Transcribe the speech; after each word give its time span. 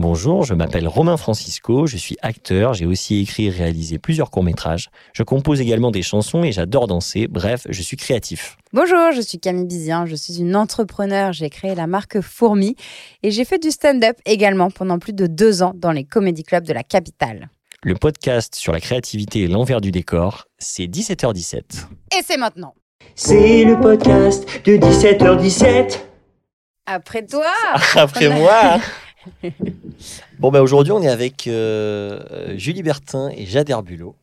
Bonjour, 0.00 0.44
je 0.44 0.54
m'appelle 0.54 0.86
Romain 0.86 1.16
Francisco, 1.16 1.88
je 1.88 1.96
suis 1.96 2.16
acteur, 2.22 2.72
j'ai 2.72 2.86
aussi 2.86 3.18
écrit 3.18 3.46
et 3.46 3.50
réalisé 3.50 3.98
plusieurs 3.98 4.30
courts-métrages. 4.30 4.90
Je 5.12 5.24
compose 5.24 5.60
également 5.60 5.90
des 5.90 6.02
chansons 6.02 6.44
et 6.44 6.52
j'adore 6.52 6.86
danser, 6.86 7.26
bref, 7.26 7.66
je 7.68 7.82
suis 7.82 7.96
créatif. 7.96 8.56
Bonjour, 8.72 9.10
je 9.12 9.20
suis 9.20 9.40
Camille 9.40 9.66
Bizien, 9.66 10.06
je 10.06 10.14
suis 10.14 10.38
une 10.38 10.54
entrepreneur, 10.54 11.32
j'ai 11.32 11.50
créé 11.50 11.74
la 11.74 11.88
marque 11.88 12.20
Fourmi 12.20 12.76
et 13.24 13.32
j'ai 13.32 13.44
fait 13.44 13.58
du 13.58 13.72
stand-up 13.72 14.16
également 14.24 14.70
pendant 14.70 15.00
plus 15.00 15.14
de 15.14 15.26
deux 15.26 15.64
ans 15.64 15.72
dans 15.74 15.90
les 15.90 16.04
comédie 16.04 16.44
clubs 16.44 16.64
de 16.64 16.72
la 16.72 16.84
capitale. 16.84 17.48
Le 17.82 17.96
podcast 17.96 18.54
sur 18.54 18.72
la 18.72 18.78
créativité 18.78 19.40
et 19.40 19.46
l'envers 19.48 19.80
du 19.80 19.90
décor, 19.90 20.44
c'est 20.60 20.86
17h17. 20.86 21.56
Et 22.16 22.22
c'est 22.24 22.36
maintenant. 22.36 22.74
C'est 23.16 23.64
le 23.64 23.80
podcast 23.80 24.48
de 24.64 24.76
17h17. 24.76 25.98
Après 26.86 27.26
toi 27.26 27.50
Après 27.96 28.28
moi 28.28 28.78
Bon, 30.38 30.50
ben 30.50 30.60
aujourd'hui, 30.60 30.92
on 30.92 31.02
est 31.02 31.08
avec 31.08 31.46
euh, 31.46 32.56
Julie 32.56 32.82
Bertin 32.82 33.28
et 33.30 33.44
Jade 33.46 33.68
Herbulot 33.70 34.14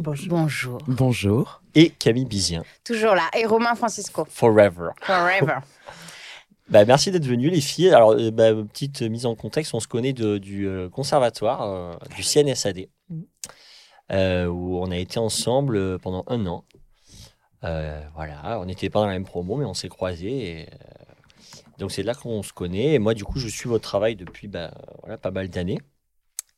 Bonjour. 0.00 0.28
Bonjour. 0.28 0.78
Bonjour. 0.88 1.62
et 1.74 1.90
Camille 1.90 2.24
Bizien. 2.26 2.64
Toujours 2.84 3.14
là. 3.14 3.28
Et 3.38 3.46
Romain 3.46 3.74
Francisco. 3.74 4.26
Forever. 4.28 4.90
Forever. 5.02 5.58
Bah, 6.70 6.86
merci 6.86 7.10
d'être 7.10 7.26
venus, 7.26 7.52
les 7.52 7.60
filles. 7.60 7.90
Alors, 7.90 8.12
euh, 8.12 8.30
bah, 8.30 8.54
petite 8.54 9.02
mise 9.02 9.26
en 9.26 9.34
contexte, 9.34 9.74
on 9.74 9.80
se 9.80 9.86
connaît 9.86 10.14
de- 10.14 10.38
du 10.38 10.66
euh, 10.66 10.88
conservatoire, 10.88 11.60
euh, 11.62 11.92
du 12.16 12.22
CNSAD, 12.22 12.86
euh, 14.10 14.46
où 14.46 14.78
on 14.78 14.90
a 14.90 14.96
été 14.96 15.18
ensemble 15.18 15.98
pendant 15.98 16.24
un 16.26 16.46
an. 16.46 16.64
Euh, 17.64 18.00
voilà, 18.14 18.58
on 18.60 18.64
n'était 18.64 18.88
pas 18.88 19.00
dans 19.00 19.06
la 19.06 19.12
même 19.12 19.26
promo, 19.26 19.56
mais 19.56 19.66
on 19.66 19.74
s'est 19.74 19.90
croisés. 19.90 20.60
Et, 20.62 20.62
euh, 20.62 21.03
donc, 21.78 21.90
c'est 21.92 22.02
là 22.02 22.14
qu'on 22.14 22.42
se 22.42 22.52
connaît. 22.52 22.94
Et 22.94 22.98
moi, 22.98 23.14
du 23.14 23.24
coup, 23.24 23.38
je 23.38 23.48
suis 23.48 23.68
votre 23.68 23.84
travail 23.84 24.16
depuis 24.16 24.48
bah, 24.48 24.72
voilà, 25.02 25.18
pas 25.18 25.30
mal 25.30 25.48
d'années. 25.48 25.78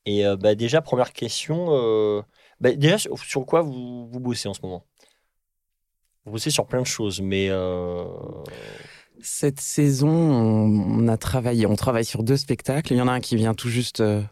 Et 0.05 0.25
euh, 0.27 0.37
bah, 0.37 0.55
déjà, 0.55 0.81
première 0.83 1.13
question, 1.13 1.67
euh, 1.71 2.23
bah, 2.61 2.73
déjà, 2.73 2.99
sur, 2.99 3.19
sur 3.19 3.45
quoi 3.47 3.63
vous, 3.63 4.09
vous 4.09 4.21
bossez 4.21 4.49
en 4.49 4.55
ce 4.55 4.61
moment? 4.63 4.85
Vous 6.25 6.33
bossez 6.33 6.51
sur 6.51 6.67
plein 6.67 6.81
de 6.83 6.87
choses, 6.87 7.21
mais... 7.21 7.49
euh, 7.51 8.05
Cette 9.21 9.61
saison, 9.61 10.09
on, 10.11 11.09
a 11.09 11.17
travaillé, 11.17 11.67
on 11.67 11.77
travaille 11.77 12.05
sur 12.05 12.23
deux 12.23 12.37
spectacles. 12.37 12.93
Il 12.93 12.97
y 12.97 13.01
en 13.01 13.09
a 13.09 13.13
un 13.13 13.21
qui 13.21 13.37
vient 13.37 13.55
tout 13.55 13.69
juste 13.69 14.01
euh, 14.01 14.23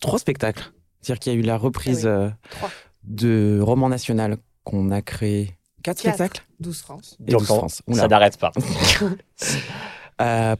trois 0.00 0.18
spectacles. 0.18 0.72
C'est-à-dire 1.00 1.20
qu'il 1.20 1.32
y 1.32 1.36
a 1.36 1.38
eu 1.38 1.42
la 1.42 1.56
reprise 1.56 2.06
Ah 2.06 2.10
oui. 2.18 2.58
euh, 2.64 2.68
de 3.04 3.60
Roman 3.62 3.88
National 3.88 4.36
qu'on 4.64 4.90
a 4.90 5.00
créé 5.00 5.56
quatre, 5.82 6.02
Quatre. 6.02 6.16
spectacles? 6.16 6.44
12 6.60 6.80
France. 6.80 7.16
et 7.26 7.30
Donc, 7.30 7.40
12 7.40 7.50
on- 7.52 7.56
France. 7.58 7.82
Ça 7.92 8.08
n'arrête 8.08 8.36
pas. 8.36 8.50
Euh, 10.20 10.56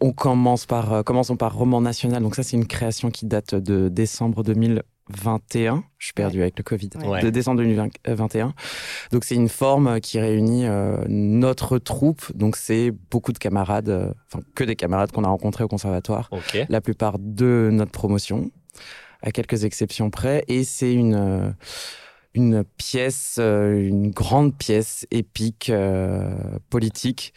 on 0.00 0.12
commence 0.12 0.66
par, 0.66 0.92
euh, 0.92 1.02
commençons 1.02 1.36
par 1.36 1.54
Roman 1.54 1.80
National. 1.80 2.22
Donc 2.22 2.34
ça, 2.34 2.42
c'est 2.42 2.56
une 2.56 2.66
création 2.66 3.10
qui 3.10 3.26
date 3.26 3.54
de 3.54 3.88
décembre 3.88 4.42
2021. 4.44 5.82
Je 5.98 6.04
suis 6.06 6.14
perdu 6.14 6.40
avec 6.40 6.56
le 6.56 6.62
Covid. 6.62 6.90
Ouais. 7.04 7.22
De 7.22 7.30
décembre 7.30 7.58
2021. 7.58 8.54
Donc 9.10 9.24
c'est 9.24 9.34
une 9.34 9.48
forme 9.48 10.00
qui 10.00 10.20
réunit 10.20 10.66
euh, 10.66 11.04
notre 11.08 11.78
troupe. 11.78 12.30
Donc 12.36 12.56
c'est 12.56 12.92
beaucoup 13.10 13.32
de 13.32 13.38
camarades, 13.38 13.88
euh, 13.88 14.12
enfin 14.32 14.44
que 14.54 14.64
des 14.64 14.76
camarades 14.76 15.10
qu'on 15.10 15.24
a 15.24 15.28
rencontrés 15.28 15.64
au 15.64 15.68
conservatoire. 15.68 16.28
Ok. 16.30 16.66
La 16.68 16.80
plupart 16.80 17.18
de 17.18 17.70
notre 17.72 17.92
promotion, 17.92 18.50
à 19.22 19.32
quelques 19.32 19.64
exceptions 19.64 20.10
près. 20.10 20.44
Et 20.46 20.64
c'est 20.64 20.92
une 20.92 21.14
euh, 21.14 21.50
une 22.34 22.64
pièce, 22.64 23.36
euh, 23.40 23.80
une 23.80 24.10
grande 24.10 24.56
pièce 24.56 25.06
épique 25.10 25.70
euh, 25.70 26.36
politique 26.70 27.32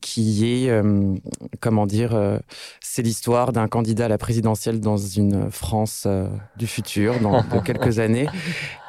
qui 0.00 0.64
est, 0.64 0.70
euh, 0.70 1.14
comment 1.60 1.86
dire, 1.86 2.14
euh, 2.14 2.38
c'est 2.80 3.02
l'histoire 3.02 3.52
d'un 3.52 3.68
candidat 3.68 4.06
à 4.06 4.08
la 4.08 4.18
présidentielle 4.18 4.80
dans 4.80 4.96
une 4.96 5.50
France 5.50 6.04
euh, 6.06 6.28
du 6.56 6.66
futur, 6.66 7.20
dans, 7.20 7.42
dans 7.44 7.60
quelques 7.64 7.98
années, 7.98 8.28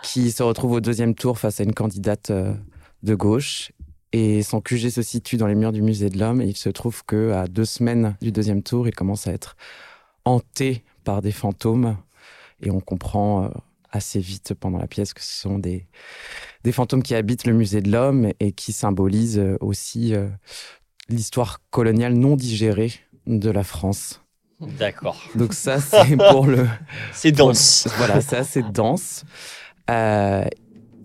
qui 0.03 0.31
se 0.31 0.43
retrouve 0.43 0.73
au 0.73 0.79
deuxième 0.81 1.15
tour 1.15 1.39
face 1.39 1.59
à 1.59 1.63
une 1.63 1.73
candidate 1.73 2.31
de 2.31 3.15
gauche. 3.15 3.71
Et 4.11 4.41
son 4.41 4.59
QG 4.59 4.89
se 4.89 5.01
situe 5.01 5.37
dans 5.37 5.47
les 5.47 5.55
murs 5.55 5.71
du 5.71 5.81
musée 5.81 6.09
de 6.09 6.17
l'homme. 6.17 6.41
Et 6.41 6.45
il 6.45 6.57
se 6.57 6.69
trouve 6.69 7.05
que 7.05 7.31
à 7.31 7.47
deux 7.47 7.65
semaines 7.65 8.17
du 8.21 8.31
deuxième 8.31 8.63
tour, 8.63 8.87
il 8.87 8.95
commence 8.95 9.27
à 9.27 9.33
être 9.33 9.55
hanté 10.25 10.83
par 11.03 11.21
des 11.21 11.31
fantômes. 11.31 11.97
Et 12.61 12.71
on 12.71 12.79
comprend 12.79 13.51
assez 13.91 14.19
vite 14.19 14.53
pendant 14.59 14.79
la 14.79 14.87
pièce 14.87 15.13
que 15.13 15.21
ce 15.21 15.41
sont 15.41 15.59
des, 15.59 15.87
des 16.63 16.71
fantômes 16.71 17.03
qui 17.03 17.15
habitent 17.15 17.45
le 17.45 17.53
musée 17.53 17.81
de 17.81 17.91
l'homme 17.91 18.31
et 18.39 18.51
qui 18.51 18.73
symbolisent 18.73 19.41
aussi 19.61 20.15
l'histoire 21.09 21.59
coloniale 21.69 22.13
non 22.13 22.35
digérée 22.35 22.93
de 23.27 23.49
la 23.49 23.63
France. 23.63 24.21
D'accord. 24.59 25.21
Donc 25.35 25.53
ça, 25.53 25.79
c'est 25.79 26.17
pour 26.31 26.47
le... 26.47 26.67
C'est 27.13 27.31
dense. 27.31 27.87
Voilà, 27.97 28.21
c'est 28.21 28.37
assez 28.37 28.61
dense. 28.61 29.23
Euh, 29.89 30.45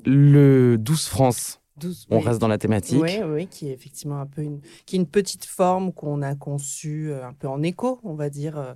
le 0.05 0.77
12 0.77 1.07
France, 1.07 1.61
12, 1.79 2.07
on 2.11 2.19
oui. 2.19 2.25
reste 2.25 2.41
dans 2.41 2.49
la 2.49 2.59
thématique. 2.59 3.01
Oui, 3.01 3.19
oui, 3.25 3.47
qui 3.47 3.69
est 3.69 3.73
effectivement 3.73 4.21
un 4.21 4.27
peu 4.27 4.43
une, 4.43 4.61
qui 4.87 4.97
est 4.97 4.99
une 4.99 5.07
petite 5.07 5.45
forme 5.45 5.93
qu'on 5.93 6.23
a 6.23 6.35
conçue 6.35 7.11
euh, 7.11 7.27
un 7.27 7.33
peu 7.33 7.49
en 7.49 7.63
écho, 7.63 8.01
on 8.03 8.15
va 8.15 8.31
dire, 8.31 8.59
euh, 8.59 8.75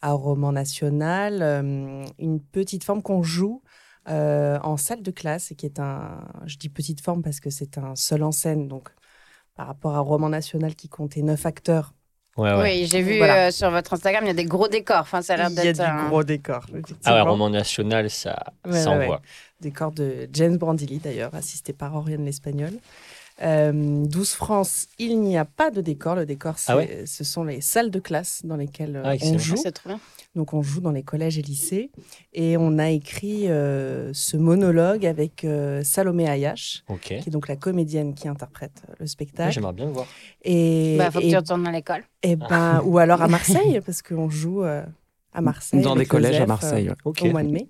à 0.00 0.12
Roman 0.12 0.52
National. 0.52 1.42
une 2.18 2.40
petite 2.40 2.84
forme 2.84 3.02
qu'on 3.02 3.22
joue 3.22 3.62
euh, 4.08 4.58
en 4.62 4.76
salle 4.76 5.00
de 5.00 5.10
classe 5.10 5.50
et 5.50 5.54
qui 5.54 5.64
est 5.64 5.80
un. 5.80 6.28
Je 6.44 6.58
dis 6.58 6.68
petite 6.68 7.00
forme 7.00 7.22
parce 7.22 7.40
que 7.40 7.48
c'est 7.48 7.78
un 7.78 7.96
seul 7.96 8.22
en 8.22 8.32
scène, 8.32 8.68
donc 8.68 8.90
par 9.54 9.66
rapport 9.66 9.94
à 9.94 10.00
Roman 10.00 10.28
National 10.28 10.74
qui 10.74 10.88
comptait 10.88 11.22
neuf 11.22 11.46
acteurs. 11.46 11.94
Ouais, 12.36 12.52
ouais. 12.52 12.62
Oui, 12.62 12.86
j'ai 12.90 13.00
vu 13.00 13.18
Voilà. 13.18 13.46
euh, 13.46 13.50
sur 13.52 13.70
votre 13.70 13.92
Instagram, 13.94 14.24
il 14.24 14.26
y 14.26 14.30
a 14.30 14.34
des 14.34 14.44
gros 14.44 14.66
décors. 14.66 14.98
Enfin, 15.02 15.22
ça 15.22 15.34
a 15.34 15.36
l'air 15.36 15.50
Il 15.50 15.54
y 15.64 15.80
a 15.80 15.94
un- 15.94 16.08
gros 16.08 16.24
décor. 16.24 16.66
Ah 17.04 17.14
ouais, 17.14 17.20
roman 17.20 17.48
national, 17.48 18.10
ça, 18.10 18.36
Ouais, 18.66 18.72
ça 18.72 18.98
ouais. 18.98 19.08
Décor 19.60 19.92
de 19.92 20.28
James 20.32 20.56
Brandilli, 20.56 20.98
d'ailleurs, 20.98 21.32
assisté 21.34 21.72
par 21.72 21.94
Oriane 21.94 22.24
l'Espagnol. 22.24 22.72
Euh, 23.42 24.04
12 24.06 24.30
France, 24.34 24.86
il 25.00 25.20
n'y 25.20 25.36
a 25.36 25.44
pas 25.44 25.70
de 25.72 25.80
décor. 25.80 26.14
Le 26.14 26.24
décor, 26.24 26.54
Ah 26.68 26.76
ouais 26.76 27.02
ce 27.06 27.24
sont 27.24 27.42
les 27.42 27.60
salles 27.60 27.90
de 27.90 27.98
classe 27.98 28.42
dans 28.44 28.56
lesquelles 28.56 28.96
euh, 28.96 29.02
Ah, 29.04 29.14
excellent. 29.16 29.34
on 29.34 29.38
joue. 29.38 29.62
Bien. 29.86 29.98
Donc, 30.36 30.52
on 30.54 30.62
joue 30.62 30.80
dans 30.80 30.92
les 30.92 31.02
collèges 31.02 31.36
et 31.38 31.42
lycées. 31.42 31.90
Et 32.32 32.56
on 32.56 32.78
a 32.78 32.90
écrit 32.90 33.48
euh, 33.48 34.12
ce 34.12 34.36
monologue 34.36 35.04
avec 35.04 35.44
euh, 35.44 35.82
Salomé 35.82 36.28
Ayash, 36.28 36.84
qui 37.00 37.14
est 37.14 37.30
donc 37.30 37.48
la 37.48 37.56
comédienne 37.56 38.14
qui 38.14 38.28
interprète 38.28 38.82
euh, 38.88 38.92
le 38.98 39.02
Ouais, 39.04 39.06
spectacle. 39.08 39.52
J'aimerais 39.52 39.72
bien 39.72 39.86
le 39.86 39.92
voir. 39.92 40.06
et, 40.44 40.96
Bah, 40.98 41.10
faut 41.10 41.20
que 41.20 41.28
tu 41.28 41.36
retournes 41.36 41.66
à 41.66 41.72
l'école. 41.72 42.04
et 42.22 42.36
ben, 42.36 42.82
ou 42.84 42.98
alors 42.98 43.20
à 43.22 43.28
Marseille, 43.28 43.80
parce 43.84 44.00
qu'on 44.02 44.30
joue 44.30 44.62
euh, 44.62 44.82
à 45.32 45.40
Marseille. 45.40 45.82
Dans 45.82 45.96
des 45.96 46.06
collèges 46.06 46.40
à 46.40 46.46
Marseille. 46.46 46.88
ouais. 46.88 46.94
Au 47.22 47.30
mois 47.30 47.42
de 47.42 47.48
mai. 47.50 47.66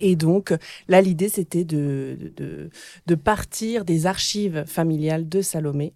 Et 0.00 0.16
donc, 0.16 0.54
là, 0.88 1.00
l'idée, 1.02 1.28
c'était 1.28 1.64
de, 1.64 2.32
de- 2.36 2.70
de, 3.06 3.14
partir 3.14 3.84
des 3.84 4.06
archives 4.06 4.64
familiales 4.66 5.28
de 5.28 5.42
Salomé, 5.42 5.94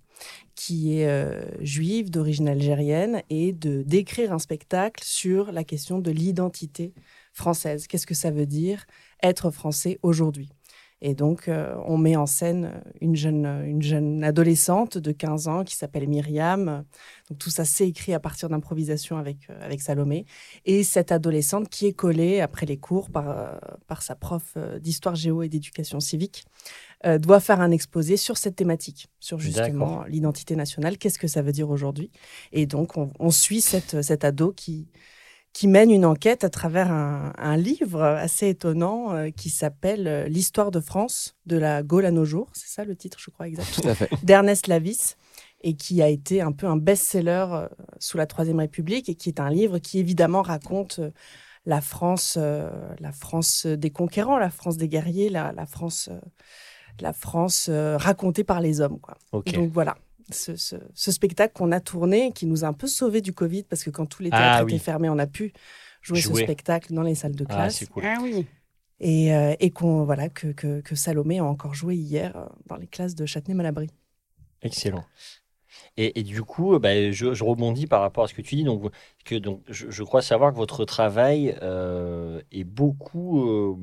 qui 0.55 0.99
est 1.01 1.09
euh, 1.09 1.43
juive, 1.61 2.11
d'origine 2.11 2.49
algérienne, 2.49 3.23
et 3.31 3.53
de 3.53 3.83
d'écrire 3.83 4.33
un 4.33 4.39
spectacle 4.39 5.03
sur 5.05 5.53
la 5.53 5.65
question 5.65 5.99
de 5.99 6.11
l'identité 6.11 6.95
française. 7.33 7.87
Qu'est-ce 7.87 8.07
que 8.07 8.15
ça 8.15 8.31
veut 8.31 8.47
dire 8.47 8.87
être 9.23 9.51
français 9.51 9.99
aujourd'hui? 10.03 10.56
Et 11.03 11.15
donc, 11.15 11.49
euh, 11.49 11.75
on 11.85 11.99
met 11.99 12.17
en 12.17 12.27
scène 12.27 12.83
une 13.03 13.17
jeune, 13.17 13.45
une 13.67 13.83
jeune 13.83 14.25
adolescente 14.25 14.97
de 14.97 15.13
15 15.13 15.47
ans 15.47 15.65
qui 15.65 15.77
s'appelle 15.77 16.09
Myriam. 16.09 16.85
Donc, 17.29 17.39
tout 17.39 17.51
ça, 17.51 17.67
c'est 17.67 17.87
écrit 17.87 18.15
à 18.15 18.21
partir 18.21 18.49
d'improvisation 18.49 19.19
avec, 19.19 19.51
euh, 19.51 19.59
avec 19.61 19.83
Salomé 19.83 20.25
et 20.65 20.85
cette 20.85 21.13
adolescente 21.13 21.69
qui 21.69 21.87
est 21.87 21.93
collée 21.93 22.41
après 22.41 22.65
les 22.65 22.79
cours 22.79 23.11
par, 23.11 23.29
euh, 23.29 23.59
par 23.87 24.03
sa 24.03 24.15
prof 24.15 24.57
d'histoire 24.81 25.15
géo 25.15 25.43
et 25.43 25.49
d'éducation 25.49 26.01
civique 26.01 26.45
doit 27.21 27.41
faire 27.41 27.61
un 27.61 27.71
exposé 27.71 28.17
sur 28.17 28.37
cette 28.37 28.57
thématique, 28.57 29.09
sur 29.21 29.39
justement 29.39 30.03
l'identité 30.05 30.57
nationale, 30.57 30.99
qu'est-ce 30.99 31.19
que 31.21 31.29
ça 31.29 31.41
veut 31.41 31.53
dire 31.53 31.71
aujourd'hui? 31.71 32.11
Et 32.53 32.67
donc 32.67 32.97
on, 32.97 33.13
on 33.21 33.31
suit 33.31 33.61
cette, 33.61 34.03
cette 34.03 34.25
ado 34.25 34.51
qui, 34.51 34.89
qui 35.57 35.69
mène 35.69 35.91
une 35.91 36.05
enquête 36.05 36.45
à 36.45 36.51
travers 36.51 36.93
un, 36.93 37.33
un 37.39 37.57
livre 37.57 38.03
assez 38.03 38.49
étonnant 38.49 39.15
euh, 39.15 39.31
qui 39.31 39.49
s'appelle 39.49 40.07
euh, 40.07 40.29
L'histoire 40.29 40.71
de 40.71 40.81
France, 40.81 41.35
de 41.47 41.57
la 41.57 41.83
Gaule 41.83 42.05
à 42.05 42.11
nos 42.11 42.27
jours, 42.27 42.51
c'est 42.53 42.69
ça 42.69 42.85
le 42.85 42.95
titre 42.95 43.17
je 43.19 43.31
crois 43.31 43.49
exact, 43.49 43.81
Tout 43.81 43.89
à 43.89 43.95
fait. 43.95 44.11
d'Ernest 44.23 44.67
Lavis 44.67 45.17
et 45.63 45.73
qui 45.73 46.03
a 46.03 46.09
été 46.09 46.43
un 46.43 46.53
peu 46.53 46.67
un 46.67 46.77
best-seller 46.77 47.47
euh, 47.53 47.69
sous 47.99 48.19
la 48.19 48.27
Troisième 48.27 48.59
République 48.59 49.09
et 49.09 49.15
qui 49.15 49.31
est 49.31 49.41
un 49.41 49.49
livre 49.49 49.79
qui 49.79 49.99
évidemment 49.99 50.43
raconte 50.43 50.99
euh, 50.99 51.11
la 51.65 51.81
France, 51.81 52.37
euh, 52.39 52.69
la 53.01 53.13
France 53.13 53.65
des 53.65 53.91
conquérants, 53.91 54.37
la 54.37 54.51
France 54.51 54.77
des 54.77 54.89
guerriers, 54.89 55.31
la, 55.31 55.53
la 55.53 55.65
France, 55.65 56.11
euh, 56.13 56.21
la 57.01 57.15
France 57.15 57.69
euh, 57.71 57.97
racontée 57.97 58.45
par 58.45 58.61
les 58.61 58.83
hommes. 58.83 59.01
Quoi. 59.01 59.17
Ok. 59.33 59.55
Donc 59.55 59.73
voilà, 59.73 59.97
ce, 60.33 60.57
ce- 60.57 60.77
ce 60.95 61.13
spectacle 61.13 61.53
qu'on 61.55 61.73
a 61.73 61.81
tourné, 61.81 62.33
qui 62.33 62.47
nous 62.47 62.65
a 62.65 62.69
un 62.69 62.73
peu 62.73 62.87
sauvés 62.87 63.21
du 63.21 63.33
Covid, 63.33 63.63
parce 63.65 63.85
que 63.85 63.91
quand 63.91 64.07
tous 64.07 64.23
les 64.23 64.31
Ah 64.33 64.39
théâtres 64.39 64.65
oui. 64.67 64.75
étaient 64.75 64.85
fermés, 64.85 65.09
on 65.09 65.19
a 65.19 65.27
pu 65.27 65.53
jouer, 66.03 66.21
Jouer. 66.21 66.41
ce 66.41 66.45
spectacle 66.45 66.93
dans 66.95 67.03
les 67.03 67.15
salles 67.15 67.35
de 67.37 67.45
Ah, 67.49 67.55
classe. 67.55 67.85
cool. 67.87 68.03
Ah 68.07 68.19
oui. 68.23 68.47
et 69.01 69.35
euh, 69.35 69.55
et 69.61 69.71
qu'on 69.71 70.05
voilà 70.05 70.29
que, 70.29 70.49
que, 70.53 70.81
que 70.81 70.95
Salomé 70.95 71.39
a 71.39 71.45
encore 71.45 71.75
joué 71.75 71.97
hier 71.97 72.37
euh, 72.37 72.47
dans 72.67 72.77
les 72.77 72.87
classes 72.87 73.15
de 73.15 73.27
Châtenay-Malabry. 73.27 73.89
Excellent. 74.63 75.05
Et, 75.99 76.23
du 76.23 76.43
coup, 76.43 76.79
bah, 76.79 77.11
je, 77.11 77.43
rebondis 77.43 77.87
par 77.87 78.03
rapport 78.03 78.25
à 78.25 78.29
ce 78.29 78.35
que 78.35 78.43
tu 78.43 78.55
dis. 78.55 78.65
Donc, 78.65 78.93
je, 79.69 80.03
crois 80.03 80.21
savoir 80.21 80.53
que 80.53 80.57
votre 80.59 80.85
travail 80.85 81.57
euh, 81.63 82.43
est 82.53 82.65
beaucoup. 82.65 83.49
euh, 83.49 83.77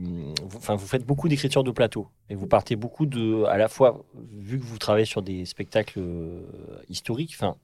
vous, 0.44 0.60
vous 0.60 0.88
faites 0.88 1.06
beaucoup 1.06 1.28
d'écriture 1.28 1.64
de 1.64 1.72
plateau. 1.72 2.10
Et 2.30 2.36
vous 2.36 2.46
partez 2.46 2.76
beaucoup 2.76 3.08
de. 3.08 3.46
À 3.46 3.58
la 3.58 3.68
fois, 3.68 4.06
vu 4.32 4.60
que 4.60 4.64
vous 4.64 4.78
travaillez 4.78 5.06
sur 5.06 5.24
des 5.24 5.46
spectacles 5.46 6.00
euh, 6.00 6.46
historiques. 6.88 7.36
Enfin, 7.36 7.56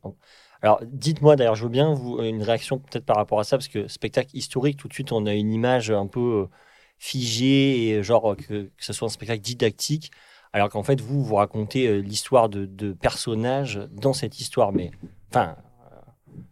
alors, 0.62 0.82
dites-moi 0.84 1.36
d'ailleurs, 1.36 1.56
je 1.56 1.64
veux 1.64 1.70
bien 1.70 1.96
une 2.24 2.42
réaction 2.44 2.80
peut-être 2.80 3.06
par 3.06 3.18
rapport 3.18 3.40
à 3.40 3.44
ça, 3.44 3.58
parce 3.58 3.68
que 3.68 3.88
spectacle 3.88 4.36
historique, 4.36 4.78
tout 4.78 4.88
de 4.88 4.94
suite, 4.94 5.12
on 5.12 5.26
a 5.26 5.34
une 5.34 5.54
image 5.54 5.92
un 5.92 6.08
peu 6.08 6.20
euh, 6.20 6.56
figée 6.98 7.90
et 7.90 8.04
genre 8.04 8.36
que, 8.36 8.64
que 8.64 8.84
ce 8.84 8.94
soit 8.94 9.06
un 9.08 9.10
spectacle 9.10 9.42
didactique. 9.42 10.12
Alors 10.54 10.70
qu'en 10.70 10.84
fait, 10.84 11.00
vous, 11.00 11.24
vous 11.24 11.36
racontez 11.36 11.88
euh, 11.88 11.98
l'histoire 12.00 12.50
de, 12.50 12.66
de 12.66 12.94
personnages 12.94 13.80
dans 13.92 14.14
cette 14.14 14.40
histoire. 14.40 14.72
Mais, 14.72 14.90
enfin, 15.30 15.56
euh, 15.92 15.96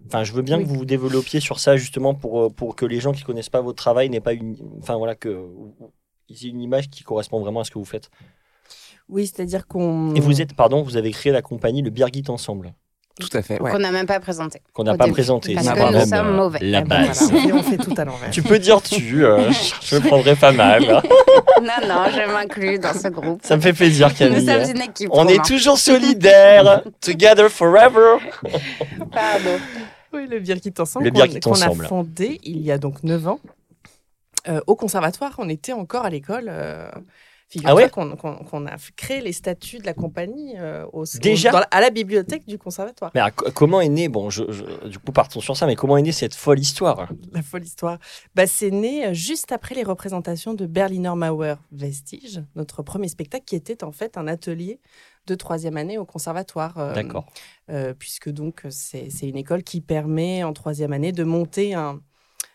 enfin 0.06 0.24
je 0.24 0.34
veux 0.34 0.44
bien 0.44 0.58
Oui. 0.58 0.64
que 0.64 0.70
vous 0.70 0.76
vous 0.76 0.86
développiez 0.86 1.40
sur 1.40 1.60
ça, 1.60 1.78
justement, 1.78 2.14
pour, 2.14 2.42
euh, 2.44 2.50
pour 2.50 2.76
que 2.76 2.86
les 2.86 3.00
gens 3.00 3.12
qui 3.12 3.24
connaissent 3.24 3.50
pas 3.50 3.62
votre 3.62 3.78
travail 3.78 4.10
n'aient 4.10 4.20
pas 4.22 4.34
une. 4.34 4.56
Enfin, 4.80 4.98
voilà, 4.98 5.16
que. 5.16 5.48
aient 6.30 6.48
une 6.48 6.62
image 6.62 6.90
qui 6.90 7.04
correspond 7.04 7.40
vraiment 7.40 7.62
à 7.62 7.64
ce 7.64 7.72
que 7.72 7.80
vous 7.80 7.86
faites. 7.86 8.10
Oui, 9.10 9.26
c'est-à-dire 9.26 9.68
qu'on. 9.68 10.14
Et 10.16 10.20
vous 10.20 10.42
êtes, 10.42 10.54
pardon, 10.54 10.82
vous 10.84 10.98
avez 10.98 11.12
créé 11.12 11.32
la 11.32 11.42
compagnie 11.42 11.82
Le 11.82 11.90
Birgit 11.90 12.26
Ensemble, 12.28 12.74
Tout 13.20 13.30
à 13.36 13.42
fait. 13.42 13.60
ouais. 13.62 13.72
Qu'on 13.72 13.80
n'a 13.80 13.92
même 13.92 14.06
pas 14.06 14.20
présenté. 14.20 14.62
qu'on 14.74 14.84
n'a 14.84 14.96
pas 14.96 15.06
début. 15.06 15.14
présenté. 15.14 15.56
Parce 15.56 15.68
que 15.68 15.80
nous 15.80 15.92
même, 15.92 16.06
sommes 16.08 16.36
mauvais. 16.36 16.60
La 16.62 16.82
base. 16.82 17.32
voilà, 17.32 17.56
on 17.56 17.64
fait- 17.64 17.78
tout 17.78 17.94
à 17.98 18.06
l'envers. 18.06 18.30
Tu 18.32 18.44
peux 18.44 18.60
dire 18.60 18.82
tu, 18.82 19.26
euh, 19.26 19.50
je 19.84 19.96
le 19.96 20.02
prendrai 20.02 20.36
pas 20.36 20.52
mal. 20.52 20.84
hein. 20.90 21.02
Non, 21.60 21.88
non, 21.88 22.04
je 22.12 22.32
m'inclus 22.32 22.78
dans 22.78 22.94
ce 22.94 23.08
groupe. 23.08 23.40
Ça 23.44 23.56
me 23.56 23.62
fait 23.62 23.74
plaisir, 23.74 24.10
Nous 24.10 24.14
Camille. 24.16 24.46
sommes 24.46 24.76
une 24.76 24.82
équipe. 24.82 25.10
On 25.12 25.28
est 25.28 25.44
toujours 25.44 25.80
solidaires, 25.80 26.84
together 27.02 27.50
forever. 27.50 28.18
Pardon. 29.12 29.58
Oui, 30.14 30.28
le 30.30 30.40
Birgit 30.40 30.72
Ensemble, 30.78 31.06
Le 31.06 31.40
qu'on- 31.40 31.52
Ensemble. 31.52 31.86
a 31.86 31.88
fondé 31.88 32.40
il 32.44 32.62
y 32.62 32.72
a 32.72 32.78
donc 32.78 33.02
9 33.04 33.28
ans. 33.28 33.40
Euh, 34.48 34.62
au 34.68 34.76
conservatoire, 34.76 35.34
on 35.40 35.50
était 35.50 35.74
encore 35.74 36.06
à 36.06 36.10
l'école. 36.12 36.46
Euh, 36.48 36.90
figure-toi 37.50 37.72
Ah 37.72 37.76
ouais 37.76 37.90
qu'on, 37.90 38.66
a 38.68 38.76
créé 38.96 39.22
les 39.22 39.32
statuts 39.34 39.80
de 39.80 39.86
la 39.86 39.94
compagnie 39.94 40.56
euh, 40.58 40.86
au, 40.94 41.06
Déjà 41.22 41.52
dans 41.52 41.60
la- 41.60 41.68
à 41.72 41.82
la 41.82 41.90
bibliothèque 41.90 42.46
du 42.48 42.58
conservatoire. 42.58 43.12
Mais 43.16 43.22
alors, 43.22 43.34
comment 43.54 43.82
est 43.82 43.90
né, 43.90 44.10
bon, 44.10 44.30
je, 44.30 44.44
je- 44.52 44.88
du 44.88 45.00
coup, 45.00 45.12
partons 45.12 45.40
sur 45.40 45.56
ça, 45.56 45.66
mais 45.66 45.76
comment 45.76 45.98
est 45.98 46.02
née 46.02 46.12
cette 46.12 46.36
folle 46.36 46.60
histoire? 46.60 47.10
La 47.32 47.42
folle 47.42 47.64
histoire. 47.64 48.00
Bah, 48.36 48.48
c'est 48.48 48.72
né 48.72 49.08
euh, 49.08 49.14
juste 49.14 49.52
après 49.52 49.76
les 49.76 49.84
représentations 49.84 50.54
de 50.54 50.66
Berliner 50.66 51.14
Mauer 51.16 51.56
Vestige, 51.72 52.42
notre 52.56 52.84
premier 52.84 53.08
spectacle 53.08 53.46
qui 53.46 53.56
était 53.56 53.84
en 53.84 53.92
fait 53.92 54.18
un 54.18 54.28
atelier 54.28 54.80
de 55.26 55.36
troisième 55.36 55.78
année 55.78 55.98
au 55.98 56.06
conservatoire. 56.06 56.78
euh, 56.78 56.94
D'accord. 56.94 57.26
euh, 57.70 57.94
puisque 57.94 58.30
donc 58.30 58.64
c'est 58.70 59.10
c'est 59.10 59.28
une 59.28 59.38
école 59.38 59.64
qui 59.64 59.82
permet 59.82 60.44
en 60.44 60.54
troisième 60.54 60.94
année 60.94 61.12
de 61.12 61.24
monter 61.24 61.74
un, 61.74 62.02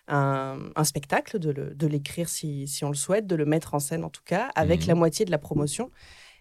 un, 0.08 0.58
un 0.76 0.84
spectacle, 0.84 1.38
de 1.38 1.86
l'écrire 1.86 2.28
si, 2.28 2.66
si 2.66 2.84
on 2.84 2.88
le 2.88 2.94
souhaite, 2.96 3.26
de 3.26 3.36
le 3.36 3.44
mettre 3.44 3.74
en 3.74 3.78
scène 3.80 4.04
en 4.04 4.10
tout 4.10 4.22
cas, 4.24 4.50
avec 4.54 4.82
Mhm. 4.82 4.88
la 4.88 4.94
moitié 4.94 5.24
de 5.24 5.30
la 5.30 5.38
promotion. 5.38 5.90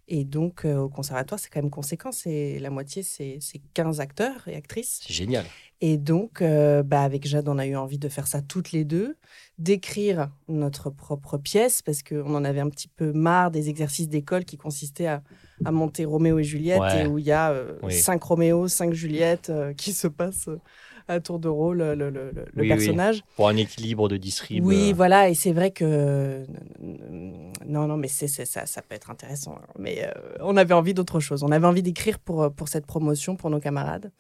Et 0.08 0.26
donc 0.26 0.66
euh, 0.66 0.78
au 0.78 0.90
conservatoire, 0.90 1.40
c'est 1.40 1.50
quand 1.50 1.62
même 1.62 1.70
conséquent, 1.70 2.12
c'est 2.12 2.60
la 2.60 2.70
moitié, 2.70 3.02
c'est 3.04 3.38
c'est 3.40 3.62
15 3.74 4.02
acteurs 4.02 4.46
et 4.48 4.56
actrices. 4.56 5.00
C'est 5.08 5.14
génial. 5.14 5.46
Et 5.80 5.98
donc, 5.98 6.42
euh, 6.42 6.84
bah, 6.84 7.02
avec 7.04 7.26
Jade, 7.26 7.48
on 7.48 7.58
a 7.58 7.66
eu 7.66 7.76
envie 7.76 7.98
de 7.98 8.10
faire 8.10 8.28
ça 8.28 8.42
toutes 8.42 8.72
les 8.72 8.84
deux, 8.84 9.16
d'écrire 9.58 10.30
notre 10.48 10.90
propre 10.90 11.38
pièce, 11.38 11.82
parce 11.82 12.04
qu'on 12.04 12.36
en 12.36 12.44
avait 12.44 12.60
un 12.60 12.70
petit 12.70 12.88
peu 12.88 13.14
marre 13.14 13.52
des 13.52 13.70
exercices 13.70 14.10
d'école 14.10 14.44
qui 14.44 14.58
consistaient 14.58 15.08
à, 15.08 15.24
à 15.66 15.72
monter 15.72 16.04
Roméo 16.06 16.40
et 16.40 16.44
Juliette, 16.44 16.82
Ouais. 16.82 17.04
et 17.04 17.08
où 17.08 17.18
il 17.18 17.26
y 17.26 17.32
a 17.32 17.52
euh, 17.52 17.78
Oui. 17.84 17.94
cinq 17.94 18.22
Roméo, 18.24 18.68
cinq 18.68 18.94
Juliette 18.94 19.52
qui 19.78 19.94
se 19.94 20.08
passent 20.08 20.50
à 21.08 21.20
tour 21.20 21.40
de 21.40 21.48
rôle 21.48 21.80
le, 21.80 22.10
le- 22.10 22.32
Oui, 22.56 22.64
oui. 22.64 22.68
personnage. 22.68 23.24
Pour 23.36 23.48
un 23.50 23.56
équilibre 23.58 24.08
de 24.10 24.18
distrib. 24.18 24.66
Oui, 24.66 24.90
euh, 24.92 24.94
voilà, 24.96 25.30
et 25.30 25.34
c'est 25.34 25.52
vrai 25.54 25.72
que 25.72 26.46
non, 27.68 27.88
non, 27.88 27.98
mais 27.98 28.08
c'est 28.08 28.28
ça, 28.28 28.66
ça 28.66 28.82
peut 28.82 28.96
être 28.96 29.10
intéressant. 29.10 29.60
Mais 29.78 30.04
euh, 30.06 30.12
on 30.42 30.58
avait 30.58 30.74
envie 30.74 30.94
d'autre 30.94 31.20
chose. 31.20 31.44
On 31.44 31.52
avait 31.52 31.68
envie 31.68 31.84
d'écrire 31.84 32.20
pour 32.20 32.44
euh, 32.44 32.50
pour 32.50 32.68
cette 32.68 32.86
promotion 32.86 33.36
pour 33.36 33.50
nos 33.50 33.60
camarades, 33.60 34.12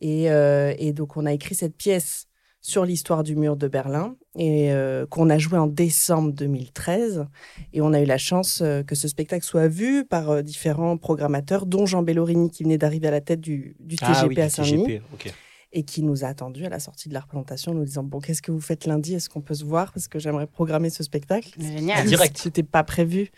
et, 0.00 0.30
euh, 0.30 0.74
et 0.78 0.92
donc 0.92 1.16
on 1.16 1.26
a 1.26 1.32
écrit 1.32 1.54
cette 1.54 1.76
pièce 1.76 2.26
sur 2.60 2.86
l'histoire 2.86 3.24
du 3.24 3.36
mur 3.36 3.56
de 3.56 3.68
Berlin 3.68 4.16
et 4.38 4.72
euh, 4.72 5.04
qu'on 5.06 5.28
a 5.28 5.36
joué 5.36 5.58
en 5.58 5.66
décembre 5.66 6.32
2013. 6.32 7.26
Et 7.74 7.82
on 7.82 7.92
a 7.92 8.00
eu 8.00 8.06
la 8.06 8.16
chance 8.16 8.62
euh, 8.62 8.82
que 8.82 8.94
ce 8.94 9.06
spectacle 9.06 9.44
soit 9.44 9.68
vu 9.68 10.06
par 10.06 10.30
euh, 10.30 10.40
différents 10.42 10.96
programmateurs, 10.96 11.66
dont 11.66 11.84
Jean 11.84 12.02
Bellorini 12.02 12.50
qui 12.50 12.62
venait 12.64 12.78
d'arriver 12.78 13.08
à 13.08 13.10
la 13.10 13.20
tête 13.20 13.40
du, 13.42 13.76
du 13.80 13.96
TGP 13.96 14.14
Ah 14.16 14.26
oui, 14.26 14.40
à 14.40 14.48
Saint-Denis 14.48 14.84
TGP, 14.86 15.02
ok. 15.12 15.34
Et 15.74 15.82
qui 15.82 16.02
nous 16.02 16.24
a 16.24 16.28
attendu 16.28 16.64
à 16.64 16.68
la 16.68 16.78
sortie 16.78 17.08
de 17.08 17.14
la 17.14 17.20
représentation 17.20 17.72
en 17.72 17.74
nous 17.74 17.84
disant 17.84 18.04
bon 18.04 18.20
qu'est-ce 18.20 18.40
que 18.40 18.52
vous 18.52 18.60
faites 18.60 18.86
lundi? 18.86 19.14
Est-ce 19.14 19.28
qu'on 19.28 19.40
peut 19.40 19.54
se 19.54 19.64
voir? 19.64 19.92
Parce 19.92 20.08
que 20.08 20.18
j'aimerais 20.18 20.46
programmer 20.46 20.88
ce 20.88 21.02
spectacle. 21.02 21.50
Génial. 21.58 22.06
Direct. 22.06 22.38
c'était 22.38 22.62
pas 22.62 22.84
prévu. 22.84 23.30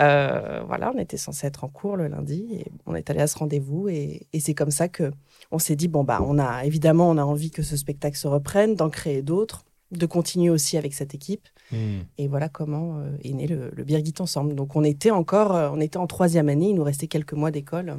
Euh, 0.00 0.62
voilà 0.66 0.92
on 0.94 0.98
était 0.98 1.16
censé 1.16 1.46
être 1.46 1.64
en 1.64 1.68
cours 1.68 1.96
le 1.96 2.08
lundi 2.08 2.48
et 2.52 2.66
on 2.86 2.94
est 2.94 3.08
allé 3.08 3.20
à 3.20 3.28
ce 3.28 3.38
rendez-vous 3.38 3.88
et, 3.88 4.26
et 4.32 4.40
c'est 4.40 4.54
comme 4.54 4.72
ça 4.72 4.88
que 4.88 5.12
on 5.52 5.58
s'est 5.60 5.76
dit 5.76 5.88
bon 5.88 6.02
bah 6.02 6.20
on 6.26 6.38
a 6.38 6.64
évidemment 6.64 7.08
on 7.08 7.16
a 7.16 7.24
envie 7.24 7.52
que 7.52 7.62
ce 7.62 7.76
spectacle 7.76 8.16
se 8.16 8.26
reprenne 8.26 8.74
d'en 8.74 8.90
créer 8.90 9.22
d'autres 9.22 9.64
de 9.92 10.06
continuer 10.06 10.50
aussi 10.50 10.76
avec 10.76 10.92
cette 10.92 11.14
équipe. 11.14 11.46
Hmm. 11.70 12.00
et 12.18 12.28
voilà 12.28 12.50
comment 12.50 12.98
euh, 12.98 13.16
est 13.22 13.32
né 13.32 13.46
le, 13.46 13.70
le 13.70 13.84
Birgit 13.84 14.14
ensemble. 14.18 14.54
Donc 14.54 14.76
on 14.76 14.84
était 14.84 15.10
encore 15.10 15.54
euh, 15.54 15.70
on 15.72 15.80
était 15.80 15.96
en 15.96 16.06
troisième 16.06 16.48
année 16.48 16.70
il 16.70 16.74
nous 16.74 16.84
restait 16.84 17.06
quelques 17.06 17.32
mois 17.32 17.50
d'école 17.50 17.96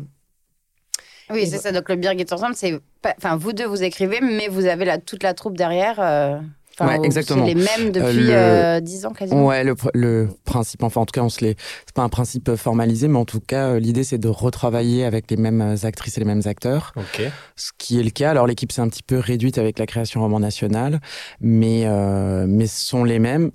Oui, 1.31 1.47
c'est 1.47 1.57
ça. 1.57 1.71
Donc 1.71 1.89
le 1.89 1.95
Birgit 1.95 2.25
ensemble, 2.31 2.55
c'est 2.55 2.79
pas- 3.01 3.15
enfin 3.17 3.35
vous 3.35 3.53
deux 3.53 3.65
vous 3.65 3.83
écrivez, 3.83 4.19
mais 4.21 4.47
vous 4.47 4.65
avez 4.65 4.85
la, 4.85 4.97
toute 4.97 5.23
la 5.23 5.33
troupe 5.33 5.57
derrière. 5.57 5.99
euh, 5.99 6.37
enfin, 6.79 6.99
Ouais, 6.99 7.05
exactement. 7.05 7.45
C'est 7.45 7.53
les 7.53 7.59
mêmes 7.61 7.91
depuis 7.91 8.19
le- 8.27 8.29
euh, 8.31 8.79
10 8.79 9.05
ans 9.05 9.11
quasiment. 9.13 9.45
Ouais, 9.45 9.63
le, 9.63 9.73
pr- 9.73 9.89
le 9.93 10.29
principe, 10.43 10.83
enfin 10.83 11.01
en 11.01 11.05
tout 11.05 11.13
cas, 11.13 11.21
on 11.23 11.29
se 11.29 11.43
l'est. 11.43 11.55
C'est 11.85 11.95
pas 11.95 12.03
un 12.03 12.09
principe 12.09 12.49
euh, 12.49 12.57
formalisé, 12.57 13.07
mais 13.07 13.17
en 13.17 13.25
tout 13.25 13.39
cas, 13.39 13.69
euh, 13.69 13.79
l'idée 13.79 14.03
c'est 14.03 14.17
de 14.17 14.27
retravailler 14.27 15.03
avec 15.05 15.31
les 15.31 15.37
mêmes 15.37 15.61
euh, 15.61 15.75
actrices 15.87 16.17
et 16.17 16.19
les 16.21 16.25
mêmes 16.27 16.43
acteurs, 16.45 16.93
Ok. 16.95 17.21
ce 17.55 17.71
qui 17.77 17.99
est 17.99 18.03
le 18.03 18.11
cas. 18.11 18.29
Alors 18.31 18.45
l'équipe 18.45 18.71
s'est 18.71 18.81
un 18.81 18.89
petit 18.89 19.03
peu 19.03 19.17
réduite 19.17 19.57
avec 19.57 19.79
la 19.79 19.85
création 19.87 20.21
roman 20.21 20.39
national, 20.39 20.99
mais 21.41 21.83
euh, 21.85 22.45
mais 22.47 22.67
ce 22.67 22.85
sont 22.85 23.03
les 23.03 23.19
mêmes. 23.19 23.51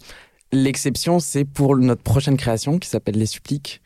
L'exception, 0.52 1.20
c'est 1.20 1.44
pour 1.44 1.76
notre 1.76 2.02
prochaine 2.02 2.36
création 2.36 2.78
qui 2.80 2.88
s'appelle 2.88 3.14
Les 3.16 3.26
Suppliques, 3.26 3.80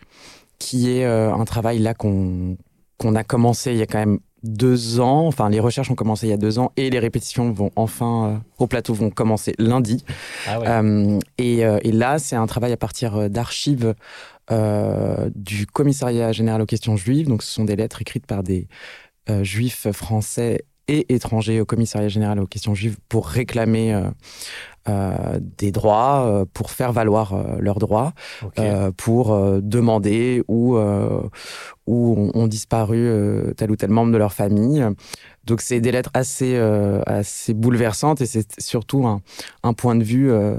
qui 0.58 0.90
est 0.96 1.04
euh, 1.04 1.30
un 1.34 1.44
travail 1.44 1.78
là 1.78 1.92
qu'on 1.92 2.56
qu'on 2.98 3.14
a 3.14 3.24
commencé 3.24 3.72
il 3.72 3.78
y 3.78 3.82
a 3.82 3.86
quand 3.86 3.98
même 3.98 4.18
deux 4.44 5.00
ans. 5.00 5.26
Enfin, 5.26 5.48
les 5.48 5.58
recherches 5.58 5.90
ont 5.90 5.94
commencé 5.94 6.26
il 6.26 6.30
y 6.30 6.32
a 6.34 6.36
deux 6.36 6.58
ans 6.58 6.70
et 6.76 6.90
les 6.90 6.98
répétitions 6.98 7.50
vont 7.50 7.70
enfin 7.76 8.26
euh, 8.26 8.36
au 8.58 8.66
plateau 8.66 8.94
vont 8.94 9.10
commencer 9.10 9.54
lundi. 9.58 10.04
Ah 10.46 10.60
ouais. 10.60 10.68
Euh, 10.68 11.18
et, 11.38 11.64
euh, 11.64 11.78
et 11.82 11.92
là, 11.92 12.18
c'est 12.18 12.36
un 12.36 12.46
travail 12.46 12.72
à 12.72 12.76
partir 12.76 13.28
d'archives 13.30 13.94
du 14.50 15.66
commissariat 15.66 16.32
général 16.32 16.60
aux 16.60 16.66
questions 16.66 16.96
juives. 16.96 17.28
Donc, 17.28 17.42
ce 17.42 17.50
sont 17.50 17.64
des 17.64 17.76
lettres 17.76 18.02
écrites 18.02 18.26
par 18.26 18.42
des 18.42 18.68
juifs 19.40 19.90
français 19.92 20.66
et 20.86 21.14
étrangers 21.14 21.62
au 21.62 21.64
commissariat 21.64 22.08
général 22.08 22.38
aux 22.38 22.46
questions 22.46 22.74
juives 22.74 22.98
pour 23.08 23.26
réclamer 23.26 23.98
euh, 24.88 25.40
des 25.58 25.72
droits, 25.72 26.26
euh, 26.26 26.44
pour 26.52 26.70
faire 26.70 26.92
valoir 26.92 27.32
euh, 27.32 27.56
leurs 27.58 27.78
droits, 27.78 28.12
ok. 28.42 28.52
euh, 28.58 28.90
pour 28.96 29.32
euh, 29.32 29.60
demander 29.62 30.42
où, 30.48 30.76
euh, 30.76 31.22
où 31.86 32.14
ont, 32.18 32.30
ont 32.42 32.46
disparu 32.46 32.98
euh, 32.98 33.52
tel 33.54 33.70
ou 33.70 33.76
tel 33.76 33.90
membre 33.90 34.12
de 34.12 34.18
leur 34.18 34.32
famille. 34.32 34.86
Donc 35.44 35.60
c'est 35.60 35.80
des 35.80 35.92
lettres 35.92 36.10
assez, 36.14 36.54
euh, 36.56 37.00
assez 37.06 37.54
bouleversantes 37.54 38.20
et 38.20 38.26
c'est 38.26 38.60
surtout 38.60 39.06
un, 39.06 39.20
un 39.62 39.72
point 39.72 39.96
de 39.96 40.04
vue 40.04 40.30
euh, 40.30 40.56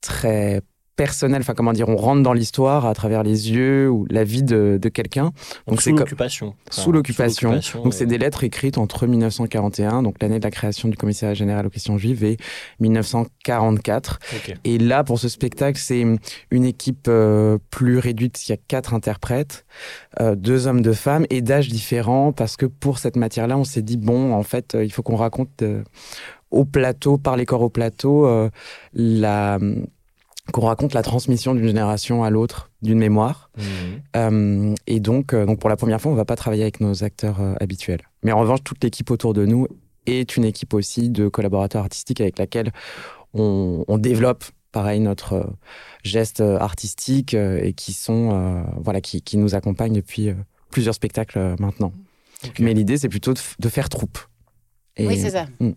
très 0.00 0.62
personnel. 1.00 1.40
Enfin, 1.40 1.54
comment 1.54 1.72
dire, 1.72 1.88
on 1.88 1.96
rentre 1.96 2.22
dans 2.22 2.34
l'histoire 2.34 2.84
à 2.84 2.92
travers 2.92 3.22
les 3.22 3.50
yeux 3.52 3.88
ou 3.88 4.06
la 4.10 4.22
vie 4.22 4.42
de, 4.42 4.78
de 4.80 4.88
quelqu'un. 4.90 5.32
donc 5.66 5.80
c'est 5.80 5.90
sous 5.90 5.96
l'occupation. 5.96 6.54
Enfin, 6.70 6.82
sous 6.82 6.92
l'occupation. 6.92 7.60
Donc 7.82 7.94
c'est 7.94 8.04
des 8.04 8.18
lettres 8.18 8.44
écrites 8.44 8.76
entre 8.76 9.06
1941, 9.06 10.02
donc 10.02 10.16
l'année 10.20 10.38
de 10.38 10.44
la 10.44 10.50
création 10.50 10.90
du 10.90 10.98
commissariat 10.98 11.32
général 11.32 11.66
aux 11.66 11.70
questions 11.70 11.96
juives, 11.96 12.22
et 12.22 12.36
1944. 12.80 14.18
ok. 14.34 14.56
Et 14.64 14.76
là, 14.76 15.02
pour 15.02 15.18
ce 15.18 15.30
spectacle, 15.30 15.80
c'est 15.80 16.04
une 16.50 16.64
équipe 16.66 17.06
euh, 17.08 17.56
plus 17.70 17.98
réduite. 17.98 18.46
Il 18.46 18.50
y 18.50 18.52
a 18.52 18.58
quatre 18.58 18.92
interprètes, 18.92 19.64
euh, 20.20 20.34
deux 20.34 20.66
hommes, 20.66 20.82
deux 20.82 20.92
femmes, 20.92 21.24
et 21.30 21.40
d'âges 21.40 21.68
différents, 21.68 22.32
parce 22.32 22.58
que 22.58 22.66
pour 22.66 22.98
cette 22.98 23.16
matière-là, 23.16 23.56
on 23.56 23.64
s'est 23.64 23.80
dit, 23.80 23.96
bon, 23.96 24.34
en 24.34 24.42
fait, 24.42 24.74
euh, 24.74 24.84
il 24.84 24.92
faut 24.92 25.02
qu'on 25.02 25.16
raconte 25.16 25.64
au 26.50 26.66
plateau, 26.66 27.16
par 27.16 27.38
les 27.38 27.46
corps 27.46 27.62
au 27.62 27.70
plateau, 27.70 28.28
la 28.92 29.58
qu'on 30.52 30.62
raconte 30.62 30.94
la 30.94 31.02
transmission 31.02 31.54
d'une 31.54 31.66
génération 31.66 32.24
à 32.24 32.30
l'autre 32.30 32.70
d'une 32.82 32.98
mémoire. 32.98 33.50
Mhm. 33.56 33.64
Euh, 34.16 34.74
et 34.86 35.00
donc, 35.00 35.32
euh, 35.32 35.46
donc, 35.46 35.60
pour 35.60 35.70
la 35.70 35.76
première 35.76 36.00
fois, 36.00 36.10
on 36.10 36.14
va 36.16 36.24
pas 36.24 36.36
travailler 36.36 36.62
avec 36.62 36.80
nos 36.80 37.04
acteurs 37.04 37.40
euh, 37.40 37.54
habituels. 37.60 38.00
Mais 38.22 38.32
en 38.32 38.40
revanche, 38.40 38.60
toute 38.64 38.82
l'équipe 38.82 39.10
autour 39.10 39.32
de 39.34 39.46
nous 39.46 39.66
est 40.06 40.36
une 40.36 40.44
équipe 40.44 40.74
aussi 40.74 41.10
de 41.10 41.28
collaborateurs 41.28 41.82
artistiques 41.82 42.20
avec 42.20 42.38
laquelle 42.38 42.72
on, 43.34 43.84
on 43.86 43.98
développe, 43.98 44.44
pareil, 44.72 44.98
notre 45.00 45.34
euh, 45.34 45.44
geste 46.02 46.40
artistique 46.40 47.34
euh, 47.34 47.60
et 47.62 47.72
qui 47.74 47.92
sont, 47.92 48.30
euh, 48.32 48.62
voilà, 48.82 49.00
qui, 49.00 49.22
qui 49.22 49.36
nous 49.36 49.54
accompagnent 49.54 49.94
depuis 49.94 50.30
euh, 50.30 50.34
plusieurs 50.70 50.94
spectacles 50.94 51.38
euh, 51.38 51.56
maintenant. 51.60 51.92
Mais 52.58 52.72
l'idée, 52.74 52.96
c'est 52.96 53.08
plutôt 53.10 53.34
de, 53.34 53.68
faire 53.68 53.88
troupe. 53.90 54.18
Et- 54.96 55.06
Oui, 55.06 55.18
c'est 55.18 55.30
ça. 55.30 55.46
Mm. 55.60 55.70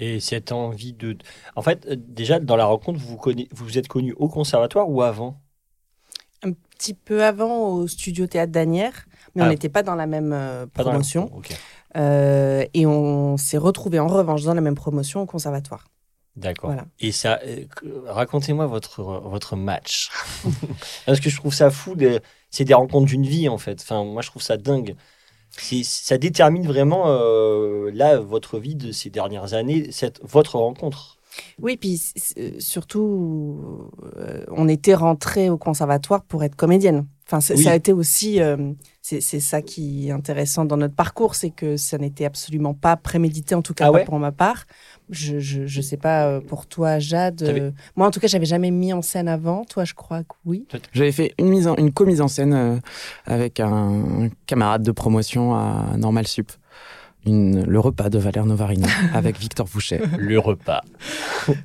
Et 0.00 0.18
cette 0.18 0.50
envie 0.50 0.92
de. 0.94 1.16
En 1.56 1.62
fait, 1.62 1.86
euh, 1.86 1.96
déjà, 1.96 2.40
dans 2.40 2.56
la 2.56 2.64
rencontre, 2.64 2.98
vous 2.98 3.08
vous, 3.08 3.16
conna- 3.16 3.46
vous 3.52 3.64
vous 3.66 3.78
êtes 3.78 3.86
connus 3.88 4.14
au 4.16 4.28
conservatoire 4.28 4.88
ou 4.90 5.02
avant? 5.02 5.40
Un 6.42 6.52
petit 6.52 6.94
peu 6.94 7.22
avant 7.22 7.68
au 7.68 7.86
studio 7.86 8.26
Théâtre 8.26 8.50
d'Anières, 8.50 9.06
mais 9.34 9.42
on 9.42 9.46
Ah. 9.46 9.48
n'était 9.50 9.68
pas 9.68 9.82
dans 9.82 9.94
la 9.94 10.06
même 10.06 10.32
euh, 10.32 10.66
Pas 10.66 10.82
dans 10.84 10.90
la- 10.90 10.94
promotion. 10.94 11.30
Euh, 11.96 12.64
et 12.72 12.86
on 12.86 13.36
s'est 13.36 13.58
retrouvés 13.58 13.98
en 13.98 14.06
revanche 14.06 14.42
dans 14.44 14.54
la 14.54 14.60
même 14.62 14.74
promotion 14.74 15.20
au 15.20 15.26
conservatoire. 15.26 15.86
D'accord. 16.36 16.70
Voilà. 16.70 16.86
Et 17.00 17.12
ça, 17.12 17.40
euh, 17.44 17.64
racontez-moi 18.06 18.66
votre, 18.66 19.02
votre 19.02 19.56
match. 19.56 20.10
Parce 21.06 21.20
que 21.20 21.28
je 21.28 21.36
trouve 21.36 21.52
ça 21.52 21.70
fou. 21.70 21.94
de- 21.94 22.20
C'est 22.50 22.64
des 22.64 22.74
rencontres 22.74 23.06
d'une 23.06 23.26
vie, 23.26 23.48
en 23.48 23.58
fait. 23.58 23.80
Enfin, 23.82 24.02
moi, 24.04 24.22
je 24.22 24.28
trouve 24.30 24.42
ça 24.42 24.56
dingue. 24.56 24.96
Ça 25.84 26.18
détermine 26.18 26.66
vraiment, 26.66 27.04
euh, 27.06 27.90
là, 27.92 28.18
votre 28.18 28.58
vie 28.58 28.74
de 28.74 28.92
ces 28.92 29.10
dernières 29.10 29.54
années, 29.54 29.90
cette, 29.92 30.20
votre 30.22 30.56
rencontre. 30.56 31.16
Oui, 31.60 31.76
puis 31.76 31.96
c- 31.96 32.60
surtout, 32.60 33.90
euh, 34.16 34.44
on 34.50 34.68
était 34.68 34.94
rentrés 34.94 35.48
au 35.50 35.58
conservatoire 35.58 36.22
pour 36.24 36.42
être 36.42 36.56
comédienne. 36.56 37.06
Enfin, 37.32 37.54
Oui. 37.54 37.62
ça 37.62 37.70
a 37.70 37.74
été 37.76 37.92
aussi, 37.92 38.40
euh, 38.40 38.72
c'est 39.02 39.20
ça 39.20 39.62
qui 39.62 40.08
est 40.08 40.10
intéressant 40.10 40.64
dans 40.64 40.76
notre 40.76 40.94
parcours, 40.94 41.36
c'est 41.36 41.50
que 41.50 41.76
ça 41.76 41.96
n'était 41.96 42.24
absolument 42.24 42.74
pas 42.74 42.96
prémédité, 42.96 43.54
en 43.54 43.62
tout 43.62 43.72
cas 43.72 43.84
Ah 43.86 43.92
pas 43.92 43.98
ouais? 43.98 44.04
pour 44.04 44.18
ma 44.18 44.32
part. 44.32 44.64
Je, 45.10 45.38
je, 45.38 45.64
je 45.66 45.80
sais 45.80 45.96
pas 45.96 46.26
euh, 46.26 46.40
pour 46.40 46.66
toi, 46.66 46.98
Jade. 46.98 47.42
Euh, 47.42 47.70
moi, 47.94 48.08
en 48.08 48.10
tout 48.10 48.18
cas, 48.20 48.26
j'avais 48.26 48.46
jamais 48.46 48.70
mis 48.72 48.92
en 48.92 49.02
scène 49.02 49.28
avant. 49.28 49.64
Toi, 49.64 49.84
je 49.84 49.94
crois 49.94 50.22
que 50.24 50.34
oui. 50.44 50.66
J'avais 50.92 51.12
fait 51.12 51.34
une, 51.38 51.48
mise 51.48 51.66
en, 51.68 51.76
une 51.76 51.92
co-mise 51.92 52.20
en 52.20 52.28
scène 52.28 52.52
euh, 52.52 52.76
avec 53.26 53.60
un 53.60 54.28
camarade 54.46 54.82
de 54.82 54.92
promotion 54.92 55.54
à 55.54 55.96
Normal 55.96 56.26
Sup. 56.26 56.50
Une, 57.26 57.64
le 57.64 57.80
repas 57.80 58.08
de 58.08 58.18
Valère 58.18 58.46
Novarino 58.46 58.86
avec 59.14 59.38
Victor 59.38 59.68
Fouché. 59.68 60.00
Le 60.18 60.38
repas. 60.38 60.82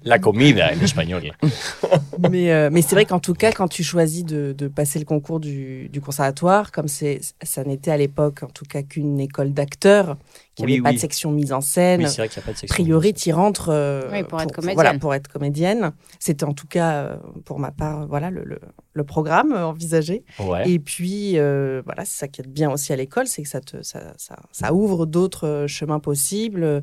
La 0.03 0.19
comida 0.19 0.69
en 0.75 0.81
espagnol. 0.83 1.31
mais 2.29 2.51
euh, 2.51 2.69
mais 2.71 2.81
c'est 2.81 2.95
vrai 2.95 3.05
qu'en 3.05 3.19
tout 3.19 3.33
cas, 3.33 3.51
quand 3.51 3.67
tu 3.67 3.83
choisis 3.83 4.25
de, 4.25 4.53
de 4.57 4.67
passer 4.67 4.99
le 4.99 5.05
concours 5.05 5.39
du, 5.39 5.89
du 5.89 6.01
conservatoire, 6.01 6.71
comme 6.71 6.87
c'est 6.87 7.21
ça 7.41 7.63
n'était 7.63 7.91
à 7.91 7.97
l'époque, 7.97 8.43
en 8.43 8.47
tout 8.49 8.65
cas, 8.65 8.83
qu'une 8.83 9.19
école 9.19 9.53
d'acteurs, 9.53 10.17
qui 10.55 10.63
Oui, 10.63 10.71
n'avait 10.73 10.81
pas 10.83 10.89
oui. 10.89 10.95
de 10.95 10.99
section 11.01 11.31
mise 11.31 11.51
en 11.53 11.61
scène. 11.61 12.01
Oui, 12.01 12.07
c'est 12.09 12.17
vrai 12.17 12.29
qu'il 12.29 12.39
n'y 12.39 12.43
a 12.43 12.45
pas 12.45 12.51
de 12.53 12.57
A 12.57 12.59
section. 12.61 12.83
priori, 12.83 13.13
tu 13.13 13.31
rentres 13.33 13.69
euh, 13.69 14.09
Oui, 14.11 14.23
pour 14.23 14.41
être 14.41 14.51
comédienne. 14.53 14.75
Voilà, 14.75 14.97
pour 14.97 15.13
être 15.13 15.27
comédienne. 15.27 15.91
C'était 16.19 16.45
en 16.45 16.53
tout 16.53 16.67
cas, 16.67 16.93
euh, 16.93 17.17
pour 17.45 17.59
ma 17.59 17.71
part, 17.71 18.07
voilà 18.07 18.29
le, 18.31 18.43
le- 18.43 18.59
le 18.93 19.03
programme 19.03 19.51
euh, 19.51 19.65
envisagé. 19.67 20.23
Ouais. 20.39 20.69
Et 20.69 20.79
puis, 20.79 21.37
euh, 21.37 21.81
voilà, 21.83 22.05
c'est 22.05 22.17
ça 22.17 22.27
qui 22.29 22.39
est 22.41 22.47
bien 22.47 22.71
aussi 22.71 22.93
à 22.93 22.95
l'école, 22.95 23.27
c'est 23.27 23.43
que 23.43 23.49
ça, 23.49 23.59
te, 23.59 23.81
ça, 23.83 24.13
ça, 24.15 24.37
ça 24.53 24.73
ouvre 24.73 25.05
d'autres 25.05 25.45
euh, 25.45 25.67
chemins 25.67 25.99
possibles. 25.99 26.81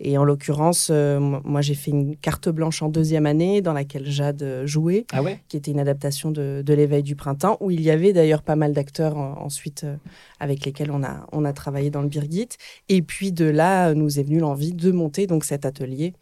Et 0.00 0.18
en 0.18 0.24
l'occurrence, 0.24 0.88
euh, 0.90 1.20
moi, 1.20 1.60
j'ai 1.60 1.74
fait 1.74 1.92
une 1.92 2.16
carte 2.16 2.48
blanche 2.48 2.82
en 2.82 2.88
deuxième 2.88 3.26
année 3.26 3.62
dans 3.62 3.72
laquelle 3.72 4.06
Jade 4.10 4.42
euh, 4.42 4.66
jouait, 4.66 5.06
Ah 5.12 5.22
ouais? 5.22 5.40
qui 5.48 5.56
était 5.56 5.70
une 5.70 5.78
adaptation 5.78 6.32
de, 6.32 6.62
de 6.66 6.74
l'éveil 6.74 7.04
du 7.04 7.14
printemps, 7.14 7.56
où 7.60 7.70
il 7.70 7.80
y 7.80 7.90
avait 7.92 8.12
d'ailleurs 8.12 8.42
pas 8.42 8.56
mal 8.56 8.72
d'acteurs 8.72 9.16
euh, 9.16 9.32
ensuite 9.40 9.84
euh, 9.84 9.94
avec 10.40 10.64
lesquels 10.64 10.90
on 10.90 11.04
a, 11.04 11.26
on 11.30 11.44
a 11.44 11.52
travaillé 11.52 11.90
dans 11.90 12.02
le 12.02 12.08
Birgit. 12.08 12.48
Et 12.88 13.02
puis 13.02 13.11
de 13.32 13.44
là, 13.44 13.94
nous 13.94 14.18
est 14.18 14.22
venue 14.22 14.38
l'envie 14.38 14.72
de 14.72 14.90
monter 14.90 15.26
donc 15.26 15.44
cet 15.44 15.64
atelier. 15.66 16.14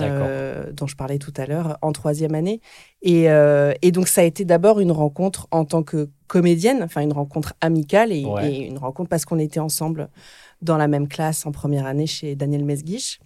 euh, 0.00 0.72
dont 0.72 0.88
je 0.88 0.96
parlais 0.96 1.18
tout 1.18 1.32
à 1.36 1.46
l'heure, 1.46 1.78
en 1.80 1.92
troisième 1.92 2.34
année. 2.34 2.60
Et, 3.02 3.30
euh, 3.30 3.72
et 3.82 3.92
donc, 3.92 4.08
ça 4.08 4.22
a 4.22 4.24
été 4.24 4.44
d'abord 4.44 4.80
une 4.80 4.90
rencontre 4.90 5.46
en 5.52 5.64
tant 5.64 5.84
que 5.84 6.08
comédienne, 6.26 6.82
enfin 6.82 7.02
une 7.02 7.12
rencontre 7.12 7.54
amicale 7.60 8.10
et, 8.12 8.24
Ouais. 8.24 8.52
et 8.52 8.66
une 8.66 8.78
rencontre 8.78 9.08
parce 9.08 9.24
qu'on 9.24 9.38
était 9.38 9.60
ensemble 9.60 10.08
dans 10.60 10.76
la 10.76 10.88
même 10.88 11.06
classe 11.06 11.46
en 11.46 11.52
première 11.52 11.86
année 11.86 12.08
chez 12.08 12.34
Daniel 12.34 12.64
Mesguich. 12.64 13.20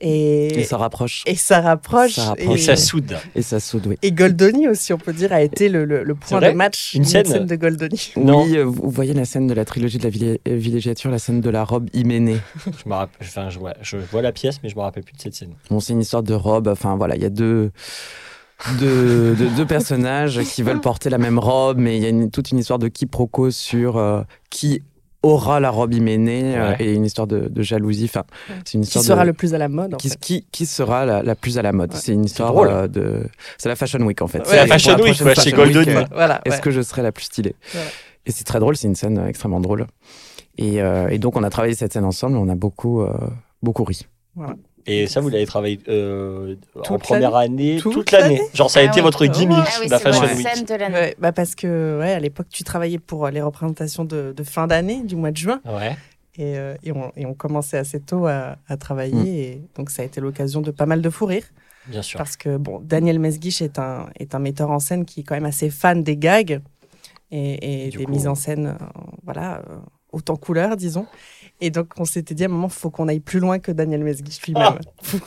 Et, 0.00 0.58
Et 0.60 0.64
ça 0.64 0.76
rapproche. 0.76 1.22
et 1.24 1.36
ça 1.36 1.60
rapproche. 1.60 2.14
Ça 2.14 2.34
Et 2.38 2.58
ça 2.58 2.74
soude. 2.76 3.16
Et 3.36 3.42
ça 3.42 3.60
soude, 3.60 3.86
oui. 3.86 3.96
Et 4.02 4.10
Goldoni 4.10 4.66
aussi, 4.68 4.92
on 4.92 4.98
peut 4.98 5.12
dire, 5.12 5.32
a 5.32 5.40
été 5.40 5.68
le, 5.68 5.84
le- 5.84 6.02
le 6.02 6.14
point 6.16 6.40
de 6.40 6.50
match. 6.50 6.94
Une 6.94 7.02
d'une 7.02 7.24
scène 7.24 7.46
de 7.46 7.56
Goldoni. 7.56 8.12
Non. 8.16 8.42
Oui, 8.44 8.56
euh, 8.56 8.64
vous 8.64 8.90
voyez 8.90 9.14
la 9.14 9.24
scène 9.24 9.46
de 9.46 9.54
la 9.54 9.64
trilogie 9.64 9.98
de 9.98 10.02
la 10.44 10.56
villégiature, 10.56 11.10
la 11.12 11.18
scène 11.20 11.40
de 11.40 11.48
la 11.50 11.62
robe 11.64 11.88
hyménée. 11.94 12.38
Je, 12.84 12.88
me 12.88 12.94
rappelle, 12.94 13.26
enfin, 13.26 13.50
je, 13.50 13.58
vois, 13.60 13.74
je 13.82 13.96
vois 13.96 14.20
la 14.22 14.32
pièce, 14.32 14.60
mais 14.62 14.68
je 14.68 14.74
me 14.74 14.80
rappelle 14.80 15.04
plus 15.04 15.14
de 15.16 15.20
cette 15.20 15.34
scène. 15.34 15.54
Bon, 15.70 15.78
c'est 15.78 15.92
une 15.92 16.00
histoire 16.00 16.22
de 16.24 16.34
robe. 16.34 16.66
Enfin, 16.68 16.96
voilà, 16.96 17.14
il 17.14 17.22
y 17.22 17.26
a 17.26 17.30
deux, 17.30 17.70
deux, 18.80 19.34
deux- 19.34 19.50
deux 19.56 19.66
personnages 19.66 20.40
qui 20.42 20.62
veulent 20.62 20.80
porter 20.80 21.10
la 21.10 21.18
même 21.18 21.38
robe, 21.38 21.78
mais 21.78 21.96
il 21.96 22.02
y 22.02 22.06
a 22.06 22.08
une- 22.08 22.30
toute 22.30 22.50
une 22.50 22.58
histoire 22.58 22.78
de 22.78 22.88
quiproquo 22.88 23.50
sur 23.50 23.96
euh, 23.96 24.22
qui 24.50 24.82
aura 25.24 25.58
la 25.60 25.70
robe 25.70 25.92
hyménée 25.94 26.56
euh, 26.56 26.70
Ouais. 26.70 26.76
et 26.80 26.92
une 26.94 27.04
histoire 27.04 27.26
de, 27.26 27.48
de 27.48 27.62
jalousie. 27.62 28.04
Enfin, 28.04 28.22
c'est 28.64 28.74
une 28.74 28.82
Qui 28.82 28.86
histoire 28.88 29.04
sera 29.04 29.22
de- 29.22 29.26
le 29.28 29.32
plus 29.32 29.54
à 29.54 29.58
la 29.58 29.68
mode, 29.68 29.94
en 29.94 29.96
qui, 29.96 30.08
fait. 30.10 30.18
qui, 30.20 30.46
qui 30.52 30.66
sera 30.66 31.04
la, 31.06 31.22
la 31.22 31.34
plus 31.34 31.58
à 31.58 31.62
la 31.62 31.72
mode 31.72 31.92
Ouais. 31.92 31.98
C'est 32.00 32.12
une 32.12 32.24
histoire 32.24 32.52
drôle. 32.52 32.68
euh, 32.68 32.86
de. 32.88 33.26
C'est 33.58 33.68
la 33.68 33.76
Fashion 33.76 34.00
Week 34.00 34.20
en 34.22 34.26
fait. 34.28 34.38
Ouais, 34.38 34.44
C'est 34.46 34.56
la 34.56 34.66
Fashion 34.66 34.96
la 34.96 35.02
Week, 35.04 35.16
quoi, 35.20 35.34
chez 35.34 35.50
Fashion 35.50 35.56
Week, 35.62 35.72
Goldoni. 35.74 35.96
euh, 35.96 36.04
Voilà. 36.12 36.40
Est-ce 36.44 36.60
que 36.60 36.70
je 36.70 36.80
serai 36.82 37.02
la 37.02 37.12
plus 37.12 37.24
stylée 37.24 37.56
Voilà. 37.72 37.88
Et 38.26 38.32
c'est 38.32 38.44
très 38.44 38.60
drôle, 38.60 38.76
c'est 38.76 38.86
une 38.88 38.94
scène 38.94 39.18
euh, 39.18 39.26
extrêmement 39.26 39.60
drôle. 39.60 39.86
Et, 40.56 40.80
euh, 40.80 41.08
et 41.08 41.18
donc 41.18 41.36
on 41.36 41.42
a 41.42 41.50
travaillé 41.50 41.74
cette 41.74 41.92
scène 41.92 42.04
ensemble, 42.04 42.36
on 42.36 42.48
a 42.48 42.54
beaucoup, 42.54 43.02
euh, 43.02 43.12
beaucoup 43.62 43.84
ri. 43.84 44.06
Et 44.86 45.06
ça, 45.06 45.20
vous 45.20 45.28
l'avez 45.30 45.46
travaillé 45.46 45.80
euh, 45.88 46.56
en 46.88 46.98
première 46.98 47.34
année, 47.36 47.78
Toute 47.80 47.92
toute 47.94 48.10
l'année. 48.12 48.36
l'année 48.36 48.48
Genre, 48.52 48.70
ça 48.70 48.80
a 48.80 48.82
Ah 48.82 48.86
été 48.86 48.96
ouais. 48.96 49.02
votre 49.02 49.24
gimmick, 49.26 49.56
Ah 49.60 49.78
oui, 49.80 49.88
la 49.88 49.98
Fashion 49.98 50.20
votre 50.20 50.36
Week. 50.36 50.46
scène 50.48 50.64
de 50.66 50.74
l'année. 50.74 50.94
Ouais, 50.94 51.16
bah 51.18 51.32
parce 51.32 51.54
que 51.54 51.98
ouais, 52.00 52.12
à 52.12 52.20
l'époque, 52.20 52.48
tu 52.50 52.64
travaillais 52.64 52.98
pour 52.98 53.28
les 53.28 53.40
représentations 53.40 54.04
de, 54.04 54.34
de 54.36 54.42
fin 54.44 54.66
d'année, 54.66 55.02
du 55.02 55.16
mois 55.16 55.30
de 55.30 55.36
juin. 55.38 55.60
Ouais. 55.64 55.96
Et, 56.36 56.58
euh, 56.58 56.74
et, 56.82 56.92
on, 56.92 57.12
et 57.16 57.24
on 57.26 57.32
commençait 57.34 57.78
assez 57.78 58.00
tôt 58.00 58.26
à, 58.26 58.56
à 58.68 58.76
travailler. 58.76 59.14
Mm. 59.14 59.26
Et 59.26 59.62
donc, 59.76 59.90
ça 59.90 60.02
a 60.02 60.04
été 60.04 60.20
l'occasion 60.20 60.60
de 60.60 60.70
pas 60.70 60.84
mal 60.86 61.00
de 61.00 61.08
fou 61.08 61.26
rire. 61.26 61.44
Bien 61.86 62.02
sûr. 62.02 62.18
Parce 62.18 62.36
que, 62.36 62.56
bon, 62.56 62.80
Daniel 62.82 63.18
Mesguich 63.18 63.62
est 63.62 63.78
un, 63.78 64.08
est 64.18 64.34
un 64.34 64.38
metteur 64.38 64.70
en 64.70 64.80
scène 64.80 65.04
qui 65.04 65.20
est 65.20 65.22
quand 65.22 65.34
même 65.34 65.44
assez 65.46 65.70
fan 65.70 66.02
des 66.02 66.16
gags 66.16 66.60
et, 67.30 67.86
et 67.86 67.90
des 67.90 68.04
coup- 68.04 68.10
mises 68.10 68.26
en 68.26 68.34
scène, 68.34 68.66
euh, 68.80 68.84
voilà, 69.24 69.58
euh, 69.70 69.76
autant 70.14 70.36
couleur, 70.36 70.76
disons. 70.76 71.06
Et 71.60 71.70
donc, 71.70 71.86
on 71.98 72.04
s'était 72.04 72.34
dit 72.34 72.42
à 72.42 72.46
un 72.46 72.50
moment, 72.50 72.66
il 72.66 72.72
faut 72.74 72.90
qu'on 72.90 73.06
aille 73.06 73.20
plus 73.20 73.38
loin 73.38 73.60
que 73.60 73.70
Daniel 73.70 74.02
Mesguich 74.02 74.42
lui-même. 74.46 74.78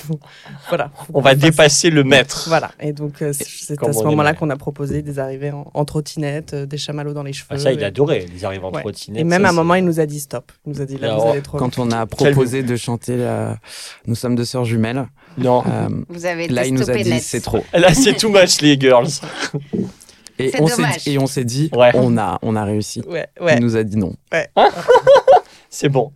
Qu'on- 0.07 0.19
voilà. 0.67 0.91
On 1.13 1.21
va 1.21 1.35
dépasser 1.35 1.89
le 1.89 2.03
maître. 2.03 2.45
Voilà. 2.49 2.71
Et 2.81 2.91
donc, 2.91 3.21
euh, 3.21 3.31
c'est 3.33 3.81
à 3.81 3.93
ce 3.93 4.03
moment-là 4.03 4.33
qu'on 4.33 4.49
a 4.49 4.57
proposé 4.57 5.01
des 5.01 5.19
arrivées 5.19 5.51
en, 5.51 5.71
en 5.73 5.85
trottinette, 5.85 6.53
euh, 6.53 6.65
des 6.65 6.77
chamallows 6.77 7.13
dans 7.13 7.23
les 7.23 7.31
cheveux. 7.31 7.47
Ah, 7.51 7.57
ça, 7.57 7.71
il 7.71 7.79
et- 7.79 7.83
adorait 7.85 8.25
les 8.33 8.43
arrivées 8.43 8.65
en 8.65 8.71
Ouais. 8.71 8.81
trottinette. 8.81 9.21
Et 9.21 9.23
même 9.23 9.43
ça, 9.43 9.47
à 9.47 9.51
un 9.51 9.53
moment, 9.55 9.75
il 9.75 9.85
nous 9.85 10.01
a 10.01 10.05
dit 10.05 10.19
stop. 10.19 10.51
Il 10.65 10.73
nous 10.73 10.81
a 10.81 10.85
dit 10.85 10.97
là, 10.97 11.07
Alors, 11.13 11.25
vous 11.27 11.31
allez 11.31 11.41
trop. 11.41 11.57
Quand 11.57 11.79
on 11.79 11.89
a 11.91 12.05
proposé 12.05 12.61
de 12.61 12.75
chanter 12.75 13.15
la... 13.15 13.57
Nous 14.05 14.15
sommes 14.15 14.35
deux 14.35 14.45
sœurs 14.45 14.65
jumelles, 14.65 15.07
Non. 15.37 15.63
euh, 15.65 15.87
Vous 16.09 16.25
avez 16.25 16.49
là 16.49 16.65
il 16.65 16.73
nous 16.73 16.89
a 16.91 16.95
dit 16.95 17.19
c'est 17.21 17.41
trop. 17.41 17.63
Là, 17.73 17.93
c'est 17.93 18.15
too 18.15 18.29
much, 18.29 18.59
les 18.61 18.77
girls. 18.79 19.07
Et 20.39 20.51
on 20.59 20.67
s'est 20.67 20.83
dit, 20.99 21.11
et 21.13 21.19
on 21.19 21.27
s'est 21.27 21.43
dit 21.43 21.69
Ouais. 21.73 21.91
on, 21.95 22.17
a, 22.17 22.37
on 22.41 22.55
a 22.55 22.63
réussi. 22.63 23.01
Ouais, 23.07 23.27
ouais. 23.41 23.55
Il 23.55 23.61
nous 23.61 23.75
a 23.75 23.83
dit 23.83 23.97
non. 23.97 24.13
C'est 25.69 25.89
bon. 25.89 26.11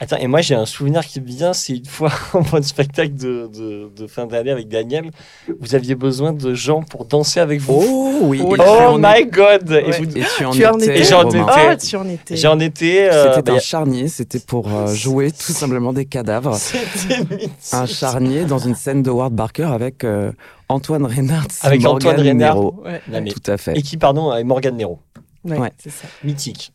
Attends, 0.00 0.16
et 0.18 0.28
moi 0.28 0.40
j'ai 0.42 0.54
un 0.54 0.64
souvenir 0.64 1.04
qui 1.04 1.20
me 1.20 1.26
vient, 1.26 1.52
c'est 1.52 1.76
une 1.76 1.84
fois 1.84 2.12
en 2.32 2.42
mode 2.52 2.62
spectacle 2.62 3.14
de, 3.16 3.48
de, 3.52 3.90
de 3.96 4.06
fin 4.06 4.26
d'année 4.26 4.52
avec 4.52 4.68
Daniel, 4.68 5.10
vous 5.58 5.74
aviez 5.74 5.96
besoin 5.96 6.32
de 6.32 6.54
gens 6.54 6.82
pour 6.84 7.04
danser 7.04 7.40
avec 7.40 7.60
vous. 7.60 7.82
Oh 7.84 8.18
oui. 8.22 8.40
Oh 8.40 8.54
Oh 8.60 8.96
my 8.96 9.26
god 9.26 9.68
Et 9.72 9.74
Ouais. 9.90 9.98
vous- 9.98 10.16
Et 10.16 10.22
tu 10.36 10.44
en 10.44 10.50
Tu 10.52 10.64
en 10.66 10.78
étais, 10.78 11.02
j'en 11.02 11.28
étais. 11.28 11.40
Oh, 11.42 11.74
tu 11.84 11.96
en 11.96 12.08
étais. 12.08 12.36
J'en 12.36 12.60
étais. 12.60 13.08
euh, 13.10 13.34
C'était 13.34 13.50
bah, 13.50 13.56
un 13.56 13.60
charnier, 13.60 14.06
c'était 14.06 14.38
pour 14.38 14.72
euh, 14.72 14.86
jouer 14.94 15.32
tout 15.32 15.52
simplement 15.52 15.92
des 15.92 16.04
cadavres. 16.04 16.54
C'était 16.54 17.18
mythique. 17.34 17.50
Un 17.72 17.86
charnier 17.86 18.44
dans 18.44 18.58
une 18.58 18.76
scène 18.76 19.02
de 19.02 19.10
Ward 19.10 19.32
Barker 19.34 19.64
avec 19.64 20.04
euh, 20.04 20.30
Antoine 20.68 21.06
Reynard. 21.06 21.48
Avec 21.62 21.84
Antoine 21.84 22.20
Reynard. 22.20 22.54
Nero. 22.54 22.82
Ouais, 22.84 23.24
Tout 23.32 23.50
à 23.50 23.56
fait. 23.56 23.76
Et 23.76 23.82
qui, 23.82 23.96
pardon, 23.96 24.30
avec 24.30 24.46
Morgan 24.46 24.76
Nero. 24.76 25.00
ouais, 25.44 25.58
Ouais. 25.58 25.72
c'est 25.76 25.90
ça. 25.90 26.06
Mythique. 26.22 26.72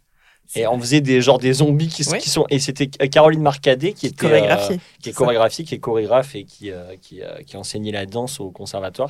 Et 0.56 0.68
on 0.68 0.80
faisait 0.80 1.02
des 1.02 1.22
genre 1.22 1.40
des 1.40 1.54
zombies 1.54 1.88
qui, 1.88 2.04
Oui. 2.12 2.20
qui 2.20 2.30
sont 2.30 2.46
et 2.50 2.60
c'était 2.60 2.88
Caroline 2.88 3.42
Marcadet 3.42 3.94
qui 3.94 4.06
était 4.08 4.26
euh, 4.26 4.78
qui 5.02 5.10
est 5.10 5.14
chorégraphiée, 5.14 5.66
qui 5.66 5.76
est 5.76 5.80
chorégraphe 5.80 6.36
et 6.36 6.44
qui 6.46 6.70
euh, 6.72 6.96
qui, 7.02 7.22
euh, 7.24 7.42
qui 7.46 7.58
enseignait 7.58 7.92
la 7.92 8.06
danse 8.06 8.40
au 8.40 8.52
conservatoire. 8.52 9.10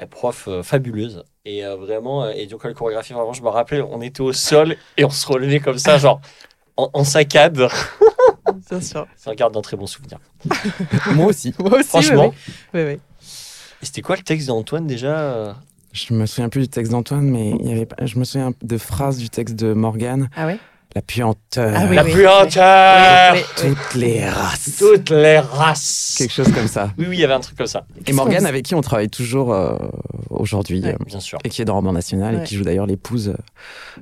Euh, 0.00 0.06
prof 0.06 0.46
euh, 0.48 0.62
fabuleuse 0.62 1.24
et 1.44 1.64
euh, 1.64 1.74
vraiment 1.74 2.22
euh, 2.24 2.30
et 2.36 2.46
donc 2.46 2.62
la 2.64 2.72
chorégraphie 2.72 3.14
vraiment 3.14 3.32
je 3.32 3.42
me 3.42 3.48
rappelais 3.48 3.80
on 3.80 4.00
était 4.00 4.20
au 4.20 4.32
sol 4.32 4.76
et 4.96 5.04
on 5.04 5.10
se 5.10 5.26
relevait 5.26 5.58
comme 5.58 5.78
ça 5.78 5.98
genre 5.98 6.20
en, 6.76 6.88
en 6.92 7.02
saccade 7.02 7.56
Bien 8.70 8.80
sûr. 8.80 9.08
ça 9.16 9.34
garde 9.34 9.54
d'un 9.54 9.60
très 9.60 9.76
bon 9.76 9.86
souvenir 9.88 10.18
Moi 11.14 11.26
aussi. 11.26 11.52
Moi 11.58 11.78
aussi, 11.80 11.88
franchement 11.88 12.28
oui, 12.28 12.36
oui. 12.74 12.80
oui, 12.80 12.92
oui. 12.92 13.00
et 13.82 13.86
c'était 13.86 14.02
quoi 14.02 14.14
le 14.14 14.22
texte 14.22 14.46
d'Antoine 14.46 14.86
déjà 14.86 15.56
Je 15.92 16.14
me 16.14 16.26
souviens 16.26 16.48
plus 16.48 16.62
du 16.62 16.68
texte 16.68 16.92
d'Antoine, 16.92 17.28
mais 17.28 17.50
il 17.60 17.68
y 17.68 17.72
avait, 17.72 17.86
pas- 17.86 18.04
je 18.06 18.18
me 18.18 18.24
souviens 18.24 18.52
de 18.62 18.78
phrases 18.78 19.18
du 19.18 19.28
texte 19.30 19.56
de 19.56 19.72
Morgane. 19.74 20.30
Ah 20.36 20.46
ouais? 20.46 20.58
La 20.94 21.00
puanteur. 21.00 21.72
Ah 21.74 21.86
oui, 21.88 21.96
La 21.96 22.04
oui. 22.04 22.12
puanteur 22.12 23.32
Oui, 23.34 23.40
oui, 23.40 23.44
oui. 23.64 23.74
Toutes 23.74 23.94
les 23.94 24.28
races. 24.28 24.76
Toutes 24.78 25.10
les 25.10 25.38
races 25.38 26.14
Quelque 26.18 26.32
chose 26.32 26.52
comme 26.52 26.68
ça. 26.68 26.92
Oui, 26.98 27.06
oui, 27.08 27.16
il 27.16 27.20
y 27.20 27.24
avait 27.24 27.32
un 27.32 27.40
truc 27.40 27.56
comme 27.56 27.66
ça. 27.66 27.86
Et 28.06 28.12
Morgane, 28.12 28.44
avec 28.44 28.64
qui 28.66 28.74
on 28.74 28.82
travaille 28.82 29.08
toujours 29.08 29.54
euh, 29.54 29.78
aujourd'hui, 30.28 30.80
Ouais. 30.82 30.94
euh, 30.94 31.04
Bien 31.06 31.20
sûr. 31.20 31.38
et 31.44 31.48
qui 31.48 31.62
est 31.62 31.64
dans 31.64 31.74
Roman 31.76 31.92
National, 31.94 32.34
Ouais. 32.36 32.42
et 32.42 32.44
qui 32.44 32.56
joue 32.56 32.64
d'ailleurs 32.64 32.86
l'épouse 32.86 33.28
euh, 33.30 33.36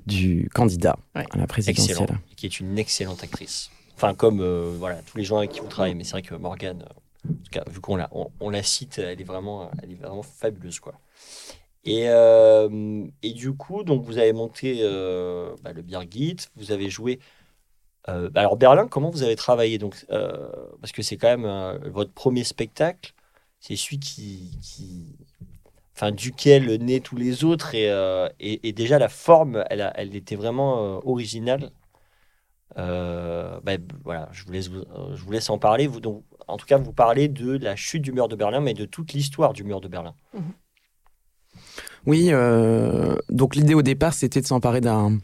du 0.06 0.48
candidat 0.52 0.96
Ouais. 1.14 1.24
à 1.30 1.38
la 1.38 1.46
présidentielle. 1.46 1.96
Excellent. 2.00 2.18
Qui 2.36 2.46
est 2.46 2.58
une 2.60 2.76
excellente 2.78 3.22
actrice. 3.22 3.70
Enfin, 3.96 4.14
comme 4.14 4.40
euh, 4.40 4.72
voilà, 4.78 4.96
tous 5.06 5.16
les 5.18 5.24
gens 5.24 5.38
avec 5.38 5.50
qui 5.52 5.60
vous 5.60 5.68
travaillez. 5.68 5.94
Mais 5.94 6.02
c'est 6.04 6.12
vrai 6.12 6.22
que 6.22 6.34
Morgane, 6.34 6.82
en 7.28 7.32
tout 7.32 7.50
cas, 7.52 7.62
vu 7.70 7.78
qu'on 7.80 7.94
la, 7.96 8.08
on, 8.12 8.28
on 8.40 8.50
la 8.50 8.64
cite, 8.64 8.98
elle 8.98 9.20
est 9.20 9.24
vraiment, 9.24 9.70
elle 9.82 9.92
est 9.92 10.00
vraiment 10.00 10.22
fabuleuse, 10.24 10.80
quoi. 10.80 10.94
Et, 11.84 12.08
euh, 12.08 13.06
et 13.22 13.32
du 13.32 13.52
coup, 13.54 13.84
donc 13.84 14.04
vous 14.04 14.18
avez 14.18 14.32
monté 14.32 14.78
euh, 14.82 15.54
bah, 15.62 15.72
le 15.72 15.82
Birgit, 15.82 16.36
vous 16.56 16.72
avez 16.72 16.90
joué. 16.90 17.20
euh, 18.08 18.30
bah, 18.30 18.40
alors 18.42 18.56
Berlin, 18.56 18.88
comment 18.88 19.10
vous 19.10 19.22
avez 19.22 19.36
travaillé? 19.36 19.78
Donc 19.78 20.06
euh, 20.10 20.50
Parce 20.80 20.92
que 20.92 21.02
c'est 21.02 21.16
quand 21.16 21.36
même 21.36 21.78
votre 21.90 22.12
premier 22.12 22.44
spectacle. 22.44 23.14
C'est 23.60 23.76
celui 23.76 23.98
qui, 23.98 25.16
enfin 25.94 26.12
duquel 26.12 26.82
naît 26.82 27.00
tous 27.00 27.16
les 27.16 27.44
autres 27.44 27.74
et, 27.74 27.90
et, 28.40 28.72
déjà 28.72 28.98
la 28.98 29.08
forme, 29.08 29.64
elle, 29.70 30.16
était 30.16 30.36
vraiment 30.36 31.06
originale. 31.06 31.70
Bah, 32.76 33.76
voilà, 34.04 34.28
je 34.32 34.44
vous 34.44 34.52
laisse, 34.52 34.70
je 34.70 35.22
vous 35.22 35.32
laisse 35.32 35.50
en 35.50 35.58
parler. 35.58 35.86
Vous, 35.86 36.00
donc, 36.00 36.24
en 36.48 36.56
tout 36.56 36.66
cas, 36.66 36.78
vous 36.78 36.92
parlez 36.92 37.28
de 37.28 37.56
la 37.58 37.76
chute 37.76 38.02
du 38.02 38.12
mur 38.12 38.28
de 38.28 38.36
Berlin, 38.36 38.60
mais 38.60 38.74
de 38.74 38.86
toute 38.86 39.12
l'histoire 39.12 39.52
du 39.52 39.64
mur 39.64 39.80
de 39.80 39.88
Berlin. 39.88 40.14
Oui, 42.06 42.28
euh, 42.30 43.16
donc 43.28 43.54
l'idée 43.54 43.74
au 43.74 43.82
départ, 43.82 44.14
c'était 44.14 44.40
de 44.40 44.46
s'emparer 44.46 44.80
d'un 44.80 45.18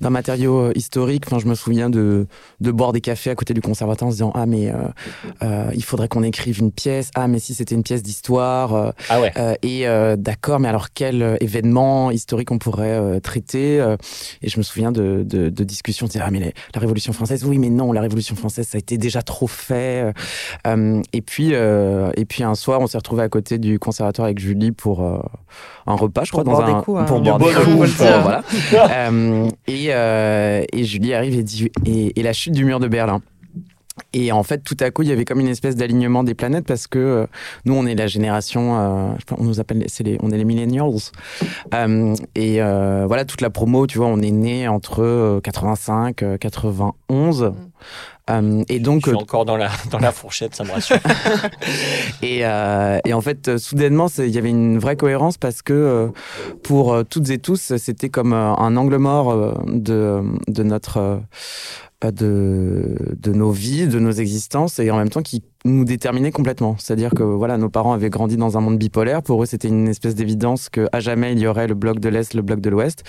d'un 0.00 0.10
matériau 0.10 0.58
euh, 0.66 0.72
historique. 0.74 1.24
Enfin, 1.26 1.38
je 1.38 1.46
me 1.46 1.54
souviens 1.54 1.90
de, 1.90 2.26
de 2.60 2.70
boire 2.70 2.92
des 2.92 3.00
cafés 3.00 3.30
à 3.30 3.34
côté 3.34 3.54
du 3.54 3.60
conservatoire 3.60 4.08
en 4.08 4.10
se 4.10 4.16
disant 4.16 4.32
ah 4.34 4.46
mais 4.46 4.68
euh, 4.70 4.74
euh, 5.42 5.70
il 5.74 5.84
faudrait 5.84 6.08
qu'on 6.08 6.22
écrive 6.22 6.58
une 6.60 6.72
pièce. 6.72 7.10
Ah 7.14 7.28
mais 7.28 7.38
si 7.38 7.54
c'était 7.54 7.74
une 7.74 7.82
pièce 7.82 8.02
d'histoire. 8.02 8.74
euh, 8.74 8.90
Ah 9.08 9.20
ouais. 9.20 9.32
euh, 9.36 9.54
et 9.62 9.86
euh, 9.88 10.16
d'accord, 10.16 10.60
mais 10.60 10.68
alors 10.68 10.88
quel 10.94 11.36
événement 11.40 12.10
historique 12.10 12.50
on 12.50 12.58
pourrait 12.58 12.88
euh, 12.98 13.20
traiter 13.20 13.78
Et 14.42 14.48
je 14.48 14.58
me 14.58 14.62
souviens 14.62 14.92
de, 14.92 15.22
de, 15.26 15.48
de 15.48 15.64
discussions, 15.64 16.06
de 16.06 16.12
dire, 16.12 16.22
ah 16.24 16.30
mais 16.30 16.40
la, 16.40 16.46
la 16.74 16.80
Révolution 16.80 17.12
française, 17.12 17.44
oui 17.44 17.58
mais 17.58 17.70
non, 17.70 17.92
la 17.92 18.00
Révolution 18.00 18.36
française 18.36 18.66
ça 18.68 18.76
a 18.76 18.78
été 18.78 18.98
déjà 18.98 19.22
trop 19.22 19.46
fait. 19.46 20.12
et 21.12 21.22
puis 21.22 21.50
euh, 21.52 22.10
et 22.16 22.24
puis 22.24 22.42
un 22.42 22.54
soir, 22.54 22.80
on 22.80 22.86
s'est 22.86 22.98
retrouvé 22.98 23.22
à 23.22 23.28
côté 23.28 23.58
du 23.58 23.78
conservatoire 23.78 24.26
avec 24.26 24.38
Julie 24.38 24.72
pour 24.72 25.04
euh, 25.04 25.18
un 25.86 25.94
repas, 25.94 26.24
je 26.24 26.30
Pour 26.30 26.42
crois, 26.42 26.44
dans 26.44 26.58
boire 26.58 26.68
un 26.68 26.78
des 26.78 26.84
coups, 26.84 27.00
hein. 27.00 27.04
pour 27.04 27.16
Une 27.18 27.24
boire 27.24 27.38
des 27.38 27.44
coups, 27.46 27.96
pour- 27.96 28.06
voilà. 28.22 28.42
Euh, 28.90 29.48
et, 29.68 29.88
euh, 29.90 30.64
et 30.72 30.84
Julie 30.84 31.14
arrive 31.14 31.38
et 31.38 31.42
dit 31.42 31.70
et, 31.84 32.22
la 32.22 32.32
chute 32.32 32.54
du 32.54 32.64
mur 32.64 32.80
de 32.80 32.88
Berlin. 32.88 33.20
Et 34.12 34.32
en 34.32 34.42
fait, 34.42 34.62
tout 34.62 34.76
à 34.80 34.90
coup, 34.90 35.02
il 35.02 35.08
y 35.08 35.12
avait 35.12 35.24
comme 35.24 35.40
une 35.40 35.48
espèce 35.48 35.76
d'alignement 35.76 36.24
des 36.24 36.34
planètes 36.34 36.66
parce 36.66 36.86
que 36.86 36.98
euh, 36.98 37.26
nous, 37.64 37.74
on 37.74 37.84
est 37.84 37.94
la 37.94 38.06
génération, 38.06 38.78
euh, 38.78 39.10
on 39.36 39.44
nous 39.44 39.60
appelle, 39.60 39.84
les, 40.00 40.18
on 40.22 40.30
est 40.30 40.36
les 40.36 40.44
millennials. 40.44 41.10
Euh, 41.74 42.14
et 42.34 42.60
voilà, 42.60 43.24
toute 43.24 43.40
la 43.40 43.50
promo, 43.50 43.86
tu 43.86 43.98
vois, 43.98 44.06
on 44.06 44.20
est 44.20 44.30
né 44.30 44.68
entre 44.68 45.02
euh, 45.02 45.40
85, 45.40 46.22
euh, 46.22 46.38
91. 46.38 47.52
Euh, 48.30 48.62
et 48.68 48.78
donc, 48.80 49.02
je 49.06 49.10
suis 49.10 49.16
encore 49.18 49.44
dans 49.44 49.56
la, 49.56 49.68
dans 49.90 49.98
la 49.98 50.12
fourchette, 50.12 50.54
ça 50.54 50.64
me 50.64 50.70
rassure. 50.72 50.96
et, 52.22 52.40
euh, 52.44 52.98
et 53.04 53.12
en 53.14 53.20
fait, 53.20 53.48
euh, 53.48 53.58
soudainement, 53.58 54.06
il 54.18 54.28
y 54.30 54.38
avait 54.38 54.50
une 54.50 54.78
vraie 54.78 54.96
cohérence 54.96 55.38
parce 55.38 55.62
que 55.62 55.72
euh, 55.72 56.08
pour 56.62 56.92
euh, 56.92 57.02
toutes 57.04 57.30
et 57.30 57.38
tous, 57.38 57.76
c'était 57.76 58.08
comme 58.10 58.32
euh, 58.32 58.54
un 58.54 58.76
angle 58.76 58.96
mort 58.96 59.30
euh, 59.30 59.54
de, 59.66 60.22
de 60.48 60.62
notre. 60.62 60.98
euh, 60.98 61.16
de, 62.12 62.94
de 63.20 63.32
nos 63.32 63.50
vies, 63.50 63.88
de 63.88 63.98
nos 63.98 64.12
existences, 64.12 64.78
et 64.78 64.88
en 64.92 64.96
même 64.96 65.08
temps 65.08 65.20
qui 65.22 65.42
nous 65.64 65.84
déterminait 65.84 66.30
complètement. 66.30 66.76
C'est-à-dire 66.78 67.10
que 67.10 67.24
voilà, 67.24 67.58
nos 67.58 67.70
parents 67.70 67.92
avaient 67.92 68.08
grandi 68.08 68.36
dans 68.36 68.56
un 68.56 68.60
monde 68.60 68.78
bipolaire. 68.78 69.20
Pour 69.20 69.42
eux, 69.42 69.46
c'était 69.46 69.66
une 69.66 69.88
espèce 69.88 70.14
d'évidence 70.14 70.68
que 70.68 70.86
à 70.92 71.00
jamais 71.00 71.32
il 71.32 71.40
y 71.40 71.48
aurait 71.48 71.66
le 71.66 71.74
bloc 71.74 71.98
de 71.98 72.08
l'Est, 72.08 72.34
le 72.34 72.42
bloc 72.42 72.60
de 72.60 72.70
l'Ouest. 72.70 73.02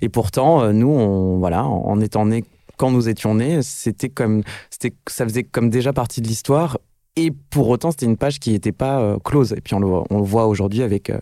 Et 0.00 0.08
pourtant, 0.08 0.60
euh, 0.60 0.72
nous, 0.72 0.88
on, 0.90 1.38
voilà, 1.38 1.64
en 1.64 2.00
étant 2.00 2.26
nés 2.26 2.42
quand 2.76 2.90
nous 2.90 3.08
étions 3.08 3.34
nés, 3.34 3.62
c'était 3.62 4.08
comme, 4.08 4.42
c'était, 4.70 4.94
ça 5.08 5.24
faisait 5.24 5.44
comme 5.44 5.70
déjà 5.70 5.92
partie 5.92 6.20
de 6.20 6.28
l'histoire. 6.28 6.78
Et 7.16 7.30
pour 7.50 7.68
autant, 7.68 7.90
c'était 7.90 8.06
une 8.06 8.16
page 8.16 8.38
qui 8.40 8.52
n'était 8.52 8.72
pas 8.72 9.00
euh, 9.00 9.18
close. 9.22 9.52
Et 9.52 9.60
puis 9.60 9.74
on 9.74 9.80
le, 9.80 10.22
voit- 10.22 10.46
aujourd'hui 10.46 10.82
avec 10.82 11.10
euh, 11.10 11.18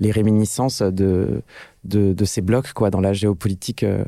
les 0.00 0.10
réminiscences 0.10 0.80
de, 0.80 1.42
de, 1.84 2.24
ces 2.24 2.40
blocs 2.40 2.72
quoi, 2.72 2.90
dans 2.90 3.00
la 3.00 3.12
géopolitique 3.12 3.82
euh, 3.84 4.04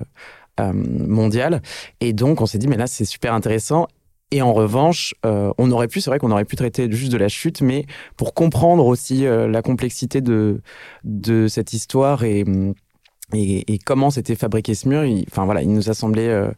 mondiale. 0.72 1.60
Et 2.00 2.12
donc, 2.12 2.40
on 2.40 2.46
s'est 2.46 2.58
dit, 2.58 2.68
mais 2.68 2.76
là, 2.76 2.86
c'est 2.86 3.04
super 3.04 3.34
intéressant. 3.34 3.86
Et 4.30 4.42
en 4.42 4.52
revanche, 4.52 5.12
on 5.24 5.70
aurait 5.72 5.88
pu, 5.88 6.00
c'est 6.00 6.08
vrai 6.08 6.20
qu'on 6.20 6.30
aurait 6.30 6.44
pu 6.44 6.54
traiter 6.54 6.88
juste 6.92 7.10
de 7.10 7.16
la 7.16 7.26
chute, 7.28 7.62
mais 7.62 7.84
pour 8.16 8.32
comprendre 8.32 8.86
aussi 8.86 9.24
la 9.24 9.60
complexité 9.60 10.20
de, 10.20 10.60
de 11.02 11.48
cette 11.48 11.72
histoire 11.72 12.22
et, 12.22 12.44
hum, 12.44 12.74
et, 13.34 13.72
et 13.72 13.78
comment 13.78 14.10
s'était 14.10 14.34
fabriqué 14.36 14.74
ce 14.74 14.88
mur, 14.88 15.04
il, 15.04 15.24
enfin 15.30 15.44
voilà, 15.44 15.62
il 15.62 15.72
nous 15.72 15.90
a 15.90 15.94
semblé 15.94 16.26
euh, 16.28 16.50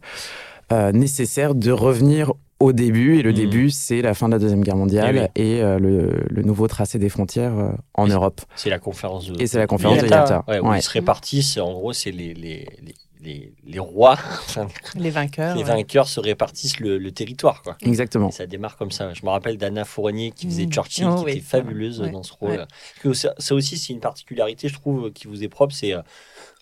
euh, 0.72 0.92
nécessaire 0.92 1.54
de 1.54 1.70
revenir 1.70 2.32
au 2.60 2.72
début. 2.72 3.18
Et 3.18 3.22
le 3.22 3.30
Mhm. 3.30 3.36
début, 3.36 3.70
c'est 3.70 4.02
la 4.02 4.14
fin 4.14 4.28
de 4.28 4.32
la 4.34 4.38
Deuxième 4.38 4.62
Guerre 4.62 4.76
mondiale 4.76 5.30
Eh 5.34 5.56
et, 5.56 5.62
euh, 5.62 5.78
le, 5.78 6.24
le 6.28 6.42
nouveau 6.42 6.68
tracé 6.68 6.98
des 6.98 7.08
frontières 7.08 7.58
euh, 7.58 7.70
en. 7.94 8.06
Europe. 8.06 8.40
C'est 8.56 8.70
la 8.70 8.78
conférence 8.78 9.26
de. 9.30 9.40
Et 9.42 9.46
c'est 9.46 9.58
la 9.58 9.66
conférence 9.66 9.98
de 9.98 10.06
Yalta. 10.08 10.44
Ouais, 10.48 10.60
Ouais. 10.60 10.78
ils 10.78 10.82
se 10.82 10.90
répartissent. 10.90 11.58
En 11.58 11.72
gros, 11.72 11.92
c'est 11.92 12.10
les, 12.12 12.32
les, 12.34 12.66
les, 12.82 12.94
les, 13.20 13.52
les 13.64 13.78
rois, 13.78 14.16
Les 14.96 15.10
vainqueurs. 15.10 15.54
les 15.56 15.62
ouais. 15.62 15.68
vainqueurs 15.68 16.08
se 16.08 16.18
répartissent 16.20 16.80
le, 16.80 16.98
le 16.98 17.10
territoire. 17.12 17.62
Quoi. 17.62 17.76
Exactement. 17.82 18.28
Et 18.28 18.32
ça 18.32 18.46
démarre 18.46 18.76
comme 18.76 18.90
ça. 18.90 19.12
Je 19.14 19.24
me 19.24 19.30
rappelle 19.30 19.58
d'Anna 19.58 19.84
Fournier 19.84 20.30
qui 20.32 20.46
faisait 20.46 20.66
Mm. 20.66 20.72
Churchill, 20.72 21.06
Oh 21.10 21.16
qui 21.18 21.24
oui, 21.24 21.30
était 21.32 21.40
fabuleuse 21.40 22.00
Ouais. 22.00 22.10
dans 22.10 22.22
ce 22.22 22.32
rôle. 22.32 22.50
Ouais. 22.50 22.56
Parce 22.58 22.68
que 23.02 23.12
ça, 23.12 23.34
ça 23.38 23.54
aussi, 23.54 23.76
c'est 23.76 23.92
une 23.92 24.00
particularité, 24.00 24.68
je 24.68 24.74
trouve, 24.74 25.12
qui 25.12 25.26
vous 25.28 25.42
est 25.44 25.48
propre. 25.48 25.74
C'est 25.74 25.94
euh, 25.94 26.00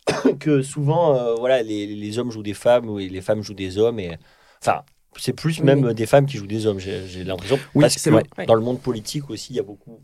que 0.40 0.62
souvent, 0.62 1.14
euh, 1.16 1.34
voilà, 1.36 1.62
les, 1.62 1.86
les 1.86 2.18
hommes 2.18 2.30
jouent 2.30 2.42
des 2.42 2.54
femmes 2.54 2.88
ou 2.88 2.98
les 2.98 3.20
femmes 3.20 3.42
jouent 3.42 3.54
des 3.54 3.78
hommes. 3.78 3.98
Et, 4.00 4.16
enfin, 4.62 4.82
c'est 5.16 5.32
plus 5.32 5.58
Oui, 5.60 5.66
même 5.66 5.84
oui. 5.84 5.94
des 5.94 6.06
femmes 6.06 6.26
qui 6.26 6.36
jouent 6.36 6.46
des 6.46 6.66
hommes, 6.66 6.78
j'ai 6.78 7.24
l'impression. 7.24 7.58
Oui, 7.74 7.82
parce 7.82 7.96
c'est 7.96 8.10
que 8.10 8.14
vrai. 8.14 8.46
dans 8.46 8.54
le 8.54 8.60
monde 8.62 8.80
politique 8.80 9.30
aussi, 9.30 9.52
il 9.52 9.56
y 9.56 9.60
a 9.60 9.62
beaucoup, 9.62 10.00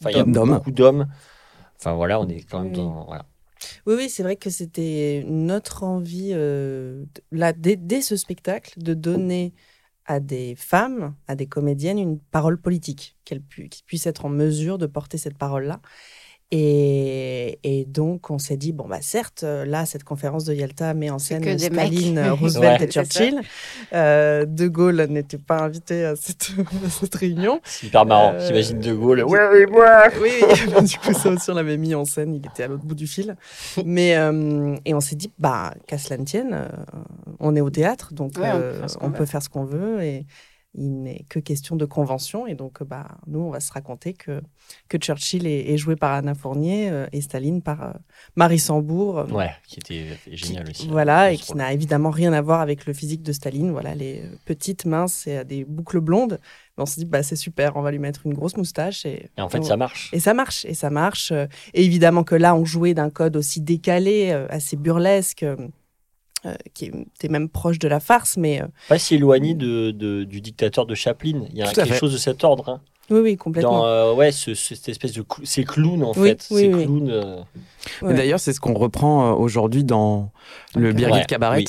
enfin, 0.00 0.10
il 0.10 0.16
y 0.16 0.20
a 0.20 0.24
D'hommes. 0.24 0.50
beaucoup 0.54 0.70
d'hommes. 0.70 1.06
Enfin, 1.78 1.94
voilà, 1.94 2.20
on 2.20 2.28
est 2.28 2.42
quand 2.42 2.60
même 2.60 2.72
Oui. 2.72 2.76
dans. 2.78 3.04
Voilà. 3.04 3.26
Oui, 3.86 3.94
oui, 3.96 4.08
c'est 4.08 4.22
vrai 4.22 4.36
que 4.36 4.50
c'était 4.50 5.24
notre 5.26 5.82
envie, 5.82 6.30
euh, 6.32 7.04
là, 7.32 7.52
dès, 7.52 7.76
dès 7.76 8.02
ce 8.02 8.16
spectacle, 8.16 8.80
de 8.80 8.94
donner 8.94 9.52
à 10.06 10.20
des 10.20 10.54
femmes, 10.56 11.14
à 11.26 11.34
des 11.34 11.46
comédiennes, 11.46 11.98
une 11.98 12.18
parole 12.18 12.60
politique, 12.60 13.16
qu'elles 13.24 13.42
pu- 13.42 13.68
puissent 13.86 14.06
être 14.06 14.24
en 14.24 14.28
mesure 14.30 14.78
de 14.78 14.86
porter 14.86 15.18
cette 15.18 15.36
parole-là. 15.36 15.80
Et, 16.50 17.58
et 17.62 17.84
donc, 17.84 18.30
on 18.30 18.38
s'est 18.38 18.56
dit, 18.56 18.72
bon, 18.72 18.88
bah, 18.88 18.98
certes, 19.02 19.42
euh, 19.42 19.66
là, 19.66 19.84
cette 19.84 20.02
conférence 20.04 20.44
de 20.46 20.54
Yalta 20.54 20.94
met 20.94 21.10
en 21.10 21.18
scène 21.18 21.42
que 21.44 21.58
Staline, 21.58 22.16
euh, 22.16 22.32
Roosevelt 22.40 22.80
Ouais. 22.80 22.86
et 22.86 22.90
Churchill. 22.90 23.40
Euh, 23.92 24.46
de 24.46 24.66
Gaulle 24.66 25.06
n'était 25.10 25.36
pas 25.36 25.58
invité 25.60 26.06
à 26.06 26.16
cette, 26.16 26.48
à 26.86 26.88
cette 26.88 27.14
réunion. 27.14 27.60
C'est 27.64 27.88
hyper 27.88 28.06
marrant. 28.06 28.32
Euh, 28.32 28.46
J'imagine 28.46 28.78
De 28.78 28.94
Gaulle. 28.94 29.24
Ouais, 29.24 29.40
oui, 29.52 29.66
moi. 29.70 30.04
Oui, 30.22 30.30
oui. 30.42 30.84
du 30.84 30.98
coup, 30.98 31.12
ça 31.12 31.28
aussi, 31.28 31.50
on 31.50 31.54
l'avait 31.54 31.76
mis 31.76 31.94
en 31.94 32.06
scène. 32.06 32.34
Il 32.34 32.46
était 32.46 32.62
à 32.62 32.66
l'autre 32.68 32.84
bout 32.84 32.94
du 32.94 33.06
fil. 33.06 33.36
Mais, 33.84 34.16
euh, 34.16 34.74
et 34.86 34.94
on 34.94 35.00
s'est 35.00 35.16
dit, 35.16 35.30
bah, 35.38 35.74
qu'à 35.86 35.98
cela 35.98 36.16
ne 36.16 36.24
tienne, 36.24 36.50
euh, 36.54 36.68
on 37.40 37.54
est 37.56 37.60
au 37.60 37.70
théâtre, 37.70 38.14
donc 38.14 38.32
Ouais, 38.38 38.48
on 38.50 38.58
peut 38.58 38.64
euh, 38.64 38.78
faire 38.80 38.90
ce 38.90 38.96
qu'on 38.98 39.06
on 39.06 39.10
veut. 39.10 39.16
peut 39.18 39.26
faire 39.26 39.42
ce 39.42 39.48
qu'on 39.50 39.64
veut. 39.64 40.02
Et 40.02 40.24
il 40.78 41.02
n'est 41.02 41.24
que 41.28 41.38
question 41.40 41.76
de 41.76 41.84
convention. 41.84 42.46
Et 42.46 42.54
donc, 42.54 42.82
bah, 42.82 43.08
nous, 43.26 43.40
on 43.40 43.50
va 43.50 43.60
se 43.60 43.72
raconter 43.72 44.12
que, 44.14 44.40
que 44.88 44.96
Churchill 44.98 45.46
est, 45.46 45.70
est 45.72 45.76
joué 45.76 45.96
par 45.96 46.12
Anna 46.12 46.34
Fournier 46.34 46.88
euh, 46.90 47.06
et 47.12 47.20
Staline 47.20 47.60
par 47.62 47.82
euh, 47.82 47.92
Marie 48.36 48.58
Sambourg. 48.58 49.18
euh, 49.18 49.24
Ouais, 49.26 49.50
qui 49.66 49.80
était 49.80 50.06
génial 50.32 50.70
aussi. 50.70 50.88
voilà, 50.88 51.32
et 51.32 51.36
qui 51.36 51.54
n'a 51.56 51.72
évidemment 51.72 52.10
rien 52.10 52.32
à 52.32 52.40
voir 52.40 52.60
avec 52.60 52.86
le 52.86 52.92
physique 52.92 53.22
de 53.22 53.32
Staline. 53.32 53.70
Voilà, 53.72 53.94
les 53.94 54.22
petites 54.44 54.84
minces 54.84 55.26
et 55.26 55.44
des 55.44 55.64
boucles 55.64 56.00
blondes. 56.00 56.38
Mais 56.76 56.82
on 56.82 56.86
s'est 56.86 57.00
dit, 57.00 57.06
bah, 57.06 57.22
c'est 57.24 57.36
super, 57.36 57.76
on 57.76 57.82
va 57.82 57.90
lui 57.90 57.98
mettre 57.98 58.20
une 58.24 58.34
grosse 58.34 58.56
moustache. 58.56 59.04
Et, 59.04 59.30
Et 59.36 59.40
en 59.40 59.48
fait, 59.48 59.64
ça 59.64 59.76
marche. 59.76 60.10
et 60.12 60.20
ça 60.20 60.32
marche, 60.32 60.64
et 60.64 60.74
ça 60.74 60.90
marche. 60.90 61.32
Et 61.74 61.84
évidemment 61.84 62.22
que 62.24 62.36
là, 62.36 62.54
on 62.54 62.64
jouait 62.64 62.94
d'un 62.94 63.10
code 63.10 63.36
aussi 63.36 63.60
décalé, 63.60 64.30
assez 64.48 64.76
burlesque, 64.76 65.44
euh, 66.46 66.54
qui 66.74 66.86
était 66.86 67.28
même 67.28 67.48
proche 67.48 67.78
de 67.78 67.88
la 67.88 68.00
farce, 68.00 68.36
mais 68.36 68.62
euh, 68.62 68.66
Pas 68.88 68.98
si 68.98 69.16
éloigné 69.16 69.54
de, 69.54 69.90
de- 69.90 70.24
du 70.24 70.40
dictateur 70.40 70.86
de 70.86 70.94
Chaplin. 70.94 71.42
Il 71.50 71.56
y 71.58 71.62
a 71.62 71.72
quelque 71.72 71.88
fait. 71.88 71.98
chose 71.98 72.12
de 72.12 72.18
cet 72.18 72.44
ordre. 72.44 72.68
hein. 72.68 72.80
oui, 73.10 73.20
oui, 73.20 73.36
complètement. 73.36 73.78
Dans 73.80 73.86
euh, 73.86 74.14
ouais, 74.14 74.30
ce- 74.32 74.54
ce- 74.54 74.74
cette 74.74 74.88
espèce 74.90 75.12
de 75.12 75.22
clou- 75.22 75.44
c'est 75.44 75.64
clown 75.64 76.04
en 76.04 76.12
Oui, 76.16 76.28
fait. 76.28 76.46
oui, 76.50 76.60
c'est 76.62 76.74
oui. 76.74 76.84
clown. 76.84 77.10
euh, 77.10 77.40
Ouais. 78.02 78.14
D'ailleurs, 78.14 78.38
c'est 78.38 78.52
ce 78.52 78.60
qu'on 78.60 78.74
reprend 78.74 79.32
aujourd'hui 79.32 79.82
dans 79.82 80.30
le. 80.74 80.92
Birgit 80.92 81.14
Ouais, 81.20 81.24
Cabaret 81.26 81.58
oui. 81.58 81.66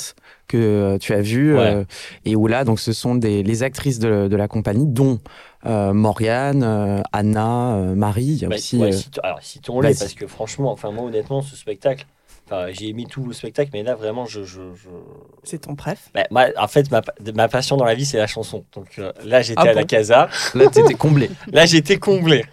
que 0.48 0.98
tu 1.00 1.14
as 1.14 1.22
vu 1.22 1.56
Ouais. 1.56 1.60
euh, 1.62 1.84
et 2.26 2.36
où 2.36 2.46
là, 2.48 2.64
donc, 2.66 2.80
ce 2.80 2.92
sont 2.94 3.16
des, 3.16 3.42
les 3.42 3.64
actrices 3.64 4.00
de, 4.00 4.28
de 4.28 4.36
la 4.36 4.48
compagnie, 4.48 4.86
dont 4.86 5.20
euh, 5.66 5.94
Morgane, 5.94 6.64
euh, 6.64 7.02
Anna, 7.14 7.76
euh, 7.76 7.96
Marie. 7.96 8.24
Il 8.26 8.42
y 8.42 8.46
a 8.46 8.50
bah, 8.50 8.56
aussi. 8.56 8.78
ouais, 8.78 8.90
euh, 8.90 8.92
cite- 8.92 9.20
alors 9.24 9.42
citons-les 9.42 9.96
parce 9.96 10.14
que 10.14 10.28
franchement, 10.28 10.72
enfin 10.72 10.92
moi 10.92 11.06
honnêtement, 11.06 11.42
ce 11.42 11.56
spectacle, 11.56 12.06
Enfin, 12.52 12.68
j'ai 12.72 12.88
aimé 12.88 13.06
tout 13.08 13.24
le 13.26 13.34
spectacle, 13.34 13.70
mais 13.74 13.84
là, 13.84 13.94
vraiment, 13.94 14.26
je. 14.26 14.44
je, 14.44 14.74
je- 14.74 14.90
C'est 15.44 15.60
ton 15.60 15.76
préf? 15.76 16.10
Bah, 16.16 16.26
moi, 16.32 16.48
en 16.58 16.68
fait, 16.68 16.90
ma, 16.90 17.02
ma 17.36 17.48
passion 17.48 17.78
dans 17.78 17.86
la 17.86 17.94
vie, 17.94 18.06
c'est 18.06 18.18
la 18.18 18.26
chanson. 18.26 18.66
Donc 18.74 18.98
euh, 18.98 19.12
là, 19.24 19.44
j'étais 19.44 19.62
Ah 19.64 19.70
à 19.70 19.74
la 19.74 19.84
casa. 19.84 20.30
Là, 20.56 20.68
t'étais 20.68 20.96
comblé. 20.96 21.30
Là, 21.52 21.68
j'étais 21.68 21.98
comblé. 22.00 22.46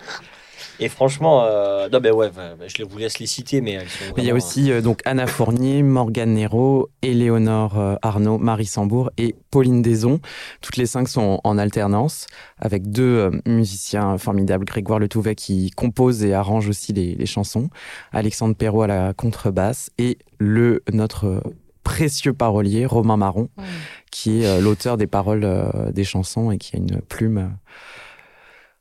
Et 0.80 0.88
franchement, 0.88 1.44
euh, 1.44 1.88
non, 1.88 2.00
ouais, 2.00 2.30
bah, 2.34 2.54
bah, 2.58 2.66
je 2.66 2.82
vous 2.82 2.98
laisse 2.98 3.18
les 3.18 3.26
citer, 3.26 3.60
mais 3.60 3.72
elles 3.72 3.88
sont. 3.88 4.04
Mais 4.16 4.22
il 4.22 4.26
y 4.26 4.30
a 4.30 4.34
aussi 4.34 4.70
euh, 4.70 4.80
donc 4.80 5.00
Anna 5.04 5.26
Fournier, 5.26 5.82
Morgane 5.82 6.34
Nero, 6.34 6.90
Éléonore 7.02 7.78
euh, 7.78 7.94
Arnaud, 8.02 8.38
Marie 8.38 8.66
Sambour 8.66 9.10
et 9.16 9.34
Pauline 9.50 9.82
Deson. 9.82 10.20
Toutes 10.60 10.76
les 10.76 10.86
cinq 10.86 11.08
sont 11.08 11.40
en 11.44 11.58
alternance 11.58 12.26
avec 12.58 12.90
deux 12.90 13.02
euh, 13.02 13.30
musiciens 13.46 14.18
formidables, 14.18 14.64
Grégoire 14.64 14.98
Le 14.98 15.08
Touvet 15.08 15.34
qui 15.34 15.70
compose 15.70 16.24
et 16.24 16.34
arrange 16.34 16.68
aussi 16.68 16.92
les, 16.92 17.14
les 17.14 17.26
chansons, 17.26 17.70
Alexandre 18.12 18.54
Perrault 18.54 18.82
à 18.82 18.86
la 18.86 19.14
contrebasse 19.14 19.90
et 19.98 20.18
le 20.38 20.82
notre 20.92 21.26
euh, 21.26 21.40
précieux 21.86 22.32
parolier 22.32 22.84
Romain 22.84 23.16
Marron 23.16 23.48
qui 24.10 24.40
est 24.42 24.46
euh, 24.46 24.60
l'auteur 24.60 24.96
des 24.96 25.06
paroles 25.06 25.44
euh, 25.44 25.92
des 25.92 26.04
chansons 26.04 26.50
et 26.50 26.58
qui 26.58 26.74
a 26.74 26.78
une 26.78 27.00
plume 27.00 27.38
euh, 27.38 27.48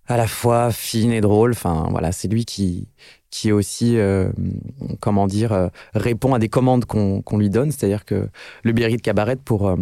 à 0.07 0.17
la 0.17 0.27
fois 0.27 0.71
fine 0.71 1.11
et 1.11 1.21
drôle. 1.21 1.51
Enfin, 1.51 1.87
voilà, 1.91 2.11
c'est 2.11 2.27
lui 2.27 2.45
qui, 2.45 2.87
qui 3.29 3.51
aussi, 3.51 3.97
euh, 3.97 4.29
comment 4.99 5.27
dire, 5.27 5.51
euh, 5.53 5.67
répond 5.93 6.33
à 6.33 6.39
des 6.39 6.49
commandes 6.49 6.85
qu'on 6.85 7.21
qu'on 7.21 7.37
lui 7.37 7.49
donne. 7.49 7.71
C'est-à-dire 7.71 8.05
que 8.05 8.29
le 8.63 8.71
Berry 8.71 8.97
de 8.97 9.01
Cabaret, 9.01 9.35
pour, 9.37 9.67
euh, 9.67 9.75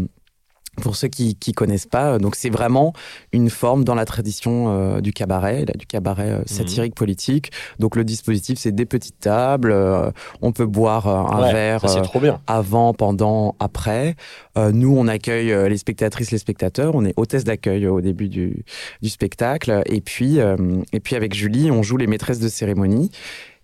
pour 0.82 0.96
ceux 0.96 1.08
qui 1.08 1.38
ne 1.48 1.54
connaissent 1.54 1.86
pas, 1.86 2.14
euh, 2.14 2.18
donc 2.20 2.36
c'est 2.36 2.50
vraiment 2.50 2.94
une 3.32 3.50
forme 3.50 3.84
dans 3.84 3.96
la 3.96 4.06
tradition 4.06 4.66
euh, 4.70 5.02
du 5.02 5.14
cabaret, 5.14 5.66
là, 5.66 5.74
du 5.78 5.86
cabaret 5.86 6.30
euh, 6.32 6.42
satirique 6.46 6.96
politique. 6.96 7.52
Donc 7.80 7.96
le 7.96 8.04
dispositif, 8.04 8.58
c'est 8.58 8.72
des 8.72 8.86
petites 8.86 9.20
tables, 9.20 9.72
euh, 9.72 10.10
on 10.42 10.52
peut 10.52 10.66
boire 10.66 11.08
euh, 11.08 11.36
un 11.38 11.42
Ouais, 11.44 11.54
verre. 11.54 11.88
ça, 11.90 12.02
trop 12.02 12.20
bien. 12.20 12.40
avant, 12.48 12.94
pendant, 12.94 13.56
après. 13.60 14.16
Euh, 14.58 14.72
nous, 14.72 14.96
on 14.98 15.08
accueille 15.08 15.54
les 15.70 15.78
spectatrices, 15.78 16.32
les 16.32 16.38
spectateurs. 16.38 16.96
On 16.96 17.06
est 17.06 17.14
hôtesse 17.18 17.44
d'accueil 17.44 17.86
au 17.88 18.02
début 18.02 18.30
du, 18.30 18.64
du 19.02 19.10
spectacle. 19.10 19.82
Et 19.86 20.02
puis, 20.02 20.40
euh, 20.40 20.56
et 20.92 21.00
puis, 21.00 21.16
avec 21.16 21.34
Julie, 21.34 21.70
on 21.72 21.84
joue 21.84 21.98
les 21.98 22.08
maîtresses 22.08 22.40
de 22.40 22.50
cérémonie. 22.50 23.12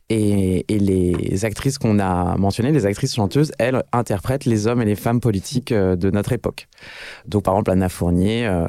Et, 0.09 0.65
et 0.73 0.79
les 0.79 1.45
actrices 1.45 1.77
qu'on 1.77 1.99
a 1.99 2.35
mentionnées, 2.37 2.71
les 2.71 2.85
actrices 2.85 3.13
chanteuses, 3.13 3.51
elles 3.59 3.83
interprètent 3.91 4.45
les 4.45 4.65
hommes 4.65 4.81
et 4.81 4.85
les 4.85 4.95
femmes 4.95 5.19
politiques 5.19 5.71
euh, 5.71 5.95
de 5.95 6.09
notre 6.09 6.33
époque. 6.33 6.67
Donc, 7.27 7.43
par 7.43 7.53
exemple, 7.53 7.71
Anna 7.71 7.89
Fournier 7.89 8.47
euh, 8.47 8.65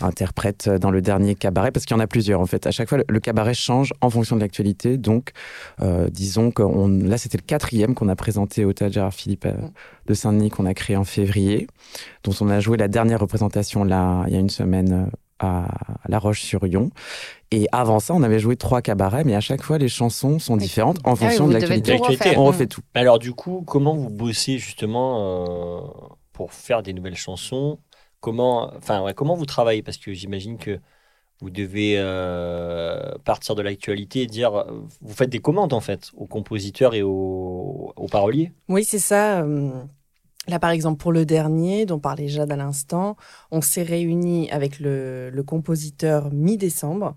interprète 0.00 0.68
dans 0.68 0.90
le 0.90 1.00
dernier 1.00 1.34
cabaret, 1.34 1.70
parce 1.70 1.86
qu'il 1.86 1.96
y 1.96 1.98
en 1.98 2.02
a 2.02 2.06
plusieurs 2.06 2.40
en 2.40 2.46
fait. 2.46 2.66
À 2.66 2.70
chaque 2.70 2.88
fois, 2.88 2.98
le, 3.06 3.20
cabaret 3.20 3.54
change 3.54 3.92
en 4.00 4.10
fonction 4.10 4.36
de 4.36 4.40
l'actualité. 4.40 4.98
Donc, 4.98 5.32
euh, 5.80 6.08
disons 6.10 6.50
que 6.50 6.62
là, 7.06 7.18
c'était 7.18 7.38
le 7.38 7.44
quatrième 7.46 7.94
qu'on 7.94 8.08
a 8.08 8.16
présenté 8.16 8.64
au 8.64 8.72
Théâtre 8.72 9.12
Philippe 9.12 9.46
euh, 9.46 9.54
de 10.06 10.14
Saint-Denis 10.14 10.50
qu'on 10.50 10.66
a 10.66 10.74
créé 10.74 10.96
en 10.96 11.04
février, 11.04 11.66
dont 12.24 12.32
on 12.40 12.48
a 12.48 12.60
joué 12.60 12.76
la 12.76 12.88
dernière 12.88 13.20
représentation 13.20 13.84
là, 13.84 14.24
il 14.26 14.34
y 14.34 14.36
a 14.36 14.40
une 14.40 14.50
semaine 14.50 14.92
euh, 14.92 15.16
à 15.38 15.66
La 16.08 16.18
Roche-sur-Yon. 16.18 16.90
Et 17.54 17.68
avant 17.70 18.00
ça, 18.00 18.14
on 18.14 18.22
avait 18.22 18.38
joué 18.38 18.56
trois 18.56 18.80
cabarets, 18.80 19.24
mais 19.24 19.34
à 19.34 19.40
chaque 19.40 19.62
fois, 19.62 19.76
les 19.76 19.88
chansons 19.88 20.38
sont 20.38 20.56
différentes 20.56 20.98
en 21.04 21.10
Ah 21.10 21.12
oui, 21.12 21.18
fonction 21.18 21.48
de 21.48 21.52
l'actualité. 21.52 21.98
On 22.38 22.44
refait 22.44 22.66
tout. 22.66 22.80
Alors, 22.94 23.18
du 23.18 23.32
coup, 23.34 23.62
comment 23.66 23.94
vous 23.94 24.08
bossez 24.08 24.56
justement 24.56 25.18
euh, 25.20 25.80
pour 26.32 26.54
faire 26.54 26.82
des 26.82 26.94
nouvelles 26.94 27.14
chansons? 27.14 27.78
Comment, 28.20 28.72
enfin, 28.74 29.02
ouais, 29.02 29.12
comment 29.12 29.34
vous 29.34 29.44
travaillez? 29.44 29.82
Parce 29.82 29.98
que 29.98 30.14
j'imagine 30.14 30.56
que 30.56 30.80
vous 31.42 31.50
devez 31.50 31.96
euh, 31.98 33.18
partir 33.24 33.54
de 33.54 33.60
l'actualité 33.60 34.22
et 34.22 34.26
dire, 34.26 34.54
euh, 34.54 34.64
vous 35.02 35.12
faites 35.12 35.28
des 35.30 35.40
commandes 35.40 35.74
en 35.74 35.80
fait 35.80 36.10
aux 36.16 36.26
compositeurs 36.26 36.94
et 36.94 37.02
aux, 37.02 37.92
aux 37.94 38.08
paroliers. 38.08 38.52
Oui, 38.68 38.84
c'est 38.84 38.98
ça. 38.98 39.44
Là, 40.48 40.58
par 40.58 40.70
exemple, 40.70 41.00
pour 41.00 41.12
le 41.12 41.26
dernier, 41.26 41.84
dont 41.84 41.98
parlait 41.98 42.28
Jade 42.28 42.50
à 42.50 42.56
l'instant, 42.56 43.16
on 43.50 43.60
s'est 43.60 43.82
réunis 43.82 44.50
avec 44.50 44.80
le, 44.80 45.30
le 45.30 45.42
compositeur 45.42 46.32
mi-décembre 46.32 47.16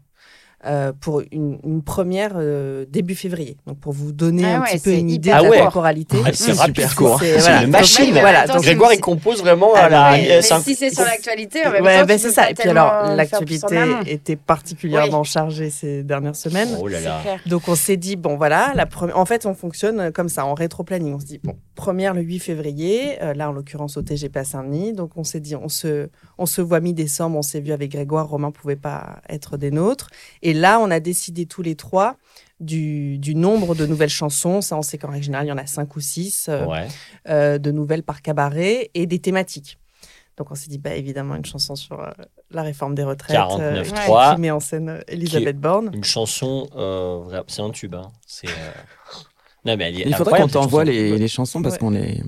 euh, 0.66 0.92
pour 1.00 1.22
une, 1.32 1.60
une 1.64 1.82
première 1.84 2.34
euh, 2.36 2.86
début 2.90 3.16
février. 3.16 3.58
Donc, 3.68 3.80
pour 3.80 3.94
vous 3.94 4.12
donner 4.12 4.44
Ah 4.46 4.58
un 4.58 4.62
ouais, 4.62 4.72
petit 4.74 4.80
peu 4.80 4.92
une 4.94 5.10
idée 5.10 5.32
de 5.32 5.38
court. 5.40 5.50
la 5.52 5.60
temporalité. 5.66 6.18
Ah, 6.26 6.30
c'est 6.34 6.54
Mmh, 6.54 6.58
rapide, 6.58 6.76
super 6.76 6.96
quoi. 6.96 7.10
court. 7.12 7.20
C'est 7.22 7.38
voilà. 7.40 7.64
une 7.64 7.70
machine. 7.72 8.12
Voilà, 8.12 8.40
attends, 8.42 8.54
donc, 8.56 8.64
Grégoire, 8.64 8.94
il 8.94 9.00
compose 9.02 9.42
vraiment 9.42 9.74
à 9.76 9.80
Ah, 9.82 9.90
la. 9.90 10.12
ouais, 10.14 10.28
Mais 10.28 10.42
si 10.62 10.76
c'est 10.76 10.90
sur 10.94 11.04
l'actualité, 11.04 11.60
même 11.64 11.84
Ouais, 11.84 12.06
ben 12.06 12.18
tu 12.18 12.24
c'est 12.24 12.32
ça. 12.32 12.50
Et 12.50 12.54
puis 12.54 12.70
alors, 12.70 13.16
l'actualité 13.16 13.78
était 14.08 14.36
particulièrement 14.36 15.24
chargée 15.24 15.70
ces 15.70 16.04
dernières 16.04 16.36
semaines. 16.36 16.70
Oh 16.82 16.88
là 16.88 17.00
là. 17.00 17.22
Donc 17.46 17.68
on 17.68 17.76
s'est 17.76 17.98
dit 17.98 18.16
bon 18.16 18.38
voilà 18.38 18.72
la 18.76 18.86
première 18.86 19.18
en 19.18 19.26
fait 19.26 19.46
on 19.46 19.54
fonctionne 19.54 20.12
comme 20.12 20.30
ça 20.30 20.46
en 20.46 20.54
rétro-planning 20.54 21.14
on 21.14 21.20
se 21.20 21.26
dit 21.26 21.40
bon 21.44 21.56
première 21.76 22.14
le 22.14 22.22
8 22.22 22.40
février 22.40 23.22
euh, 23.22 23.34
là 23.34 23.50
en 23.50 23.54
l'occurrence 23.54 23.98
au 23.98 24.02
TGP 24.02 24.38
à 24.38 24.44
Saint-Denis 24.44 24.94
donc 24.94 25.12
on 25.16 25.24
s'est 25.24 25.40
dit 25.40 25.56
on 25.56 25.70
se 25.70 26.10
on 26.38 26.46
se 26.46 26.62
voit 26.62 26.80
mi-décembre 26.80 27.38
on 27.38 27.42
s'est 27.42 27.60
vu 27.60 27.72
avec 27.72 27.92
Grégoire 27.92 28.28
Romain 28.28 28.52
pouvait 28.52 28.76
pas 28.76 29.18
être 29.30 29.58
des 29.58 29.72
nôtres 29.72 30.10
et 30.42 30.54
là 30.56 30.80
on 30.80 30.90
a 30.92 31.00
décidé 31.00 31.46
tous 31.46 31.62
les 31.62 31.76
trois 31.76 32.16
du, 32.60 33.18
du 33.18 33.36
nombre 33.36 33.76
de 33.76 33.86
nouvelles 33.86 34.10
chansons 34.10 34.62
ça 34.62 34.78
on 34.78 34.82
sait 34.82 34.98
qu'en 34.98 35.12
règle 35.12 35.26
générale 35.26 35.46
il 35.46 35.50
y 35.50 35.54
en 35.54 35.58
a 35.58 35.66
cinq 35.68 35.96
ou 35.96 36.00
six 36.00 36.48
euh, 36.50 36.66
Ouais. 36.66 36.88
euh, 37.30 37.58
de 37.58 37.72
nouvelles 37.72 38.04
par 38.04 38.22
cabaret 38.22 38.90
et 38.94 39.06
des 39.08 39.20
thématiques 39.20 39.78
donc 40.38 40.52
on 40.52 40.56
s'est 40.56 40.70
dit 40.70 40.78
bah 40.78 40.94
évidemment 40.96 41.36
une 41.36 41.46
chanson 41.46 41.76
sur 41.76 42.00
euh, 42.02 42.10
la 42.52 42.62
réforme 42.64 42.96
des 42.96 43.04
retraites 43.04 43.36
49.3. 43.38 44.36
qui 44.36 44.42
met 44.42 44.52
en 44.52 44.60
scène 44.60 45.02
Elisabeth 45.08 45.58
Borne 45.60 45.92
Une 45.94 46.04
chanson, 46.04 46.68
euh, 46.76 47.42
c'est 47.48 47.62
un 47.62 47.70
tube. 47.72 47.96
Hein. 47.96 48.12
C'est. 48.28 48.48
euh, 48.50 48.52
Non, 49.66 49.78
mais 49.78 49.86
elle 49.90 50.02
est 50.02 50.04
Il 50.06 50.14
faudrait 50.16 50.42
qu'on 50.42 50.48
t'envoie 50.50 50.84
les, 50.84 51.18
les 51.18 51.28
chansons 51.30 51.62
parce 51.62 51.76
Ouais. 51.76 51.80
qu'on 51.80 51.90
les. 51.92 52.22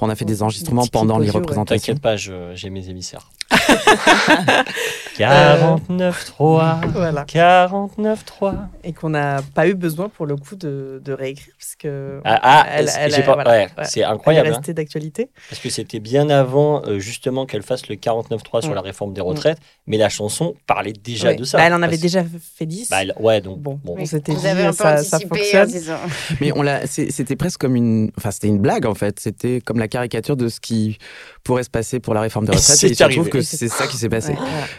On 0.00 0.08
a 0.08 0.14
fait 0.14 0.24
Des 0.24 0.42
enregistrements 0.42 0.86
pendant 0.86 1.18
les 1.18 1.30
représentations. 1.30 1.94
T'inquiète 1.94 2.00
pas, 2.02 2.16
j'ai 2.16 2.70
mes 2.70 2.88
émissaires. 2.88 3.28
49.3. 5.18 6.90
voilà 6.92 7.24
49.3. 7.24 8.54
et 8.84 8.92
qu'on 8.92 9.10
n'a 9.10 9.40
pas 9.54 9.66
eu 9.68 9.74
besoin 9.74 10.08
pour 10.08 10.26
le 10.26 10.36
coup 10.36 10.56
de, 10.56 11.00
de 11.04 11.12
réécrire 11.12 11.52
parce 11.58 11.74
que 11.76 12.20
Ah, 12.24 12.38
ah, 12.42 12.66
Elle- 12.70 12.84
est-ce- 12.86 12.96
elle- 12.98 13.14
j'ai 13.14 13.22
pas- 13.22 13.34
voilà, 13.34 13.50
ouais, 13.50 13.68
ouais. 13.76 13.84
c'est 13.84 14.00
elle 14.00 14.06
est 14.06 14.08
incroyable. 14.08 14.48
hein, 14.50 14.54
restée 14.56 14.74
d'actualité. 14.74 15.28
parce 15.48 15.60
que 15.60 15.70
c'était 15.70 16.00
bien 16.00 16.28
avant, 16.30 16.82
euh, 16.86 16.98
justement, 16.98 17.46
qu'elle 17.46 17.62
fasse 17.62 17.88
le 17.88 17.96
49.3 17.96 18.62
sur 18.62 18.70
Mm. 18.70 18.74
la 18.74 18.80
réforme 18.80 19.12
des 19.12 19.20
retraites. 19.20 19.58
Mais 19.86 19.96
la 19.96 20.08
chanson 20.08 20.54
parlait 20.66 20.92
déjà 20.92 21.28
Ouais. 21.28 21.36
de 21.36 21.44
ça. 21.44 21.58
Bah, 21.58 21.64
elle 21.66 21.74
en 21.74 21.82
avait 21.82 21.92
Parce- 21.92 22.02
déjà 22.02 22.24
fait 22.56 22.66
10. 22.66 22.90
Bah, 22.90 23.02
elle- 23.02 23.14
ouais, 23.18 23.40
donc 23.40 23.58
Bon. 23.60 23.80
bon. 23.82 23.96
On 23.98 24.04
s'était 24.06 24.32
dit, 24.34 24.38
peu 24.42 24.72
ça- 24.72 24.98
fonctionne. 25.28 25.68
disant. 25.68 25.98
Mais 26.40 26.52
on 26.54 26.62
l'a, 26.62 26.86
c'était 26.86 27.36
presque 27.36 27.60
comme 27.60 27.76
une, 27.76 28.10
enfin 28.16 28.30
c'était 28.30 28.48
une 28.48 28.58
blague 28.60 28.86
en 28.86 28.94
fait. 28.94 29.18
C'était 29.20 29.60
comme 29.60 29.78
la 29.78 29.88
caricature 29.88 30.36
de 30.36 30.48
ce 30.48 30.60
qui 30.60 30.98
pourrait 31.44 31.62
se 31.64 31.70
passer 31.70 31.98
pour 32.00 32.14
la 32.14 32.20
réforme 32.20 32.44
des 32.46 32.52
Et 32.52 32.56
retraites. 32.56 32.84
Et 32.84 32.86
il 32.88 32.96
se 32.96 33.02
trouve 33.02 33.16
arrivé. 33.18 33.30
que 33.30 33.40
c'est 33.58 33.68
ça 33.68 33.86
qui 33.86 33.96
s'est 33.96 34.08
passé. 34.08 34.32
Ouais. 34.32 34.38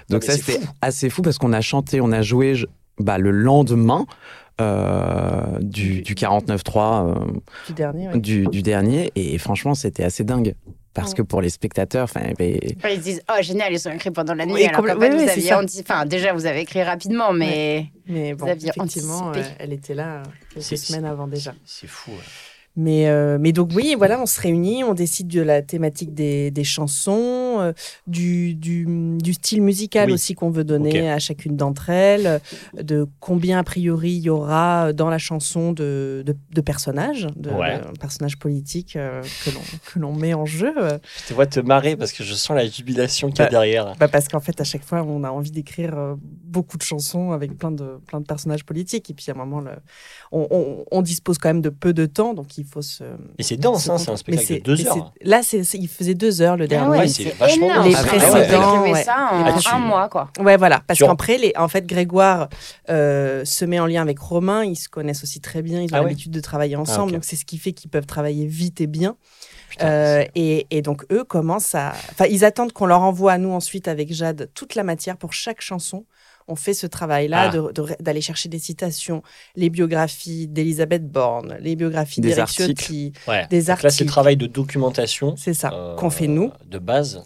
Donc 0.10 0.22
mais 0.28 0.34
ça 0.34 0.38
c'était 0.38 0.60
assez 0.82 1.10
fou 1.10 1.22
parce 1.22 1.38
qu'on 1.38 1.54
a 1.54 1.62
chanté, 1.62 2.02
on 2.02 2.12
a 2.12 2.22
joué 2.22 2.56
je- 2.56 2.66
bah, 3.00 3.18
le 3.18 3.32
lendemain 3.32 4.06
euh, 4.62 5.58
du, 5.62 6.02
du 6.02 6.16
49.3 6.16 7.08
euh, 7.08 7.16
Du 7.68 7.74
dernier. 7.74 8.08
ouais. 8.10 8.20
du, 8.20 8.46
du 8.48 8.62
dernier 8.62 9.12
et 9.16 9.38
franchement 9.38 9.74
c'était 9.74 10.04
assez 10.04 10.24
dingue 10.24 10.56
parce 10.94 11.12
Ouais. 11.12 11.18
que 11.18 11.22
pour 11.22 11.40
les 11.42 11.50
spectateurs, 11.50 12.04
enfin 12.06 12.22
Ils 12.40 12.74
se 12.98 13.00
disent, 13.02 13.22
oh 13.30 13.42
génial, 13.42 13.72
ils 13.72 13.80
sont 13.80 13.92
écrits 13.92 14.10
pendant 14.12 14.34
la 14.34 14.46
nuit. 14.46 14.54
Oui, 14.56 14.66
alors 14.66 14.82
qu'en 14.82 14.88
complè- 14.96 15.00
fait, 15.00 15.14
oui, 15.16 15.24
vous 15.24 15.30
aviez 15.30 15.54
anti- 15.54 15.80
Enfin, 15.88 16.06
déjà, 16.06 16.34
vous 16.34 16.46
avez 16.48 16.62
écrit 16.62 16.82
rapidement, 16.84 17.32
mais 17.32 17.86
Mais 18.08 18.34
bon, 18.34 18.48
aviez 18.48 18.70
effectivement, 18.76 19.28
anticipé. 19.28 19.48
euh, 19.48 19.56
elle 19.60 19.72
était 19.72 19.94
là 19.94 20.24
quelques 20.52 20.64
C'est- 20.66 20.76
semaines 20.78 21.06
avant 21.06 21.28
déjà. 21.28 21.54
C'est 21.64 21.88
fou. 21.88 22.12
ouais. 22.12 22.18
Mais, 22.76 23.08
euh, 23.08 23.38
mais 23.40 23.52
donc 23.52 23.70
oui, 23.76 23.96
voilà, 23.98 24.20
on 24.20 24.26
se 24.26 24.42
réunit, 24.42 24.84
on 24.84 24.94
décide 24.94 25.28
de 25.28 25.42
la 25.42 25.62
thématique 25.62 26.14
des, 26.14 26.50
des 26.50 26.64
chansons, 26.64 27.49
euh, 27.60 27.72
du, 28.08 28.54
du, 28.56 28.86
du 29.22 29.34
style 29.34 29.62
musical 29.62 30.08
Oui. 30.08 30.14
aussi 30.14 30.36
qu'on 30.36 30.50
veut 30.50 30.64
donner 30.64 31.10
à 31.12 31.20
chacune 31.20 31.56
d'entre 31.56 31.90
elles, 31.90 32.42
de 32.82 33.08
combien 33.20 33.60
a 33.60 33.64
priori 33.64 34.12
il 34.12 34.20
y 34.22 34.30
aura 34.30 34.94
dans 34.94 35.10
la 35.10 35.18
chanson 35.18 35.72
de, 35.74 36.24
de, 36.26 36.36
de 36.54 36.62
personnages, 36.62 37.28
de, 37.36 37.50
Ouais. 37.50 37.80
de 37.80 37.98
personnages 38.00 38.38
politiques 38.38 38.96
euh, 38.96 39.22
que 39.94 40.00
l'on 40.00 40.14
met 40.14 40.34
en 40.34 40.46
jeu. 40.46 40.74
Je 41.24 41.28
te 41.30 41.34
vois 41.34 41.46
te 41.46 41.60
marrer 41.60 41.96
parce 41.96 42.12
que 42.14 42.24
je 42.24 42.34
sens 42.34 42.56
la 42.56 42.66
jubilation 42.68 43.30
qu'il 43.30 43.40
y 43.40 43.42
a 43.42 43.46
Bah, 43.46 43.50
derrière. 43.52 43.96
bah 44.00 44.08
parce 44.08 44.28
qu'en 44.28 44.40
fait, 44.40 44.60
à 44.62 44.64
chaque 44.64 44.84
fois, 44.84 45.04
on 45.04 45.24
a 45.24 45.30
envie 45.32 45.52
d'écrire 45.52 45.98
euh, 45.98 46.16
beaucoup 46.22 46.78
de 46.78 46.84
chansons 46.84 47.32
avec 47.32 47.58
plein 47.58 47.72
de, 47.72 48.00
plein 48.08 48.20
de 48.20 48.26
personnages 48.26 48.66
politiques. 48.66 49.10
Et 49.10 49.14
puis 49.14 49.26
à 49.30 49.34
un 49.34 49.38
moment, 49.38 49.60
le, 49.62 49.72
on, 50.32 50.48
on- 50.52 50.86
on 50.92 51.02
dispose 51.02 51.38
quand 51.38 51.50
même 51.50 51.62
de 51.62 51.70
peu 51.70 51.94
de 51.94 52.06
temps, 52.06 52.34
donc 52.34 52.58
il 52.58 52.66
faut 52.66 52.82
se. 52.82 53.04
Et 53.38 53.44
c'est 53.44 53.58
dense, 53.58 53.86
se 53.86 53.92
hein, 53.92 53.98
c'est 53.98 54.12
un 54.12 54.16
spectacle 54.18 54.54
de 54.56 54.60
deux 54.60 54.88
heures. 54.88 55.14
Là, 55.24 55.42
c'est- 55.44 55.64
il 55.74 55.88
faisait 55.88 56.14
deux 56.16 56.42
heures 56.42 56.58
le 56.58 56.66
Ah 56.66 56.68
dernier. 56.68 56.98
Ouais, 57.00 57.08
énorme. 57.56 57.88
Les 57.88 57.96
Ah 57.96 58.04
précédents, 58.04 58.32
vous 58.32 58.38
écrivez 58.78 58.92
ouais. 58.94 59.04
ça 59.04 59.30
en 59.32 59.46
Ah, 59.46 59.58
tu- 59.60 59.68
un 59.70 59.80
mois, 59.80 60.10
quoi. 60.10 60.30
Ouais, 60.40 60.58
voilà. 60.58 60.82
Parce 60.88 61.00
qu'après, 61.00 61.38
les, 61.38 61.54
en 61.58 61.68
fait, 61.68 61.86
Grégoire 61.86 62.50
euh, 62.90 63.44
se 63.46 63.66
met 63.66 63.80
en 63.80 63.86
lien 63.86 64.02
avec 64.02 64.20
Romain. 64.20 64.64
Ils 64.64 64.76
se 64.76 64.90
connaissent 64.90 65.24
aussi 65.24 65.42
très 65.42 65.62
bien. 65.62 65.82
Ils 65.82 65.86
ont 65.94 65.98
Ah 65.98 66.00
ouais 66.02 66.10
l'habitude 66.10 66.32
de 66.32 66.40
travailler 66.42 66.76
ensemble. 66.76 67.12
Donc, 67.12 67.24
c'est 67.24 67.36
ce 67.36 67.46
qui 67.46 67.58
fait 67.58 67.72
qu'ils 67.74 67.90
peuvent 67.90 68.06
travailler 68.08 68.46
vite 68.48 68.82
et 68.82 68.88
bien. 68.88 69.16
Putain, 69.70 69.88
Euh, 69.88 70.26
et, 70.36 70.66
et 70.72 70.82
donc, 70.82 71.06
eux 71.12 71.24
commencent 71.24 71.76
à. 71.76 71.94
Enfin, 72.12 72.26
ils 72.30 72.44
attendent 72.44 72.74
qu'on 72.74 72.86
leur 72.88 73.02
envoie 73.02 73.34
à 73.34 73.38
nous 73.38 73.52
ensuite 73.52 73.88
avec 73.88 74.12
Jade 74.14 74.50
toute 74.56 74.74
la 74.76 74.84
matière 74.84 75.18
pour 75.18 75.34
chaque 75.34 75.62
chanson. 75.62 76.06
on 76.52 76.56
fait 76.56 76.74
ce 76.74 76.88
travail-là 76.88 77.42
Ah. 77.44 77.50
de- 77.50 77.72
de- 77.72 77.96
d'aller 78.00 78.22
chercher 78.22 78.50
des 78.50 78.58
citations, 78.58 79.22
les 79.56 79.70
biographies 79.70 80.48
d'Elisabeth 80.48 81.08
Borne, 81.08 81.56
les 81.62 81.76
biographies 81.76 82.22
Des 82.22 82.30
d'Eric 82.30 82.42
articles. 82.42 82.82
Ciotti. 82.82 83.14
Ouais. 83.28 83.46
Des 83.52 83.60
Donc 83.60 83.68
là, 83.68 83.76
c'est 83.76 83.86
articles. 83.86 84.04
le 84.06 84.10
travail 84.10 84.36
de 84.38 84.48
documentation. 84.48 85.36
C'est 85.38 85.54
ça, 85.54 85.70
euh, 85.72 85.96
qu'on 85.96 86.10
fait 86.10 86.26
nous, 86.26 86.52
De 86.66 86.80
base. 86.80 87.22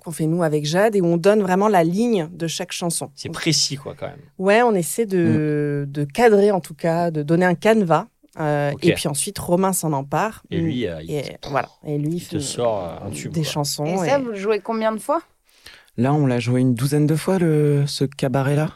Qu'on 0.00 0.10
fait 0.10 0.26
nous 0.26 0.42
avec 0.42 0.64
Jade, 0.66 0.96
et 0.96 1.00
où 1.00 1.06
on 1.06 1.16
donne 1.16 1.42
vraiment 1.42 1.68
la 1.68 1.84
ligne 1.84 2.28
de 2.32 2.46
chaque 2.46 2.72
chanson. 2.72 3.10
C'est 3.14 3.28
précis, 3.30 3.76
quoi, 3.76 3.94
quand 3.98 4.06
même. 4.08 4.18
Ouais, 4.38 4.62
on 4.62 4.74
essaie 4.74 5.06
de, 5.06 5.86
de 5.88 6.04
cadrer 6.04 6.50
en 6.50 6.60
tout 6.60 6.74
cas, 6.74 7.10
de 7.10 7.22
donner 7.22 7.44
un 7.46 7.54
canevas. 7.54 8.06
euh. 8.38 8.72
Et 8.82 8.94
puis 8.94 9.08
ensuite, 9.08 9.38
Romain 9.38 9.72
s'en 9.72 9.92
empare. 9.92 10.42
Et 10.50 10.58
lui, 10.58 10.86
euh, 10.86 11.02
il, 11.02 11.10
Et 11.12 11.36
voilà. 11.50 11.68
Et 11.86 11.98
lui, 11.98 12.16
il 12.16 12.26
te 12.26 12.38
sort 12.38 12.84
euh, 12.84 13.06
un 13.08 13.10
tube. 13.10 13.32
des 13.32 13.42
quoi. 13.42 13.50
chansons. 13.50 13.84
Et 13.86 13.92
et- 13.92 13.96
ça, 14.08 14.18
vous 14.18 14.30
le 14.30 14.36
jouez 14.36 14.60
combien 14.60 14.92
de 14.92 14.98
fois? 14.98 15.20
Là, 16.00 16.14
on 16.14 16.24
l'a 16.26 16.38
joué 16.38 16.62
une 16.62 16.72
douzaine 16.72 17.06
de 17.06 17.14
fois, 17.14 17.38
le, 17.38 17.84
ce 17.86 18.06
cabaret-là. 18.06 18.70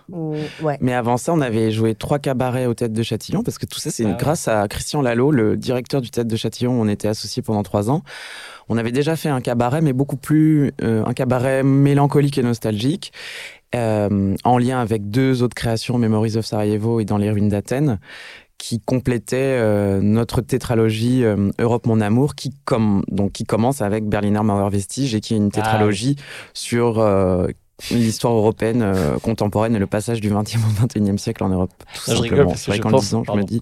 ouais. 0.61 0.77
Mais 0.83 0.93
avant 0.93 1.17
ça, 1.17 1.33
on 1.33 1.41
avait 1.41 1.71
joué 1.73 1.95
trois 1.95 2.19
cabarets 2.19 2.67
au 2.67 2.75
Tête 2.75 2.93
de 2.93 3.03
Châtillon, 3.03 3.43
parce 3.43 3.57
que 3.57 3.65
tout 3.65 3.79
ça, 3.81 3.91
c'est 3.91 4.05
Ah 4.05 4.09
ouais. 4.11 4.17
grâce 4.19 4.47
à 4.47 4.69
Christian 4.69 5.01
Lalo, 5.01 5.31
le 5.31 5.57
directeur 5.57 6.03
du 6.03 6.11
Tête 6.11 6.29
de 6.29 6.37
Châtillon. 6.37 6.79
On 6.79 6.87
était 6.87 7.09
associés 7.09 7.41
pendant 7.41 7.63
trois 7.63 7.89
ans. 7.91 8.03
On 8.69 8.77
avait 8.77 8.93
déjà 8.93 9.17
fait 9.17 9.31
un 9.31 9.41
cabaret, 9.41 9.81
mais 9.81 9.95
beaucoup 9.95 10.19
plus 10.19 10.73
euh, 10.83 11.03
un 11.07 11.15
cabaret 11.15 11.63
mélancolique 11.63 12.37
et 12.37 12.43
nostalgique, 12.43 13.11
euh, 13.75 14.37
en 14.45 14.59
lien 14.59 14.79
avec 14.81 15.11
deux 15.11 15.43
autres 15.43 15.55
créations, 15.55 15.97
Memories 15.97 16.37
of 16.37 16.45
Sarajevo 16.45 17.01
et 17.01 17.07
Dans 17.07 17.17
les 17.19 17.31
ruines 17.31 17.49
d'Athènes, 17.49 17.99
qui 18.59 18.81
complétaient 18.81 19.37
euh, 19.61 20.01
notre 20.01 20.41
tétralogie 20.41 21.25
euh, 21.25 21.51
Europe 21.59 21.87
mon 21.87 22.01
amour, 22.01 22.35
qui, 22.35 22.53
comme, 22.65 23.05
donc, 23.09 23.33
qui 23.33 23.45
commence 23.45 23.83
avec 23.83 24.07
Berliner 24.09 24.41
Mauer 24.43 24.71
Vestige 24.71 25.15
et 25.15 25.21
qui 25.21 25.35
est 25.35 25.37
une 25.37 25.51
Ah 25.53 25.57
tétralogie 25.57 26.17
sur 26.55 26.99
euh, 27.01 27.47
l'histoire 27.91 28.33
européenne 28.35 28.95
contemporaine 29.23 29.75
et 29.77 29.79
le 29.79 29.87
passage 29.87 30.21
du 30.21 30.31
20e 30.31 30.57
au 30.59 30.87
21e 30.87 31.19
siècle 31.19 31.43
en 31.45 31.49
Europe. 31.51 31.73
Tout 31.95 32.11
Non, 32.11 32.17
je 32.17 32.23
rigole 32.23 32.39
simplement. 32.39 32.51
parce 32.51 32.61
que 32.61 32.65
C'est 32.65 32.71
vrai 32.71 32.77
je 32.79 32.83
qu'en 32.83 32.91
pense- 32.91 33.03
disant, 33.05 33.23
je 33.27 33.33
me 33.33 33.43
dis, 33.45 33.61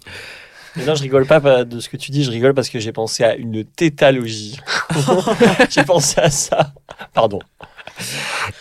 Mais 0.77 0.85
non, 0.85 0.95
je 0.95 1.03
rigole 1.03 1.27
pas 1.27 1.41
pas 1.41 1.65
de 1.65 1.81
ce 1.81 1.89
que 1.89 1.97
tu 1.97 2.11
dis, 2.13 2.23
je 2.23 2.31
rigole 2.31 2.55
parce 2.55 2.69
que 2.69 2.79
j'ai 2.79 2.93
pensé 2.93 3.25
à 3.25 3.35
une 3.35 3.65
tétalogie. 3.65 4.59
j'ai 5.71 5.85
pensé 5.85 6.21
à 6.21 6.31
ça. 6.31 6.73
Pardon. 7.15 7.41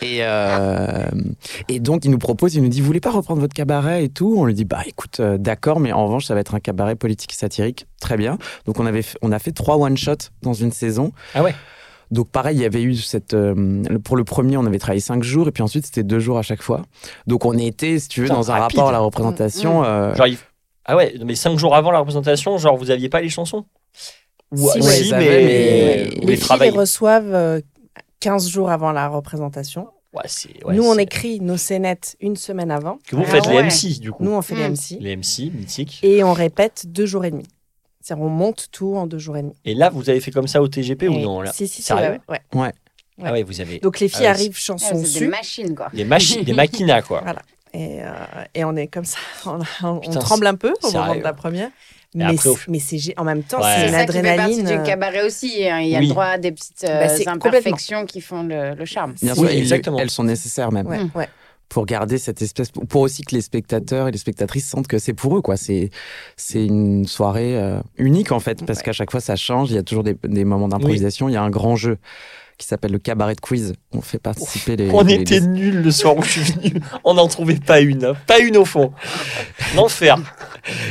Et, 0.01 0.19
euh, 0.21 1.05
et 1.67 1.79
donc, 1.79 2.05
il 2.05 2.11
nous 2.11 2.17
propose, 2.17 2.55
il 2.55 2.61
nous 2.63 2.69
dit, 2.69 2.79
vous 2.81 2.87
voulez 2.87 2.99
pas 2.99 3.11
reprendre 3.11 3.41
votre 3.41 3.53
cabaret 3.53 4.03
et 4.05 4.09
tout? 4.09 4.35
On 4.37 4.45
lui 4.45 4.53
dit, 4.53 4.65
bah 4.65 4.81
écoute, 4.85 5.19
euh, 5.19 5.37
d'accord, 5.37 5.79
mais 5.79 5.91
en 5.91 6.05
revanche, 6.05 6.25
ça 6.25 6.33
va 6.33 6.39
être 6.41 6.55
un 6.55 6.59
cabaret 6.59 6.95
politique 6.95 7.33
et 7.33 7.35
satirique. 7.35 7.85
Très 7.99 8.17
bien. 8.17 8.37
Donc, 8.65 8.79
on, 8.79 8.85
avait, 8.85 9.01
fait- 9.01 9.17
on 9.21 9.31
a 9.31 9.39
fait 9.39 9.51
trois 9.51 9.77
one-shots 9.77 10.29
dans 10.41 10.53
une 10.53 10.71
saison. 10.71 11.11
Ah 11.35 11.43
ouais 11.43 11.55
Donc, 12.11 12.29
pareil, 12.29 12.57
il 12.57 12.61
y 12.61 12.65
avait 12.65 12.81
eu 12.83 12.95
cette. 12.95 13.33
euh, 13.33 13.83
pour 14.03 14.17
le 14.17 14.23
premier, 14.23 14.57
on 14.57 14.65
avait 14.65 14.79
travaillé 14.79 15.01
cinq 15.01 15.23
jours, 15.23 15.47
et 15.47 15.51
puis 15.51 15.63
ensuite, 15.63 15.85
c'était 15.85 16.03
deux 16.03 16.19
jours 16.19 16.37
à 16.37 16.41
chaque 16.43 16.61
fois. 16.61 16.83
Donc, 17.27 17.45
on 17.45 17.57
était, 17.57 17.99
si 17.99 18.07
tu 18.09 18.21
veux, 18.21 18.27
dans 18.27 18.51
un 18.51 18.55
rapide. 18.59 18.77
rapport 18.79 18.89
à 18.89 18.91
la 18.93 18.99
représentation. 18.99 19.83
euh, 19.83 20.13
Genre, 20.15 20.27
il- 20.27 20.37
Ah 20.85 20.95
ouais, 20.95 21.13
mais 21.23 21.35
cinq 21.35 21.57
jours 21.59 21.75
avant 21.75 21.91
la 21.91 21.99
représentation, 21.99 22.57
genre, 22.57 22.75
vous 22.75 22.89
aviez 22.91 23.07
pas 23.09 23.21
les 23.21 23.29
chansons? 23.29 23.65
Ou 24.51 24.69
Si, 24.69 24.81
si, 24.83 25.11
ouais, 25.13 25.19
mais, 25.19 25.19
mais- 25.19 26.03
Les 26.21 26.25
les 26.25 26.35
filles 26.35 26.57
les 26.59 26.69
reçoivent 26.71 27.33
euh, 27.33 27.61
15 28.21 28.47
jours 28.47 28.69
avant 28.71 28.91
la 28.93 29.09
représentation. 29.09 29.89
Ouais, 30.13 30.23
c'est- 30.27 30.63
ouais, 30.65 30.75
Nous, 30.75 30.83
on 30.83 30.97
écrit 30.97 31.39
nos 31.39 31.57
scénettes 31.57 32.15
une 32.19 32.35
semaine 32.35 32.69
avant. 32.71 32.99
Que 33.07 33.15
vous 33.15 33.23
Ah 33.25 33.31
faites 33.31 33.45
les 33.47 33.55
ouais. 33.57 33.63
MC, 33.63 33.99
du 33.99 34.11
coup. 34.11 34.23
Nous, 34.23 34.31
on 34.31 34.41
fait 34.41 34.55
les 34.55 34.67
Mm. 34.69 34.73
MC. 34.73 34.97
Les 34.99 35.11
MC, 35.15 35.49
mythiques. 35.53 35.99
Et 36.03 36.23
on 36.23 36.33
répète 36.33 36.83
deux 36.87 37.05
jours 37.05 37.23
et 37.25 37.31
demi. 37.31 37.45
C'est-à-dire, 38.01 38.23
on 38.25 38.29
monte 38.29 38.67
tout 38.71 38.95
en 38.95 39.05
deux 39.07 39.19
jours 39.19 39.37
et 39.37 39.41
demi. 39.43 39.53
Et 39.63 39.73
là, 39.73 39.89
vous 39.89 40.09
avez 40.09 40.19
fait 40.19 40.31
comme 40.31 40.47
ça 40.47 40.61
au 40.61 40.67
TGP 40.67 41.07
ou 41.07 41.17
non 41.19 41.41
là 41.41 41.51
Si, 41.53 41.67
si, 41.67 41.75
si. 41.75 41.81
Sérieux 41.83 42.19
ouais, 42.27 42.39
ouais. 42.53 42.59
Ouais. 42.61 42.73
Ah 43.23 43.31
ouais, 43.31 43.43
vous 43.43 43.61
avez 43.61 43.79
Donc, 43.79 43.99
les 43.99 44.07
filles 44.07 44.17
Ah 44.21 44.23
ouais, 44.23 44.27
arrivent 44.29 44.55
Ah, 44.55 44.59
chanson 44.59 44.95
Vous 44.95 45.15
êtes 45.17 45.21
des 45.23 45.27
machines, 45.27 45.75
quoi. 45.75 45.89
des 45.93 46.03
machines, 46.05 46.43
des 46.43 46.53
maquinas, 46.53 47.03
quoi. 47.03 47.23
Et, 47.73 48.01
euh, 48.01 48.11
et 48.53 48.65
on 48.65 48.75
est 48.75 48.87
comme 48.87 49.05
ça. 49.05 49.17
On, 49.45 49.59
on 49.83 49.99
Putain, 49.99 50.19
tremble 50.19 50.47
un 50.47 50.55
peu 50.55 50.73
au 50.83 50.87
moment 50.91 51.05
sérieux. 51.05 51.19
de 51.19 51.23
la 51.23 51.33
première. 51.33 51.69
Mais, 52.13 52.25
après, 52.25 52.49
au- 52.49 52.55
c'est- 52.57 52.67
mais 52.67 52.79
c'est 52.79 52.97
gé- 52.97 53.13
en 53.17 53.23
même 53.23 53.41
temps, 53.43 53.59
Ouais. 53.61 53.67
c'est 53.73 53.81
C'est 53.81 53.87
une 53.87 53.93
ça 53.93 54.05
qui 54.05 54.11
fait 54.11 54.21
partie 54.21 54.39
adrénaline. 54.41 54.65
du 54.65 54.73
euh, 54.73 54.83
cabaret 54.83 55.23
aussi. 55.25 55.67
hein. 55.69 55.79
Il 55.79 55.89
y 55.89 55.95
a 55.95 55.99
Oui. 55.99 56.05
le 56.07 56.11
droit 56.11 56.25
à 56.25 56.37
des 56.37 56.51
petites 56.51 56.83
euh, 56.83 57.07
Bah, 57.07 57.09
c'est 57.09 57.27
imperfections 57.27 58.05
qui 58.05 58.19
font 58.21 58.43
le, 58.43 58.75
le 58.75 58.85
charme. 58.85 59.13
Bien 59.21 59.33
Oui, 59.33 59.39
sûr, 59.39 59.49
et 59.49 59.57
exactement. 59.59 59.97
elles 59.99 60.09
sont 60.09 60.23
nécessaires 60.25 60.71
même. 60.71 60.87
Ouais, 60.87 60.99
ouais. 61.15 61.29
pour 61.69 61.85
garder 61.85 62.17
cette 62.17 62.41
espèce 62.41 62.69
pour 62.69 62.99
aussi 62.99 63.21
que 63.23 63.33
les 63.33 63.39
spectateurs 63.39 64.09
et 64.09 64.11
les 64.11 64.17
spectatrices 64.17 64.67
sentent 64.67 64.87
que 64.89 64.99
c'est 64.99 65.13
pour 65.13 65.37
eux 65.37 65.41
quoi 65.41 65.55
c'est 65.55 65.89
c'est 66.35 66.65
une 66.65 67.07
soirée 67.07 67.57
euh, 67.57 67.79
unique 67.97 68.33
en 68.33 68.41
fait 68.41 68.65
parce 68.65 68.79
Ouais. 68.79 68.83
qu'à 68.83 68.91
chaque 68.91 69.09
fois 69.09 69.21
ça 69.21 69.37
change 69.37 69.69
il 69.71 69.75
y 69.75 69.77
a 69.77 69.81
toujours 69.83 70.03
des, 70.03 70.17
des 70.25 70.43
moments 70.43 70.67
d'improvisation 70.67 71.29
il 71.29 71.31
y 71.31 71.37
a 71.37 71.41
un 71.41 71.49
grand 71.49 71.77
jeu 71.77 71.97
qui 72.57 72.67
s'appelle 72.67 72.91
le 72.91 72.99
cabaret 72.99 73.35
de 73.35 73.39
quiz 73.39 73.71
on 73.93 74.01
fait 74.01 74.19
participer 74.19 74.75
les 74.75 74.91
On 74.91 75.01
les- 75.01 75.13
était 75.13 75.39
les- 75.39 75.47
nuls 75.47 75.81
le 75.81 75.91
soir 75.91 76.17
où 76.17 76.23
je 76.23 76.41
suis 76.41 76.51
venu. 76.51 76.73
On 77.05 77.13
n'en 77.13 77.29
trouvait 77.29 77.55
pas 77.55 77.79
une. 77.79 78.03
hein. 78.03 78.13
Pas 78.27 78.39
une 78.39 78.57
au 78.57 78.65
fond. 78.65 78.91
L'enfer. 79.75 80.17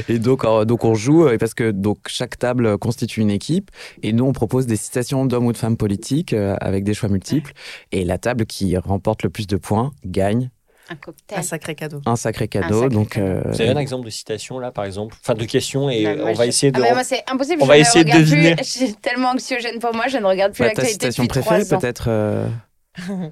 Et 0.09 0.19
donc 0.19 0.45
euh, 0.45 0.65
donc 0.65 0.85
on 0.85 0.95
joue 0.95 1.27
euh, 1.27 1.37
parce 1.39 1.55
que 1.55 1.71
donc 1.71 1.99
chaque 2.09 2.39
table 2.39 2.79
constitue 2.79 3.21
une 3.21 3.31
équipe 3.31 3.71
et 4.03 4.13
nous 4.13 4.25
on 4.25 4.33
propose 4.33 4.67
des 4.67 4.77
citations 4.77 5.25
d'hommes 5.27 5.47
ou 5.47 5.53
de 5.53 5.59
femmes 5.59 5.77
politiques 5.77 6.33
euh, 6.33 6.57
avec 6.61 6.85
des 6.85 6.95
choix 6.95 7.09
multiples 7.09 7.53
et 7.93 8.05
la 8.05 8.19
table 8.19 8.47
qui 8.47 8.77
remporte 8.77 9.23
le 9.23 9.31
plus 9.31 9.47
de 9.47 9.57
points 9.57 9.93
gagne 10.05 10.51
Un 10.91 10.97
cocktail. 10.97 11.39
Un 11.39 11.43
sacré 11.43 11.75
cadeau. 11.75 12.01
un 12.07 12.17
sacré 12.17 12.49
cadeau 12.49 12.83
sacré 12.83 12.89
donc 12.95 13.11
cadeau. 13.11 13.27
euh, 13.27 13.43
Vous 13.53 13.61
avez 13.61 13.71
un 13.71 13.77
exemple 13.79 14.05
de 14.07 14.11
citation 14.11 14.59
là, 14.59 14.73
par 14.73 14.85
exemple? 14.85 15.15
Enfin, 15.23 15.35
de 15.35 15.45
questions 15.45 15.89
et 15.89 16.03
Non, 16.03 16.25
on 16.25 16.33
va 16.35 16.45
je- 16.45 16.49
essayer 16.49 16.73
de. 16.73 16.83
Ah, 16.83 16.95
moi, 16.95 17.05
c'est 17.05 17.23
impossible. 17.31 17.63
on 17.63 17.65
je 17.67 17.69
va 17.69 17.77
ne 17.77 17.81
essayer 17.81 18.05
de 18.05 18.11
regarde 18.11 18.25
plus. 18.27 18.37
deviner. 18.37 18.57
C'est 18.63 19.01
tellement 19.01 19.31
anxiogène 19.31 19.79
pour 19.79 19.95
moi, 19.95 20.09
je 20.09 20.19
ne 20.19 20.25
regarde 20.25 20.53
plus 20.53 20.65
bah, 20.65 20.71
ta 20.71 20.83
l'actualité 20.83 20.93
citation 21.13 21.25
depuis 21.25 21.41
préférée 21.43 21.65
peut-être 21.79 22.07
euh, 22.09 22.49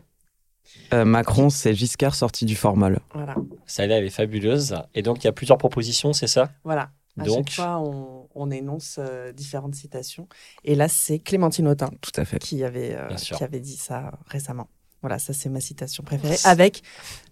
euh, 0.93 1.05
Macron 1.05 1.51
c'est 1.51 1.75
Giscard 1.75 2.15
sorti 2.15 2.45
du 2.45 2.57
formol 2.57 3.01
Voilà. 3.15 3.35
Celle-là, 3.67 3.99
elle 3.99 4.05
est 4.05 4.11
fabuleuse. 4.11 4.75
Et 4.95 5.03
donc, 5.03 5.23
il 5.23 5.27
y 5.27 5.29
a 5.29 5.33
plusieurs 5.33 5.59
propositions, 5.59 6.13
c'est 6.13 6.27
ça? 6.27 6.51
Voilà. 6.65 6.91
À 7.21 7.25
Donc- 7.25 7.49
chaque 7.49 7.55
fois, 7.57 7.79
on, 7.81 8.29
on 8.35 8.51
énonce 8.51 8.97
euh, 8.99 9.33
différentes 9.33 9.75
citations. 9.75 10.29
Et 10.65 10.75
là, 10.75 10.89
c'est 10.89 11.19
Clémentine 11.19 11.67
Autain 11.69 11.91
tout 12.01 12.13
à 12.17 12.25
fait 12.25 12.39
qui 12.39 12.63
avait, 12.65 12.95
euh, 12.95 13.09
qui 13.17 13.43
avait 13.43 13.61
dit 13.61 13.77
ça 13.77 14.13
récemment. 14.29 14.69
Voilà, 15.01 15.19
ça 15.21 15.33
c'est 15.33 15.49
ma 15.49 15.61
citation 15.61 16.03
préférée. 16.03 16.37
Avec, 16.45 16.83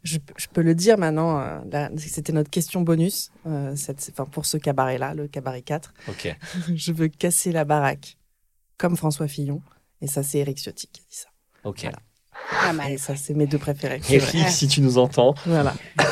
je, 0.05 0.19
je 0.37 0.47
peux 0.53 0.63
le 0.63 0.75
dire 0.77 0.99
maintenant, 0.99 1.41
euh, 1.41 1.89
c'était 1.97 2.33
notre 2.33 2.51
question 2.51 2.81
bonus 2.83 3.31
euh, 3.47 3.75
cette, 3.75 4.09
enfin, 4.13 4.25
pour 4.25 4.47
ce 4.47 4.57
cabaret-là, 4.57 5.15
le 5.15 5.27
cabaret 5.27 5.63
4. 5.63 5.93
Ok. 6.09 6.37
je 6.75 6.93
veux 6.93 7.09
casser 7.09 7.51
la 7.53 7.65
baraque 7.65 8.19
comme 8.79 8.97
François 8.97 9.27
Fillon. 9.27 9.63
Et 10.01 10.07
ça, 10.07 10.23
c'est 10.23 10.39
Eric 10.39 10.59
Ciotti 10.59 10.87
qui 10.93 11.01
a 11.01 11.05
dit 11.11 11.17
ça. 11.17 11.29
Ok. 11.65 11.81
Voilà. 11.83 11.99
Pas 12.51 12.73
mal. 12.73 12.93
Et 12.93 12.99
ça, 12.99 13.15
c'est 13.17 13.35
mes 13.35 13.47
deux 13.47 13.59
préférés. 13.59 14.01
Eric, 14.11 14.49
si 14.49 14.69
tu 14.69 14.81
nous 14.81 14.99
entends. 14.99 15.35
Voilà. 15.47 15.75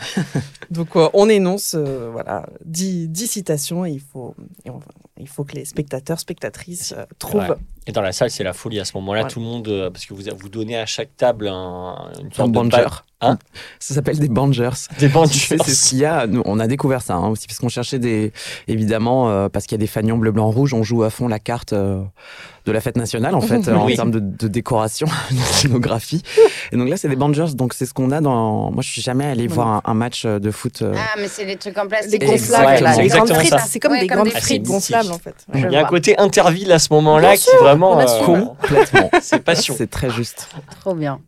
Donc, 0.70 0.96
euh, 0.96 1.08
on 1.14 1.28
énonce 1.28 1.74
euh, 1.76 2.08
voilà, 2.12 2.46
10, 2.64 3.08
10 3.08 3.26
citations 3.26 3.84
et 3.84 3.90
il 3.90 4.00
faut, 4.00 4.34
et 4.64 4.70
on- 4.70 4.80
il 5.18 5.28
faut 5.28 5.44
que 5.44 5.54
les 5.54 5.64
spectateurs, 5.66 6.18
spectatrices 6.18 6.94
euh, 6.96 7.04
trouvent. 7.18 7.40
Ouais. 7.42 7.56
Et 7.86 7.92
dans 7.92 8.00
la 8.02 8.12
salle, 8.12 8.30
c'est 8.30 8.44
la 8.44 8.52
folie 8.52 8.78
à 8.80 8.84
ce 8.84 8.96
moment-là. 8.96 9.22
Ouais. 9.24 9.28
Tout 9.28 9.40
le 9.40 9.44
monde, 9.46 9.68
euh, 9.68 9.90
parce 9.90 10.06
que 10.06 10.14
vous, 10.14 10.22
vous 10.38 10.48
donnez 10.48 10.78
à 10.78 10.86
chaque 10.86 11.14
table 11.16 11.48
un, 11.48 12.10
une 12.20 12.26
un 12.28 12.30
sorte 12.32 12.52
banger. 12.52 12.86
Hein 13.22 13.36
ça 13.78 13.94
s'appelle 13.94 14.18
des 14.18 14.28
bangers. 14.28 14.70
des 14.98 15.08
Tu 15.08 15.12
bangers. 15.12 15.32
sais, 15.38 15.56
c'est 15.64 15.74
ce 15.74 15.88
qu'il 15.90 15.98
y 15.98 16.04
a. 16.06 16.26
Nous, 16.26 16.42
on 16.46 16.58
a 16.58 16.66
découvert 16.66 17.02
ça 17.02 17.14
hein, 17.16 17.28
aussi 17.28 17.46
parce 17.46 17.58
qu'on 17.58 17.68
cherchait 17.68 17.98
des, 17.98 18.32
évidemment, 18.68 19.28
euh, 19.30 19.48
parce 19.50 19.66
qu'il 19.66 19.76
y 19.76 19.80
a 19.80 19.82
des 19.82 19.86
fanions 19.86 20.16
bleu, 20.16 20.30
blanc, 20.30 20.50
rouge. 20.50 20.72
On 20.72 20.82
joue 20.82 21.02
à 21.02 21.10
fond 21.10 21.28
la 21.28 21.38
carte 21.38 21.72
euh, 21.74 22.02
de 22.66 22.72
la 22.72 22.80
fête 22.80 22.96
nationale 22.96 23.34
en 23.34 23.40
fait 23.40 23.68
en 23.72 23.86
termes 23.88 24.10
de, 24.10 24.20
de 24.20 24.48
décoration, 24.48 25.06
de 25.30 25.36
scénographie. 25.36 26.22
Et 26.72 26.76
donc 26.76 26.88
là, 26.88 26.96
c'est 26.96 27.08
des 27.08 27.16
bangers. 27.16 27.54
Donc 27.54 27.74
c'est 27.74 27.84
ce 27.86 27.92
qu'on 27.92 28.10
a 28.10 28.20
dans. 28.22 28.70
Moi, 28.70 28.82
je 28.82 28.90
suis 28.90 29.02
jamais 29.02 29.26
allé 29.26 29.42
Ouais. 29.42 29.48
voir 29.54 29.82
un, 29.84 29.89
un 29.90 29.94
match 29.94 30.24
de 30.26 30.50
foot. 30.50 30.82
euh, 30.82 30.94
Ah, 30.96 31.16
mais 31.18 31.28
c'est 31.28 31.44
les 31.44 31.56
trucs 31.56 31.76
en 31.78 31.82
Les 31.82 31.88
plastique. 31.88 32.24
gonflables, 32.24 32.66
Ouais, 32.66 32.80
là, 32.80 32.92
c'est 32.94 33.02
les 33.02 33.08
grandes 33.08 33.32
frites. 33.32 33.54
C'est 33.66 33.80
comme 33.80 33.92
Ouais, 33.92 34.00
des 34.00 34.06
comme 34.06 34.16
grandes 34.18 34.28
des 34.32 34.40
frites 34.40 34.62
gonflables 34.62 35.12
en 35.12 35.18
fait. 35.18 35.34
Ouais. 35.52 35.62
Il 35.62 35.72
y 35.72 35.76
a 35.76 35.80
un 35.80 35.88
côté 35.88 36.16
Interville 36.18 36.72
à 36.72 36.78
ce 36.78 36.92
moment-là 36.92 37.36
qui 37.36 37.42
sûr, 37.44 37.58
vraiment. 37.62 37.98
euh, 38.00 38.04
complètement. 38.24 39.10
c'est 39.20 39.40
passion. 39.44 39.74
C'est 39.76 39.90
très 39.90 40.10
juste. 40.10 40.48
Trop 40.80 40.94
bien. 40.94 41.20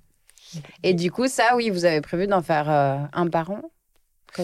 Et 0.82 0.94
du 0.94 1.10
coup, 1.10 1.28
ça, 1.28 1.56
oui, 1.56 1.70
vous 1.70 1.84
avez 1.84 2.00
prévu 2.00 2.26
d'en 2.26 2.42
faire 2.42 2.70
euh, 2.70 2.96
un 3.12 3.26
par 3.28 3.50
an? 3.50 3.60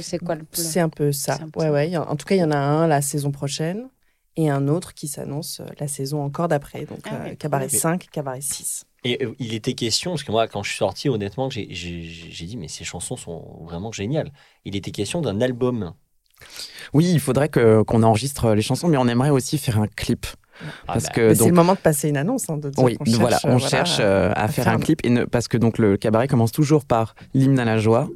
C'est 0.02 0.18
quoi 0.18 0.34
le 0.34 0.44
plan? 0.44 0.62
C'est 0.62 0.80
un 0.80 0.88
peu 0.90 1.12
ça. 1.12 1.36
C'est 1.36 1.42
un 1.44 1.48
peu 1.48 1.60
ouais, 1.60 1.66
ça. 1.66 1.72
ouais. 1.72 1.96
En 1.96 2.16
tout 2.16 2.26
cas, 2.26 2.34
il 2.34 2.38
y 2.40 2.44
en 2.44 2.50
a 2.50 2.56
un 2.58 2.86
la 2.86 3.00
saison 3.02 3.30
prochaine 3.30 3.88
et 4.36 4.50
un 4.50 4.68
autre 4.68 4.94
qui 4.94 5.08
s'annonce 5.08 5.60
euh, 5.60 5.64
la 5.80 5.88
saison 5.88 6.22
encore 6.22 6.48
d'après. 6.48 6.84
Donc, 6.84 7.00
Ah 7.06 7.26
euh, 7.26 7.34
cabaret 7.34 7.68
cool. 7.68 7.78
5, 7.78 8.06
cabaret 8.12 8.40
6. 8.40 8.84
Et 9.04 9.24
euh, 9.24 9.34
il 9.38 9.54
était 9.54 9.74
question, 9.74 10.12
parce 10.12 10.24
que 10.24 10.32
moi, 10.32 10.48
quand 10.48 10.62
je 10.62 10.70
suis 10.70 10.78
sorti, 10.78 11.08
honnêtement, 11.08 11.50
j'ai 11.50 11.66
dit, 11.66 12.56
mais 12.56 12.68
ces 12.68 12.84
chansons 12.84 13.16
sont 13.16 13.60
vraiment 13.64 13.92
géniales. 13.92 14.32
Il 14.64 14.76
était 14.76 14.90
question 14.90 15.20
d'un 15.20 15.40
album. 15.40 15.92
Oui, 16.94 17.10
il 17.12 17.20
faudrait 17.20 17.48
que 17.48 17.82
qu'on 17.82 18.02
enregistre 18.02 18.54
les 18.54 18.62
chansons, 18.62 18.88
mais 18.88 18.96
on 18.96 19.08
aimerait 19.08 19.30
aussi 19.30 19.58
faire 19.58 19.80
un 19.80 19.88
clip 19.88 20.26
Ah 20.62 20.66
parce 20.86 21.04
bah, 21.04 21.10
que 21.10 21.34
c'est 21.34 21.46
le 21.46 21.52
moment 21.52 21.74
de 21.74 21.78
passer 21.78 22.08
une 22.08 22.16
annonce. 22.16 22.48
hein, 22.48 22.56
de 22.58 22.70
dire 22.70 22.84
Oui, 22.84 22.96
qu'on 22.96 23.04
cherche, 23.04 23.18
voilà, 23.18 23.40
on 23.44 23.56
euh, 23.56 23.58
cherche 23.58 23.96
euh, 24.00 24.32
à, 24.34 24.48
faire 24.48 24.68
un 24.68 24.78
clip 24.78 25.00
et 25.04 25.10
ne- 25.10 25.24
parce 25.24 25.48
que 25.48 25.56
donc 25.56 25.78
le 25.78 25.96
cabaret 25.96 26.28
commence 26.28 26.52
toujours 26.52 26.84
par 26.84 27.14
l'hymne 27.34 27.58
à 27.58 27.64
la 27.64 27.78
joie 27.78 28.08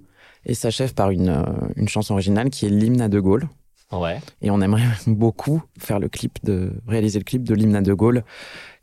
et 0.47 0.55
s'achève 0.55 0.95
par 0.95 1.11
une, 1.11 1.29
euh, 1.29 1.43
une 1.77 1.89
chanson 1.89 2.15
originale 2.15 2.51
qui 2.51 2.67
est 2.67 2.71
l'hymne 2.71 3.01
à 3.01 3.09
De 3.09 3.21
Gaulle. 3.21 3.49
Ouais. 3.91 4.21
Et 4.41 4.51
on 4.51 4.61
aimerait 4.61 4.83
beaucoup 5.07 5.63
faire 5.79 5.99
le 5.99 6.09
clip 6.09 6.39
de 6.45 6.73
réaliser 6.87 7.19
le 7.19 7.25
clip 7.25 7.43
de 7.45 7.55
l'hymne 7.55 7.77
à 7.77 7.83
De 7.83 7.93
Gaulle 7.93 8.25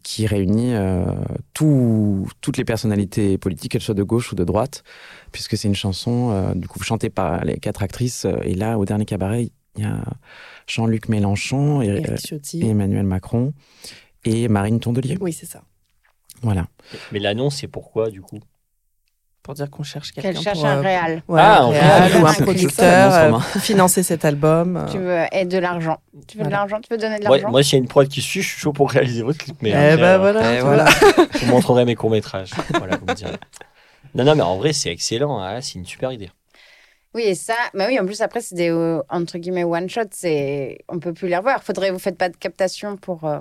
qui 0.04 0.26
réunit 0.26 0.74
euh, 0.74 1.06
tout- 1.54 2.28
toutes 2.42 2.58
les 2.58 2.66
personnalités 2.66 3.38
politiques, 3.38 3.72
qu'elles 3.74 3.82
soient 3.82 3.94
de 3.96 4.04
gauche 4.04 4.32
ou 4.32 4.36
de 4.36 4.44
droite, 4.44 4.84
puisque 5.32 5.58
c'est 5.58 5.68
une 5.68 5.76
chanson 5.76 6.32
euh, 6.32 6.54
du 6.56 6.68
coup 6.68 6.82
chantée 6.84 7.10
par 7.10 7.44
les 7.44 7.58
quatre 7.58 7.84
actrices. 7.84 8.26
euh, 8.26 8.40
Et 8.44 8.56
là, 8.56 8.78
au 8.80 8.86
dernier 8.86 9.06
cabaret, 9.06 9.50
il 9.76 9.84
y 9.84 9.86
a 9.86 10.04
Jean-Luc 10.68 11.10
Mélenchon 11.10 11.82
et, 11.82 12.02
et 12.62 12.68
Emmanuel 12.70 13.06
Macron 13.06 13.54
et 14.26 14.48
Marine 14.48 14.80
Tondelier. 14.80 15.18
Oui, 15.22 15.34
c'est 15.34 15.46
ça. 15.46 15.64
Voilà. 16.42 16.68
Mais 17.12 17.20
l'annonce, 17.20 17.58
c'est 17.58 17.68
pourquoi, 17.68 18.10
du 18.10 18.22
coup? 18.22 18.40
Pour 19.44 19.54
dire 19.56 19.70
qu'on 19.72 19.84
cherche 19.84 20.12
quelqu'un 20.12 20.34
Qu'elle 20.34 20.42
cherche 20.42 20.58
pour, 20.60 20.68
un 20.68 20.78
euh, 20.78 20.82
réal. 20.82 21.24
ouais, 21.28 21.40
Ah, 21.42 21.62
un 21.62 21.66
un 21.66 21.70
réal 21.70 22.04
réal. 22.12 22.22
ou 22.24 22.28
un 22.28 22.34
producteur 22.34 23.14
euh, 23.14 23.40
financer 23.60 24.04
cet 24.04 24.24
album. 24.26 24.78
euh. 24.78 24.86
Tu 24.92 24.98
veux 25.00 25.20
et 25.32 25.46
de 25.46 25.58
l'argent. 25.58 25.98
Tu 26.28 26.38
veux 26.38 26.44
de 26.44 26.50
l'argent 26.50 26.80
Tu 26.82 26.88
veux 26.94 26.98
donner 27.00 27.18
de 27.20 27.24
l'argent 27.24 27.50
moi, 27.50 27.64
s'il 27.64 27.74
y 27.74 27.76
a 27.76 27.80
une 27.80 27.88
prod 27.88 28.08
qui 28.08 28.22
suit, 28.22 28.42
je 28.42 28.50
suis 28.50 28.60
chaud 28.60 28.74
pour 28.74 28.92
réaliser 28.92 29.24
votre 29.24 29.40
clip. 29.40 29.56
Mais 29.62 29.70
Eh 29.72 29.74
après, 29.76 29.98
ben 29.98 30.04
euh, 30.04 30.18
voilà. 30.20 30.62
Voilà. 30.64 30.86
je 31.40 31.46
vous 31.46 31.52
montrerai 31.52 31.86
mes 31.86 31.96
courts-métrages. 31.96 32.52
voilà, 32.78 32.98
vous 32.98 33.06
me 33.08 33.14
direz. 33.16 33.38
Non, 34.14 34.24
non, 34.24 34.36
mais 34.36 34.42
en 34.44 34.58
vrai, 34.58 34.74
c'est 34.74 34.90
excellent. 34.92 35.42
hein, 35.42 35.62
c'est 35.62 35.76
une 35.80 35.86
super 35.86 36.12
idée. 36.12 36.30
Oui, 37.16 37.24
et 37.24 37.34
ça, 37.34 37.56
bah 37.74 37.86
oui, 37.88 38.00
en 38.00 38.06
plus 38.06 38.22
après 38.22 38.40
c'est 38.40 38.54
des 38.54 38.70
euh, 38.70 39.02
entre 39.10 39.40
guillemets 39.40 39.64
one 39.64 39.90
shot, 39.90 40.02
c'est 40.12 40.78
on 40.90 41.00
peut 41.00 41.12
plus 41.12 41.28
les 41.28 41.38
revoir. 41.38 41.64
Faudrait 41.64 41.90
vous 41.90 41.98
faites 41.98 42.18
pas 42.20 42.30
de 42.30 42.38
captation 42.38 42.98
pour. 42.98 43.24
euh, 43.24 43.40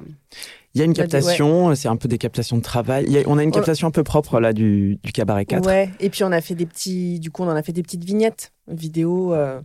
Il 0.74 0.78
y 0.78 0.83
a 0.83 0.85
une 0.85 0.92
captation, 0.92 1.74
c'est 1.74 1.88
un 1.88 1.96
peu 1.96 2.09
des 2.09 2.18
captations 2.18 2.57
de 2.57 2.62
travail. 2.62 3.04
Il 3.07 3.12
y 3.12 3.18
a- 3.18 3.22
on 3.26 3.38
a 3.38 3.42
une 3.42 3.48
On- 3.48 3.52
captation 3.52 3.88
un 3.88 3.90
peu 3.90 4.04
propre 4.04 4.38
là 4.38 4.52
du, 4.52 4.98
du 5.02 5.12
cabaret 5.12 5.44
4. 5.46 5.66
Ouais, 5.66 5.90
et 5.98 6.11
puis 6.11 6.24
on 6.24 6.31
a 6.33 6.40
fait 6.40 6.54
des 6.54 6.66
petits, 6.66 7.18
du 7.20 7.31
coup, 7.31 7.42
on 7.42 7.48
en 7.48 7.57
a 7.57 7.62
fait 7.62 7.72
des 7.72 7.83
petites 7.83 8.04
vignettes 8.04 8.52
vidéo, 8.70 9.33
euh, 9.33 9.61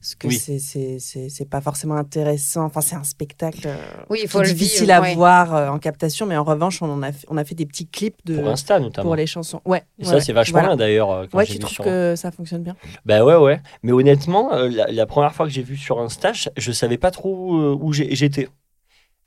parce 0.00 0.16
que 0.16 0.26
Oui. 0.26 0.34
c'est 0.36 0.58
c'est 0.58 0.96
c'est 0.98 1.28
c'est 1.28 1.44
pas 1.48 1.60
forcément 1.60 1.94
intéressant. 1.94 2.64
Enfin, 2.64 2.80
c'est 2.80 2.96
un 2.96 3.04
spectacle. 3.04 3.60
euh, 3.68 3.76
Oui, 4.10 4.18
il 4.18 4.22
qui 4.22 4.28
faut 4.28 4.40
est 4.42 4.48
le 4.48 4.52
difficile 4.52 4.86
vivre, 4.86 4.94
à 4.94 5.00
ouais. 5.00 5.14
voir 5.14 5.54
euh, 5.54 5.68
en 5.68 5.78
captation, 5.78 6.26
mais 6.26 6.36
en 6.36 6.42
revanche, 6.42 6.82
on 6.82 6.90
en 6.90 7.02
a 7.04 7.12
fait, 7.12 7.24
on 7.30 7.36
a 7.36 7.44
fait 7.44 7.54
des 7.54 7.66
petits 7.66 7.86
clips 7.86 8.16
de 8.24 8.36
Pour 8.38 8.48
Insta, 8.48 8.80
notamment. 8.80 9.04
pour 9.06 9.14
les 9.16 9.28
chansons. 9.28 9.60
Ouais. 9.64 9.84
Et 10.00 10.04
ouais, 10.04 10.10
ça, 10.10 10.20
c'est 10.20 10.32
vachement 10.32 10.58
voilà. 10.58 10.68
bien 10.74 10.76
d'ailleurs. 10.76 11.10
euh, 11.12 11.26
quand 11.30 11.38
Ouais, 11.38 11.46
j'ai 11.46 11.54
tu 11.54 11.60
trouves 11.60 11.72
sur- 11.72 11.84
que 11.84 12.14
ça 12.16 12.32
fonctionne 12.32 12.64
bien? 12.64 12.74
Bah 13.06 13.24
ouais, 13.24 13.36
ouais. 13.36 13.60
Mais 13.84 13.92
honnêtement, 13.92 14.52
euh, 14.52 14.68
la, 14.68 14.90
la 14.90 15.06
première 15.06 15.32
fois 15.34 15.46
que 15.46 15.52
j'ai 15.52 15.62
vu 15.62 15.76
sur 15.76 16.00
Insta, 16.00 16.32
je, 16.56 16.72
savais 16.72 16.98
pas 16.98 17.12
trop 17.12 17.56
euh, 17.60 17.78
où 17.80 17.92
j'étais. 17.92 18.48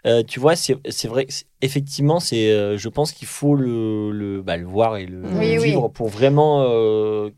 Euh, 0.07 0.23
tu 0.23 0.39
vois, 0.39 0.55
c'est 0.55 0.75
c'est 0.91 1.07
vrai, 1.07 1.27
effectivement, 1.61 2.19
c'est, 2.19 2.51
euh, 2.51 2.77
je 2.77 2.89
pense 2.89 3.11
qu'il 3.11 3.27
faut 3.27 3.55
le, 3.55 4.11
le, 4.11 4.41
bah, 4.41 4.57
le 4.57 4.65
voir 4.65 4.97
et 4.97 5.05
le, 5.05 5.37
Oui, 5.37 5.45
le 5.45 5.59
oui. 5.59 5.61
vivre 5.61 5.89
pour 5.89 6.07
vraiment, 6.09 6.63
euh, 6.67 7.29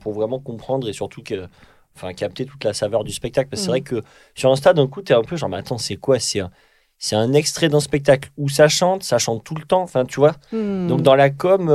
pour 0.00 0.12
vraiment 0.12 0.40
comprendre 0.40 0.88
et 0.88 0.92
surtout 0.92 1.22
que, 1.22 1.48
enfin, 1.96 2.12
capter 2.14 2.46
toute 2.46 2.64
la 2.64 2.74
saveur 2.74 3.04
du 3.04 3.12
spectacle. 3.12 3.48
Parce 3.50 3.60
que 3.62 3.64
c'est 3.66 3.70
Mhm. 3.70 3.72
vrai 3.72 3.82
que 3.82 4.02
sur 4.34 4.50
Insta, 4.50 4.72
d'un 4.74 4.86
coup, 4.88 5.02
t'es 5.02 5.14
un 5.14 5.22
peu 5.22 5.36
genre, 5.36 5.48
mais 5.48 5.56
attends, 5.58 5.78
c'est 5.78 5.96
quoi? 5.96 6.18
C'est 6.18 6.40
un, 6.40 6.50
c'est 6.98 7.16
un 7.16 7.32
extrait 7.32 7.68
d'un 7.68 7.80
spectacle 7.80 8.30
où 8.36 8.48
ça 8.48 8.68
chante, 8.68 9.02
ça 9.02 9.18
chante 9.18 9.44
tout 9.44 9.54
le 9.54 9.64
temps. 9.64 9.82
Enfin, 9.82 10.04
tu 10.04 10.20
vois? 10.20 10.36
Hmm. 10.50 10.88
Donc 10.88 11.02
dans 11.02 11.14
la 11.14 11.30
com, 11.30 11.68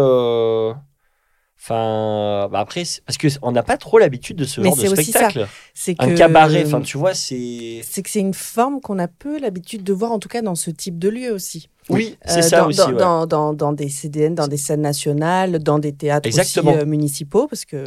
enfin, 1.60 2.48
bah 2.52 2.60
après, 2.60 2.86
c'est- 2.86 3.02
parce 3.06 3.18
que 3.18 3.28
on 3.42 3.52
n'a 3.52 3.64
pas 3.64 3.78
trop 3.78 3.98
l'habitude 4.00 4.38
de 4.38 4.46
ce 4.46 4.62
Mais 4.62 4.68
genre 4.70 4.78
de 4.78 4.82
c'est 4.96 5.04
spectacle. 5.04 5.48
c'est 5.74 5.96
Un 6.00 6.14
cabaret, 6.16 6.64
enfin, 6.66 6.82
tu 6.82 6.98
vois, 6.98 7.14
c'est. 7.14 7.82
c'est 7.84 8.02
que 8.04 8.10
c'est 8.10 8.20
une 8.20 8.34
forme 8.34 8.80
qu'on 8.82 9.00
a 9.00 9.08
peu 9.08 9.40
l'habitude 9.40 9.84
de 9.84 9.94
voir, 9.94 10.12
en 10.12 10.20
tout 10.20 10.30
cas 10.30 10.42
dans 10.42 10.56
ce 10.56 10.72
type 10.72 10.98
de 11.00 11.10
lieu 11.10 11.32
aussi. 11.32 11.70
Oui, 11.90 12.18
c'est 12.26 12.40
Euh, 12.40 12.42
ça 12.42 12.60
dans, 12.62 12.68
aussi. 12.68 12.78
dans, 12.80 12.88
ouais. 12.90 12.94
dans, 12.98 13.26
dans- 13.28 13.54
dans 13.54 13.74
des 13.74 13.90
CDN, 13.90 14.36
dans 14.36 14.48
des 14.48 14.58
scènes 14.58 14.82
nationales, 14.82 15.60
dans 15.60 15.80
des 15.80 15.94
théâtres 15.94 16.28
aussi 16.28 16.60
euh, 16.60 16.86
municipaux, 16.86 17.48
parce 17.48 17.66
que 17.66 17.84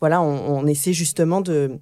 voilà, 0.00 0.20
on, 0.22 0.58
on 0.58 0.66
essaie 0.66 0.92
justement 0.92 1.40
de, 1.40 1.72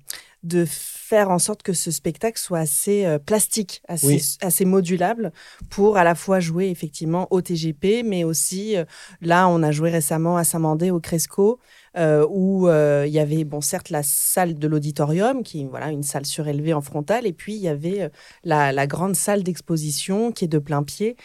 de 0.42 0.64
faire 1.08 1.30
en 1.30 1.38
sorte 1.38 1.62
que 1.62 1.72
ce 1.72 1.90
spectacle 1.90 2.38
soit 2.38 2.58
assez 2.58 3.06
euh, 3.06 3.18
plastique, 3.18 3.82
assez, 3.88 4.06
Oui. 4.06 4.36
assez 4.42 4.64
modulable, 4.66 5.32
pour 5.70 5.96
à 5.96 6.04
la 6.04 6.14
fois 6.14 6.38
jouer 6.38 6.68
effectivement 6.68 7.26
au 7.30 7.40
TGP, 7.40 8.02
mais 8.04 8.24
aussi 8.24 8.76
euh, 8.76 8.84
là, 9.22 9.48
on 9.48 9.62
a 9.62 9.70
joué 9.70 9.90
récemment 9.90 10.36
à 10.36 10.44
Saint-Mandé 10.44 10.90
au 10.90 11.00
Cresco, 11.00 11.60
euh, 11.96 12.26
où 12.30 12.68
il 12.68 13.10
y 13.10 13.18
avait, 13.18 13.44
bon, 13.44 13.60
certes, 13.62 13.88
la 13.90 14.02
salle 14.02 14.54
de 14.58 14.68
l'auditorium, 14.68 15.42
qui 15.42 15.62
est 15.62 15.66
voilà, 15.66 15.90
une 15.90 16.02
salle 16.02 16.26
surélevée 16.26 16.74
en 16.74 16.82
frontale, 16.82 17.26
et 17.26 17.32
puis 17.32 17.54
il 17.54 17.60
y 17.62 17.68
avait 17.68 18.10
la, 18.44 18.72
la 18.72 18.86
grande 18.86 19.16
salle 19.16 19.42
d'exposition 19.42 20.30
qui 20.30 20.44
est 20.44 20.48
de 20.48 20.58
plein 20.58 20.82
pied 20.82 21.16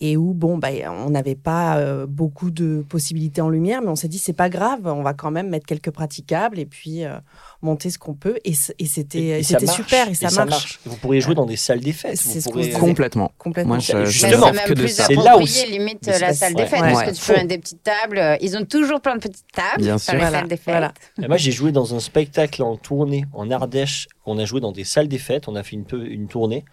et 0.00 0.16
où 0.18 0.34
bon 0.34 0.58
bah 0.58 0.68
on 0.90 1.08
n'avait 1.08 1.34
pas 1.34 1.78
euh, 1.78 2.06
beaucoup 2.06 2.50
de 2.50 2.84
possibilités 2.86 3.40
en 3.40 3.48
lumière 3.48 3.80
mais 3.80 3.88
on 3.88 3.96
s'est 3.96 4.08
dit 4.08 4.18
c'est 4.18 4.34
pas 4.34 4.50
grave 4.50 4.80
on 4.84 5.02
va 5.02 5.14
quand 5.14 5.30
même 5.30 5.48
mettre 5.48 5.64
quelques 5.64 5.90
praticables 5.90 6.58
et 6.58 6.66
puis 6.66 7.04
euh, 7.04 7.16
monter 7.62 7.88
ce 7.88 7.98
qu'on 7.98 8.12
peut 8.12 8.36
et, 8.44 8.52
c'était 8.52 9.40
et 9.40 9.42
ça 9.42 9.58
marche, 9.58 9.74
super 9.76 10.08
et 10.10 10.14
ça, 10.14 10.44
marche. 10.44 10.80
Vous 10.84 10.96
pourriez 10.96 11.22
jouer 11.22 11.34
dans 11.34 11.46
des 11.46 11.56
salles 11.56 11.80
des 11.80 11.92
fêtes. 11.92 12.18
C'est 12.18 12.44
vous 12.44 12.50
pourrez-. 12.50 12.70
Complètement. 12.72 13.32
complètement 13.38 13.74
Moi, 13.74 13.78
je, 13.78 14.04
je 14.04 14.10
justement, 14.10 14.52
c'est 14.52 14.52
que 14.52 14.56
même 14.56 14.68
de 14.68 14.74
plus 14.82 14.88
ça. 14.88 15.04
C'est 15.06 15.14
là 15.14 15.30
approprié, 15.32 15.66
limite 15.78 16.06
la 16.06 16.34
salle 16.34 16.54
des 16.54 16.66
fêtes 16.66 16.80
Ouais. 16.82 16.92
parce 16.92 17.02
que 17.04 17.10
tu 17.14 17.20
Faut. 17.22 17.32
peux 17.32 17.38
mettre 17.38 17.48
des 17.48 17.58
petites 17.58 17.82
tables. 17.82 18.36
Ils 18.42 18.56
ont 18.56 18.64
toujours 18.66 19.00
plein 19.00 19.16
de 19.16 19.20
petites 19.20 19.46
tables. 19.52 19.82
Bien 19.82 19.94
dans 19.94 19.98
sûr. 19.98 20.12
les 20.12 20.18
Voilà, 20.20 20.38
salles 20.40 20.48
des 20.48 20.56
fêtes. 20.56 20.64
voilà. 20.74 20.92
Et 21.22 21.26
moi, 21.26 21.36
j'ai 21.38 21.52
joué 21.52 21.72
dans 21.72 21.94
un 21.94 22.00
spectacle 22.00 22.62
en 22.62 22.76
tournée 22.76 23.24
en 23.32 23.50
Ardèche. 23.50 24.08
On 24.26 24.38
a 24.38 24.44
joué 24.44 24.60
dans 24.60 24.72
des 24.72 24.84
salles 24.84 25.08
des 25.08 25.18
fêtes. 25.18 25.48
On 25.48 25.56
a 25.56 25.62
fait 25.62 25.74
une, 25.76 25.84
peu, 25.86 26.06
une 26.06 26.28
tournée. 26.28 26.64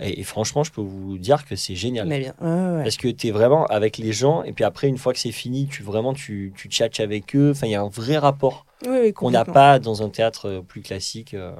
Et, 0.00 0.20
et 0.20 0.22
franchement, 0.24 0.62
je 0.64 0.70
peux 0.70 0.80
vous 0.80 1.18
dire 1.18 1.44
que 1.44 1.56
c'est 1.56 1.74
génial. 1.74 2.06
mais 2.06 2.20
bien 2.20 2.34
ouais, 2.40 2.46
ouais, 2.48 2.76
ouais. 2.76 2.82
Parce 2.84 2.96
que 2.96 3.08
tu 3.08 3.26
es 3.28 3.30
vraiment 3.30 3.66
avec 3.66 3.98
les 3.98 4.12
gens. 4.12 4.42
Et 4.44 4.52
puis 4.52 4.64
après, 4.64 4.88
une 4.88 4.98
fois 4.98 5.12
que 5.12 5.18
c'est 5.18 5.32
fini, 5.32 5.66
tu 5.66 5.82
vraiment 5.82 6.14
tu, 6.14 6.52
tu 6.56 6.68
tchatches 6.68 7.00
avec 7.00 7.34
eux. 7.34 7.50
Enfin, 7.50 7.66
il 7.66 7.70
y 7.72 7.74
a 7.74 7.82
un 7.82 7.88
vrai 7.88 8.16
rapport 8.18 8.66
Oui, 8.86 8.98
oui, 9.02 9.12
qu'on 9.12 9.30
n'a 9.30 9.44
pas 9.44 9.78
dans 9.78 10.02
un 10.02 10.08
théâtre 10.08 10.46
euh, 10.48 10.62
plus 10.62 10.82
classique. 10.82 11.34
euh. 11.34 11.52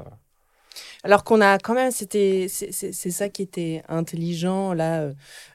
Alors 1.04 1.22
qu'on 1.24 1.40
a 1.40 1.58
quand 1.58 1.74
même, 1.74 1.90
c'était, 1.92 2.46
c'est 2.48 2.92
ça 3.10 3.28
qui 3.28 3.42
était 3.42 3.82
intelligent 3.88 4.72
là, 4.74 5.00
euh, 5.02 5.12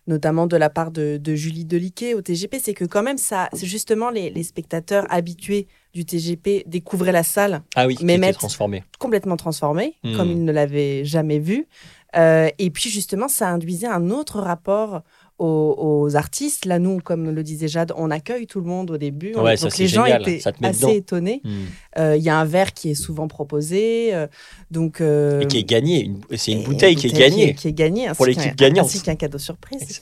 notamment 0.08 0.48
de 0.48 0.56
la 0.56 0.70
part 0.70 0.90
de, 0.92 1.18
de 1.18 1.36
Julie 1.36 1.66
Deliquet 1.66 2.14
au 2.14 2.22
TGP, 2.22 2.58
c'est 2.62 2.74
que 2.74 2.86
quand 2.86 3.04
même 3.04 3.18
ça, 3.18 3.50
c'est 3.54 3.66
justement 3.66 4.10
les, 4.10 4.30
les 4.30 4.44
spectateurs 4.44 5.06
habitués 5.10 5.68
du 5.94 6.06
TGP 6.06 6.64
découvraient 6.66 7.12
la 7.12 7.24
salle 7.24 7.62
Ah 7.76 7.88
oui, 7.88 7.98
Mais 8.02 8.14
était 8.14 8.22
mettre- 8.28 8.40
transformé. 8.40 8.84
complètement 9.00 9.36
transformée, 9.38 9.96
Hmm. 10.04 10.16
comme 10.16 10.32
ils 10.32 10.44
ne 10.44 10.52
l'avaient 10.52 11.04
jamais 11.06 11.40
vu. 11.40 11.68
Euh, 12.16 12.50
et 12.60 12.70
puis 12.70 12.90
justement, 12.90 13.28
ça 13.28 13.50
induisait 13.50 13.88
un 13.88 14.10
autre 14.12 14.40
rapport 14.40 15.02
aux, 15.44 15.76
aux 15.78 16.16
artistes. 16.16 16.66
Là, 16.66 16.80
nous, 16.80 17.00
comme 17.00 17.30
le 17.30 17.44
disait 17.44 17.68
Jade, 17.68 17.94
on 17.98 18.10
accueille 18.12 18.48
tout 18.48 18.60
le 18.60 18.66
monde 18.66 18.92
au 18.92 18.98
début. 18.98 19.36
Ouais, 19.36 19.58
ça, 19.58 19.68
donc 19.68 19.78
les 19.78 19.88
gens 19.88 20.06
étaient 20.06 20.42
assez 20.46 20.76
dedans. 20.76 20.88
étonnés. 20.90 21.42
Hmm. 21.44 21.66
Euh, 22.00 22.16
Il 22.18 22.24
y 22.24 22.30
a 22.30 22.38
un 22.38 22.46
verre 22.46 22.74
qui 22.74 22.90
est 22.92 22.96
souvent 22.96 23.28
proposé. 23.28 24.14
euh, 24.14 24.28
donc, 24.72 25.02
euh, 25.02 25.42
Et 25.42 25.48
qui 25.48 25.60
est 25.60 25.64
gagné. 25.64 26.12
C'est 26.36 26.54
une 26.54 26.64
bouteille 26.64 26.96
qui 26.96 27.08
est 27.08 27.18
gagnée. 27.18 27.54
Qui 27.54 27.68
est, 27.68 27.74
gagnée. 27.74 28.10
Pour 28.16 28.26
l'équipe 28.26 28.56
gagnante. 28.56 28.86
Ainsi 28.86 29.02
qu'un 29.02 29.16
cadeau 29.16 29.38
surprise. 29.38 30.02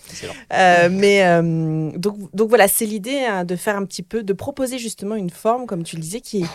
Mais 0.91 1.23
donc, 1.97 2.17
donc 2.33 2.49
voilà, 2.49 2.67
c'est 2.67 2.85
l'idée 2.85 3.19
hein, 3.27 3.43
de 3.43 3.55
faire 3.55 3.75
un 3.75 3.85
petit 3.85 4.03
peu, 4.03 4.23
de 4.23 4.33
proposer 4.33 4.77
justement 4.77 5.15
une 5.15 5.29
forme, 5.29 5.65
comme 5.65 5.83
tu 5.83 5.95
le 5.95 6.01
disais, 6.01 6.21
qui 6.21 6.43
est, 6.43 6.47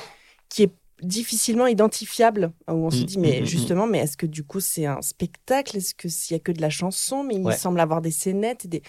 qui 0.49 0.63
est 0.65 0.71
difficilement 1.03 1.67
identifiable. 1.67 2.53
Où 2.69 2.73
on 2.73 2.91
se 2.91 3.03
Mm, 3.03 3.05
dit, 3.05 3.19
mais 3.19 3.41
mm, 3.41 3.43
mm, 3.43 3.47
justement, 3.47 3.87
mais 3.87 3.99
est-ce 3.99 4.17
que 4.17 4.27
du 4.27 4.45
coup 4.45 4.61
c'est 4.61 4.87
un 4.87 5.03
spectacle? 5.03 5.77
Est-ce 5.77 5.95
que 5.95 6.09
s'il 6.09 6.37
y 6.37 6.41
a 6.41 6.43
que 6.43 6.53
de 6.53 6.61
la 6.61 6.71
chanson? 6.71 7.23
Mais 7.25 7.37
Ouais. 7.39 7.55
il 7.55 7.59
semble 7.59 7.81
avoir 7.81 8.01
des 8.01 8.11
scénettes. 8.11 8.65
et 8.65 8.69
Des... 8.69 8.83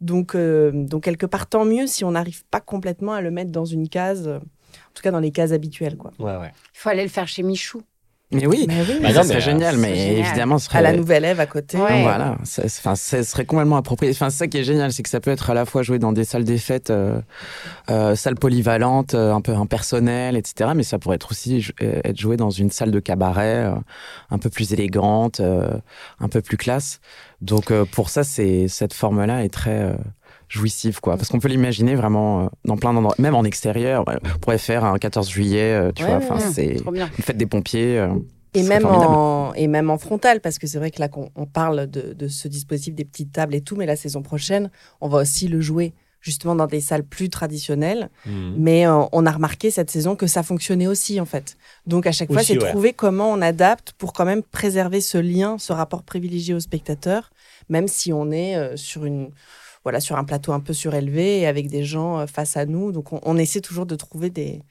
Donc, 0.00 0.34
euh, 0.34 0.72
donc 0.72 1.04
quelque 1.04 1.26
part, 1.26 1.46
tant 1.48 1.64
mieux 1.64 1.86
si 1.86 2.04
on 2.04 2.10
n'arrive 2.12 2.44
pas 2.46 2.60
complètement 2.60 3.12
à 3.12 3.20
le 3.20 3.30
mettre 3.30 3.52
dans 3.52 3.64
une 3.64 3.88
case, 3.88 4.26
euh, 4.26 4.38
en 4.38 4.92
tout 4.94 5.02
cas 5.02 5.10
dans 5.12 5.20
les 5.20 5.30
cases 5.30 5.52
habituelles. 5.52 5.96
Quoi. 5.96 6.10
Ouais, 6.18 6.36
ouais. 6.38 6.50
Il 6.74 6.78
faut 6.78 6.88
aller 6.88 7.04
le 7.04 7.08
faire 7.08 7.28
chez 7.28 7.42
Michou. 7.44 7.82
Mais 8.32 8.46
oui, 8.46 8.66
Mais 8.68 8.80
oui, 8.88 8.98
Bah 9.02 9.08
ça 9.10 9.14
non, 9.18 9.22
serait 9.24 9.34
mais, 9.34 9.40
génial, 9.40 9.74
euh, 9.74 9.78
mais 9.78 9.88
c'est 9.94 9.96
génial. 10.08 10.18
évidemment, 10.26 10.58
ce 10.58 10.66
serait... 10.66 10.78
à 10.78 10.82
la 10.82 10.92
nouvelle 10.92 11.24
Ève 11.24 11.40
à 11.40 11.46
côté. 11.46 11.76
Ouais. 11.78 12.02
Voilà, 12.02 12.36
ça, 12.44 12.62
enfin, 12.64 12.94
ça 12.94 13.22
serait 13.22 13.44
complètement 13.44 13.76
approprié. 13.76 14.12
Enfin, 14.12 14.30
c'est 14.30 14.38
ça 14.38 14.46
qui 14.48 14.58
est 14.58 14.64
génial, 14.64 14.92
c'est 14.92 15.02
que 15.02 15.08
ça 15.10 15.20
peut 15.20 15.30
être 15.30 15.50
à 15.50 15.54
la 15.54 15.64
fois 15.64 15.82
joué 15.82 15.98
dans 15.98 16.12
des 16.12 16.24
salles 16.24 16.44
des 16.44 16.58
fêtes, 16.58 16.90
euh, 16.90 17.20
euh, 17.90 18.14
salles 18.14 18.36
polyvalentes, 18.36 19.14
euh, 19.14 19.32
un 19.32 19.40
peu 19.40 19.52
impersonnelles, 19.54 20.36
etc. 20.36 20.70
Mais 20.74 20.82
ça 20.82 20.98
pourrait 20.98 21.16
être 21.16 21.30
aussi 21.30 21.66
euh, 21.82 22.00
être 22.04 22.18
joué 22.18 22.36
dans 22.36 22.50
une 22.50 22.70
salle 22.70 22.90
de 22.90 23.00
cabaret, 23.00 23.64
euh, 23.66 23.74
un 24.30 24.38
peu 24.38 24.50
plus 24.50 24.72
élégante, 24.72 25.40
euh, 25.40 25.70
un 26.20 26.28
peu 26.28 26.40
plus 26.40 26.56
classe. 26.56 27.00
Donc 27.40 27.70
euh, 27.70 27.84
pour 27.84 28.08
ça, 28.08 28.24
c'est 28.24 28.68
cette 28.68 28.94
forme-là 28.94 29.44
est 29.44 29.48
très 29.52 29.78
euh, 29.82 29.92
jouissive, 30.52 31.00
quoi. 31.00 31.16
Parce 31.16 31.28
qu'on 31.28 31.38
peut 31.40 31.48
l'imaginer 31.48 31.94
vraiment 31.94 32.44
euh, 32.44 32.46
dans 32.64 32.76
plein 32.76 32.92
d'endroits, 32.92 33.14
même 33.18 33.34
en 33.34 33.44
extérieur. 33.44 34.06
ouais. 34.06 34.16
On 34.34 34.38
pourrait 34.38 34.58
faire 34.58 34.84
un 34.84 34.98
14 34.98 35.28
juillet, 35.30 35.72
euh, 35.72 35.92
tu 35.94 36.04
Ouais, 36.04 36.10
vois. 36.10 36.18
Enfin, 36.18 36.36
ouais. 36.36 36.52
c'est 36.52 36.76
une 36.86 37.08
fête 37.24 37.36
des 37.38 37.46
pompiers. 37.46 37.98
euh, 37.98 38.08
Et 38.54 38.62
même, 38.62 38.84
en, 38.84 39.54
et 39.54 39.66
même 39.66 39.88
en 39.90 39.96
frontal, 39.98 40.40
parce 40.40 40.58
que 40.58 40.66
c'est 40.66 40.78
vrai 40.78 40.90
que 40.90 41.00
là, 41.00 41.08
qu'on 41.08 41.30
on 41.36 41.46
parle 41.46 41.86
de, 41.86 42.12
de 42.12 42.28
ce 42.28 42.48
dispositif 42.48 42.94
des 42.94 43.04
petites 43.06 43.32
tables 43.32 43.54
et 43.54 43.62
tout, 43.62 43.76
mais 43.76 43.86
la 43.86 43.96
saison 43.96 44.20
prochaine, 44.22 44.70
on 45.00 45.08
va 45.08 45.18
aussi 45.22 45.48
le 45.48 45.60
jouer 45.60 45.94
justement 46.20 46.54
dans 46.54 46.66
des 46.68 46.80
salles 46.80 47.02
plus 47.02 47.30
traditionnelles. 47.30 48.08
Hmm. 48.26 48.52
Mais 48.56 48.86
euh, 48.86 49.02
on 49.10 49.26
a 49.26 49.30
remarqué 49.32 49.70
cette 49.72 49.90
saison 49.90 50.14
que 50.16 50.26
ça 50.28 50.42
fonctionnait 50.44 50.86
aussi, 50.86 51.20
en 51.20 51.24
fait. 51.24 51.56
Donc 51.86 52.06
à 52.06 52.12
chaque 52.12 52.30
fois, 52.32 52.42
c'est 52.44 52.62
ouais. 52.62 52.68
trouver 52.70 52.92
comment 52.92 53.32
on 53.32 53.40
adapte 53.42 53.92
pour 53.98 54.12
quand 54.12 54.24
même 54.26 54.42
préserver 54.42 55.00
ce 55.00 55.18
lien, 55.18 55.56
ce 55.58 55.72
rapport 55.72 56.02
privilégié 56.04 56.54
au 56.54 56.60
spectateur, 56.60 57.30
même 57.70 57.88
si 57.88 58.12
on 58.12 58.30
est 58.30 58.54
euh, 58.56 58.76
sur 58.76 59.04
une... 59.06 59.30
Voilà, 59.84 60.00
sur 60.00 60.16
un 60.16 60.24
plateau 60.24 60.52
un 60.52 60.60
peu 60.60 60.72
surélevé 60.72 61.40
et 61.40 61.46
avec 61.46 61.68
des 61.68 61.84
gens 61.84 62.20
euh, 62.20 62.26
face 62.26 62.56
à 62.56 62.66
nous. 62.66 62.92
Donc, 62.92 63.12
on, 63.12 63.36
essaie 63.36 63.60
toujours 63.60 63.86
de 63.86 63.96
trouver 63.96 64.30
des, 64.30 64.62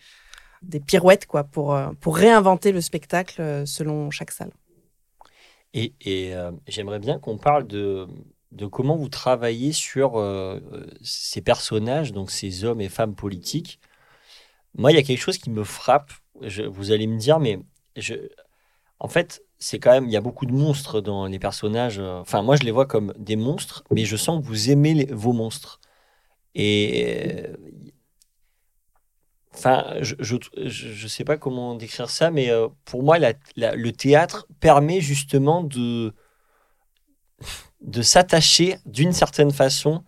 des 0.61 0.79
pirouettes 0.79 1.25
quoi, 1.25 1.43
pour, 1.43 1.75
euh, 1.75 1.89
pour 1.99 2.15
réinventer 2.15 2.71
le 2.71 2.81
spectacle 2.81 3.41
euh, 3.41 3.65
selon 3.65 4.09
chaque 4.09 4.31
salle. 4.31 4.51
Et, 5.73 5.93
et, 6.01 6.33
j'aimerais 6.67 6.99
bien 6.99 7.17
qu'on 7.17 7.37
parle 7.37 7.65
de, 7.65 8.05
de 8.51 8.65
comment 8.65 8.97
vous 8.97 9.07
travaillez 9.07 9.71
sur 9.71 10.21
ces 11.01 11.39
personnages, 11.39 12.11
donc 12.11 12.29
ces 12.29 12.65
hommes 12.65 12.81
et 12.81 12.89
femmes 12.89 13.15
politiques. 13.15 13.79
Moi, 14.77 14.91
il 14.91 14.95
y 14.95 14.97
a 14.97 15.03
quelque 15.03 15.21
chose 15.21 15.37
qui 15.37 15.49
me 15.49 15.63
frappe. 15.63 16.11
Je- 16.41 16.63
vous 16.63 16.91
allez 16.91 17.07
me 17.07 17.17
dire, 17.17 17.39
mais 17.39 17.57
je, 17.95 18.15
en 18.99 19.07
fait, 19.07 19.43
c'est 19.61 19.79
quand 19.79 19.91
même, 19.93 20.07
il 20.07 20.11
y 20.11 20.17
a 20.17 20.21
beaucoup 20.21 20.45
de 20.47 20.53
monstres 20.53 21.01
dans 21.01 21.27
les 21.27 21.39
personnages. 21.39 21.99
euh, 21.99 22.19
Enfin, 22.21 22.41
moi, 22.43 22.57
je 22.57 22.63
les 22.63 22.71
vois 22.71 22.87
comme 22.87 23.13
des 23.17 23.37
monstres, 23.37 23.83
mais 23.91 24.05
je 24.05 24.17
sens 24.17 24.41
que 24.41 24.47
vous 24.47 24.71
aimez 24.71 25.07
vos 25.11 25.33
monstres. 25.33 25.79
Et 26.55 27.47
euh, 27.49 27.57
Enfin, 29.53 29.95
je, 30.01 30.15
je, 30.19 30.37
je, 30.65 30.93
je 30.93 31.07
sais 31.07 31.25
pas 31.25 31.37
comment 31.37 31.75
décrire 31.75 32.09
ça, 32.09 32.31
mais 32.31 32.49
euh, 32.49 32.69
pour 32.85 33.03
moi, 33.03 33.17
le 33.19 33.91
théâtre 33.91 34.47
permet 34.61 35.01
justement 35.01 35.61
de, 35.63 36.13
de 37.81 38.01
s'attacher 38.01 38.77
d'une 38.85 39.13
certaine 39.13 39.51
façon 39.51 40.03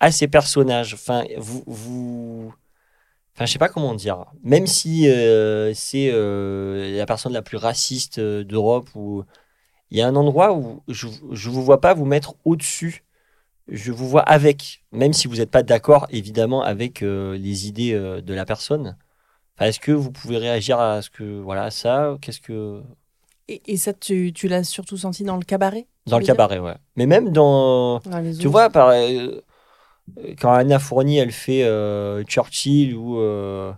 à 0.00 0.12
ces 0.12 0.28
personnages. 0.28 0.94
Enfin, 0.94 1.24
vous, 1.38 1.64
vous... 1.66 2.54
Enfin, 3.40 3.46
je 3.46 3.52
sais 3.52 3.58
pas 3.58 3.70
comment 3.70 3.94
dire. 3.94 4.26
Même 4.44 4.66
si 4.66 5.08
euh, 5.08 5.72
c'est 5.72 6.10
euh, 6.12 6.94
la 6.94 7.06
personne 7.06 7.32
la 7.32 7.40
plus 7.40 7.56
raciste 7.56 8.18
euh, 8.18 8.44
d'Europe, 8.44 8.90
ou 8.94 9.24
il 9.90 9.96
y 9.96 10.02
a 10.02 10.06
un 10.06 10.14
endroit 10.14 10.52
où 10.52 10.82
je 10.88 11.06
je 11.32 11.48
vous 11.48 11.64
vois 11.64 11.80
pas 11.80 11.94
vous 11.94 12.04
mettre 12.04 12.34
au-dessus. 12.44 13.02
Je 13.66 13.92
vous 13.92 14.06
vois 14.06 14.20
avec, 14.20 14.84
même 14.92 15.14
si 15.14 15.26
vous 15.26 15.36
n'êtes 15.36 15.50
pas 15.50 15.62
d'accord 15.62 16.06
évidemment 16.10 16.62
avec 16.62 17.00
les 17.00 17.66
idées 17.66 17.92
de 17.94 18.34
la 18.34 18.44
personne. 18.44 18.98
Enfin, 19.56 19.68
Est-ce 19.68 19.80
que 19.80 19.92
vous 19.92 20.10
pouvez 20.10 20.36
réagir 20.36 20.78
à 20.78 21.00
ce 21.00 21.08
que 21.08 21.40
voilà 21.40 21.70
ça 21.70 22.18
Qu'est-ce 22.20 22.40
que 22.40 22.82
Et, 23.48 23.62
et 23.66 23.76
ça, 23.78 23.94
tu, 23.94 24.32
tu 24.34 24.48
l'as 24.48 24.64
surtout 24.64 24.98
senti 24.98 25.24
dans 25.24 25.36
le 25.36 25.44
cabaret 25.44 25.86
dans 26.06 26.18
le 26.18 26.24
cabaret, 26.24 26.58
ouais. 26.58 26.74
Mais 26.96 27.06
même 27.06 27.30
dans 27.30 28.00
Tu 28.38 28.48
vois, 28.48 28.68
par, 28.68 28.88
euh, 28.88 29.40
quand 30.40 30.52
Anna 30.52 30.78
Fournier, 30.78 31.18
elle 31.18 31.32
fait 31.32 31.64
euh, 31.64 32.22
Churchill 32.24 32.94
ou. 32.96 33.18
Euh, 33.20 33.72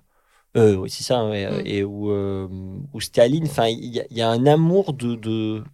euh, 0.57 0.75
oui, 0.77 0.91
c'est 0.91 1.03
ça, 1.03 1.19
hein, 1.19 1.33
et, 1.33 1.47
Mm. 1.47 1.63
et 1.67 1.85
ou, 1.85 2.11
euh, 2.11 2.47
ou 2.93 3.01
Staline, 3.01 3.47
enfin, 3.47 3.69
il 3.69 3.87
y, 3.87 4.01
a- 4.01 4.05
il 4.11 4.17
y 4.19 4.23
a 4.23 4.29
un 4.29 4.45
amour 4.47 4.93
de, 4.93 5.15
de, 5.15 5.65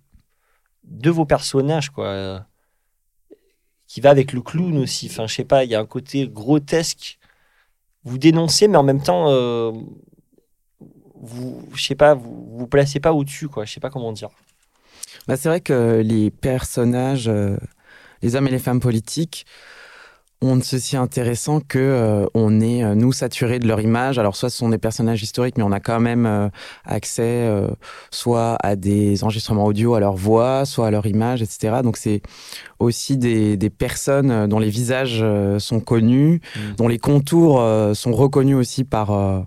de 0.85 1.11
vos 1.11 1.25
personnages, 1.25 1.91
quoi, 1.91 2.07
euh, 2.07 2.39
qui 3.89 4.01
va 4.01 4.11
avec 4.11 4.33
le 4.33 4.41
clown 4.41 4.79
aussi. 4.79 5.09
Enfin, 5.11 5.27
je 5.27 5.35
sais 5.35 5.45
pas, 5.45 5.65
il 5.65 5.71
y 5.71 5.75
a 5.75 5.81
un 5.81 5.87
côté 5.87 6.29
grotesque. 6.29 7.19
Vous 8.05 8.19
dénoncez, 8.19 8.69
mais 8.69 8.77
en 8.77 8.85
même 8.85 9.03
temps, 9.03 9.27
euh, 9.31 9.73
vous, 11.21 11.69
je 11.75 11.83
sais 11.85 11.95
pas, 11.97 12.15
vous 12.15 12.47
vous 12.57 12.67
placez 12.69 13.01
pas 13.01 13.13
au-dessus, 13.13 13.49
quoi. 13.49 13.65
Je 13.65 13.73
sais 13.73 13.81
pas 13.81 13.91
comment 13.91 14.13
dire. 14.13 14.29
Bah, 15.27 15.37
c'est 15.37 15.49
vrai 15.49 15.61
que 15.61 16.01
les 16.05 16.31
personnages, 16.31 17.29
euh, 17.29 17.57
les 18.23 18.37
hommes 18.37 18.47
et 18.47 18.51
les 18.53 18.59
femmes 18.59 18.81
politiques, 18.81 19.45
ont 20.41 20.57
de 20.57 20.63
ceci 20.63 20.97
intéressant 20.97 21.61
que 21.61 21.79
euh, 21.79 22.27
on 22.35 22.61
est 22.61 22.85
euh, 22.85 22.95
nous 22.95 23.13
saturés 23.13 23.59
de 23.59 23.67
leur 23.67 23.81
image. 23.81 24.19
Alors 24.19 24.37
soit 24.37 24.51
ce 24.51 24.59
sont 24.59 24.69
des 24.69 24.79
personnages 24.79 25.23
historiques, 25.23 25.59
mais 25.59 25.65
on 25.65 25.73
a 25.73 25.81
quand 25.81 25.99
même 25.99 26.27
euh, 26.27 26.49
accès 26.85 27.23
euh, 27.23 27.69
soit 28.11 28.57
à 28.63 28.77
des 28.77 29.25
enregistrements 29.25 29.65
audio, 29.65 29.95
à 29.95 30.01
leur 30.01 30.15
voix, 30.15 30.65
soit 30.65 30.87
à 30.87 30.91
leur 30.91 31.07
image, 31.07 31.43
etc. 31.43 31.79
Donc 31.83 31.97
c'est 31.97 32.23
aussi 32.79 33.17
des, 33.17 33.57
des 33.57 33.71
personnes 33.71 34.31
euh, 34.31 34.47
dont 34.47 34.61
les 34.61 34.71
visages 34.71 35.25
sont 35.59 35.81
connus, 35.81 36.41
Mm. 36.57 36.75
dont 36.77 36.89
les 36.89 36.99
contours 36.99 37.61
euh, 37.61 37.95
sont 37.95 38.13
reconnus 38.13 38.57
aussi 38.57 38.85
par 38.85 39.11
euh, 39.11 39.41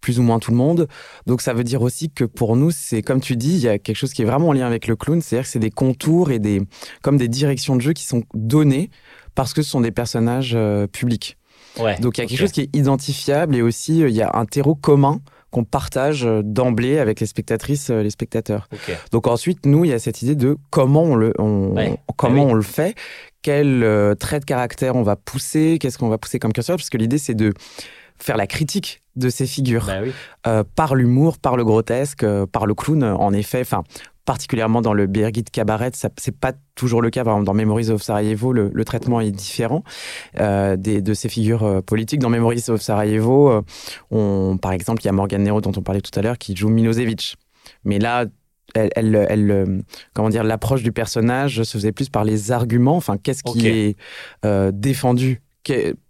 plus 0.00 0.18
ou 0.18 0.22
moins 0.22 0.38
tout 0.38 0.50
le 0.50 0.56
monde. 0.56 0.88
Donc 1.26 1.40
ça 1.40 1.52
veut 1.52 1.64
dire 1.64 1.82
aussi 1.82 2.10
que 2.10 2.24
pour 2.24 2.56
nous, 2.56 2.70
c'est 2.70 3.02
comme 3.02 3.20
tu 3.20 3.36
dis, 3.36 3.54
il 3.54 3.60
y 3.60 3.68
a 3.68 3.78
quelque 3.78 3.96
chose 3.96 4.12
qui 4.12 4.22
est 4.22 4.24
vraiment 4.24 4.48
en 4.48 4.52
lien 4.52 4.66
avec 4.66 4.86
le 4.86 4.96
clown, 4.96 5.20
c'est-à-dire 5.20 5.44
que 5.44 5.50
c'est 5.50 5.58
des 5.58 5.70
contours 5.70 6.30
et 6.30 6.38
des 6.38 6.62
comme 7.02 7.16
des 7.16 7.28
directions 7.28 7.76
de 7.76 7.80
jeu 7.80 7.92
qui 7.92 8.04
sont 8.04 8.22
données 8.34 8.90
parce 9.36 9.54
que 9.54 9.62
ce 9.62 9.70
sont 9.70 9.80
des 9.80 9.92
personnages 9.92 10.54
euh, 10.56 10.88
publics. 10.88 11.38
Ouais. 11.78 11.96
Donc 12.00 12.18
il 12.18 12.22
y 12.22 12.24
a 12.24 12.26
quelque 12.26 12.38
chose 12.40 12.52
qui 12.52 12.62
est 12.62 12.74
identifiable 12.74 13.54
et 13.54 13.62
aussi 13.62 14.02
euh, 14.02 14.08
il 14.08 14.16
y 14.16 14.22
a 14.22 14.30
un 14.34 14.46
terreau 14.46 14.74
commun 14.74 15.20
qu'on 15.50 15.62
partage 15.62 16.24
euh, 16.26 16.42
d'emblée 16.42 16.98
avec 16.98 17.20
les 17.20 17.26
spectatrices, 17.26 17.90
les 17.90 18.10
spectateurs. 18.10 18.68
Donc 19.12 19.26
ensuite, 19.28 19.64
nous, 19.66 19.84
il 19.84 19.90
y 19.90 19.94
a 19.94 19.98
cette 20.00 20.22
idée 20.22 20.34
de 20.34 20.56
comment 20.70 21.02
on 21.04 21.14
le, 21.14 21.32
on, 21.38 21.74
Ouais. 21.76 21.96
comment 22.16 22.42
Ah 22.42 22.44
oui. 22.46 22.50
on 22.50 22.54
le 22.54 22.62
fait, 22.62 22.94
quel 23.42 23.84
euh, 23.84 24.14
trait 24.14 24.40
de 24.40 24.44
caractère 24.44 24.96
on 24.96 25.02
va 25.02 25.14
pousser, 25.16 25.78
qu'est-ce 25.78 25.98
qu'on 25.98 26.08
va 26.08 26.18
pousser 26.18 26.38
comme 26.40 26.52
curseur, 26.52 26.76
parce 26.76 26.90
que 26.90 26.96
l'idée 26.98 27.18
c'est 27.18 27.34
de 27.34 27.52
faire 28.18 28.36
la 28.38 28.46
critique 28.46 29.02
de 29.14 29.28
ces 29.28 29.46
figures 29.46 29.84
Bah 29.86 29.98
oui. 30.02 30.12
euh, 30.46 30.64
par 30.74 30.94
l'humour, 30.94 31.38
par 31.38 31.56
le 31.56 31.64
grotesque, 31.64 32.24
euh, 32.24 32.46
par 32.46 32.64
le 32.66 32.74
clown. 32.74 33.04
En 33.04 33.32
effet, 33.34 33.60
enfin 33.60 33.84
particulièrement 34.26 34.82
dans 34.82 34.92
le 34.92 35.06
Birgit 35.06 35.44
Cabaret, 35.44 35.92
ça 35.94 36.10
c'est 36.18 36.36
pas 36.36 36.52
toujours 36.74 37.00
le 37.00 37.08
cas. 37.08 37.24
Par 37.24 37.32
exemple, 37.34 37.46
dans 37.46 37.54
Memories 37.54 37.88
of 37.88 38.02
Sarajevo, 38.02 38.52
le, 38.52 38.70
le 38.74 38.84
traitement 38.84 39.22
est 39.22 39.30
différent 39.30 39.82
euh, 40.38 40.76
des, 40.76 41.00
de 41.00 41.14
ces 41.14 41.30
figures 41.30 41.62
euh, 41.62 41.80
politiques. 41.80 42.20
Dans 42.20 42.28
Memories 42.28 42.64
of 42.68 42.82
Sarajevo, 42.82 43.50
euh, 43.50 43.62
on, 44.10 44.58
par 44.58 44.72
exemple, 44.72 45.00
il 45.02 45.06
y 45.06 45.08
a 45.08 45.12
Morgan 45.12 45.42
Nero 45.42 45.62
dont 45.62 45.72
on 45.74 45.82
parlait 45.82 46.02
tout 46.02 46.16
à 46.18 46.22
l'heure 46.22 46.36
qui 46.36 46.54
joue 46.54 46.68
Milosevic. 46.68 47.36
Mais 47.84 47.98
là, 47.98 48.26
elle, 48.74 48.90
elle, 48.96 49.26
elle, 49.30 49.84
comment 50.12 50.28
dire, 50.28 50.44
l'approche 50.44 50.82
du 50.82 50.92
personnage 50.92 51.62
se 51.62 51.78
faisait 51.78 51.92
plus 51.92 52.10
par 52.10 52.24
les 52.24 52.52
arguments. 52.52 52.96
Enfin, 52.96 53.16
qu'est-ce 53.16 53.42
qui 53.42 53.66
est 53.66 53.96
défendu? 54.72 55.40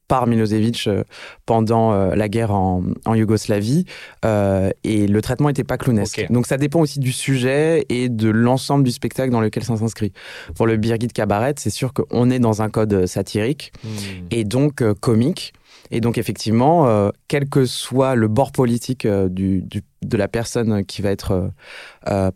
Par 0.09 0.27
Milosevic 0.27 0.85
euh, 0.87 1.03
pendant 1.47 1.93
euh, 1.93 2.15
la 2.15 2.29
guerre 2.29 2.53
en, 2.53 2.83
en 3.05 3.15
Yougoslavie 3.15 3.85
euh, 4.25 4.71
et 4.85 5.07
le 5.07 5.21
traitement 5.23 5.49
n'était 5.49 5.65
pas 5.65 5.79
clownesque. 5.79 6.27
Donc 6.31 6.47
ça 6.47 6.57
dépend 6.59 6.81
aussi 6.81 7.01
du 7.01 7.13
sujet 7.13 7.85
et 7.89 8.09
de 8.09 8.29
l'ensemble 8.29 8.85
du 8.85 8.93
spectacle 8.93 9.31
dans 9.33 9.41
lequel 9.41 9.65
ça 9.65 9.77
s'inscrit. 9.77 10.13
Pour 10.55 10.67
le 10.67 10.77
Birgit 10.77 11.09
Cabaret, 11.09 11.55
c'est 11.59 11.71
sûr 11.71 11.93
qu'on 11.93 12.31
est 12.31 12.39
dans 12.39 12.63
un 12.63 12.69
code 12.71 13.07
satirique 13.07 13.73
Hmm. 13.85 14.27
et 14.31 14.45
donc 14.45 14.83
euh, 14.83 14.95
comique. 14.95 15.53
Et 15.91 16.01
donc 16.01 16.19
effectivement, 16.19 16.89
euh, 16.89 17.11
quel 17.29 17.49
que 17.49 17.65
soit 17.65 18.15
le 18.15 18.29
bord 18.29 18.51
politique 18.53 19.07
du, 19.07 19.63
du- 19.63 19.83
de 20.03 20.17
la 20.17 20.27
personne 20.29 20.85
qui 20.85 21.01
va 21.03 21.11
être 21.11 21.51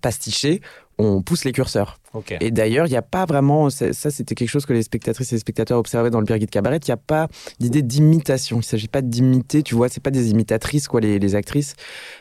pastichée, 0.01 0.61
on 1.01 1.23
pousse 1.23 1.45
les 1.45 1.53
curseurs. 1.53 1.99
Et 2.41 2.51
d'ailleurs, 2.51 2.87
il 2.87 2.91
n'y 2.91 2.97
a 2.97 3.03
pas 3.03 3.25
vraiment, 3.25 3.71
ça 3.71 3.93
c'était 3.93 4.35
quelque 4.35 4.49
chose 4.49 4.67
que 4.67 4.73
les 4.73 4.83
spectatrices 4.83 5.33
et 5.33 5.37
les 5.37 5.41
spectateurs 5.41 5.79
observaient 5.79 6.11
dans 6.11 6.21
le 6.21 6.25
Birgit 6.27 6.47
Cabaret, 6.47 6.79
il 6.79 6.91
n'y 6.91 6.95
a 6.95 6.97
pas 6.97 7.29
d'idée 7.59 7.83
d'imitation. 7.83 8.57
Il 8.57 8.61
ne 8.61 8.65
s'agit 8.65 8.89
pas 8.89 9.03
d'imiter, 9.03 9.63
tu 9.63 9.75
vois, 9.75 9.89
c'est 9.89 10.03
pas 10.03 10.11
des 10.11 10.31
imitatrices, 10.31 10.89
quoi, 10.89 11.01
les, 11.01 11.19
les 11.19 11.35
actrices, 11.35 11.75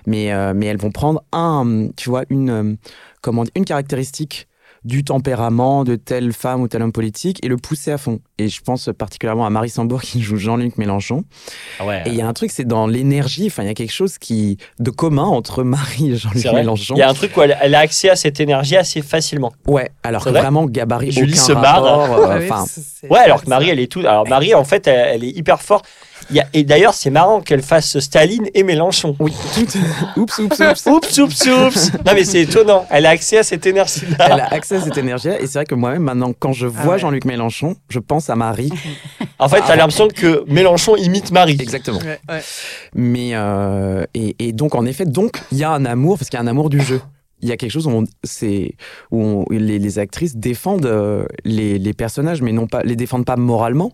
mais, 0.05 0.31
euh, 0.33 0.53
mais 0.55 0.67
elles 0.67 0.77
vont 0.77 0.91
prendre 0.91 1.23
un, 1.31 1.89
tu 1.95 2.09
vois, 2.09 2.23
une, 2.29 2.49
euh, 2.49 2.75
comment 3.21 3.43
une 3.55 3.65
caractéristique 3.65 4.48
du 4.83 5.03
tempérament 5.03 5.83
de 5.83 5.95
telle 5.95 6.31
femme 6.33 6.61
ou 6.61 6.67
tel 6.67 6.81
homme 6.81 6.91
politique 6.91 7.39
et 7.43 7.47
le 7.47 7.57
pousser 7.57 7.91
à 7.91 7.97
fond. 7.97 8.19
Et 8.37 8.47
je 8.47 8.61
pense 8.61 8.89
particulièrement 8.97 9.45
à 9.45 9.49
Marie 9.49 9.69
Sambour 9.69 10.01
qui 10.03 10.21
joue 10.21 10.37
Jean-Luc 10.37 10.77
Mélenchon. 10.77 11.23
Ah 11.79 11.85
ouais. 11.85 12.03
Et 12.05 12.09
il 12.09 12.15
y 12.15 12.21
a 12.21 12.27
un 12.27 12.33
truc, 12.33 12.51
c'est 12.51 12.65
dans 12.65 12.87
l'énergie, 12.87 13.47
enfin, 13.47 13.63
il 13.63 13.67
y 13.67 13.69
a 13.69 13.73
quelque 13.73 13.91
chose 13.93 14.17
qui, 14.17 14.57
de 14.79 14.89
commun 14.89 15.23
entre 15.25 15.63
Marie 15.63 16.11
et 16.11 16.15
Jean-Luc. 16.15 16.45
Mélenchon. 16.53 16.95
Il 16.95 16.99
y 16.99 17.03
a 17.03 17.09
un 17.09 17.13
truc 17.13 17.35
où 17.37 17.41
elle, 17.41 17.57
elle 17.61 17.75
a 17.75 17.79
accès 17.79 18.09
à 18.09 18.15
cette 18.15 18.39
énergie 18.39 18.75
assez 18.77 19.01
facilement. 19.01 19.51
Ouais, 19.67 19.89
alors 20.03 20.23
que 20.23 20.29
vrai 20.29 20.41
vraiment, 20.41 20.65
gabarit, 20.65 21.11
Julie 21.11 21.33
aucun 21.33 21.41
se 21.41 21.51
marre. 21.53 21.83
rapport. 21.83 22.29
euh, 22.31 22.49
Ouais, 23.09 23.19
alors 23.19 23.43
que 23.43 23.49
Marie, 23.49 23.69
elle 23.69 23.79
est 23.79 23.91
tout. 23.91 23.99
Alors 23.99 24.27
Marie, 24.27 24.53
en 24.53 24.63
fait, 24.63 24.87
elle, 24.87 25.15
elle 25.15 25.23
est 25.23 25.37
hyper 25.37 25.61
forte. 25.61 25.85
Il 26.29 26.35
y 26.35 26.39
a... 26.39 26.47
Et 26.53 26.63
d'ailleurs, 26.63 26.93
c'est 26.93 27.09
marrant 27.09 27.41
qu'elle 27.41 27.61
fasse 27.61 27.99
Staline 27.99 28.47
et 28.53 28.63
Mélenchon. 28.63 29.15
oui, 29.19 29.33
oups, 30.17 30.37
oups, 30.39 30.59
oups. 30.59 30.85
Oups, 30.87 31.17
oups, 31.17 31.47
oups. 31.47 31.91
Non, 32.05 32.11
mais 32.13 32.23
c'est 32.23 32.41
étonnant. 32.41 32.85
Elle 32.89 33.05
a 33.05 33.09
accès 33.09 33.37
à 33.39 33.43
cette 33.43 33.65
énergie-là. 33.65 34.27
Elle 34.31 34.39
a 34.39 34.53
accès 34.53 34.75
à 34.77 34.81
cette 34.81 34.97
énergie-là. 34.97 35.39
Et 35.41 35.47
c'est 35.47 35.59
vrai 35.59 35.65
que 35.65 35.75
moi-même, 35.75 36.03
maintenant, 36.03 36.33
quand 36.37 36.53
je 36.53 36.67
vois 36.67 36.93
ouais. 36.93 36.99
Jean-Luc 36.99 37.25
Mélenchon, 37.25 37.75
je 37.89 37.99
pense 37.99 38.29
à 38.29 38.35
Marie. 38.35 38.69
En 39.39 39.49
fait, 39.49 39.61
t'as 39.65 39.75
l'impression 39.75 40.07
que 40.07 40.43
Mélenchon 40.47 40.95
imite 40.95 41.31
Marie. 41.31 41.57
Exactement. 41.59 41.99
Ouais, 41.99 42.19
ouais. 42.29 42.41
Mais, 42.93 43.31
euh, 43.33 44.05
et, 44.13 44.35
et 44.39 44.51
donc, 44.51 44.75
en 44.75 44.85
effet, 44.85 45.05
donc, 45.05 45.41
il 45.51 45.57
y 45.57 45.63
a 45.63 45.71
un 45.71 45.85
amour, 45.85 46.17
parce 46.17 46.29
qu'il 46.29 46.37
y 46.37 46.41
a 46.41 46.43
un 46.43 46.47
amour 46.47 46.69
du 46.69 46.81
jeu. 46.81 47.01
Il 47.41 47.47
y 47.47 47.51
a 47.53 47.57
quelque 47.57 47.71
chose 47.71 47.87
où, 47.87 47.91
on, 47.91 48.03
c'est, 48.23 48.73
où 49.11 49.23
on- 49.23 49.45
les, 49.49 49.79
les 49.79 49.97
actrices 49.99 50.35
défendent 50.35 50.85
euh, 50.85 51.23
les, 51.45 51.79
les 51.79 51.93
personnages, 51.93 52.41
mais 52.41 52.51
non 52.51 52.67
pas, 52.67 52.83
les 52.83 52.97
défendent 52.97 53.23
pas 53.25 53.37
moralement, 53.37 53.93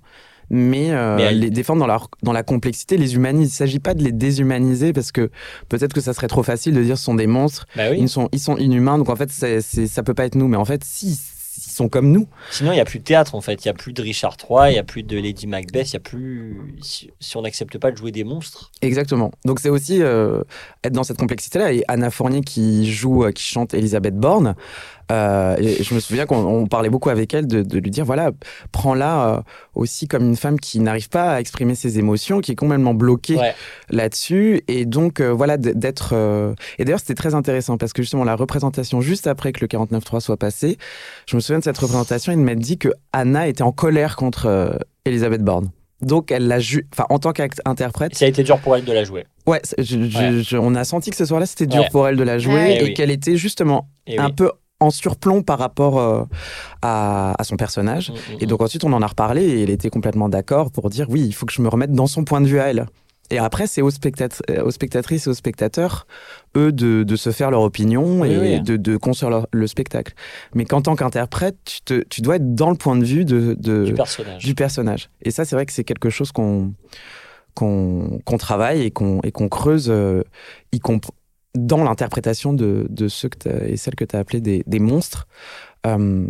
mais, 0.49 0.91
euh, 0.91 1.15
Mais 1.17 1.23
elles- 1.23 1.39
les 1.39 1.49
défendent 1.49 1.79
dans, 1.79 1.87
leur, 1.87 2.09
dans 2.23 2.31
la 2.33 2.43
complexité, 2.43 2.97
les 2.97 3.15
humanisent. 3.15 3.49
Il 3.49 3.51
ne 3.53 3.67
s'agit 3.67 3.79
pas 3.79 3.93
de 3.93 4.03
les 4.03 4.11
déshumaniser, 4.11 4.93
parce 4.93 5.11
que 5.11 5.29
peut-être 5.69 5.93
que 5.93 6.01
ça 6.01 6.13
serait 6.13 6.27
trop 6.27 6.43
facile 6.43 6.73
de 6.73 6.83
dire 6.83 6.97
ce 6.97 7.03
sont 7.03 7.15
des 7.15 7.27
monstres, 7.27 7.65
Bah 7.75 7.83
oui. 7.91 7.97
ils, 7.99 8.09
sont, 8.09 8.29
ils 8.31 8.39
sont 8.39 8.57
inhumains, 8.57 8.97
donc 8.97 9.09
en 9.09 9.15
fait, 9.15 9.31
ça 9.31 10.03
peut 10.03 10.13
pas 10.13 10.25
être 10.25 10.35
nous. 10.35 10.47
Mais 10.47 10.57
en 10.57 10.65
fait, 10.65 10.83
si, 10.83 11.19
ils 11.57 11.71
sont 11.71 11.87
comme 11.87 12.11
nous. 12.11 12.27
Sinon, 12.51 12.71
il 12.73 12.75
n'y 12.75 12.81
a 12.81 12.85
plus 12.85 12.99
de 12.99 13.05
théâtre, 13.05 13.33
en 13.33 13.39
fait. 13.39 13.63
Il 13.63 13.67
n'y 13.67 13.71
a 13.71 13.73
plus 13.73 13.93
de 13.93 14.01
Richard 14.01 14.35
III, 14.41 14.69
il 14.71 14.73
n'y 14.73 14.77
a 14.77 14.83
plus 14.83 15.03
de 15.03 15.17
Lady 15.17 15.47
Macbeth, 15.47 15.87
il 15.89 15.95
n'y 15.95 15.97
a 15.97 15.99
plus. 16.01 16.57
Si, 16.81 17.09
si 17.21 17.37
on 17.37 17.43
n'accepte 17.43 17.77
pas 17.77 17.91
de 17.91 17.97
jouer 17.97 18.11
des 18.11 18.25
monstres. 18.25 18.71
Exactement. 18.81 19.31
Donc 19.45 19.61
c'est 19.61 19.69
aussi 19.69 20.01
euh, 20.01 20.41
être 20.83 20.91
dans 20.93 21.03
cette 21.03 21.17
complexité-là. 21.17 21.71
Et 21.71 21.83
Anna 21.87 22.11
Fournier 22.11 22.41
qui 22.41 22.91
joue, 22.91 23.23
euh, 23.23 23.31
qui 23.31 23.43
chante 23.43 23.73
Elisabeth 23.73 24.15
Borne, 24.17 24.55
euh, 25.11 25.55
et 25.59 25.83
je 25.83 25.93
me 25.93 25.99
souviens 25.99 26.25
qu'on 26.25 26.37
on 26.45 26.67
parlait 26.67 26.89
beaucoup 26.89 27.09
avec 27.09 27.33
elle 27.33 27.47
de, 27.47 27.61
de 27.61 27.77
lui 27.79 27.91
dire, 27.91 28.05
voilà, 28.05 28.31
prends-la 28.71 29.27
euh, 29.37 29.41
aussi 29.75 30.07
comme 30.07 30.23
une 30.25 30.35
femme 30.35 30.59
qui 30.59 30.79
n'arrive 30.79 31.09
pas 31.09 31.33
à 31.33 31.39
exprimer 31.39 31.75
ses 31.75 31.99
émotions, 31.99 32.41
qui 32.41 32.51
est 32.53 32.55
complètement 32.55 32.93
bloquée 32.93 33.35
Ouais. 33.37 33.53
là-dessus. 33.89 34.61
Et 34.67 34.85
donc, 34.85 35.19
euh, 35.19 35.31
voilà, 35.31 35.57
d'être... 35.57 36.13
Et 36.79 36.85
d'ailleurs, 36.85 36.99
c'était 36.99 37.15
très 37.15 37.35
intéressant 37.35 37.77
parce 37.77 37.93
que 37.93 38.01
justement, 38.01 38.23
la 38.23 38.35
représentation 38.35 39.01
juste 39.01 39.27
après 39.27 39.51
que 39.51 39.61
le 39.61 39.67
49.3 39.67 40.19
soit 40.21 40.37
passé, 40.37 40.77
je 41.27 41.35
me 41.35 41.41
souviens 41.41 41.59
de 41.59 41.63
cette 41.63 41.77
représentation, 41.77 42.31
il 42.31 42.39
m'a 42.39 42.55
dit 42.55 42.77
que 42.77 42.89
Anna 43.13 43.47
était 43.47 43.63
en 43.63 43.71
colère 43.71 44.15
contre 44.15 44.79
Elisabeth 45.05 45.41
Borne. 45.43 45.69
Donc, 46.01 46.29
elle 46.31 46.47
l'a 46.47 46.59
ju... 46.59 46.87
enfin, 46.93 47.05
en 47.09 47.19
tant 47.19 47.31
qu'interprète. 47.31 48.15
Ça 48.15 48.25
a 48.25 48.27
été 48.27 48.43
dur 48.43 48.59
pour 48.59 48.75
elle 48.75 48.83
de 48.83 48.91
la 48.91 49.05
jouer. 49.05 49.25
Ouais, 49.47 49.61
c'est- 49.63 49.81
je- 49.81 50.09
je- 50.09 50.17
Ouais. 50.17 50.43
je- 50.43 50.57
on 50.57 50.75
a 50.75 50.83
senti 50.83 51.09
que 51.09 51.15
ce 51.15 51.25
soir-là, 51.25 51.45
c'était 51.45 51.67
dur 51.67 51.83
Ouais. 51.83 51.89
pour 51.89 52.07
elle 52.07 52.17
de 52.17 52.23
la 52.23 52.37
jouer 52.37 52.53
Ouais. 52.55 52.73
et 52.73 52.77
Eh 52.81 52.83
oui. 52.83 52.93
qu'elle 52.93 53.11
était 53.11 53.37
justement 53.37 53.87
Et 54.05 54.19
un 54.19 54.27
oui. 54.27 54.33
peu 54.33 54.51
en 54.79 54.89
surplomb 54.91 55.41
par 55.41 55.57
rapport 55.59 55.99
euh, 55.99 56.23
à, 56.81 57.33
à 57.39 57.43
son 57.43 57.55
personnage. 57.55 58.11
Mm, 58.11 58.13
mm, 58.13 58.37
Et 58.41 58.45
donc 58.45 58.61
ensuite, 58.61 58.83
on 58.83 58.93
en 58.93 59.01
a 59.01 59.07
reparlé 59.07 59.43
et 59.43 59.63
elle 59.63 59.69
était 59.69 59.89
complètement 59.89 60.29
d'accord 60.29 60.71
pour 60.71 60.89
dire 60.89 61.09
oui, 61.09 61.21
il 61.25 61.33
faut 61.33 61.45
que 61.45 61.53
je 61.53 61.61
me 61.61 61.69
remette 61.69 61.91
dans 61.93 62.07
son 62.07 62.23
point 62.25 62.41
de 62.41 62.47
vue 62.47 62.59
à 62.59 62.65
elle. 62.69 62.85
Et 63.31 63.39
après, 63.39 63.65
c'est 63.65 63.81
aux, 63.81 63.89
spectat- 63.89 64.39
euh, 64.51 64.63
aux 64.63 64.69
spectatrices 64.69 65.25
et 65.25 65.29
aux 65.31 65.33
spectateurs, 65.33 66.05
eux, 66.55 66.71
de, 66.71 67.01
de 67.01 67.15
se 67.15 67.31
faire 67.31 67.49
leur 67.49 67.61
opinion 67.61 68.21
Oui, 68.21 68.29
et 68.31 68.37
oui. 68.37 68.61
de, 68.61 68.77
de 68.77 68.97
construire 68.97 69.31
leur- 69.31 69.47
le 69.51 69.65
spectacle. 69.65 70.13
Mais 70.53 70.65
qu'en 70.65 70.81
tant 70.83 70.95
qu'interprète, 70.95 71.57
tu, 71.65 71.81
te- 71.81 72.03
tu 72.07 72.21
dois 72.21 72.35
être 72.35 72.53
dans 72.53 72.69
le 72.69 72.75
point 72.75 72.95
de 72.95 73.03
vue 73.03 73.25
de, 73.25 73.55
de- 73.57 73.85
du 73.85 73.93
personnage. 73.95 74.43
du 74.43 74.53
personnage. 74.53 75.09
Et 75.23 75.31
ça, 75.31 75.43
c'est 75.43 75.55
vrai 75.55 75.65
que 75.65 75.73
c'est 75.73 75.83
quelque 75.83 76.11
chose 76.11 76.31
qu'on 77.55 78.37
travaille 78.37 78.83
et 78.83 78.91
qu'on 78.91 79.49
creuse, 79.49 79.87
euh, 79.89 80.21
y 80.71 80.77
compr- 80.77 81.09
dans 81.55 81.83
l'interprétation 81.83 82.53
de, 82.53 82.85
de 82.89 83.07
ceux 83.07 83.29
que 83.29 83.49
et 83.67 83.77
celles 83.77 83.95
que 83.95 84.05
tu 84.05 84.15
as 84.15 84.19
appelés 84.19 84.41
des, 84.41 84.63
des 84.67 84.79
monstres. 84.79 85.27
Euh, 85.87 86.27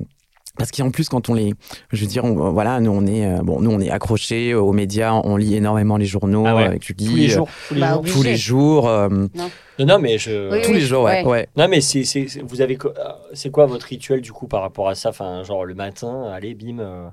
parce 0.57 0.71
qu'en 0.71 0.89
plus, 0.89 1.09
quand 1.09 1.27
on 1.27 1.33
les, 1.33 1.53
je 1.91 2.01
veux 2.01 2.07
dire, 2.07 2.23
on- 2.23 2.51
voilà, 2.51 2.79
nous 2.79 2.91
on 2.91 3.05
est, 3.05 3.25
euh, 3.25 3.41
bon, 3.43 3.59
nous 3.59 3.71
on 3.71 3.79
est 3.81 3.89
accrochés 3.89 4.53
aux 4.53 4.71
médias, 4.71 5.11
on 5.13 5.35
lit 5.35 5.55
énormément 5.55 5.97
les 5.97 6.05
journaux 6.05 6.45
Ah 6.47 6.55
ouais. 6.55 6.63
avec 6.63 6.83
Julie, 6.85 7.05
tous 7.07 7.15
les 7.17 7.27
jours. 7.27 7.49
Tous 7.67 7.73
les 7.73 7.79
Bah, 7.81 7.91
jours. 7.93 8.03
tous 8.05 8.23
les 8.23 8.37
jours, 8.37 8.87
euh, 8.87 9.09
Non, 9.09 9.49
non, 9.79 9.99
mais 9.99 10.17
je. 10.17 10.53
Oui, 10.53 10.61
tous 10.63 10.71
les 10.71 10.79
jours, 10.79 11.03
ouais, 11.03 11.23
ouais. 11.23 11.29
ouais. 11.29 11.47
Non, 11.57 11.67
mais 11.67 11.81
c'est, 11.81 12.03
vous 12.47 12.61
avez, 12.61 12.77
euh, 12.85 12.89
c'est 13.33 13.51
quoi 13.51 13.65
votre 13.65 13.85
rituel 13.87 14.21
du 14.21 14.31
coup 14.31 14.47
par 14.47 14.61
rapport 14.61 14.87
à 14.87 14.95
ça? 14.95 15.09
Enfin, 15.09 15.43
genre 15.43 15.65
le 15.65 15.73
matin, 15.75 16.23
allez, 16.31 16.53
bim, 16.55 16.79
euh, 16.79 17.07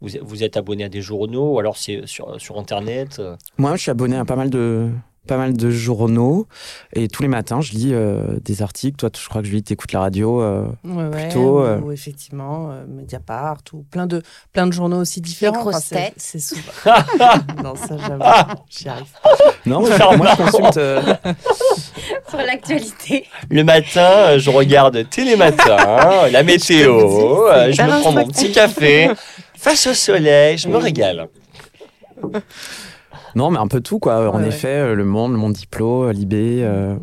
vous, 0.00 0.08
vous 0.22 0.42
êtes 0.42 0.56
abonné 0.56 0.82
à 0.82 0.88
des 0.88 1.00
journaux 1.00 1.52
ou 1.54 1.58
alors 1.60 1.76
c'est 1.76 2.02
sur, 2.06 2.40
sur 2.40 2.58
internet 2.58 3.18
euh, 3.20 3.36
Moi, 3.58 3.76
je 3.76 3.82
suis 3.82 3.90
abonné 3.92 4.16
à 4.16 4.24
pas 4.24 4.34
mal 4.36 4.50
de 4.50 4.88
pas 5.28 5.36
mal 5.36 5.56
de 5.56 5.70
journaux 5.70 6.48
et 6.92 7.06
tous 7.06 7.22
les 7.22 7.28
matins, 7.28 7.60
je 7.60 7.72
lis 7.72 7.90
euh, 7.92 8.22
des 8.44 8.62
articles. 8.62 8.96
Toi, 8.96 9.10
je 9.16 9.28
crois 9.28 9.42
que 9.42 9.46
je 9.46 9.52
lis, 9.52 9.62
t'écoutes 9.62 9.92
la 9.92 10.00
radio. 10.00 10.42
euh, 10.42 10.64
Ouais, 10.84 11.04
ouais, 11.04 11.10
Plutôt, 11.28 11.60
ou- 11.60 11.62
euh, 11.62 11.78
ou 11.80 11.92
effectivement, 11.92 12.70
euh, 12.72 12.84
Mediapart, 12.88 13.58
ou 13.72 13.84
plein 13.84 14.06
de, 14.06 14.22
plein 14.52 14.66
de 14.66 14.72
journaux 14.72 14.98
aussi 15.00 15.20
différents. 15.20 15.60
grosses 15.60 15.84
c'est- 15.84 15.94
têtes. 15.94 16.14
C'est 16.16 16.40
souvent. 16.40 16.62
non, 17.62 17.76
ça, 17.76 17.96
j'avoue, 17.98 18.54
j'y 18.68 18.88
arrive. 18.88 19.06
Non, 19.66 19.80
moi, 19.82 20.16
moi, 20.16 20.26
je 20.36 20.42
consulte. 20.42 20.76
euh, 20.78 21.02
Sur 22.28 22.38
l'actualité. 22.38 23.24
Le 23.50 23.62
matin, 23.64 24.38
je 24.38 24.50
regarde 24.50 25.08
Télématin, 25.10 26.28
la 26.30 26.42
météo, 26.42 26.98
je 27.70 27.82
me 27.82 28.00
prends 28.00 28.12
mon 28.12 28.26
petit 28.26 28.50
café 28.52 29.10
face 29.54 29.86
au 29.86 29.94
soleil, 29.94 30.56
je 30.58 30.68
me 30.68 30.76
régale. 30.78 31.28
Non, 33.34 33.50
mais 33.50 33.58
un 33.58 33.68
peu 33.68 33.80
tout, 33.80 33.98
quoi. 33.98 34.30
en 34.32 34.40
Ouais, 34.40 34.48
effet, 34.48 34.68
euh, 34.68 34.94
Le 34.94 35.04
Monde, 35.04 35.32
Le 35.32 35.38
Monde 35.38 35.52
Diplo, 35.54 36.04
euh, 36.04 36.12
Libé, 36.12 36.60
euh, 36.62 36.96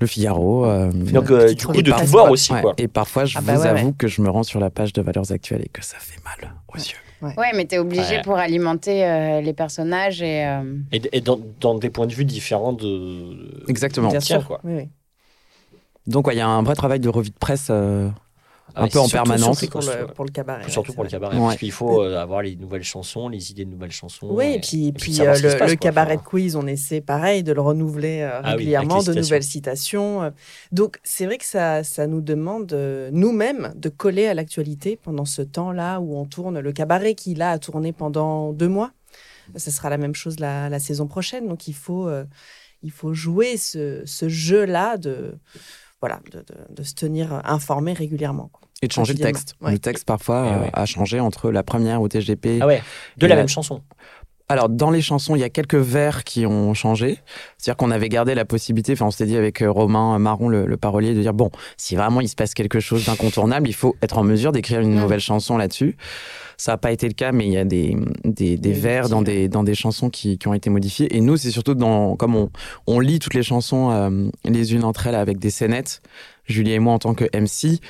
Le 0.00 0.06
Figaro. 0.06 0.64
euh, 0.66 0.90
Donc, 0.92 1.30
euh, 1.30 1.52
du 1.54 1.66
coup, 1.66 1.80
de 1.82 1.90
tout 1.92 2.04
voir 2.06 2.30
aussi, 2.30 2.52
ouais. 2.52 2.60
quoi. 2.62 2.74
Et 2.78 2.88
parfois, 2.88 3.24
je 3.24 3.36
Ah 3.38 3.40
vous 3.40 3.46
bah 3.46 3.58
ouais, 3.58 3.66
avoue 3.68 3.88
ouais. 3.88 3.94
que 3.98 4.08
je 4.08 4.20
me 4.22 4.30
rends 4.30 4.42
sur 4.42 4.60
la 4.60 4.70
page 4.70 4.92
de 4.92 5.02
Valeurs 5.02 5.30
Actuelles 5.32 5.62
et 5.64 5.68
que 5.68 5.84
ça 5.84 5.96
fait 5.98 6.20
mal 6.24 6.52
aux 6.68 6.76
yeux. 6.78 6.96
Ouais, 7.36 7.50
mais 7.56 7.64
t'es 7.64 7.78
obligé 7.78 8.16
Ouais. 8.16 8.22
pour 8.22 8.36
alimenter 8.36 9.04
euh, 9.04 9.40
les 9.40 9.52
personnages 9.52 10.22
et. 10.22 10.46
euh, 10.46 10.62
Et, 10.92 11.02
et 11.12 11.20
dans, 11.20 11.40
dans 11.60 11.74
des 11.74 11.90
points 11.90 12.06
de 12.06 12.12
vue 12.12 12.24
différents 12.24 12.72
de. 12.72 13.64
Exactement. 13.68 14.08
Bien 14.10 14.20
Tiens, 14.20 14.38
sûr. 14.38 14.46
quoi. 14.46 14.60
Oui, 14.62 14.74
oui. 14.76 14.88
Donc, 16.06 16.26
ouais, 16.28 16.34
il 16.34 16.38
y 16.38 16.42
a 16.42 16.46
un 16.48 16.62
vrai 16.62 16.74
travail 16.76 17.00
de 17.00 17.08
revue 17.08 17.30
de 17.30 17.38
presse 17.38 17.68
euh, 17.70 18.08
un 18.76 18.86
peu 18.88 18.98
en 19.00 19.08
permanence. 19.08 19.58
surtout 19.60 19.78
Pour 19.78 19.90
le, 19.90 20.00
le- 20.00 20.06
pour 20.08 20.24
le 20.24 20.30
cabaret. 20.30 20.68
Surtout 20.70 20.90
ouais, 20.90 20.94
pour 20.94 21.04
le 21.04 21.10
cabaret, 21.10 21.36
Ouais. 21.36 21.42
parce 21.46 21.56
qu'il 21.56 21.72
faut 21.72 22.02
euh, 22.02 22.16
avoir 22.18 22.42
les 22.42 22.56
nouvelles 22.56 22.84
chansons, 22.84 23.28
les 23.28 23.50
idées 23.50 23.64
de 23.64 23.70
nouvelles 23.70 23.90
chansons. 23.90 24.28
Oui, 24.30 24.54
et 24.54 24.60
puis, 24.60 24.92
puis 24.92 25.12
puis, 25.12 25.20
euh, 25.20 25.34
le, 25.34 25.42
passe, 25.58 25.70
le 25.70 25.76
quoi. 25.76 25.76
cabaret 25.76 26.14
Enfin, 26.14 26.22
de 26.22 26.28
quiz, 26.28 26.56
on 26.56 26.66
essaie 26.66 27.00
pareil 27.00 27.42
de 27.42 27.52
le 27.52 27.60
renouveler 27.60 28.20
euh, 28.22 28.40
Ah 28.42 28.52
régulièrement, 28.52 29.02
de 29.02 29.12
nouvelles 29.14 29.42
citations. 29.42 30.32
Donc 30.72 30.98
c'est 31.02 31.26
vrai 31.26 31.38
que 31.38 31.44
ça, 31.46 31.82
ça 31.84 32.06
nous 32.06 32.20
demande 32.20 32.72
euh, 32.72 33.10
nous-mêmes 33.12 33.72
de 33.76 33.88
coller 33.88 34.26
à 34.26 34.34
l'actualité 34.34 34.96
pendant 35.02 35.24
ce 35.24 35.42
temps-là 35.42 35.98
où 36.00 36.16
on 36.16 36.24
tourne 36.26 36.60
le 36.60 36.72
cabaret 36.72 37.14
qui 37.14 37.34
là 37.34 37.50
a 37.52 37.58
tourné 37.58 37.92
pendant 37.92 38.52
deux 38.52 38.68
mois. 38.68 38.92
Ce 39.56 39.70
sera 39.70 39.88
la 39.88 39.96
même 39.96 40.14
chose 40.14 40.40
la, 40.40 40.68
la 40.68 40.78
saison 40.78 41.06
prochaine. 41.06 41.48
Donc 41.48 41.68
il 41.68 41.74
faut, 41.74 42.06
euh, 42.06 42.24
il 42.82 42.90
faut 42.90 43.14
jouer 43.14 43.56
ce, 43.56 44.02
ce 44.04 44.28
jeu-là 44.28 44.98
de, 44.98 45.34
voilà, 46.00 46.20
de, 46.32 46.38
de- 46.38 46.74
de 46.74 46.82
se 46.82 46.94
tenir 46.94 47.40
informé 47.44 47.92
régulièrement. 47.92 48.50
quoi. 48.52 48.68
Et 48.82 48.86
de 48.86 48.92
changer 48.92 49.14
le 49.14 49.18
texte. 49.20 49.54
ouais. 49.60 49.72
Le 49.72 49.78
texte, 49.78 50.04
parfois, 50.04 50.44
Eh 50.46 50.52
euh, 50.54 50.60
ouais. 50.62 50.70
a 50.72 50.86
changé 50.86 51.18
entre 51.20 51.50
la 51.50 51.62
première 51.64 52.00
au 52.00 52.08
TGP. 52.08 52.58
Ah 52.60 52.66
ouais, 52.66 52.82
de 53.16 53.26
la 53.26 53.34
la- 53.34 53.40
même 53.40 53.48
chanson. 53.48 53.82
Alors, 54.50 54.70
dans 54.70 54.90
les 54.90 55.02
chansons, 55.02 55.36
il 55.36 55.40
y 55.40 55.44
a 55.44 55.50
quelques 55.50 55.74
vers 55.74 56.24
qui 56.24 56.46
ont 56.46 56.72
changé. 56.72 57.18
C'est-à-dire 57.58 57.76
qu'on 57.76 57.90
avait 57.90 58.08
gardé 58.08 58.34
la 58.34 58.46
possibilité, 58.46 58.92
enfin, 58.94 59.04
on 59.06 59.10
s'était 59.10 59.26
dit 59.26 59.36
avec 59.36 59.60
euh, 59.60 59.70
Romain 59.70 60.18
Marron, 60.18 60.48
le, 60.48 60.64
le 60.64 60.76
parolier, 60.78 61.12
de 61.14 61.20
dire 61.20 61.34
bon, 61.34 61.50
si 61.76 61.96
vraiment 61.96 62.22
il 62.22 62.28
se 62.28 62.34
passe 62.34 62.54
quelque 62.54 62.80
chose 62.80 63.04
d'incontournable, 63.04 63.68
il 63.68 63.74
faut 63.74 63.94
être 64.00 64.16
en 64.16 64.24
mesure 64.24 64.52
d'écrire 64.52 64.80
une 64.80 64.94
Mm. 64.94 65.00
nouvelle 65.00 65.20
chanson 65.20 65.58
là-dessus. 65.58 65.98
Ça 66.60 66.72
n'a 66.72 66.78
pas 66.78 66.90
été 66.90 67.06
le 67.06 67.14
cas, 67.14 67.30
mais 67.30 67.46
il 67.46 67.52
y 67.52 67.56
a 67.56 67.64
des, 67.64 67.96
des, 68.24 68.72
vers 68.72 69.08
dans 69.08 69.22
des, 69.22 69.48
dans 69.48 69.62
des 69.62 69.76
chansons 69.76 70.10
qui, 70.10 70.38
qui 70.38 70.48
ont 70.48 70.54
été 70.54 70.70
modifiés. 70.70 71.16
Et 71.16 71.20
nous, 71.20 71.36
c'est 71.36 71.52
surtout 71.52 71.74
dans, 71.74 72.16
comme 72.16 72.34
on, 72.34 72.50
on 72.88 72.98
lit 72.98 73.20
toutes 73.20 73.34
les 73.34 73.44
chansons 73.44 73.92
euh, 73.92 74.28
les 74.44 74.74
unes 74.74 74.82
entre 74.82 75.06
elles 75.06 75.14
avec 75.14 75.38
des 75.38 75.50
scénettes, 75.50 76.02
Julie 76.46 76.72
et 76.72 76.80
moi 76.80 76.94
en 76.94 76.98
tant 76.98 77.14
que 77.14 77.24
MC, 77.32 77.80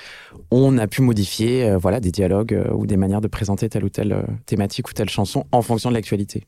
on 0.51 0.77
a 0.77 0.87
pu 0.87 1.01
modifier 1.01 1.65
euh, 1.65 1.79
voilà, 1.79 1.99
des 1.99 2.13
dialogues 2.13 2.53
euh, 2.53 2.71
ou 2.73 2.87
des 2.87 2.99
manières 2.99 3.23
de 3.23 3.29
présenter 3.29 3.71
telle 3.71 3.85
ou 3.85 3.89
telle 3.89 4.23
thématique 4.45 4.89
ou 4.89 4.93
telle 4.93 5.09
chanson 5.09 5.47
en 5.51 5.63
fonction 5.63 5.89
de 5.89 5.95
l'actualité. 5.95 6.45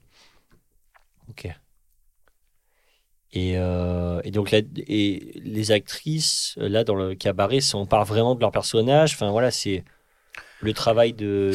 Ok. 1.31 1.49
Et, 3.33 3.57
euh, 3.57 4.21
et 4.25 4.31
donc 4.33 4.53
et 4.53 5.33
les 5.37 5.71
actrices 5.71 6.55
là 6.57 6.83
dans 6.83 6.97
le 6.97 7.15
cabaret, 7.15 7.61
on 7.75 7.87
parle 7.87 8.07
vraiment 8.07 8.35
de 8.35 8.41
leur 8.41 8.51
personnage. 8.51 9.15
Enfin 9.15 9.31
voilà, 9.31 9.51
c'est 9.51 9.85
le 10.61 10.73
travail 10.73 11.13
de. 11.13 11.53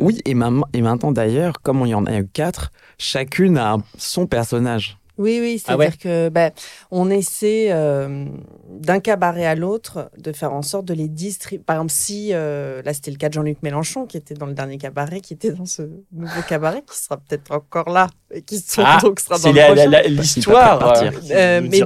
Oui, 0.00 0.20
et, 0.24 0.30
et 0.30 0.82
maintenant 0.82 1.12
d'ailleurs, 1.12 1.60
comme 1.62 1.82
il 1.84 1.90
y 1.90 1.94
en 1.94 2.06
a 2.06 2.18
eu 2.18 2.26
quatre, 2.26 2.70
chacune 2.98 3.58
a 3.58 3.76
son 3.98 4.26
personnage. 4.26 4.98
Oui, 5.16 5.38
oui, 5.40 5.56
Ah 5.60 5.62
c'est-à-dire 5.76 5.90
ouais. 5.92 5.96
que 5.98 6.28
ben, 6.28 6.50
on 6.90 7.08
essaie 7.10 7.66
euh, 7.70 8.24
d'un 8.68 8.98
cabaret 9.00 9.46
à 9.46 9.54
l'autre 9.54 10.10
de 10.18 10.32
faire 10.32 10.52
en 10.52 10.62
sorte 10.62 10.84
de 10.86 10.94
les 10.94 11.08
distribuer. 11.08 11.62
Par 11.64 11.76
exemple, 11.76 11.92
si 11.92 12.30
euh, 12.32 12.82
là 12.82 12.92
c'était 12.94 13.10
le 13.12 13.16
cas 13.16 13.28
de 13.28 13.34
Jean-Luc 13.34 13.62
Mélenchon 13.62 14.06
qui 14.06 14.16
était 14.16 14.34
dans 14.34 14.46
le 14.46 14.54
dernier 14.54 14.76
cabaret, 14.78 15.20
qui 15.20 15.32
était 15.34 15.52
dans 15.52 15.66
ce 15.66 15.82
nouveau 16.12 16.42
cabaret, 16.48 16.82
qui 16.90 16.98
sera 16.98 17.16
peut-être 17.16 17.52
encore 17.52 17.90
là 17.90 18.08
et 18.32 18.42
qui 18.42 18.58
se- 18.58 18.80
Ah, 18.84 18.98
donc 19.00 19.20
sera 19.20 19.38
dans 19.38 19.50
le 19.50 19.56
la- 19.56 19.66
prochain. 19.66 19.90
la- 19.90 20.02
la- 20.02 20.08
l'histoire. 20.08 20.96
Euh, 21.02 21.10
Euh, 21.30 21.60
mais-. 21.70 21.80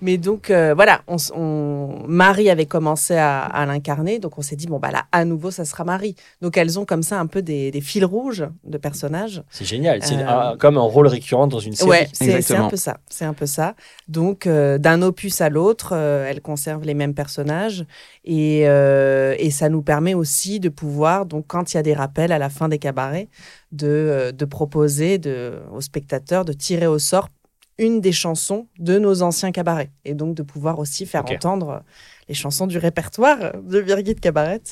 Mais 0.00 0.18
donc 0.18 0.50
euh, 0.50 0.74
voilà, 0.74 1.02
on, 1.36 2.02
Marie 2.08 2.50
avait 2.50 2.66
commencé 2.66 3.14
à, 3.16 3.42
à 3.42 3.64
l'incarner, 3.66 4.18
donc 4.18 4.38
on 4.38 4.42
s'est 4.42 4.56
dit 4.56 4.66
bon 4.66 4.78
bah 4.78 4.90
là 4.90 5.04
à 5.12 5.24
nouveau 5.24 5.50
ça 5.50 5.64
sera 5.64 5.84
Marie. 5.84 6.16
Donc 6.40 6.56
elles 6.56 6.78
ont 6.78 6.84
comme 6.84 7.02
ça 7.02 7.18
un 7.20 7.26
peu 7.26 7.42
des, 7.42 7.70
des 7.70 7.80
fils 7.80 8.04
rouges 8.04 8.44
de 8.64 8.78
personnages. 8.78 9.42
C'est 9.50 9.64
génial. 9.64 10.00
C'est 10.02 10.16
Euh, 10.16 10.52
un- 10.52 10.56
comme 10.56 10.76
un 10.78 10.82
rôle 10.82 11.06
récurrent 11.06 11.46
dans 11.46 11.58
une 11.60 11.74
série. 11.74 11.90
Ouais, 11.90 12.08
c'est 12.12 12.24
c'est 12.24 12.32
Exactement. 12.36 12.68
Peu 12.72 12.76
ça. 12.78 13.00
C'est 13.10 13.26
un 13.26 13.34
peu 13.34 13.44
ça. 13.44 13.74
Donc, 14.08 14.46
euh, 14.46 14.78
d'un 14.78 15.02
opus 15.02 15.42
à 15.42 15.50
l'autre, 15.50 15.90
euh, 15.92 16.24
elle 16.26 16.40
conserve 16.40 16.84
les 16.84 16.94
mêmes 16.94 17.12
personnages 17.12 17.84
et, 18.24 18.62
euh, 18.66 19.34
et 19.38 19.50
ça 19.50 19.68
nous 19.68 19.82
permet 19.82 20.14
aussi 20.14 20.58
de 20.58 20.70
pouvoir, 20.70 21.26
donc, 21.26 21.44
quand 21.48 21.74
il 21.74 21.76
y 21.76 21.80
a 21.80 21.82
des 21.82 21.92
rappels 21.92 22.32
à 22.32 22.38
la 22.38 22.48
fin 22.48 22.70
des 22.70 22.78
cabarets, 22.78 23.28
de, 23.72 24.32
de 24.34 24.44
proposer 24.46 25.18
de, 25.18 25.60
aux 25.70 25.82
spectateurs 25.82 26.46
de 26.46 26.54
tirer 26.54 26.86
au 26.86 26.98
sort 26.98 27.28
une 27.76 28.00
des 28.00 28.12
chansons 28.12 28.68
de 28.78 28.98
nos 28.98 29.22
anciens 29.22 29.52
cabarets 29.52 29.90
et 30.04 30.14
donc 30.14 30.34
de 30.34 30.42
pouvoir 30.42 30.78
aussi 30.78 31.04
faire 31.04 31.24
entendre 31.30 31.82
les 32.28 32.34
chansons 32.34 32.66
du 32.66 32.78
répertoire 32.78 33.38
de 33.62 33.80
Birgit 33.80 34.14
Cabaret. 34.14 34.62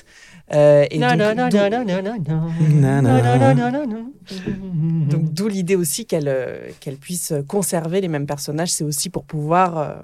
Euh, 0.52 0.84
et 0.90 0.98
donc, 1.10 1.18
d'où- 1.34 1.40
donc, 5.10 5.32
d'où 5.32 5.48
l'idée 5.48 5.76
aussi 5.76 6.06
qu'elle 6.06 6.28
euh, 6.28 6.68
qu'elle 6.80 6.96
puisse 6.96 7.32
conserver 7.48 8.00
les 8.00 8.08
mêmes 8.08 8.26
personnages, 8.26 8.70
c'est 8.70 8.84
aussi 8.84 9.10
pour 9.10 9.24
pouvoir 9.24 9.78
euh, 9.78 9.94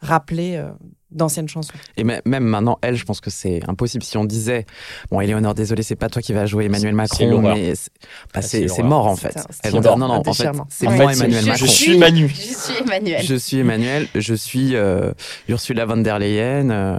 rappeler 0.00 0.56
euh, 0.56 0.70
d'anciennes 1.10 1.48
chansons. 1.48 1.72
Et 1.96 2.04
mê- 2.04 2.20
même 2.24 2.44
maintenant, 2.44 2.78
elle, 2.82 2.96
je 2.96 3.04
pense 3.04 3.20
que 3.20 3.30
c'est 3.30 3.60
impossible. 3.68 4.02
Si 4.02 4.16
on 4.16 4.24
disait, 4.24 4.64
bon, 5.10 5.20
Éléonore, 5.20 5.54
désolé, 5.54 5.82
c'est 5.82 5.94
pas 5.96 6.08
toi 6.08 6.22
qui 6.22 6.32
vas 6.32 6.46
jouer 6.46 6.64
Emmanuel 6.64 6.94
Macron, 6.94 7.18
mais 7.54 7.74
c'est 7.76 8.66
bah, 8.66 8.74
Ah, 8.78 8.82
mort 8.82 9.06
en 9.06 9.16
fait. 9.16 9.36
Elles 9.62 9.72
vont 9.72 9.80
dire 9.80 9.96
non, 9.98 10.08
non, 10.08 10.14
en 10.14 10.24
fait, 10.24 10.30
c'est 10.70 10.86
moi 10.86 11.12
fait, 11.12 11.18
Emmanuel 11.24 11.42
je- 11.42 11.48
Macron. 11.48 11.66
Je 11.66 11.70
suis 11.70 11.98
Manu. 11.98 12.28
Je 12.28 12.34
suis 12.54 12.74
Emmanuel. 12.82 13.22
Je 13.22 13.34
suis 13.34 13.58
Emmanuel, 13.58 14.08
je 14.14 14.34
suis 14.34 14.74
euh, 14.74 15.12
Ursula 15.48 15.84
von 15.86 15.98
der 15.98 16.18
Leyen. 16.18 16.70
euh, 16.70 16.98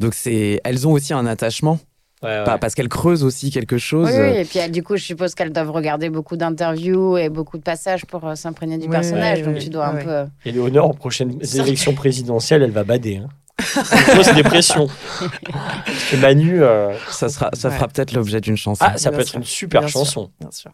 donc 0.00 0.14
c'est, 0.14 0.60
elles 0.64 0.86
ont 0.86 0.92
aussi 0.92 1.12
un 1.12 1.26
attachement, 1.26 1.78
Ouais, 2.22 2.28
ouais. 2.38 2.44
pas- 2.44 2.58
parce 2.58 2.74
qu'elles 2.74 2.88
creusent 2.88 3.22
aussi 3.22 3.50
quelque 3.50 3.78
chose. 3.78 4.08
Oui, 4.12 4.20
oui, 4.20 4.36
et 4.38 4.44
puis 4.44 4.70
du 4.70 4.82
coup, 4.82 4.96
je 4.96 5.04
suppose 5.04 5.34
qu'elles 5.36 5.52
doivent 5.52 5.70
regarder 5.70 6.10
beaucoup 6.10 6.36
d'interviews 6.36 7.16
et 7.16 7.28
beaucoup 7.28 7.58
de 7.58 7.62
passages 7.62 8.04
pour 8.06 8.26
euh, 8.26 8.34
s'imprégner 8.34 8.76
du 8.78 8.88
personnage. 8.88 9.42
donc 9.42 9.58
tu 9.58 9.68
dois 9.70 9.86
un 9.86 9.96
peu. 10.02 10.26
Et 10.44 10.50
Léonore, 10.52 10.90
aux 10.90 10.94
prochaines 10.94 11.38
élections 11.54 11.94
présidentielles, 11.94 12.62
elle 12.62 12.72
va 12.72 12.82
bader. 12.84 13.18
hein. 13.18 13.28
Dépression. 14.34 14.86
Parce 15.20 16.10
que 16.10 16.16
Manu, 16.16 16.62
euh, 16.62 16.92
Ça, 17.10 17.28
sera, 17.28 17.50
ça 17.54 17.68
Ouais. 17.68 17.74
fera 17.74 17.88
peut-être 17.88 18.12
l'objet 18.12 18.40
d'une 18.40 18.56
chanson. 18.56 18.84
ah, 18.86 18.96
ça 18.98 19.10
Bien 19.10 19.18
peut 19.18 19.22
être 19.22 19.34
une 19.36 19.42
super 19.44 19.80
Bien 19.80 19.88
sûr. 19.88 20.00
chanson. 20.00 20.30
Bien 20.40 20.50
sûr. 20.52 20.70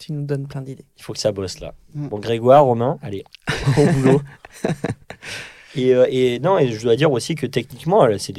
Tu 0.00 0.12
nous 0.12 0.24
donnes 0.24 0.46
plein 0.46 0.62
d'idées. 0.62 0.84
Il 0.96 1.02
faut 1.02 1.12
que 1.12 1.18
ça 1.18 1.30
bosse 1.32 1.58
là. 1.60 1.74
Mm. 1.94 2.08
Bon, 2.08 2.18
Grégoire, 2.20 2.64
Romain, 2.64 2.98
allez, 3.02 3.24
au 3.76 3.84
boulot. 3.86 4.22
Et, 5.78 5.94
euh, 5.94 6.06
et 6.10 6.38
non, 6.40 6.58
et 6.58 6.72
je 6.72 6.82
dois 6.82 6.96
dire 6.96 7.10
aussi 7.12 7.34
que 7.34 7.46
techniquement, 7.46 8.06
c'est 8.18 8.32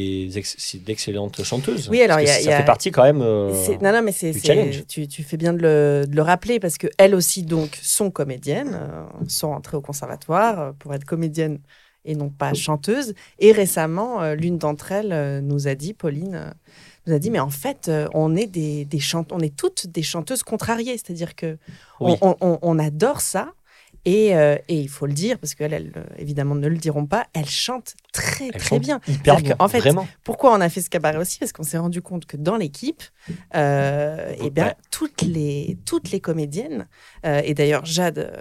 d'excellentes 0.84 1.44
chanteuses. 1.44 1.90
Oui, 1.90 2.02
alors, 2.02 2.20
y 2.20 2.24
a- 2.30 2.34
ça 2.34 2.42
y 2.42 2.54
a- 2.54 2.58
fait 2.58 2.66
partie 2.66 2.92
quand 2.92 3.04
même. 3.04 3.22
euh, 3.22 3.54
Non, 3.82 3.92
non, 3.92 4.02
mais 4.04 4.12
c'est, 4.12 4.34
tu, 4.88 5.08
tu 5.08 5.24
fais 5.24 5.38
bien 5.38 5.54
de 5.54 5.60
le, 5.60 6.06
de 6.08 6.16
le 6.16 6.22
rappeler 6.22 6.60
parce 6.60 6.78
que 6.78 6.88
elles 6.98 7.16
aussi 7.16 7.44
donc 7.44 7.78
sont 7.82 8.12
comédiennes, 8.12 8.78
euh, 8.82 9.04
sont 9.28 9.48
entrées 9.50 9.78
au 9.78 9.82
conservatoire 9.82 10.60
euh, 10.60 10.72
pour 10.78 10.94
être 10.94 11.06
comédiennes 11.06 11.60
et 12.06 12.16
non 12.16 12.30
pas 12.30 12.54
chanteuses. 12.54 13.14
Et 13.40 13.52
récemment, 13.52 14.22
euh, 14.22 14.36
l'une 14.36 14.58
d'entre 14.58 14.92
elles 14.92 15.12
euh, 15.14 15.42
nous 15.42 15.68
a 15.68 15.76
dit, 15.76 15.94
Pauline, 15.94 16.36
euh, 16.36 16.52
nous 17.08 17.14
a 17.14 17.20
dit, 17.20 17.30
mais 17.32 17.40
en 17.40 17.50
fait, 17.50 17.90
on 18.14 18.36
est 18.36 18.46
des, 18.48 18.86
des 18.86 19.00
on 19.32 19.40
est 19.40 19.56
toutes 19.56 19.88
des 19.88 20.04
chanteuses 20.04 20.44
contrariées, 20.44 20.98
c'est-à-dire 20.98 21.36
que 21.36 21.58
Oui. 22.00 22.14
on, 22.22 22.36
on- 22.42 22.60
on 22.62 22.80
adore 22.80 23.22
ça. 23.22 23.54
Et, 24.06 24.36
euh, 24.36 24.56
et 24.68 24.80
il 24.80 24.90
faut 24.90 25.06
le 25.06 25.14
dire, 25.14 25.38
parce 25.40 25.56
qu'elles, 25.56 25.74
elles, 25.74 25.92
euh, 25.98 26.04
évidemment, 26.18 26.56
ne 26.56 26.68
le 26.68 26.78
diront 26.78 27.06
pas, 27.06 27.28
elles 27.34 27.50
chantent 27.50 27.96
très, 28.14 28.46
elles 28.46 28.52
très 28.54 28.60
chantent 28.70 28.82
bien. 28.82 29.00
Hyper 29.08 29.38
bien. 29.42 29.56
qu'en 29.56 29.68
fait, 29.68 29.80
vraiment. 29.80 30.08
Pourquoi 30.24 30.54
on 30.56 30.62
a 30.62 30.70
fait 30.70 30.82
ce 30.82 30.90
cabaret 30.90 31.18
aussi? 31.18 31.40
Parce 31.40 31.52
qu'on 31.52 31.64
s'est 31.64 31.78
rendu 31.78 32.02
compte 32.02 32.26
que 32.26 32.38
dans 32.38 32.56
l'équipe, 32.56 33.04
euh, 33.56 34.34
eh 34.42 34.50
bien, 34.50 34.68
Ouais. 34.68 34.76
toutes, 34.92 35.22
les, 35.24 35.78
toutes 35.86 36.12
les 36.12 36.20
comédiennes, 36.20 36.88
euh, 37.26 37.42
et 37.44 37.54
d'ailleurs 37.54 37.86
Jade 37.86 38.32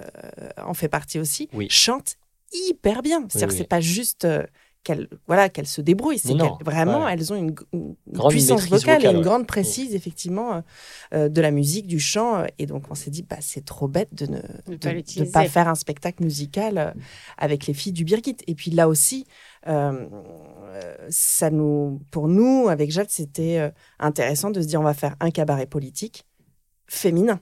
en 0.63 0.75
fait 0.75 0.89
partie 0.89 1.19
aussi, 1.19 1.49
Oui. 1.53 1.67
chantent 1.71 2.17
hyper 2.53 3.03
bien. 3.03 3.27
C'est-à-dire 3.29 3.49
Oui, 3.49 3.49
que 3.49 3.53
oui. 3.53 3.59
c'est 3.59 3.69
pas 3.69 3.81
juste 3.81 4.27
qu'elles 4.85 5.09
voilà, 5.27 5.49
qu'elles 5.49 5.67
se 5.67 5.81
débrouillent, 5.83 6.19
c'est 6.19 6.33
vraiment, 6.65 7.05
ouais. 7.05 7.13
elles 7.13 7.33
ont 7.33 7.37
une, 7.37 7.55
une 7.73 7.95
Grande 8.11 8.31
puissance 8.31 8.67
vocale, 8.69 9.05
et 9.05 9.09
une 9.09 9.19
ouais. 9.19 9.23
grande 9.23 9.47
précise, 9.47 9.95
effectivement, 9.95 10.55
euh, 10.55 10.61
euh, 11.15 11.29
de 11.29 11.41
la 11.41 11.51
musique, 11.51 11.87
du 11.87 11.99
chant. 12.01 12.45
Et 12.59 12.67
donc, 12.67 12.85
on 12.91 12.95
s'est 12.95 13.11
dit, 13.11 13.23
bah, 13.23 13.37
c'est 13.41 13.65
trop 13.65 13.87
bête 13.89 14.15
de 14.15 14.27
ne 14.27 14.39
De 14.39 14.43
de- 14.73 14.77
pas 14.77 14.89
de 14.91 14.95
l'utiliser. 14.95 15.31
pas 15.33 15.47
faire 15.49 15.69
un 15.69 15.75
spectacle 15.75 16.23
musical 16.25 16.79
euh, 16.79 16.91
avec 17.37 17.67
les 17.67 17.75
filles 17.75 17.93
du 17.93 18.05
Birgit. 18.05 18.37
Et 18.47 18.55
puis 18.55 18.71
là 18.71 18.89
aussi, 18.89 19.27
euh, 19.67 20.07
ça 21.11 21.51
nous, 21.51 22.01
pour 22.11 22.29
nous, 22.29 22.69
avec 22.69 22.91
Jade, 22.91 23.11
c'était 23.11 23.59
euh, 23.59 23.71
intéressant 23.99 24.51
de 24.51 24.61
se 24.63 24.67
dire 24.67 24.81
on 24.81 24.85
va 24.85 24.95
faire 24.95 25.17
un 25.21 25.31
cabaret 25.31 25.67
politique 25.67 26.25
féminin. 26.87 27.41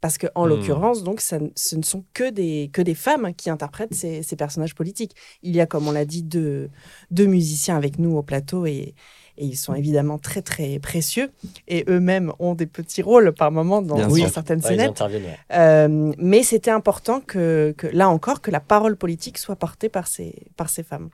Parce 0.00 0.18
que 0.18 0.28
en 0.34 0.46
Hmm. 0.46 0.50
l'occurrence, 0.50 1.02
donc, 1.02 1.20
ça, 1.20 1.38
ce 1.56 1.76
ne 1.76 1.82
sont 1.82 2.04
que 2.14 2.30
des, 2.30 2.70
que 2.72 2.82
des 2.82 2.94
femmes 2.94 3.34
qui 3.34 3.50
interprètent 3.50 3.94
ces, 3.94 4.22
ces 4.22 4.36
personnages 4.36 4.74
politiques. 4.74 5.14
Il 5.42 5.54
y 5.54 5.60
a, 5.60 5.66
comme 5.66 5.88
on 5.88 5.92
l'a 5.92 6.04
dit, 6.04 6.22
deux, 6.22 6.70
deux 7.10 7.26
musiciens 7.26 7.76
avec 7.76 7.98
nous 7.98 8.16
au 8.16 8.22
plateau 8.22 8.66
et, 8.66 8.94
et 9.38 9.44
ils 9.44 9.56
sont 9.56 9.74
évidemment 9.74 10.18
très, 10.18 10.42
très 10.42 10.78
précieux. 10.78 11.30
Et 11.68 11.84
eux-mêmes 11.88 12.32
ont 12.38 12.54
des 12.54 12.66
petits 12.66 13.02
rôles 13.02 13.32
par 13.32 13.50
moment 13.52 13.82
dans, 13.82 13.96
certaines 14.28 14.60
Ouais, 14.64 14.76
ouais. 14.76 15.38
Euh, 15.52 16.12
mais 16.18 16.42
c'était 16.42 16.72
important 16.72 17.20
que, 17.20 17.74
que, 17.76 17.86
là 17.86 18.08
encore, 18.08 18.40
que 18.40 18.50
la 18.50 18.60
parole 18.60 18.96
politique 18.96 19.38
soit 19.38 19.56
portée 19.56 19.88
par 19.88 20.08
ces, 20.08 20.34
par 20.56 20.68
ces 20.68 20.82
femmes. 20.82 21.10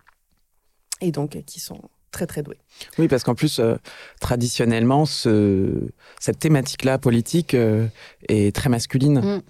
Et 1.00 1.12
donc, 1.12 1.36
euh, 1.36 1.42
qui 1.42 1.60
sont 1.60 1.80
très, 2.14 2.26
très. 2.26 2.42
Oui, 2.98 3.08
parce 3.08 3.22
qu'en 3.24 3.34
plus, 3.34 3.58
euh, 3.58 3.76
traditionnellement, 4.20 5.04
ce, 5.04 5.88
cette 6.20 6.38
thématique-là 6.38 6.98
politique 6.98 7.54
euh, 7.54 7.86
est 8.28 8.54
très 8.54 8.70
masculine. 8.70 9.20
Mm. 9.20 9.42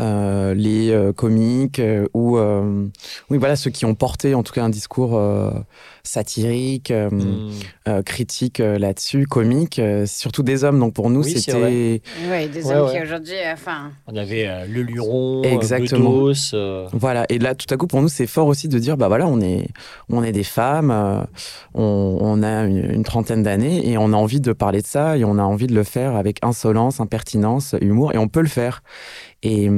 Euh, 0.00 0.54
les 0.54 1.12
comiques 1.14 1.80
ou 2.14 2.36
oui 2.36 3.38
voilà 3.38 3.54
ceux 3.54 3.70
qui 3.70 3.84
ont 3.84 3.94
porté 3.94 4.34
en 4.34 4.42
tout 4.42 4.52
cas 4.52 4.64
un 4.64 4.68
discours 4.68 5.16
satirique 6.04 6.90
euh, 6.90 7.08
Mm. 7.10 7.50
euh, 7.88 8.02
critique 8.02 8.60
euh, 8.60 8.78
là-dessus 8.78 9.26
comique 9.26 9.78
euh, 9.78 10.04
surtout 10.06 10.42
des 10.42 10.62
hommes 10.64 10.78
donc 10.78 10.92
pour 10.94 11.08
nous 11.10 11.22
Oui, 11.24 11.32
c'était 11.38 11.54
Oui, 11.56 12.00
des 12.48 12.64
Ouais, 12.66 12.74
hommes 12.74 12.86
ouais. 12.86 12.96
qui 12.98 13.02
aujourd'hui, 13.02 13.34
euh, 13.34 13.52
enfin, 13.54 13.90
On 14.06 14.16
avait 14.16 14.46
euh, 14.46 14.66
le 14.66 14.82
Luron, 14.82 15.42
Exactement. 15.42 16.10
Bedos, 16.10 16.54
euh, 16.54 16.86
Voilà, 16.92 17.24
et 17.30 17.38
là, 17.38 17.54
tout 17.54 17.66
à 17.72 17.76
coup, 17.76 17.86
pour 17.86 18.00
nous, 18.02 18.08
c'est 18.08 18.26
fort 18.26 18.46
aussi 18.46 18.68
de 18.68 18.78
dire, 18.78 18.96
bah 18.96 19.08
voilà, 19.08 19.26
on 19.26 19.40
est, 19.40 19.68
on 20.10 20.22
est 20.22 20.32
des 20.32 20.44
femmes, 20.44 20.90
euh, 20.90 21.22
on, 21.74 22.18
on 22.20 22.42
a 22.42 22.64
une, 22.64 22.90
une 22.92 23.04
trentaine 23.04 23.42
d'années 23.42 23.88
et 23.88 23.96
on 23.98 24.12
a 24.12 24.16
envie 24.16 24.40
de 24.40 24.52
parler 24.52 24.82
de 24.82 24.86
ça 24.86 25.16
et 25.16 25.24
on 25.24 25.38
a 25.38 25.42
envie 25.42 25.66
de 25.66 25.74
le 25.74 25.84
faire 25.84 26.16
avec 26.16 26.38
insolence, 26.42 27.00
impertinence, 27.00 27.74
humour, 27.80 28.12
et 28.14 28.18
on 28.18 28.28
peut 28.28 28.42
le 28.42 28.48
faire. 28.48 28.82
Et, 29.42 29.68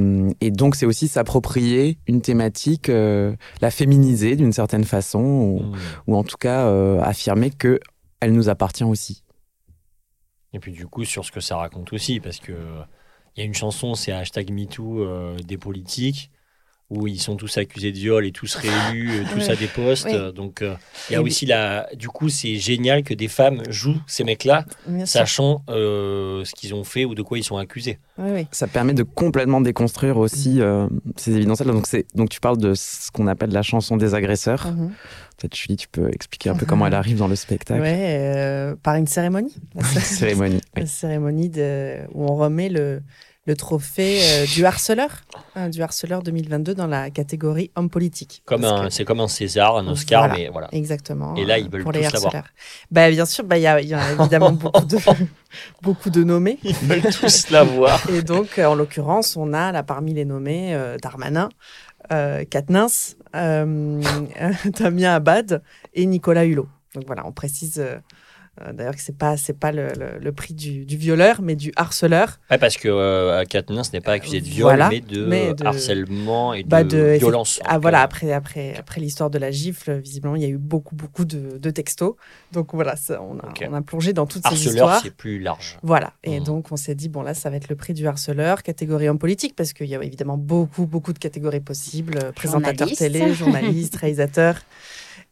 et 0.41 0.51
donc, 0.53 0.77
c'est 0.77 0.87
aussi 0.87 1.09
s'approprier 1.09 1.99
une 2.07 2.21
thématique, 2.21 2.89
euh, 2.89 3.35
la 3.61 3.73
féminiser 3.73 4.37
d'une 4.37 4.53
certaine 4.53 4.85
façon, 4.85 5.19
ou, 5.21 5.61
mm. 5.61 5.75
ou 6.07 6.16
en 6.17 6.25
tout 6.25 6.37
cas 6.37 6.67
euh, 6.67 7.01
affirmer 7.01 7.51
que 7.51 7.81
elle 8.21 8.33
nous 8.33 8.49
appartient 8.49 8.85
aussi. 8.85 9.23
Et 10.53 10.59
puis 10.59 10.73
du 10.73 10.87
coup, 10.87 11.05
sur 11.05 11.25
ce 11.25 11.33
que 11.33 11.41
ça 11.41 11.57
raconte 11.57 11.93
aussi, 11.93 12.21
parce 12.21 12.39
que 12.39 12.53
euh, 12.53 12.83
il 13.37 13.41
y 13.41 13.43
a 13.43 13.47
une 13.47 13.55
chanson, 13.55 13.95
c'est 13.95 14.13
hashtag 14.13 14.51
MeToo 14.51 15.03
euh, 15.03 15.37
des 15.39 15.59
politiques, 15.59 16.31
où 16.89 17.09
ils 17.09 17.19
sont 17.21 17.35
tous 17.35 17.59
accusés 17.59 17.91
de 17.91 17.97
viol 17.99 18.25
et 18.25 18.31
tous 18.31 18.55
réélus, 18.55 19.11
euh, 19.11 19.25
tous 19.35 19.51
à 19.51 19.57
des 19.57 19.67
postes. 19.67 20.07
Oui. 20.09 20.33
Donc 20.35 20.63
euh, 20.63 20.75
il 21.11 21.15
y 21.15 21.17
a 21.17 21.19
Et- 21.19 21.23
aussi 21.23 21.45
la... 21.45 21.89
Du 21.97 22.09
coup, 22.09 22.29
c'est 22.29 22.55
génial 22.57 23.03
que 23.03 23.13
des 23.13 23.27
femmes 23.29 23.63
jouent 23.69 24.01
ces 24.07 24.23
mecs-là, 24.23 24.65
sachant 25.05 25.63
euh, 25.69 26.45
ce 26.45 26.55
qu'ils 26.55 26.75
ont 26.75 26.85
fait 26.85 27.05
ou 27.05 27.15
de 27.17 27.23
quoi 27.23 27.39
ils 27.39 27.45
sont 27.45 27.57
accusés. 27.57 27.99
Oui, 28.19 28.31
oui. 28.33 28.47
Ça 28.53 28.69
permet 28.69 28.95
de 28.95 29.03
complètement 29.03 29.61
déconstruire 29.61 30.17
aussi 30.17 30.61
euh, 30.61 30.87
ces 31.17 31.35
évidences-là. 31.37 31.73
Donc, 31.73 31.87
c'est- 31.89 32.07
donc, 32.15 32.29
tu 32.31 32.39
parles 32.41 32.59
de 32.59 32.75
ce 32.75 33.11
qu'on 33.11 33.27
appelle 33.27 33.51
la 33.51 33.63
chanson 33.63 33.97
des 33.97 34.15
agresseurs. 34.15 34.69
Mhm. 34.69 34.93
Peut-être, 35.39 35.55
Julie, 35.57 35.77
tu 35.77 35.89
peux 35.89 36.09
expliquer 36.15 36.49
un 36.51 36.55
peu 36.55 36.65
comment 36.67 36.87
elle 36.87 36.95
arrive 36.95 37.19
dans 37.19 37.29
le 37.29 37.37
spectacle. 37.37 37.83
Euh, 37.85 38.75
par 38.83 38.95
une 38.95 39.07
cérémonie. 39.07 39.55
Cérémonie. 40.01 40.61
oui. 40.77 40.81
la 40.83 40.87
cérémonie 40.87 41.51
de, 41.51 41.97
où 42.15 42.25
on 42.25 42.37
remet 42.37 42.69
le, 42.71 43.03
le 43.47 43.55
trophée 43.57 44.21
euh, 44.23 44.45
du 44.47 44.65
harceleur, 44.67 45.09
hein, 45.55 45.69
du 45.69 45.81
harceleur 45.81 46.23
2022 46.23 46.75
dans 46.75 46.87
la 46.89 47.11
catégorie 47.11 47.71
homme 47.77 47.89
politique. 47.89 48.43
Comme 48.45 48.65
un, 48.65 48.85
que- 48.87 48.91
c'est 48.91 49.05
comme 49.05 49.21
un 49.21 49.29
César, 49.29 49.77
un 49.77 49.87
Oscar, 49.87 50.27
Voilà. 50.27 50.35
mais 50.35 50.49
voilà. 50.51 50.69
Exactement. 50.73 51.35
Et 51.37 51.45
là, 51.45 51.55
euh, 51.55 51.59
ils 51.59 51.71
veulent 51.71 51.85
pour 51.85 51.93
tous 51.93 51.99
les 52.01 52.09
l'avoir. 52.09 52.33
Bah, 52.91 53.09
bien 53.11 53.25
sûr, 53.25 53.45
bah, 53.45 53.57
il 53.59 53.63
y, 53.63 53.67
a- 53.67 53.81
il 53.81 53.89
y 53.89 53.95
a 53.95 54.13
évidemment 54.13 54.51
beaucoup, 54.53 54.85
de, 54.85 54.99
beaucoup 55.83 56.11
de 56.11 56.25
nommés. 56.25 56.59
Ils 56.65 56.75
veulent 56.75 57.03
tous 57.13 57.51
l'avoir. 57.51 58.03
Et 58.11 58.23
donc, 58.23 58.59
euh, 58.59 58.67
en 58.67 58.75
l'occurrence, 58.75 59.37
on 59.37 59.53
a 59.53 59.71
là 59.73 59.83
parmi 59.85 60.13
les 60.13 60.25
nommés 60.25 60.75
euh, 60.75 60.97
Darmanin, 60.99 61.49
euh, 62.13 62.45
Katnins, 62.45 62.87
Damien 64.79 65.15
Abad 65.15 65.63
et 65.95 66.07
Nicolas 66.07 66.45
Hulot. 66.45 66.69
Donc 66.95 67.05
voilà, 67.07 67.27
on 67.27 67.33
précise 67.33 67.83
d'ailleurs 68.73 68.95
que 68.97 69.01
c'est 69.03 69.17
pas 69.17 69.37
c'est 69.37 69.53
pas 69.59 69.73
le, 69.73 69.89
le- 69.99 70.19
le 70.21 70.33
prix 70.33 70.55
du, 70.55 70.85
du 70.85 70.97
violeur, 70.97 71.43
mais 71.43 71.57
du 71.57 71.73
harceleur. 71.77 72.39
Ouais, 72.51 72.59
parce 72.59 72.77
que 72.77 72.89
euh, 72.89 73.45
Katniss 73.45 73.93
n'est 73.93 74.01
pas 74.01 74.13
accusé 74.13 74.41
de 74.41 74.47
viol, 74.47 74.65
Voilà, 74.71 74.89
mais, 74.89 75.01
de 75.01 75.25
mais 75.27 75.53
de- 75.55 75.65
harcèlement 75.67 76.55
et 76.55 76.63
de, 76.63 76.69
Bah, 76.69 76.85
de- 76.85 77.17
violence. 77.19 77.61
Ah 77.65 77.79
voilà, 77.79 78.01
euh, 78.01 78.05
après 78.05 78.33
après 78.33 78.75
après 78.77 79.01
l'histoire 79.01 79.31
de 79.31 79.39
la 79.39 79.51
gifle, 79.51 79.99
visiblement, 79.99 80.37
il 80.37 80.43
y 80.43 80.47
a 80.47 80.49
eu 80.49 80.59
beaucoup 80.59 80.95
beaucoup 80.97 81.25
de, 81.25 81.59
de 81.59 81.71
textos. 81.71 82.15
Donc 82.53 82.75
voilà, 82.75 82.97
ça, 82.97 83.21
on, 83.23 83.39
a, 83.39 83.53
on 83.69 83.75
a 83.75 83.83
plongé 83.83 84.13
dans 84.13 84.27
toutes 84.27 84.43
ces 84.43 84.49
harceleur, 84.49 84.73
histoires. 84.75 85.01
c'est 85.03 85.11
plus 85.15 85.39
large. 85.39 85.79
Voilà. 85.83 86.13
Et 86.25 86.39
Mhm. 86.39 86.45
donc, 86.45 86.73
on 86.73 86.77
s'est 86.77 86.95
dit, 86.95 87.09
bon, 87.09 87.23
là, 87.23 87.35
ça 87.35 87.51
va 87.51 87.57
être 87.57 87.69
le 87.69 87.77
prix 87.77 87.93
du 87.95 88.07
harceleur, 88.07 88.63
catégorie 88.63 89.09
homme 89.09 89.19
politique, 89.19 89.55
parce 89.57 89.73
qu'il 89.73 89.87
y 89.89 89.95
a 89.95 90.03
évidemment 90.03 90.37
beaucoup, 90.39 90.87
beaucoup 90.87 91.13
de 91.13 91.19
catégories 91.19 91.61
possibles. 91.61 92.19
euh, 92.23 92.33
Présentateurs 92.33 92.89
Journaliste. 92.89 92.99
télé, 92.99 93.35
journalistes, 93.35 93.97
réalisateurs, 94.01 94.59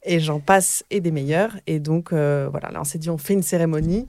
et 0.04 0.20
j'en 0.20 0.40
passe, 0.40 0.84
et 0.90 1.00
des 1.00 1.10
meilleurs. 1.10 1.52
Et 1.66 1.78
donc, 1.80 2.12
euh, 2.12 2.48
voilà, 2.50 2.70
là, 2.70 2.80
on 2.80 2.84
s'est 2.84 2.98
dit, 2.98 3.10
on 3.10 3.18
fait 3.18 3.34
une 3.34 3.42
cérémonie. 3.42 4.06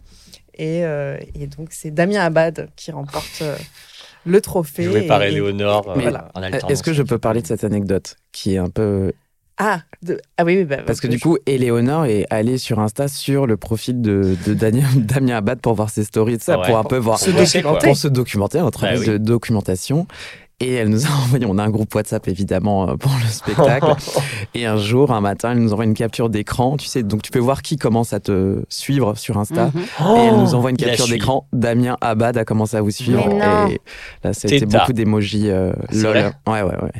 Et, 0.57 0.85
euh, 0.85 1.17
et 1.39 1.47
donc, 1.47 1.69
c'est 1.71 1.91
Damien 1.91 2.21
Abad 2.21 2.69
qui 2.75 2.91
remporte 2.91 3.39
euh, 3.41 3.55
le 4.25 4.39
trophée. 4.41 4.83
Joué 4.83 5.01
par 5.07 5.21
Éléonore 5.23 5.89
euh, 5.89 5.99
voilà. 6.01 6.29
Est-ce 6.69 6.81
que 6.83 6.93
je 6.93 7.03
peux 7.03 7.17
parler 7.17 7.41
de 7.41 7.47
cette 7.47 7.63
anecdote 7.63 8.15
qui 8.31 8.55
est 8.55 8.57
un 8.57 8.69
peu 8.69 9.11
Ah, 9.57 9.81
de- 10.01 10.19
ah 10.37 10.43
oui, 10.45 10.57
oui. 10.57 10.63
bah, 10.65 10.77
parce 10.85 10.99
que 11.01 11.07
bah, 11.07 11.13
du 11.13 11.19
coup 11.19 11.37
Éléonore 11.45 12.05
est 12.05 12.25
allée 12.29 12.57
sur 12.57 12.79
Insta 12.79 13.07
sur 13.09 13.47
le 13.47 13.57
profil 13.57 14.01
de, 14.01 14.35
de 14.47 14.53
Daniel- 14.53 14.85
Damien 15.05 15.35
Abad 15.37 15.59
pour 15.59 15.73
voir 15.75 15.89
ses 15.89 16.03
stories 16.05 16.33
et 16.35 16.37
tout 16.37 16.45
ça 16.45 16.55
Ah 16.55 16.59
ouais. 16.61 16.67
pour 16.67 16.77
un 16.77 16.83
peu 16.85 16.97
voir 16.97 17.19
Se 17.19 17.31
documenter. 17.31 17.87
pour 17.87 17.97
se 17.97 18.07
documenter 18.07 18.59
un 18.59 18.71
travail 18.71 18.95
Bah 18.95 19.01
oui. 19.01 19.07
de 19.11 19.17
documentation 19.17 20.07
et 20.59 20.73
elle 20.73 20.89
nous 20.89 21.05
a 21.05 21.09
envoyé 21.23 21.45
on 21.45 21.57
a 21.57 21.63
un 21.63 21.69
groupe 21.69 21.93
WhatsApp 21.93 22.27
évidemment 22.27 22.89
euh, 22.89 22.95
pour 22.95 23.11
le 23.21 23.29
spectacle 23.29 23.93
et 24.53 24.65
un 24.65 24.77
jour 24.77 25.11
un 25.11 25.21
matin 25.21 25.51
elle 25.51 25.59
nous 25.59 25.73
envoie 25.73 25.85
une 25.85 25.93
capture 25.93 26.29
d'écran 26.29 26.77
tu 26.77 26.85
sais 26.85 27.03
donc 27.03 27.21
tu 27.21 27.31
peux 27.31 27.39
voir 27.39 27.61
qui 27.61 27.77
commence 27.77 28.13
à 28.13 28.19
te 28.19 28.63
suivre 28.69 29.15
sur 29.15 29.37
Insta 29.37 29.71
mhm. 29.73 29.81
et 30.15 30.19
elle 30.19 30.37
nous 30.37 30.53
envoie 30.53 30.69
une 30.69 30.75
Oh, 30.75 30.83
Il 30.83 30.85
a 30.85 30.89
capture 30.89 31.07
d'écran. 31.07 31.47
Damien 31.53 31.97
Abad 32.01 32.37
a 32.37 32.45
commencé 32.45 32.77
à 32.77 32.81
vous 32.81 32.91
suivre. 32.91 33.27
Et 33.69 33.79
là, 34.23 34.33
c'était 34.33 34.65
beaucoup 34.65 34.93
d'émojis 34.93 35.49
euh, 35.49 35.73
lol. 35.91 36.17
vrai 36.17 36.33
Ouais, 36.47 36.61
ouais, 36.61 36.83
ouais. 36.83 36.91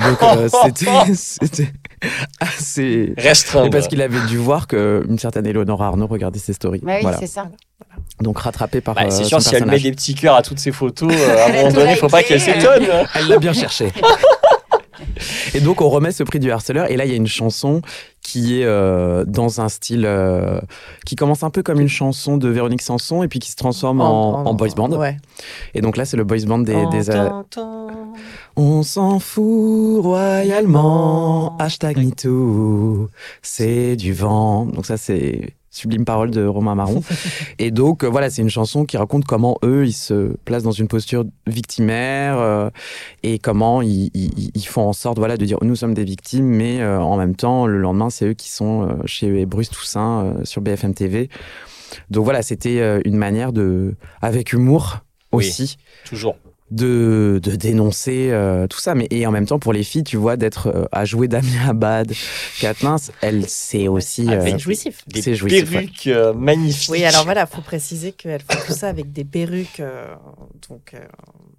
Donc, 0.06 0.22
euh, 0.22 0.48
c'était, 0.64 1.14
c'était 1.14 1.72
assez. 2.40 3.14
Restreint. 3.18 3.68
Parce 3.70 3.88
qu'il 3.88 4.00
avait 4.02 4.20
dû 4.28 4.36
voir 4.38 4.66
qu'une 4.66 5.18
certaine 5.18 5.46
Eleonora 5.46 5.86
Arnaud 5.88 6.06
regardait 6.06 6.38
ses 6.38 6.52
stories. 6.52 6.80
Bah 6.82 6.92
oui, 6.96 7.02
voilà. 7.02 7.18
c'est 7.18 7.26
ça. 7.26 7.48
Donc 8.20 8.38
rattrapé 8.38 8.80
par 8.80 8.94
Bah, 8.94 9.02
euh, 9.04 9.10
c'est 9.10 9.24
sûr, 9.24 9.40
son 9.40 9.48
si 9.48 9.54
elle 9.54 9.62
met 9.62 9.70
personnage. 9.72 9.82
des 9.82 9.92
petits 9.92 10.14
cœurs 10.14 10.34
à 10.36 10.42
toutes 10.42 10.58
ses 10.58 10.72
photos, 10.72 11.12
euh, 11.12 11.38
à 11.38 11.48
un 11.48 11.52
moment 11.62 11.72
donné, 11.72 11.92
il 11.92 11.96
faut 11.96 12.08
pas 12.08 12.22
qu'elle 12.22 12.40
s'étonne. 12.40 12.86
Elle 13.14 13.28
l'a 13.28 13.38
bien 13.38 13.52
cherché. 13.52 13.92
Et 15.54 15.60
donc, 15.60 15.80
on 15.80 15.88
remet 15.88 16.12
ce 16.12 16.22
prix 16.22 16.38
du 16.38 16.50
harceleur. 16.50 16.90
Et 16.90 16.96
là, 16.96 17.04
il 17.04 17.10
y 17.10 17.14
a 17.14 17.16
une 17.16 17.26
chanson 17.26 17.82
qui 18.22 18.60
est 18.60 18.64
euh, 18.64 19.24
dans 19.24 19.60
un 19.60 19.68
style 19.68 20.04
euh, 20.06 20.60
qui 21.06 21.16
commence 21.16 21.42
un 21.42 21.50
peu 21.50 21.62
comme 21.62 21.80
une 21.80 21.88
chanson 21.88 22.36
de 22.36 22.48
Véronique 22.48 22.82
Sanson 22.82 23.22
et 23.22 23.28
puis 23.28 23.38
qui 23.38 23.50
se 23.50 23.56
transforme 23.56 24.00
en, 24.00 24.46
en 24.46 24.54
boys 24.54 24.68
band. 24.76 24.92
Ouais. 24.92 25.16
Et 25.74 25.80
donc 25.80 25.96
là, 25.96 26.04
c'est 26.04 26.16
le 26.16 26.24
boys 26.24 26.44
band 26.46 26.60
des. 26.60 26.86
des 26.92 27.10
euh, 27.10 27.28
on 28.56 28.82
s'en 28.82 29.18
fout 29.18 30.02
royalement. 30.02 31.56
Hashtag 31.58 31.98
MeToo. 31.98 33.08
C'est 33.42 33.96
du 33.96 34.12
vent. 34.12 34.66
Donc 34.66 34.86
ça, 34.86 34.96
c'est 34.96 35.54
sublime 35.70 36.04
parole 36.04 36.30
de 36.32 36.44
Romain 36.44 36.74
Marron. 36.74 37.02
et 37.58 37.70
donc, 37.70 38.02
euh, 38.04 38.08
voilà, 38.08 38.28
c'est 38.28 38.42
une 38.42 38.50
chanson 38.50 38.84
qui 38.84 38.96
raconte 38.96 39.24
comment 39.24 39.56
eux, 39.64 39.86
ils 39.86 39.92
se 39.92 40.34
placent 40.44 40.64
dans 40.64 40.70
une 40.72 40.88
posture 40.88 41.24
victimaire 41.46 42.38
euh, 42.38 42.70
et 43.22 43.38
comment 43.38 43.80
ils, 43.82 44.10
ils- 44.14 44.50
ils 44.54 44.66
font 44.66 44.82
en 44.88 44.92
sorte 44.92 45.18
voilà, 45.18 45.36
de 45.36 45.44
dire 45.44 45.58
nous 45.62 45.76
sommes 45.76 45.94
des 45.94 46.04
victimes, 46.04 46.46
mais 46.46 46.80
euh, 46.80 47.00
en 47.00 47.16
même 47.16 47.36
temps, 47.36 47.66
le 47.66 47.78
lendemain, 47.78 48.10
c'est 48.10 48.26
eux 48.26 48.34
qui 48.34 48.50
sont 48.50 48.82
euh, 48.88 48.94
chez 49.06 49.46
Bruce 49.46 49.70
Toussaint 49.70 50.24
euh, 50.24 50.44
sur 50.44 50.60
BFM 50.62 50.94
TV. 50.94 51.28
Donc 52.10 52.24
voilà, 52.24 52.42
c'était 52.42 52.80
euh, 52.80 53.00
une 53.04 53.16
manière 53.16 53.52
de, 53.52 53.94
avec 54.22 54.52
humour 54.52 54.98
Oui. 55.32 55.46
aussi, 55.46 55.76
toujours. 56.04 56.36
De, 56.70 57.40
de 57.42 57.56
dénoncer 57.56 58.28
euh, 58.30 58.66
tout 58.66 58.78
ça. 58.78 58.94
Mais 58.94 59.06
et 59.10 59.26
en 59.26 59.30
même 59.30 59.46
temps, 59.46 59.58
pour 59.58 59.72
les 59.72 59.82
filles, 59.84 60.04
tu 60.04 60.16
vois, 60.16 60.36
d'être 60.36 60.68
euh, 60.68 60.84
à 60.92 61.04
jouer 61.04 61.28
Damien 61.28 61.68
Abad, 61.68 62.12
Katniss, 62.60 63.10
elle, 63.22 63.48
c'est 63.48 63.88
aussi. 63.88 64.26
Ah, 64.28 64.32
euh, 64.34 64.40
C'est 64.44 64.58
jouissif. 64.58 65.02
Des 65.08 65.22
C'est 65.22 65.34
jouissif, 65.34 65.64
ouais. 65.64 65.70
perruques 65.80 66.06
euh, 66.06 66.32
magnifiques. 66.32 66.90
Oui, 66.90 67.04
alors 67.04 67.24
voilà, 67.24 67.46
faut 67.46 67.62
préciser 67.62 68.12
qu'elles 68.12 68.42
font 68.42 68.58
tout 68.66 68.72
ça 68.72 68.88
avec 68.88 69.12
des 69.12 69.24
perruques, 69.24 69.80
euh, 69.80 70.06
donc 70.68 70.94
euh, 70.94 70.98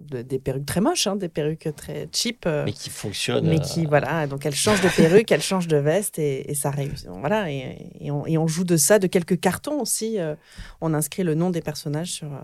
de- 0.00 0.22
des 0.22 0.38
perruques 0.38 0.66
très 0.66 0.80
moches, 0.80 1.06
hein, 1.06 1.16
des 1.16 1.28
perruques 1.28 1.68
très 1.76 2.08
cheap. 2.12 2.44
euh, 2.46 2.64
Mais 2.64 2.72
qui 2.72 2.90
fonctionnent. 2.90 3.46
mais 3.48 3.56
euh, 3.56 3.60
qui 3.60 3.86
voilà 3.86 4.26
donc 4.26 4.44
elle 4.46 4.54
change 4.54 4.80
de 4.80 4.88
perruque 4.88 5.30
elle 5.32 5.40
change 5.42 5.68
de 5.68 5.76
veste 5.76 6.18
et, 6.18 6.50
et 6.50 6.54
ça 6.54 6.70
réussit 6.70 7.08
voilà 7.08 7.50
et, 7.50 7.76
et 8.00 8.10
on, 8.10 8.26
et 8.26 8.36
on 8.36 8.46
joue 8.46 8.64
de 8.64 8.76
ça 8.76 8.98
de 8.98 9.06
quelques 9.06 9.38
cartons 9.40 9.80
aussi 9.80 10.18
euh, 10.18 10.34
on 10.80 10.92
inscrit 10.92 11.22
le 11.22 11.34
nom 11.34 11.50
des 11.50 11.60
personnages 11.62 12.10
sur 12.10 12.26
euh, 12.26 12.38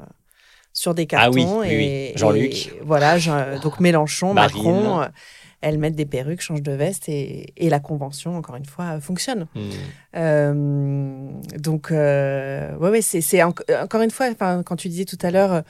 sur 0.79 0.95
des 0.95 1.07
Ah 1.13 1.31
oui, 1.31 1.43
cartons 1.45 1.61
oui, 1.61 1.69
et, 1.71 1.77
oui. 1.77 2.13
Jean-Luc. 2.21 2.75
voilà 2.83 3.19
Jean- 3.19 3.59
donc 3.61 3.81
Mélenchon 3.81 4.33
Marine. 4.35 4.57
Macron 4.73 5.01
euh, 5.03 5.07
elles 5.61 5.79
mettent 5.79 5.97
des 5.97 6.07
perruques 6.07 6.41
changent 6.41 6.63
de 6.63 6.71
veste 6.71 7.09
et, 7.09 7.53
et 7.57 7.69
la 7.69 7.81
convention 7.81 8.37
encore 8.37 8.55
une 8.55 8.65
fois 8.65 9.01
fonctionne 9.01 9.49
hmm. 9.57 9.71
euh, 10.17 11.31
donc, 11.59 11.91
euh, 11.91 12.77
ouais, 12.79 12.91
ouais, 12.91 13.03
c'est, 13.03 13.21
c'est 13.21 13.39
enc- 13.39 13.65
encore 13.83 14.03
une 14.03 14.11
fois, 14.11 14.27
quand 14.35 14.77
tu 14.77 14.89
disais 14.89 15.05
tout 15.05 15.19
à 15.23 15.31
l'heure, 15.31 15.63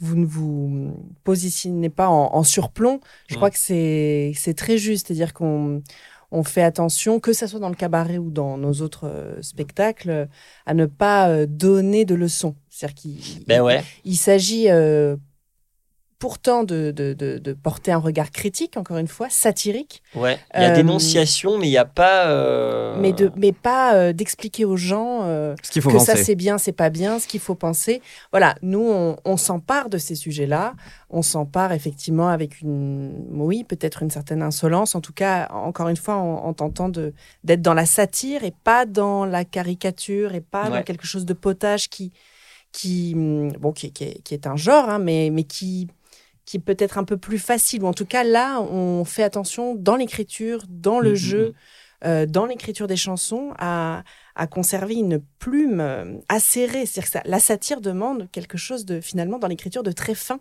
vous 0.00 0.16
ne 0.16 0.26
vous 0.26 0.94
positionnez 1.24 1.88
pas 1.90 2.08
en, 2.08 2.34
en 2.34 2.42
surplomb. 2.42 3.00
Je 3.28 3.34
Mm. 3.34 3.36
crois 3.36 3.50
que 3.50 3.58
c'est, 3.58 4.32
c'est 4.36 4.54
très 4.54 4.78
juste, 4.78 5.06
c'est-à-dire 5.06 5.32
qu'on 5.32 5.82
on 6.30 6.42
fait 6.42 6.62
attention, 6.62 7.20
que 7.20 7.32
ça 7.32 7.46
soit 7.46 7.60
dans 7.60 7.68
le 7.68 7.74
cabaret 7.74 8.18
ou 8.18 8.30
dans 8.30 8.58
nos 8.58 8.72
autres 8.82 9.06
euh, 9.06 9.40
spectacles, 9.42 10.28
à 10.66 10.74
ne 10.74 10.86
pas 10.86 11.28
euh, 11.28 11.46
donner 11.48 12.04
de 12.04 12.14
leçons. 12.14 12.56
C'est-à-dire 12.68 12.94
qu'il 12.94 13.44
Ben 13.46 13.62
ouais. 13.62 13.82
il 14.04 14.16
s'agit 14.16 14.68
euh, 14.68 15.16
pourtant 16.18 16.64
de, 16.64 16.92
de, 16.92 17.12
de, 17.12 17.36
de 17.38 17.52
porter 17.52 17.92
un 17.92 17.98
regard 17.98 18.30
critique, 18.30 18.76
encore 18.78 18.96
une 18.96 19.06
fois, 19.08 19.28
satirique, 19.28 20.02
Ouais. 20.14 20.38
Il 20.54 20.62
y 20.62 20.64
a 20.64 20.70
Euh, 20.70 20.74
dénonciation, 20.76 21.58
mais 21.58 21.66
il 21.66 21.70
n'y 21.70 21.76
a 21.76 21.84
pas. 21.84 22.28
euh, 22.30 22.96
mais, 22.98 23.12
de, 23.12 23.30
mais 23.36 23.52
pas 23.52 23.94
euh, 23.94 24.12
d'expliquer 24.14 24.64
aux 24.64 24.76
gens. 24.78 25.20
euh, 25.24 25.54
ce 25.62 25.70
qu'il 25.70 25.82
faut 25.82 25.90
que 25.90 25.96
penser. 25.96 26.16
ça 26.16 26.24
c'est 26.24 26.34
bien, 26.34 26.56
c'est 26.58 26.72
pas 26.72 26.88
bien, 26.90 27.18
ce 27.18 27.26
qu'il 27.26 27.40
faut 27.40 27.54
penser. 27.54 28.00
Voilà, 28.32 28.54
nous 28.62 28.80
on, 28.80 29.16
on 29.26 29.36
s'empare 29.36 29.90
de 29.90 29.98
ces 29.98 30.14
sujets-là, 30.14 30.74
on 31.10 31.20
s'empare 31.22 31.72
effectivement 31.72 32.28
avec 32.28 32.62
une, 32.62 33.12
oui, 33.32 33.64
peut-être 33.64 34.02
une 34.02 34.10
certaine 34.10 34.42
insolence, 34.42 34.94
en 34.94 35.00
tout 35.02 35.12
cas, 35.12 35.48
encore 35.52 35.88
une 35.88 35.96
fois, 35.96 36.14
en, 36.16 36.46
en 36.46 36.52
tentant 36.54 36.88
de 36.88 37.12
d'être 37.44 37.62
dans 37.62 37.74
la 37.74 37.84
satire 37.86 38.42
et 38.42 38.54
pas 38.64 38.86
dans 38.86 39.26
la 39.26 39.44
caricature 39.44 40.34
et 40.34 40.40
pas 40.40 40.70
dans 40.70 40.82
quelque 40.82 41.06
chose 41.06 41.26
de 41.26 41.34
potage 41.34 41.88
qui, 41.90 42.12
qui, 42.72 43.14
bon, 43.60 43.72
qui, 43.72 43.92
qui 43.92 44.04
est, 44.04 44.22
qui 44.22 44.34
est 44.34 44.46
un 44.46 44.56
genre, 44.56 44.88
hein, 44.88 44.98
mais, 44.98 45.30
mais 45.32 45.44
qui 45.44 45.88
qui 46.46 46.58
peut 46.60 46.76
être 46.78 46.98
un 46.98 47.04
peu 47.04 47.18
plus 47.18 47.38
facile, 47.40 47.82
ou 47.84 47.86
en 47.88 47.94
tout 47.94 48.06
cas 48.06 48.24
là, 48.24 48.60
on 48.62 49.04
fait 49.04 49.24
attention 49.24 49.74
dans 49.74 49.96
l'écriture, 49.96 50.64
dans 50.68 51.00
le 51.00 51.14
Mhm, 51.14 51.16
jeu, 51.16 51.54
euh, 52.04 52.26
dans 52.26 52.46
l'écriture 52.46 52.86
des 52.86 52.96
chansons, 52.96 53.52
à, 53.58 54.04
à 54.36 54.46
conserver 54.46 54.94
une 54.96 55.20
plume 55.38 55.80
euh, 55.80 56.18
acérée. 56.28 56.86
C'est-à-dire 56.86 57.04
que 57.04 57.10
ça- 57.10 57.22
la 57.26 57.40
satire 57.40 57.80
demande 57.82 58.30
quelque 58.32 58.58
chose 58.58 58.84
de 58.86 59.00
finalement 59.00 59.38
dans 59.38 59.48
l'écriture 59.48 59.82
de 59.82 59.92
très 59.92 60.14
fin. 60.14 60.38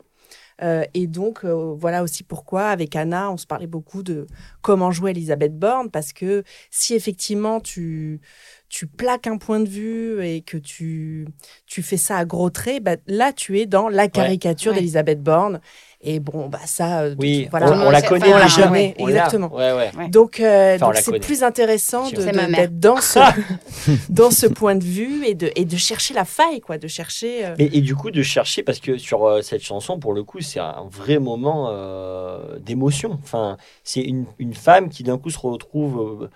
Euh, 0.62 0.86
et 0.94 1.08
donc 1.08 1.44
euh, 1.44 1.76
voilà 1.78 2.02
aussi 2.02 2.24
pourquoi 2.24 2.68
avec 2.70 2.96
Anna 2.96 3.30
on 3.30 3.36
se 3.38 3.46
parlait 3.46 3.68
beaucoup 3.68 4.04
de 4.04 4.26
comment 4.62 4.90
jouer 4.90 5.12
Elisabeth 5.12 5.58
Borne 5.60 5.92
parce 5.92 6.14
que 6.14 6.44
si 6.72 6.94
effectivement 6.96 7.60
tu 7.60 8.22
tu 8.70 8.88
plaques 8.88 9.28
un 9.28 9.38
point 9.38 9.60
de 9.60 9.70
vue 9.70 10.26
et 10.26 10.42
que 10.42 10.58
tu 10.58 11.28
tu 11.68 11.82
fais 11.84 11.98
ça 11.98 12.18
à 12.18 12.26
gros 12.26 12.50
traits 12.50 12.84
bah, 12.84 12.96
là 13.08 13.32
tu 13.32 13.60
es 13.60 13.66
dans 13.66 13.90
la 13.90 14.08
caricature 14.08 14.72
Ouais. 14.72 14.78
d'Elisabeth 14.80 15.22
Borne 15.22 15.62
et 16.02 16.20
bon 16.20 16.48
bah 16.50 16.60
ça 16.66 17.02
euh, 17.02 17.16
Oui, 17.20 17.48
voilà 17.52 17.72
on, 17.72 17.88
on 17.88 17.90
la 17.92 18.02
connaît 18.02 18.34
enfin, 18.34 18.44
déjà. 18.46 18.72
ouais, 18.72 18.94
On 19.00 19.06
l'a. 19.08 19.12
exactement. 19.12 19.54
Ouais, 19.56 19.72
ouais. 19.74 19.92
Ouais. 19.98 20.10
donc, 20.10 20.40
euh, 20.40 20.76
Enfin, 20.76 20.90
on 20.90 20.94
c'est 20.94 21.20
plus 21.20 21.42
intéressant 21.44 22.10
d'être 22.10 22.80
dans 22.80 22.98
ce, 23.02 23.20
dans 24.10 24.30
ce 24.32 24.46
point 24.46 24.76
de 24.76 24.84
vue 24.84 25.26
et 25.26 25.34
de, 25.36 25.52
et 25.56 25.66
de 25.66 25.78
chercher 25.78 26.14
la 26.14 26.26
faille, 26.26 26.62
quoi, 26.62 26.78
de 26.78 26.88
chercher. 26.88 27.46
euh, 27.46 27.56
Et, 27.58 27.78
et 27.78 27.82
du 27.82 27.96
coup, 27.96 28.12
de 28.12 28.22
chercher, 28.22 28.62
parce 28.64 28.80
que 28.80 28.98
sur 28.98 29.26
euh, 29.26 29.42
cette 29.42 29.64
chanson, 29.64 30.00
pour 30.00 30.14
le 30.14 30.24
coup, 30.24 30.42
c'est 30.42 30.60
un 30.60 30.88
vrai 30.92 31.18
moment 31.20 31.70
euh, 31.72 32.60
d'émotion. 32.60 33.18
Enfin, 33.24 33.58
c'est 33.84 34.02
une, 34.02 34.26
une 34.38 34.54
femme 34.54 34.90
qui 34.90 35.02
d'un 35.04 35.18
coup 35.18 35.30
se 35.32 35.40
retrouve. 35.40 36.30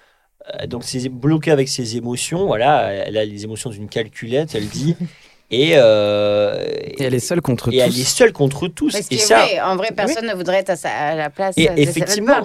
Euh, 0.62 0.68
donc, 0.68 0.84
c'est 0.84 1.10
bloquée 1.10 1.52
avec 1.52 1.70
ses 1.70 1.98
émotions. 1.98 2.46
Voilà, 2.46 2.92
elle 2.92 3.18
a 3.18 3.26
les 3.26 3.44
émotions 3.44 3.70
d'une 3.70 3.90
calculette, 3.90 4.56
elle 4.56 4.68
dit. 4.68 4.96
Et, 5.52 5.72
euh, 5.78 6.64
Et 6.80 7.02
elle 7.02 7.16
est 7.16 7.20
seule 7.20 7.42
contre 7.42 7.74
et 7.74 7.78
elle 7.78 7.90
tous. 7.92 8.02
est 8.02 8.04
seule 8.04 8.32
contre 8.32 8.68
tous. 8.68 8.92
Parce 8.92 9.08
Et, 9.10 9.18
ça, 9.18 9.44
en 9.66 9.78
vrai, 9.78 9.90
personne 9.96 10.28
ne 10.28 10.36
voudrait 10.36 10.58
être 10.58 10.70
à, 10.70 10.76
sa- 10.76 10.92
à 10.92 11.16
la 11.16 11.32
place 11.32 11.56
Et 11.58 11.66
de 11.68 11.74
effectivement, 11.80 12.44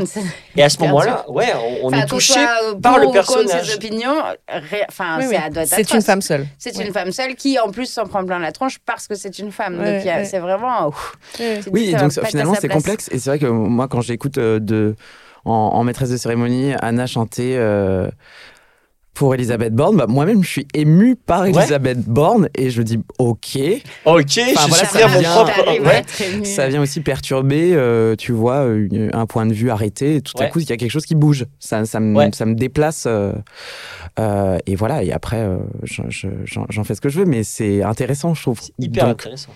et 0.57 0.63
à 0.63 0.71
ce 0.71 0.79
moment-là, 0.81 1.27
ouais, 1.29 1.53
on, 1.83 1.89
Enfin, 1.89 1.99
est 2.01 2.07
touché 2.07 2.41
par 2.83 2.99
le 2.99 3.13
personnage. 3.13 3.67
ses 3.69 3.75
opinions. 3.75 4.15
ré- 4.49 4.87
Enfin, 4.89 5.19
oui, 5.19 5.25
ça 5.35 5.43
oui. 5.49 5.51
doit 5.53 5.63
être 5.65 5.69
C'est 5.69 5.93
une 5.93 6.01
femme 6.01 6.23
seule. 6.23 6.47
C'est 6.57 6.79
une 6.83 6.95
femme 6.95 7.13
seule 7.13 7.35
qui, 7.35 7.59
en 7.59 7.71
plus, 7.71 7.85
s'en 7.93 8.07
prend 8.07 8.25
plein 8.25 8.39
la 8.39 8.53
tronche 8.53 8.79
parce 8.87 9.07
que 9.07 9.15
c'est 9.17 9.39
une 9.39 9.53
femme. 9.53 9.77
Donc, 9.77 10.01
c'est 10.25 10.39
vraiment. 10.39 10.89
ouf, 10.89 11.13
Oui, 11.71 11.91
et 11.91 11.97
donc 11.97 12.11
finalement 12.25 12.55
c'est 12.59 12.69
complexe. 12.69 13.11
Et 13.13 13.19
c'est 13.19 13.29
vrai 13.29 13.39
que 13.39 13.45
moi, 13.45 13.87
quand 13.87 14.01
j'écoute 14.01 14.39
euh, 14.39 14.59
de 14.61 14.97
en, 15.45 15.51
en 15.53 15.85
maîtresse 15.85 16.11
de 16.11 16.17
cérémonie 16.17 16.73
Anna 16.81 17.07
chanter 17.07 17.57
euh, 17.57 18.09
pour 19.15 19.33
Elisabeth 19.33 19.73
Borne, 19.73 19.97
bah, 19.97 20.07
moi-même 20.09 20.43
je 20.43 20.49
suis 20.49 20.67
ému 20.75 21.15
par 21.15 21.43
Ouais. 21.43 21.51
Elisabeth 21.51 22.01
Borne 22.05 22.49
et 22.57 22.71
je 22.71 22.83
dis 22.83 22.99
ok. 23.21 23.59
Ok, 24.07 24.25
je 24.27 24.67
voilà, 24.69 24.85
suis 24.89 24.99
ça 24.99 25.07
mon 25.07 25.19
vient- 25.21 25.31
propre. 25.31 25.81
Ouais. 25.87 26.45
Ça 26.45 26.67
vient 26.69 26.83
aussi 26.83 27.01
perturber, 27.01 27.75
euh, 27.75 28.17
tu 28.17 28.33
vois, 28.33 28.65
une- 28.67 29.11
un 29.13 29.27
point 29.27 29.47
de 29.47 29.53
vue 29.55 29.71
arrêté. 29.71 30.17
Et 30.17 30.21
tout 30.21 30.33
à 30.43 30.47
coup, 30.47 30.59
il 30.59 30.69
y 30.69 30.73
a 30.73 30.77
quelque 30.77 30.91
chose 30.91 31.07
qui 31.07 31.15
bouge. 31.15 31.47
Ça, 31.61 31.85
ça, 31.85 32.01
me, 32.01 32.17
Ouais. 32.17 32.31
ça 32.33 32.45
me 32.45 32.55
déplace. 32.57 33.05
euh, 33.07 33.33
euh, 34.19 34.59
et 34.67 34.75
voilà. 34.75 35.05
Et 35.05 35.13
après, 35.13 35.39
euh, 35.43 35.59
j'en 35.85 36.11
je- 36.11 36.27
j'en- 36.45 36.67
j'en 36.69 36.83
fais 36.83 36.97
ce 36.97 37.01
que 37.01 37.09
je 37.09 37.21
veux, 37.21 37.25
mais 37.27 37.45
c'est 37.45 37.85
intéressant, 37.85 38.35
je 38.35 38.43
trouve. 38.43 38.61
Hyper 38.81 39.05
Donc, 39.07 39.21
intéressant. 39.21 39.53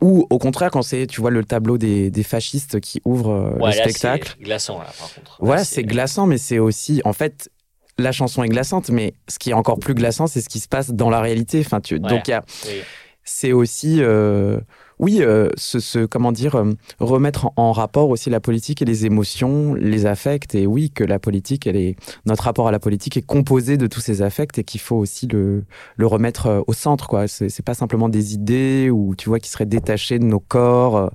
Ou 0.00 0.26
au 0.30 0.38
contraire, 0.38 0.70
quand 0.70 0.82
c'est, 0.82 1.06
tu 1.06 1.20
vois, 1.20 1.30
le 1.30 1.44
tableau 1.44 1.78
des, 1.78 2.10
des 2.10 2.22
fascistes 2.22 2.80
qui 2.80 3.00
ouvre 3.04 3.30
euh, 3.30 3.50
Ouais, 3.58 3.70
le 3.72 3.76
là, 3.76 3.82
spectacle. 3.84 4.34
c'est 4.38 4.44
glaçant, 4.44 4.78
là, 4.78 4.90
par 4.98 5.12
contre. 5.14 5.36
Voilà, 5.40 5.60
Là, 5.62 5.64
c'est 5.64 5.82
glaçant, 5.84 6.26
mais 6.26 6.38
c'est 6.38 6.58
aussi, 6.58 7.00
en 7.04 7.12
fait, 7.12 7.50
la 7.98 8.12
chanson 8.12 8.42
est 8.44 8.48
glaçante, 8.48 8.90
mais 8.90 9.14
ce 9.28 9.38
qui 9.38 9.50
est 9.50 9.54
encore 9.54 9.78
plus 9.78 9.94
glaçant, 9.94 10.26
c'est 10.28 10.40
ce 10.40 10.48
qui 10.48 10.60
se 10.60 10.68
passe 10.68 10.90
dans 10.90 11.10
la 11.10 11.20
réalité. 11.20 11.60
Enfin, 11.64 11.80
tu, 11.80 11.98
donc 11.98 12.28
il 12.28 12.30
y 12.30 12.34
a, 12.34 12.44
Oui. 12.66 12.80
c'est 13.24 13.52
aussi, 13.52 13.96
euh, 14.00 14.58
oui, 14.98 15.18
euh, 15.22 15.48
ce, 15.56 15.78
ce- 15.80 16.04
comment 16.06 16.32
dire, 16.32 16.56
euh, 16.56 16.72
remettre 16.98 17.50
en, 17.56 17.72
rapport 17.72 18.08
aussi 18.10 18.30
la 18.30 18.40
politique 18.40 18.82
et 18.82 18.84
les 18.84 19.06
émotions, 19.06 19.74
les 19.74 20.06
affects, 20.06 20.54
et 20.54 20.66
oui, 20.66 20.90
que 20.90 21.04
la 21.04 21.18
politique, 21.18 21.66
elle 21.66 21.76
est, 21.76 21.96
notre 22.26 22.44
rapport 22.44 22.66
à 22.68 22.72
la 22.72 22.78
politique 22.80 23.16
est 23.16 23.22
composé 23.26 23.76
de 23.76 23.86
tous 23.86 24.00
ces 24.00 24.22
affects 24.22 24.58
et 24.58 24.64
qu'il 24.64 24.80
faut 24.80 24.96
aussi 24.96 25.26
le, 25.28 25.64
le 25.96 26.06
remettre 26.06 26.46
euh, 26.46 26.60
au 26.66 26.72
centre, 26.72 27.06
quoi. 27.08 27.28
C'est 27.28 27.48
c'est 27.48 27.64
pas 27.64 27.74
simplement 27.74 28.08
des 28.08 28.34
idées 28.34 28.90
ou, 28.90 29.14
tu 29.16 29.28
vois, 29.28 29.38
qui 29.38 29.50
seraient 29.50 29.66
détachées 29.66 30.18
de 30.18 30.24
nos 30.24 30.40
corps, 30.40 30.96
euh, 30.96 31.08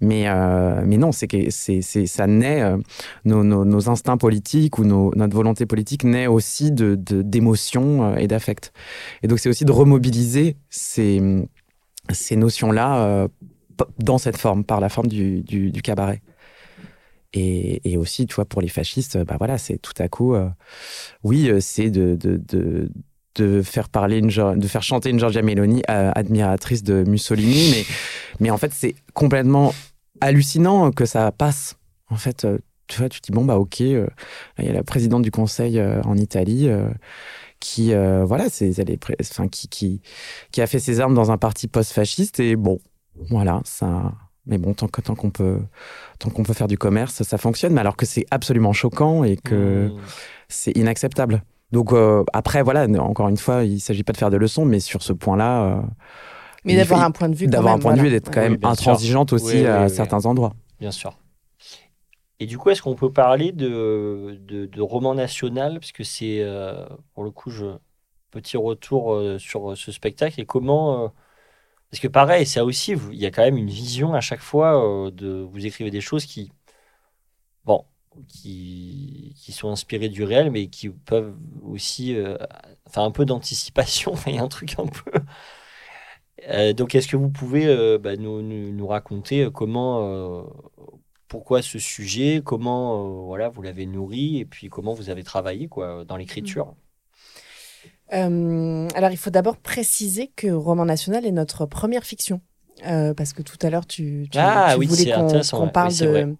mais, 0.00 0.24
euh, 0.28 0.82
mais 0.86 0.96
non, 0.98 1.12
c'est 1.12 1.26
que 1.26 1.50
c'est, 1.50 1.82
ça 1.82 2.26
naît, 2.26 2.62
nos, 3.24 3.42
nos, 3.44 3.64
nos 3.64 3.88
instincts 3.88 4.16
politiques 4.16 4.78
ou 4.78 4.84
nos, 4.84 5.12
notre 5.16 5.34
volonté 5.34 5.66
politique 5.66 6.04
naît 6.04 6.26
aussi 6.26 6.70
de, 6.72 6.94
de- 6.94 7.22
d'émotions 7.22 8.16
et 8.16 8.26
d'affects. 8.28 8.72
Et 9.22 9.28
donc, 9.28 9.38
c'est 9.38 9.48
aussi 9.48 9.64
de 9.64 9.72
remobiliser 9.72 10.56
ces, 10.70 11.20
ces 12.12 12.36
notions-là 12.36 12.98
euh, 12.98 13.28
dans 13.98 14.18
cette 14.18 14.36
forme, 14.36 14.64
par 14.64 14.80
la 14.80 14.88
forme 14.88 15.08
du, 15.08 15.42
du, 15.42 15.82
cabaret. 15.82 16.22
Et, 17.32 17.90
et 17.90 17.96
aussi, 17.96 18.26
tu 18.26 18.34
vois, 18.34 18.44
pour 18.44 18.62
les 18.62 18.68
fascistes, 18.68 19.18
bah 19.24 19.36
voilà, 19.38 19.58
c'est 19.58 19.78
tout 19.78 19.92
à 19.98 20.08
coup, 20.08 20.34
euh, 20.34 20.48
oui, 21.22 21.50
euh, 21.50 21.60
c'est 21.60 21.90
de, 21.90 22.16
de, 22.16 22.90
de, 23.34 23.62
faire 23.62 23.88
parler 23.88 24.18
une, 24.18 24.28
de 24.28 24.66
faire 24.66 24.82
chanter 24.82 25.10
une 25.10 25.18
Giorgia 25.18 25.42
Meloni, 25.42 25.82
admiratrice 25.86 26.82
de 26.82 27.04
Mussolini, 27.04 27.70
mais, 27.72 27.84
mais 28.40 28.50
en 28.50 28.56
fait, 28.56 28.72
c'est 28.72 28.94
complètement 29.12 29.74
hallucinant 30.20 30.90
que 30.90 31.04
ça 31.04 31.30
passe. 31.32 31.76
En 32.08 32.16
fait, 32.16 32.46
tu 32.86 32.98
vois, 32.98 33.10
tu 33.10 33.20
te 33.20 33.26
dis 33.26 33.32
bon 33.32 33.44
bah 33.44 33.58
ok, 33.58 33.80
il 33.80 34.06
y 34.60 34.68
a 34.68 34.72
la 34.72 34.84
présidente 34.84 35.22
du 35.22 35.30
conseil 35.30 35.82
en 35.82 36.16
Italie 36.16 36.70
qui 37.60 37.92
euh, 37.94 38.24
voilà, 38.24 38.48
c'est 38.48 38.78
elle 38.78 38.90
est 38.90 38.96
pré- 38.96 39.16
enfin 39.20 39.48
qui, 39.48 39.68
qui 39.68 40.00
qui 40.52 40.60
a 40.62 40.66
fait 40.66 40.78
ses 40.78 41.00
armes 41.00 41.14
dans 41.14 41.30
un 41.30 41.38
parti 41.38 41.68
post-fasciste 41.68 42.40
et 42.40 42.56
bon 42.56 42.78
voilà 43.30 43.60
ça. 43.64 44.12
Mais 44.48 44.58
bon, 44.58 44.74
tant 44.74 44.86
tant 44.88 45.14
qu'on 45.16 45.30
peut 45.30 45.58
tant 46.20 46.30
qu'on 46.30 46.44
peut 46.44 46.52
faire 46.52 46.68
du 46.68 46.78
commerce, 46.78 47.22
ça 47.24 47.36
fonctionne. 47.38 47.72
Mais 47.72 47.80
alors 47.80 47.96
que 47.96 48.06
c'est 48.06 48.26
absolument 48.30 48.72
choquant 48.72 49.24
et 49.24 49.36
que 49.36 49.88
Mmh. 49.88 49.98
c'est 50.48 50.76
inacceptable. 50.76 51.42
Donc 51.72 51.92
euh, 51.92 52.22
après 52.32 52.62
voilà, 52.62 52.86
encore 53.02 53.28
une 53.28 53.36
fois, 53.38 53.64
il 53.64 53.80
s'agit 53.80 54.04
pas 54.04 54.12
de 54.12 54.18
faire 54.18 54.30
de 54.30 54.36
leçons, 54.36 54.64
mais 54.64 54.78
sur 54.78 55.02
ce 55.02 55.12
point-là. 55.12 55.62
euh, 55.64 55.82
Mais 56.64 56.76
d'avoir 56.76 57.02
un 57.02 57.10
point 57.10 57.28
de 57.28 57.34
vue. 57.34 57.48
d'avoir 57.48 57.74
un 57.74 57.78
point 57.80 57.94
de 57.96 58.00
vue 58.00 58.10
d'être 58.10 58.30
quand 58.30 58.40
Ouais. 58.40 58.50
Même 58.50 58.60
sûr. 58.60 58.70
intransigeante 58.70 59.32
aussi 59.32 59.46
Oui, 59.46 59.60
oui, 59.62 59.66
à 59.66 59.84
oui. 59.84 59.90
certains 59.90 60.26
endroits. 60.26 60.52
Bien 60.78 60.92
sûr. 60.92 61.18
Et 62.38 62.46
du 62.46 62.58
coup, 62.58 62.70
est-ce 62.70 62.82
qu'on 62.82 62.94
peut 62.94 63.12
parler 63.12 63.52
de, 63.52 64.38
de, 64.40 64.80
roman 64.82 65.14
national? 65.14 65.80
Parce 65.80 65.92
que 65.92 66.04
c'est, 66.04 66.42
euh, 66.42 66.86
pour 67.14 67.24
le 67.24 67.30
coup, 67.30 67.50
je, 67.50 67.66
petit 68.30 68.56
retour 68.58 69.14
euh, 69.14 69.38
sur 69.38 69.72
euh, 69.72 69.76
ce 69.76 69.92
spectacle. 69.92 70.40
Et 70.40 70.46
comment. 70.46 71.12
parce 71.90 72.00
que 72.00 72.08
pareil, 72.08 72.46
ça 72.46 72.64
aussi, 72.64 72.92
il 73.12 73.18
y 73.18 73.26
a 73.26 73.30
quand 73.30 73.42
même 73.42 73.56
une 73.58 73.70
vision 73.70 74.14
à 74.14 74.20
chaque 74.20 74.40
fois 74.40 75.10
de. 75.12 75.42
Vous 75.50 75.66
écrivez 75.66 75.90
des 75.90 76.00
choses 76.00 76.26
qui. 76.26 76.52
Bon. 77.64 77.84
Qui, 78.28 79.34
qui 79.36 79.52
sont 79.52 79.70
inspirées 79.70 80.08
du 80.08 80.24
réel, 80.24 80.50
mais 80.50 80.68
qui 80.68 80.88
peuvent 80.88 81.36
aussi. 81.62 82.16
enfin, 82.86 83.04
un 83.04 83.10
peu 83.10 83.24
d'anticipation. 83.26 84.14
Il 84.26 84.36
y 84.36 84.38
a 84.38 84.42
un 84.42 84.48
truc 84.48 84.76
un 84.78 84.86
peu. 84.86 85.12
Donc, 86.74 86.94
est-ce 86.94 87.08
que 87.08 87.16
vous 87.16 87.30
pouvez 87.30 87.98
bah, 87.98 88.16
nous, 88.16 88.42
nous, 88.42 88.86
raconter 88.86 89.48
comment, 89.52 90.46
pourquoi 91.28 91.62
ce 91.62 91.78
sujet, 91.78 92.42
comment 92.44 93.22
euh, 93.22 93.24
voilà, 93.26 93.48
vous 93.48 93.62
l'avez 93.62 93.86
nourri 93.86 94.38
et 94.38 94.44
puis 94.46 94.68
comment 94.68 94.94
vous 94.94 95.10
avez 95.10 95.24
travaillé 95.24 95.68
quoi, 95.68 96.04
dans 96.04 96.16
l'écriture 96.16 96.74
Euh, 98.12 98.88
alors, 98.94 99.10
il 99.10 99.16
faut 99.16 99.30
d'abord 99.30 99.56
préciser 99.56 100.30
que 100.36 100.48
Roman 100.48 100.84
National 100.84 101.26
est 101.26 101.32
notre 101.32 101.66
première 101.66 102.04
fiction. 102.04 102.40
Euh, 102.86 103.14
parce 103.14 103.32
que 103.32 103.42
tout 103.42 103.56
à 103.62 103.70
l'heure, 103.70 103.86
tu, 103.86 104.28
tu, 104.30 104.38
Ah 104.38 104.72
tu 104.72 104.78
oui, 104.78 104.86
voulais 104.86 105.06
qu'on 105.50 105.68
parle 105.68 105.92
Oui, 105.92 105.96
de, 105.96 106.36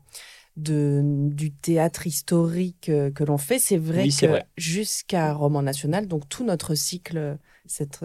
de, 0.56 1.02
du 1.30 1.52
théâtre 1.52 2.06
historique 2.06 2.82
que 3.14 3.24
l'on 3.24 3.38
fait. 3.38 3.58
C'est 3.58 3.78
vrai 3.78 4.04
Oui, 4.04 4.10
que 4.16 4.40
jusqu'à 4.56 5.32
Roman 5.32 5.62
National, 5.62 6.06
donc 6.08 6.28
tout 6.28 6.44
notre 6.44 6.74
cycle, 6.74 7.38
cette 7.66 8.04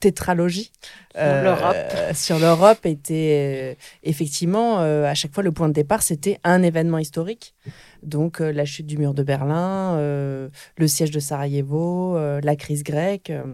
tétralogie 0.00 0.72
Sur 1.14 1.42
l'Europe. 1.42 1.76
sur 2.14 2.38
l'Europe 2.38 2.84
était 2.86 3.76
euh, 3.78 3.80
effectivement, 4.02 4.80
euh, 4.80 5.04
à 5.04 5.14
chaque 5.14 5.32
fois, 5.32 5.42
le 5.42 5.52
point 5.52 5.68
de 5.68 5.74
départ, 5.74 6.02
c'était 6.02 6.38
un 6.42 6.62
événement 6.62 6.98
historique. 6.98 7.54
Donc, 8.02 8.40
euh, 8.40 8.50
la 8.52 8.64
chute 8.64 8.86
du 8.86 8.96
mur 8.98 9.14
de 9.14 9.22
Berlin, 9.22 9.96
euh, 9.98 10.48
le 10.76 10.88
siège 10.88 11.10
de 11.10 11.20
Sarajevo, 11.20 12.16
euh, 12.16 12.40
la 12.42 12.56
crise 12.56 12.82
grecque. 12.82 13.30
euh. 13.30 13.44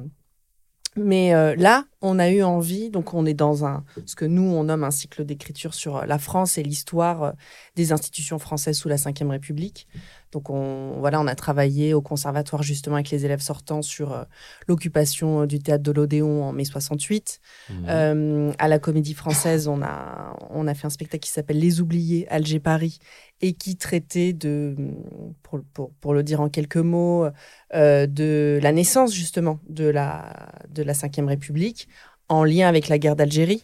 Mais 0.96 1.34
euh, 1.34 1.54
là, 1.56 1.84
on 2.06 2.18
a 2.18 2.30
eu 2.30 2.42
envie, 2.42 2.90
donc 2.90 3.14
on 3.14 3.26
est 3.26 3.34
dans 3.34 3.64
un, 3.64 3.84
ce 4.06 4.16
que 4.16 4.24
nous, 4.24 4.42
on 4.42 4.64
nomme 4.64 4.84
un 4.84 4.90
cycle 4.90 5.24
d'écriture 5.24 5.74
sur 5.74 5.96
euh, 5.96 6.06
la 6.06 6.18
France 6.18 6.58
et 6.58 6.62
l'histoire 6.62 7.22
euh, 7.22 7.32
des 7.74 7.92
institutions 7.92 8.38
françaises 8.38 8.78
sous 8.78 8.88
la 8.88 8.96
Ve 8.96 9.28
République. 9.28 9.86
Donc, 10.32 10.50
on, 10.50 10.98
voilà, 10.98 11.20
on 11.20 11.26
a 11.26 11.34
travaillé 11.34 11.94
au 11.94 12.02
conservatoire 12.02 12.62
justement 12.62 12.96
avec 12.96 13.10
les 13.10 13.24
élèves 13.24 13.40
sortants 13.40 13.82
sur 13.82 14.12
euh, 14.12 14.24
l'occupation 14.66 15.46
du 15.46 15.60
théâtre 15.60 15.82
de 15.82 15.92
l'Odéon 15.92 16.44
en 16.44 16.52
mai 16.52 16.64
68. 16.64 17.40
Mhm. 17.70 17.84
Euh, 17.88 18.52
à 18.58 18.68
la 18.68 18.78
Comédie 18.78 19.14
Française, 19.14 19.68
on 19.68 19.80
a, 19.82 20.36
on 20.50 20.66
a 20.66 20.74
fait 20.74 20.86
un 20.86 20.90
spectacle 20.90 21.22
qui 21.22 21.30
s'appelle 21.30 21.58
Les 21.58 21.80
Oubliés, 21.80 22.26
Alger-Paris, 22.28 22.98
et 23.40 23.52
qui 23.52 23.76
traitait 23.76 24.32
de, 24.32 24.76
pour, 25.42 25.60
pour, 25.72 25.90
pour 26.00 26.12
le 26.12 26.22
dire 26.22 26.40
en 26.40 26.48
quelques 26.48 26.76
mots, 26.76 27.26
euh, 27.74 28.06
de 28.06 28.58
la 28.62 28.72
naissance 28.72 29.14
justement 29.14 29.60
de 29.68 29.84
la, 29.84 30.52
de 30.68 30.82
la 30.82 30.92
Ve 30.92 31.26
République 31.26 31.88
en 32.28 32.44
lien 32.44 32.68
avec 32.68 32.88
la 32.88 32.98
guerre 32.98 33.16
d'Algérie. 33.16 33.62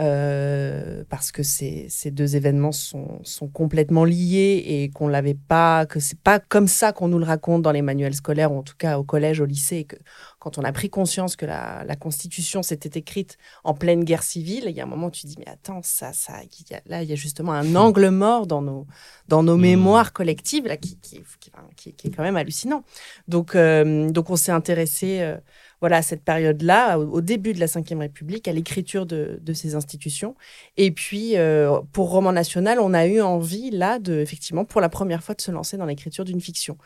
euh, 0.00 1.02
parce 1.08 1.32
que 1.32 1.42
ces, 1.42 1.86
ces 1.88 2.12
deux 2.12 2.36
événements 2.36 2.70
sont, 2.70 3.18
sont 3.24 3.48
complètement 3.48 4.04
liés 4.04 4.62
et 4.64 4.90
qu'on 4.90 5.08
l'avait 5.08 5.34
pas, 5.34 5.86
que 5.86 5.98
c'est 5.98 6.20
pas 6.20 6.38
comme 6.38 6.68
ça 6.68 6.92
qu'on 6.92 7.08
nous 7.08 7.18
le 7.18 7.24
raconte 7.24 7.62
dans 7.62 7.72
les 7.72 7.82
manuels 7.82 8.14
scolaires, 8.14 8.52
ou 8.52 8.58
en 8.58 8.62
tout 8.62 8.76
cas 8.78 8.98
au 8.98 9.02
collège, 9.02 9.40
au 9.40 9.44
lycée, 9.44 9.78
et 9.78 9.84
que 9.84 9.96
quand 10.38 10.56
on 10.56 10.62
a 10.62 10.70
pris 10.72 10.88
conscience 10.88 11.34
que 11.34 11.46
la, 11.46 11.82
la 11.84 11.96
Constitution 11.96 12.62
s'était 12.62 12.96
écrite 12.96 13.38
en 13.64 13.74
pleine 13.74 14.04
guerre 14.04 14.22
civile, 14.22 14.64
il 14.68 14.76
y 14.76 14.80
a 14.80 14.84
un 14.84 14.86
moment 14.86 15.08
où 15.08 15.10
tu 15.10 15.26
dis, 15.26 15.34
mais 15.38 15.48
attends, 15.48 15.80
ça, 15.82 16.12
ça, 16.12 16.34
il 16.44 16.70
y 16.70 16.74
a- 16.74 16.82
là, 16.86 17.02
il 17.02 17.08
y 17.08 17.12
a 17.12 17.16
justement 17.16 17.52
un 17.52 17.74
angle 17.74 18.10
mort 18.10 18.46
dans 18.46 18.62
nos, 18.62 18.86
dans 19.26 19.42
nos 19.42 19.56
Hmm. 19.56 19.62
mémoires 19.62 20.12
collectives, 20.12 20.66
là, 20.66 20.76
qui, 20.76 20.96
qui, 21.00 21.22
qui, 21.40 21.50
qui- 21.76 21.92
qui 21.94 22.06
est 22.08 22.10
quand 22.12 22.22
même 22.22 22.36
hallucinant. 22.36 22.84
Donc, 23.26 23.56
euh, 23.56 24.10
donc 24.10 24.30
on 24.30 24.36
s'est 24.36 24.52
intéressé 24.52 25.20
euh, 25.22 25.36
voilà, 25.80 25.98
à 25.98 26.02
cette 26.02 26.22
période-là, 26.22 26.98
au, 26.98 27.20
début 27.20 27.52
de 27.52 27.60
la 27.60 27.66
Ve 27.66 27.98
République, 27.98 28.48
à 28.48 28.52
l'écriture 28.52 29.06
de, 29.06 29.38
de 29.40 29.52
ces 29.52 29.74
institutions. 29.74 30.34
Et 30.76 30.90
puis, 30.90 31.36
euh, 31.36 31.80
pour 31.92 32.10
Roman 32.10 32.32
National, 32.32 32.80
on 32.80 32.94
a 32.94 33.06
eu 33.06 33.20
envie, 33.20 33.70
là, 33.70 33.98
de, 33.98 34.18
effectivement, 34.18 34.64
pour 34.64 34.80
la 34.80 34.88
première 34.88 35.22
fois, 35.22 35.34
de 35.34 35.40
se 35.40 35.50
lancer 35.50 35.76
dans 35.76 35.86
l'écriture 35.86 36.24
d'une 36.24 36.40
fiction. 36.40 36.78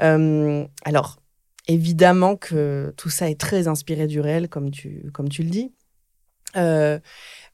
Euh, 0.00 0.66
alors, 0.84 1.20
évidemment 1.68 2.36
que 2.36 2.92
tout 2.96 3.10
ça 3.10 3.30
est 3.30 3.40
très 3.40 3.68
inspiré 3.68 4.06
du 4.06 4.20
réel, 4.20 4.48
comme 4.48 4.70
tu, 4.70 5.10
comme 5.12 5.28
tu 5.28 5.42
le 5.42 5.50
dis. 5.50 5.72
Euh, 6.56 6.98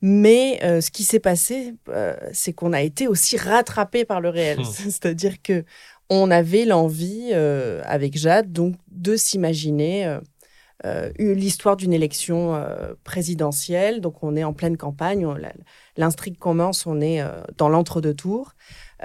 mais 0.02 0.60
euh, 0.62 0.80
ce 0.80 0.90
qui 0.90 1.04
s'est 1.04 1.20
passé, 1.20 1.74
euh, 1.88 2.14
c'est 2.32 2.52
qu'on 2.52 2.72
a 2.72 2.82
été 2.82 3.08
aussi 3.08 3.36
rattrapé 3.36 4.04
par 4.04 4.20
le 4.20 4.28
réel. 4.28 4.60
Hmm. 4.60 4.64
C'est-à-dire 4.84 5.42
que 5.42 5.64
on 6.12 6.30
avait 6.32 6.64
l'envie, 6.64 7.32
avec 7.32 8.18
Jade, 8.18 8.50
donc 8.50 8.74
de 8.90 9.14
s'imaginer 9.14 10.18
euh, 10.84 11.10
eu 11.18 11.34
l'histoire 11.34 11.76
d'une 11.76 11.92
élection 11.92 12.54
euh, 12.54 12.94
présidentielle. 13.04 14.00
Donc 14.00 14.22
on 14.22 14.36
est 14.36 14.44
en 14.44 14.52
pleine 14.52 14.76
campagne, 14.76 15.26
l'intrigue 15.96 16.38
commence, 16.38 16.86
on 16.86 17.00
est 17.00 17.20
euh, 17.20 17.42
dans 17.56 17.68
l'entre-deux 17.68 18.14
tours. 18.14 18.54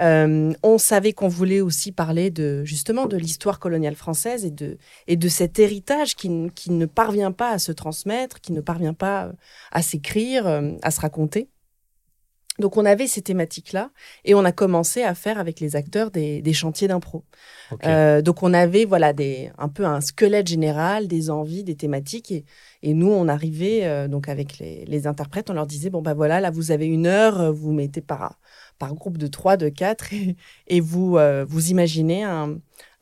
Euh, 0.00 0.52
on 0.62 0.78
savait 0.78 1.12
qu'on 1.12 1.28
voulait 1.28 1.60
aussi 1.60 1.90
parler 1.92 2.30
de 2.30 2.64
justement 2.64 3.06
de 3.06 3.16
l'histoire 3.16 3.58
coloniale 3.58 3.94
française 3.94 4.44
et 4.44 4.50
de 4.50 4.78
et 5.06 5.16
de 5.16 5.28
cet 5.28 5.58
héritage 5.58 6.16
qui, 6.16 6.50
qui 6.54 6.70
ne 6.70 6.86
parvient 6.86 7.32
pas 7.32 7.50
à 7.50 7.58
se 7.58 7.72
transmettre, 7.72 8.40
qui 8.40 8.52
ne 8.52 8.60
parvient 8.60 8.94
pas 8.94 9.32
à 9.72 9.82
s'écrire, 9.82 10.46
euh, 10.46 10.72
à 10.82 10.90
se 10.90 11.00
raconter. 11.00 11.48
Donc 12.58 12.76
on 12.76 12.84
avait 12.84 13.06
ces 13.06 13.22
thématiques-là 13.22 13.90
et 14.24 14.34
on 14.34 14.44
a 14.44 14.52
commencé 14.52 15.02
à 15.02 15.14
faire 15.14 15.38
avec 15.38 15.60
les 15.60 15.76
acteurs 15.76 16.10
des, 16.10 16.42
des 16.42 16.52
chantiers 16.52 16.88
d'impro. 16.88 17.24
Euh, 17.84 18.22
donc 18.22 18.42
on 18.42 18.54
avait 18.54 18.84
voilà 18.84 19.12
des 19.12 19.50
un 19.58 19.68
peu 19.68 19.84
un 19.84 20.00
squelette 20.00 20.46
général, 20.46 21.08
des 21.08 21.30
envies, 21.30 21.64
des 21.64 21.76
thématiques 21.76 22.30
et, 22.30 22.44
et 22.82 22.94
nous 22.94 23.10
on 23.10 23.28
arrivait 23.28 23.84
euh, 23.84 24.08
donc 24.08 24.28
avec 24.28 24.58
les, 24.58 24.84
les 24.86 25.06
interprètes, 25.06 25.50
on 25.50 25.54
leur 25.54 25.66
disait 25.66 25.90
bon 25.90 26.02
bah 26.02 26.14
voilà 26.14 26.40
là 26.40 26.50
vous 26.50 26.70
avez 26.70 26.86
une 26.86 27.06
heure, 27.06 27.52
vous 27.52 27.72
mettez 27.72 28.00
par 28.00 28.38
par 28.78 28.94
groupe 28.94 29.18
de 29.18 29.26
trois, 29.26 29.56
de 29.56 29.68
quatre 29.68 30.12
et, 30.12 30.36
et 30.68 30.80
vous 30.80 31.18
euh, 31.18 31.44
vous 31.48 31.70
imaginez 31.70 32.24
un 32.24 32.58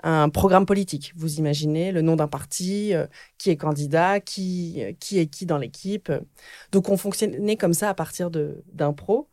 un 0.07 0.29
programme 0.29 0.67
politique. 0.67 1.15
Vous 1.17 1.39
imaginez 1.39 1.91
le 1.91 2.03
nom 2.03 2.15
d'un 2.15 2.29
parti, 2.29 2.93
euh, 2.93 3.07
qui 3.39 3.49
est 3.49 3.57
candidat, 3.57 4.21
qui, 4.21 4.83
euh, 4.83 4.93
qui 5.01 5.19
est 5.19 5.27
qui 5.27 5.47
dans 5.47 5.57
l'équipe. 5.57 6.13
Donc 6.73 6.91
on 6.91 6.99
fonctionnait 6.99 7.57
comme 7.57 7.73
ça 7.73 7.89
à 7.89 7.95
partir 7.95 8.31
de 8.31 8.63
d'impro. 8.75 9.29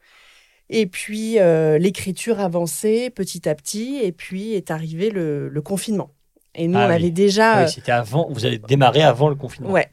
Et 0.73 0.87
puis 0.87 1.37
euh, 1.37 1.77
l'écriture 1.77 2.39
avançait 2.39 3.09
petit 3.09 3.47
à 3.47 3.53
petit, 3.55 3.99
et 4.01 4.11
puis 4.11 4.53
est 4.53 4.71
arrivé 4.71 5.09
le, 5.09 5.49
le 5.49 5.61
confinement. 5.61 6.09
Et 6.55 6.67
nous, 6.67 6.77
Ah 6.79 6.85
on 6.85 6.89
oui. 6.89 6.95
avait 6.95 7.11
déjà. 7.11 7.51
Ah 7.53 7.63
oui, 7.65 7.71
c'était 7.71 7.91
avant. 7.91 8.27
Vous 8.31 8.45
avez 8.45 8.57
démarré 8.57 9.01
avant 9.03 9.29
le 9.29 9.35
confinement. 9.35 9.69
Ouais. 9.71 9.89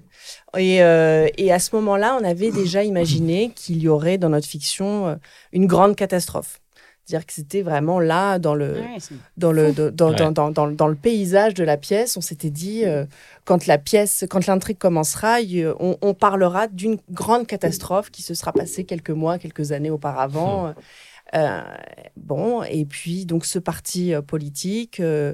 Et, 0.56 0.82
euh, 0.82 1.28
et 1.36 1.52
à 1.52 1.58
ce 1.58 1.74
moment-là, 1.76 2.16
on 2.20 2.24
avait 2.24 2.50
déjà 2.50 2.82
imaginé 2.84 3.50
qu'il 3.54 3.78
y 3.78 3.88
aurait 3.88 4.18
dans 4.18 4.28
notre 4.28 4.46
fiction 4.46 5.08
euh, 5.08 5.14
une 5.52 5.66
grande 5.66 5.94
catastrophe. 5.96 6.60
C'est-à-dire 7.08 7.26
que 7.26 7.32
c'était 7.32 7.62
vraiment 7.62 8.00
là, 8.00 8.38
dans 8.38 8.54
le, 8.54 8.72
Ouais, 8.74 8.98
dans 9.38 9.50
le, 9.50 9.72
dans, 9.72 9.90
dans, 9.90 10.10
Ouais. 10.10 10.16
dans, 10.16 10.30
dans, 10.32 10.50
dans 10.50 10.66
le- 10.66 10.74
dans 10.74 10.88
le 10.88 10.94
paysage 10.94 11.54
de 11.54 11.64
la 11.64 11.78
pièce, 11.78 12.18
on 12.18 12.20
s'était 12.20 12.50
dit, 12.50 12.84
euh, 12.84 13.06
quand 13.46 13.64
la 13.66 13.78
pièce, 13.78 14.26
quand 14.28 14.46
l'intrigue 14.46 14.76
commencera, 14.76 15.40
il- 15.40 15.72
on, 15.80 15.96
on 16.02 16.12
parlera 16.12 16.66
d'une 16.68 16.98
grande 17.10 17.46
catastrophe 17.46 18.10
qui 18.10 18.20
se 18.20 18.34
sera 18.34 18.52
passée 18.52 18.84
quelques 18.84 19.08
mois, 19.08 19.38
quelques 19.38 19.72
années 19.72 19.88
auparavant. 19.90 20.74
Euh, 21.34 21.60
bon, 22.18 22.62
et 22.64 22.84
puis 22.84 23.24
donc 23.24 23.46
ce 23.46 23.58
parti 23.58 24.12
euh, 24.12 24.20
politique 24.20 25.00
euh, 25.00 25.32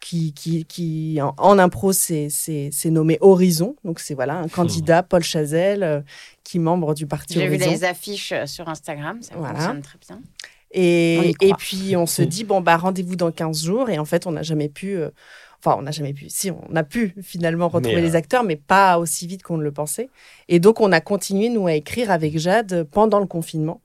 qui, 0.00 0.32
qui, 0.32 0.64
qui 0.64 1.18
en, 1.20 1.34
en 1.38 1.58
impro, 1.58 1.92
c'est 1.92 2.28
c'est- 2.30 2.70
c'est 2.72 2.90
nommé 2.90 3.18
Horizon. 3.20 3.74
Donc 3.84 3.98
c'est 3.98 4.14
voilà 4.14 4.34
un 4.38 4.46
candidat, 4.48 5.02
Paul 5.02 5.22
Chazelle, 5.24 5.82
euh, 5.82 6.00
qui 6.44 6.58
est 6.58 6.60
membre 6.60 6.94
du 6.94 7.06
parti 7.08 7.34
J'ai 7.34 7.48
vu 7.48 7.54
Horizon. 7.56 7.70
les 7.70 7.84
affiches 7.84 8.30
euh, 8.32 8.46
sur 8.46 8.68
Instagram, 8.68 9.20
ça 9.22 9.34
Voilà. 9.36 9.54
fonctionne 9.54 9.82
très 9.82 9.98
bien. 10.06 10.20
Et, 10.72 11.32
et 11.40 11.52
puis 11.56 11.96
on 11.96 12.06
se 12.06 12.22
Mm. 12.22 12.26
dit 12.26 12.44
bon 12.44 12.60
bah 12.60 12.76
rendez-vous 12.76 13.16
dans 13.16 13.30
15 13.30 13.64
jours 13.64 13.88
et 13.90 13.98
en 13.98 14.04
fait 14.04 14.26
on 14.26 14.32
n'a 14.32 14.42
jamais 14.42 14.68
pu 14.68 14.96
euh, 14.96 15.10
enfin 15.60 15.76
on 15.78 15.82
n'a 15.82 15.92
jamais 15.92 16.12
pu 16.12 16.26
si 16.28 16.50
on 16.50 16.74
a 16.74 16.82
pu 16.82 17.14
finalement 17.22 17.68
retrouver 17.68 17.96
Mais, 17.96 18.02
euh, 18.02 18.04
les 18.06 18.16
acteurs 18.16 18.42
mais 18.44 18.56
pas 18.56 18.98
aussi 18.98 19.26
vite 19.26 19.42
qu'on 19.42 19.56
ne 19.58 19.62
le 19.62 19.72
pensait 19.72 20.08
et 20.48 20.58
donc 20.58 20.80
on 20.80 20.90
a 20.92 21.00
continué 21.00 21.48
nous 21.50 21.66
à 21.68 21.74
écrire 21.74 22.10
avec 22.10 22.36
Jade 22.38 22.86
pendant 22.90 23.20
le 23.20 23.26
confinement 23.26 23.80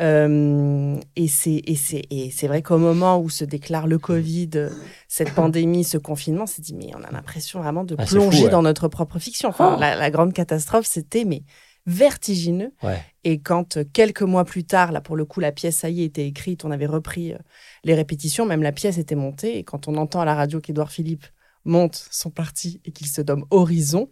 Euh, 0.00 0.96
et 1.16 1.26
c'est 1.28 1.62
et 1.64 1.74
c'est 1.74 2.02
et 2.10 2.30
c'est 2.30 2.48
vrai 2.48 2.60
qu'au 2.62 2.76
moment 2.76 3.18
où 3.18 3.30
se 3.30 3.44
déclare 3.46 3.86
le 3.86 3.98
Covid, 3.98 4.50
cette 5.08 5.32
pandémie, 5.32 5.84
ce 5.84 5.96
confinement, 5.96 6.42
on 6.42 6.46
s'est 6.46 6.60
dit 6.60 6.74
mais 6.74 6.90
on 6.94 7.02
a 7.02 7.10
l'impression 7.10 7.60
vraiment 7.62 7.82
de 7.84 7.96
Ah, 7.98 8.04
plonger 8.04 8.38
fou, 8.38 8.44
ouais. 8.44 8.50
dans 8.50 8.60
notre 8.62 8.88
propre 8.88 9.18
fiction. 9.18 9.48
Enfin, 9.48 9.78
la, 9.80 9.96
la 9.96 10.10
grande 10.10 10.34
catastrophe, 10.34 10.84
c'était 10.86 11.24
mais 11.24 11.42
vertigineux. 11.86 12.72
Ouais. 12.82 13.00
Et 13.24 13.40
quand 13.40 13.76
euh, 13.76 13.84
quelques 13.92 14.22
mois 14.22 14.44
plus 14.44 14.64
tard, 14.64 14.92
là 14.92 15.00
pour 15.00 15.16
le 15.16 15.24
coup, 15.24 15.40
la 15.40 15.52
pièce 15.52 15.76
ça 15.76 15.90
y 15.90 16.02
est 16.02 16.06
était 16.06 16.26
écrite, 16.26 16.64
on 16.64 16.70
avait 16.70 16.86
repris 16.86 17.32
euh, 17.32 17.38
les 17.84 17.94
répétitions, 17.94 18.44
même 18.46 18.62
la 18.62 18.72
pièce 18.72 18.98
était 18.98 19.14
montée. 19.14 19.58
Et 19.58 19.64
quand 19.64 19.88
on 19.88 19.96
entend 19.96 20.20
à 20.20 20.24
la 20.24 20.34
radio 20.34 20.60
qu'Édouard 20.60 20.90
Philippe 20.90 21.26
monte 21.64 22.06
son 22.10 22.30
parti 22.30 22.80
et 22.84 22.92
qu'il 22.92 23.06
se 23.08 23.20
nomme 23.22 23.44
Horizon, 23.50 24.08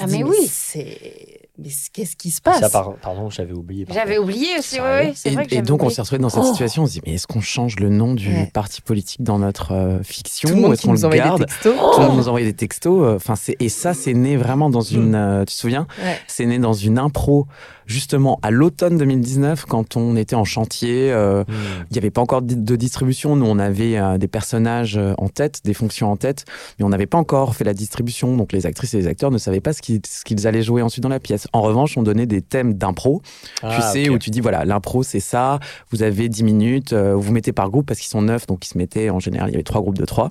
Ah, 0.00 0.06
dit, 0.06 0.18
mais 0.18 0.24
oui. 0.24 0.46
c'est 0.48 1.45
mais 1.58 1.68
qu'est-ce 1.92 2.16
qui 2.16 2.30
se 2.30 2.40
passe 2.40 2.60
Ça, 2.60 2.68
par- 2.70 2.94
pardon, 2.96 3.30
j'avais 3.30 3.52
oublié. 3.52 3.86
J'avais 3.92 4.18
oublié 4.18 4.58
aussi, 4.58 4.76
oui, 4.80 4.86
oui, 5.04 5.14
Et, 5.24 5.30
vrai 5.30 5.44
que 5.46 5.52
et 5.52 5.54
j'avais 5.56 5.66
donc 5.66 5.82
on 5.82 5.90
s'est 5.90 6.00
retrouvé 6.02 6.20
dans 6.20 6.28
cette 6.28 6.42
Oh. 6.44 6.50
situation, 6.52 6.82
on 6.82 6.86
se 6.86 6.92
dit 6.92 7.00
mais 7.06 7.14
est-ce 7.14 7.26
qu'on 7.26 7.40
change 7.40 7.76
le 7.80 7.88
nom 7.88 8.14
du 8.14 8.28
Ouais. 8.28 8.50
parti 8.52 8.80
politique 8.82 9.22
dans 9.22 9.38
notre 9.38 9.72
euh, 9.72 10.02
fiction 10.02 10.48
Tout 10.48 10.54
le 10.54 10.60
monde 10.60 10.72
Est-ce 10.72 10.82
qui 10.82 10.86
qu'on 10.88 10.92
nous 10.94 11.00
le 11.00 11.04
envoie 11.06 11.16
des 11.16 11.22
garde? 11.24 11.46
textos. 11.46 11.74
Tout 11.94 12.00
le 12.00 12.06
monde 12.08 12.16
nous 12.18 12.28
envoyait 12.28 12.46
des 12.46 12.56
textos. 12.56 13.02
euh, 13.02 13.16
Enfin, 13.16 13.34
et 13.60 13.68
ça, 13.68 13.94
c'est 13.94 14.14
né 14.14 14.36
vraiment 14.36 14.70
dans 14.70 14.80
une. 14.80 15.14
euh, 15.14 15.40
tu 15.40 15.54
te 15.54 15.60
souviens? 15.60 15.86
Ouais. 16.02 16.18
C'est 16.26 16.46
né 16.46 16.58
dans 16.58 16.72
une 16.74 16.98
impro 16.98 17.46
justement 17.86 18.38
à 18.42 18.50
l'automne 18.50 18.98
2019 18.98 19.64
quand 19.66 19.96
on 19.96 20.16
était 20.16 20.36
en 20.36 20.44
chantier. 20.44 21.12
euh, 21.12 21.44
Hmm. 21.46 21.52
il 21.90 21.92
n'y 21.92 21.98
avait 21.98 22.10
pas 22.10 22.20
encore 22.20 22.42
de 22.42 22.76
distribution. 22.76 23.36
Nous, 23.36 23.46
on 23.46 23.58
avait 23.58 23.96
euh, 23.98 24.18
des 24.18 24.28
personnages 24.28 24.96
euh, 24.96 25.14
en 25.18 25.28
tête, 25.28 25.60
des 25.64 25.74
fonctions 25.74 26.10
en 26.10 26.16
tête, 26.16 26.44
mais 26.78 26.84
on 26.84 26.88
n'avait 26.88 27.06
pas 27.06 27.18
encore 27.18 27.54
fait 27.54 27.64
la 27.64 27.74
distribution. 27.74 28.36
Donc, 28.36 28.52
les 28.52 28.66
actrices 28.66 28.94
et 28.94 28.98
les 28.98 29.06
acteurs 29.06 29.30
ne 29.30 29.38
savaient 29.38 29.60
pas 29.60 29.72
ce 29.72 29.80
qu'ils 29.82 30.46
allaient 30.46 30.62
jouer 30.62 30.82
ensuite 30.82 31.02
dans 31.02 31.08
la 31.08 31.20
pièce. 31.20 31.46
En 31.52 31.62
revanche, 31.62 31.96
on 31.96 32.02
donnait 32.02 32.26
des 32.26 32.42
thèmes 32.42 32.74
d'impro 32.74 33.22
tu 33.60 33.62
Ah, 33.62 33.80
sais, 33.92 34.08
où 34.08 34.18
tu 34.18 34.30
dis, 34.30 34.40
voilà, 34.40 34.64
l'impro, 34.64 35.02
c'est 35.02 35.20
ça, 35.20 35.60
vous 35.90 36.02
avez 36.02 36.28
10 36.28 36.42
minutes, 36.44 36.92
euh, 36.92 37.14
vous 37.14 37.32
mettez 37.32 37.52
par 37.52 37.70
groupe 37.70 37.86
parce 37.86 38.00
qu'ils 38.00 38.08
sont 38.10 38.22
neuf, 38.22 38.46
donc 38.46 38.64
ils 38.66 38.70
se 38.70 38.78
mettaient, 38.78 39.10
en 39.10 39.20
général, 39.20 39.50
il 39.50 39.52
y 39.52 39.56
avait 39.56 39.62
trois 39.62 39.80
groupes 39.80 39.98
de 39.98 40.04
trois. 40.04 40.30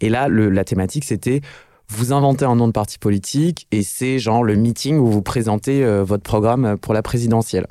Et 0.00 0.08
là, 0.08 0.28
le- 0.28 0.50
la 0.50 0.64
thématique, 0.64 1.04
c'était, 1.04 1.40
vous 1.88 2.12
inventez 2.12 2.44
un 2.44 2.56
nom 2.56 2.66
de 2.66 2.72
parti 2.72 2.98
politique 2.98 3.66
et 3.70 3.82
c'est 3.82 4.18
genre 4.18 4.42
le 4.42 4.54
meeting 4.54 4.98
où 4.98 5.06
vous 5.06 5.22
présentez 5.22 5.84
euh, 5.84 6.02
votre 6.02 6.22
programme 6.22 6.76
pour 6.78 6.94
la 6.94 7.02
présidentielle. 7.02 7.66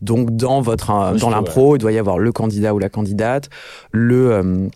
Donc, 0.00 0.30
dans, 0.34 0.60
votre, 0.60 0.90
euh, 0.90 1.14
dans 1.14 1.30
l'impro, 1.30 1.76
il 1.76 1.78
doit 1.78 1.92
y 1.92 1.98
avoir 1.98 2.18
le 2.18 2.32
candidat 2.32 2.74
ou 2.74 2.78
la 2.78 2.88
candidate, 2.88 3.48
le... 3.92 4.70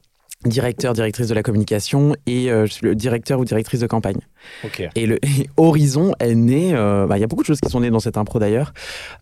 directeur, 0.45 0.93
directrice 0.93 1.29
de 1.29 1.35
la 1.35 1.43
communication 1.43 2.17
et 2.27 2.51
euh, 2.51 2.67
le 2.83 2.95
directeur 2.95 3.39
ou 3.39 3.45
directrice 3.45 3.81
de 3.81 3.87
campagne. 3.87 4.21
Ok. 4.65 4.83
Et 4.97 5.07
le 5.07 5.17
et 5.25 5.49
Horizon 5.57 6.13
est 6.19 6.35
né, 6.35 6.75
euh, 6.75 7.07
bah, 7.07 7.17
il 7.17 7.21
y 7.21 7.25
a 7.25 7.27
beaucoup 7.29 7.43
de 7.43 7.47
choses 7.47 7.61
qui 7.61 7.71
sont 7.71 7.81
nées 7.81 7.91
dans 7.91 8.01
cette 8.01 8.17
impro 8.17 8.39
d'ailleurs, 8.41 8.73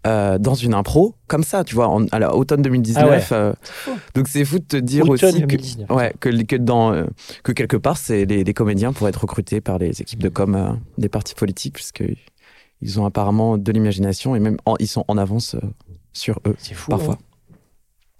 euh, 0.06 0.38
dans 0.38 0.54
une 0.54 0.72
impro, 0.74 1.14
comme 1.26 1.42
ça, 1.42 1.62
tu 1.64 1.74
vois, 1.74 1.88
en, 1.88 2.06
à 2.06 2.18
l'automne 2.18 2.62
2019. 2.62 3.32
euh, 3.32 3.52
donc 4.14 4.28
c'est 4.28 4.44
fou 4.44 4.58
de 4.58 4.64
te 4.64 4.76
dire 4.76 5.08
Automne 5.08 5.28
aussi 5.30 5.40
que, 5.42 5.46
2019. 5.46 5.90
ouais, 5.90 6.14
que, 6.20 6.42
que, 6.44 6.56
dans, 6.56 6.92
euh, 6.94 7.04
que 7.44 7.52
quelque 7.52 7.76
part, 7.76 7.98
c'est 7.98 8.24
les, 8.24 8.42
les 8.44 8.54
comédiens 8.54 8.92
pourraient 8.92 9.10
être 9.10 9.20
recrutés 9.22 9.60
par 9.60 9.78
les 9.78 10.00
équipes 10.00 10.22
de 10.22 10.28
com 10.30 10.54
euh, 10.54 10.70
des 10.98 11.08
partis 11.10 11.34
politiques, 11.34 11.74
puisqu'ils 11.74 12.98
ont 13.00 13.04
apparemment 13.04 13.58
de 13.58 13.72
l'imagination 13.72 14.34
et 14.36 14.40
même 14.40 14.56
en- 14.64 14.76
ils 14.78 14.88
sont 14.88 15.04
en 15.08 15.18
avance 15.18 15.54
euh, 15.54 15.60
sur 16.12 16.40
eux, 16.46 16.56
C'est 16.58 16.74
fou. 16.74 16.90
parfois. 16.90 17.14
hein. 17.14 17.24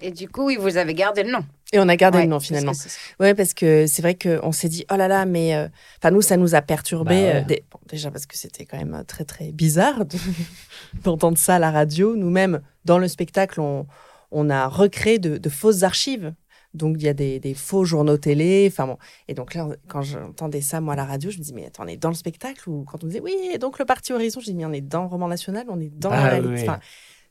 Et 0.03 0.11
du 0.13 0.29
coup, 0.29 0.47
oui, 0.47 0.57
vous 0.59 0.79
avez 0.79 0.95
gardé 0.95 1.23
le 1.23 1.31
nom. 1.33 1.41
Et 1.73 1.79
on 1.79 1.89
a 1.89 1.95
gardé 1.97 2.19
Ouais, 2.19 2.25
le 2.25 2.31
nom 2.31 2.37
parce 2.39 2.45
que 2.49 2.55
finalement. 2.55 2.75
c'est- 2.75 2.91
Ouais, 3.21 3.35
parce 3.35 3.55
que 3.55 3.87
c'est 3.87 4.03
vrai 4.03 4.17
qu'on 4.17 4.51
s'est 4.51 4.69
dit, 4.69 4.85
oh 4.91 4.97
là 4.97 5.07
là, 5.07 5.25
mais. 5.25 5.55
euh, 5.55 5.69
Enfin, 5.99 6.11
nous, 6.11 6.21
ça 6.23 6.37
nous 6.37 6.55
a 6.57 6.63
perturbé. 6.63 7.15
Bah 7.15 7.21
ouais. 7.21 7.37
euh, 7.37 7.45
des- 7.45 7.65
bon, 7.71 7.79
déjà 7.89 8.11
parce 8.11 8.27
que 8.27 8.37
c'était 8.37 8.65
quand 8.65 8.77
même 8.79 8.95
euh, 8.95 9.05
très, 9.05 9.25
très 9.25 9.53
bizarre 9.53 10.05
de- 10.05 10.17
d'entendre 11.05 11.39
ça 11.39 11.57
à 11.57 11.59
la 11.59 11.71
radio. 11.71 12.17
Nous-mêmes, 12.17 12.61
dans 12.85 12.99
le 12.99 13.07
spectacle, 13.09 13.61
on, 13.61 13.87
on 14.33 14.51
a 14.51 14.67
recréé 14.67 15.19
de, 15.19 15.39
de 15.39 15.49
fausses 15.49 15.83
archives. 15.85 16.35
Donc, 16.75 16.97
il 16.99 17.05
y 17.05 17.09
a 17.09 17.15
des, 17.15 17.41
des 17.41 17.55
faux 17.55 17.85
journaux 17.85 18.17
télé. 18.17 18.69
Enfin, 18.71 18.87
bon. 18.87 18.99
Et 19.29 19.35
donc, 19.35 19.55
là, 19.55 19.69
quand 19.89 20.03
j'entendais 20.03 20.61
ça, 20.61 20.81
moi, 20.81 20.95
à 20.95 20.97
la 20.97 21.05
radio, 21.05 21.31
je 21.31 21.39
me 21.39 21.43
dis, 21.43 21.53
mais 21.53 21.67
attends, 21.67 21.85
on 21.85 21.89
est 21.89 21.97
dans 21.97 22.09
le 22.11 22.15
spectacle 22.15 22.69
Ou 22.69 22.85
quand 22.85 23.03
on 23.03 23.07
me 23.07 23.11
disait, 23.13 23.23
oui, 23.23 23.35
et 23.53 23.59
donc 23.59 23.79
le 23.79 23.85
Parti 23.85 24.13
Horizon, 24.13 24.41
je 24.41 24.47
dis, 24.47 24.55
mais 24.55 24.65
on 24.65 24.73
est 24.73 24.81
dans 24.81 25.03
le 25.03 25.09
roman 25.09 25.29
national, 25.29 25.67
on 25.69 25.81
est 25.81 25.91
dans 25.97 26.11
Ah, 26.11 26.17
la 26.17 26.29
réalité. 26.31 26.49
oui, 26.49 26.55
oui. 26.59 26.63
Enfin, 26.69 26.81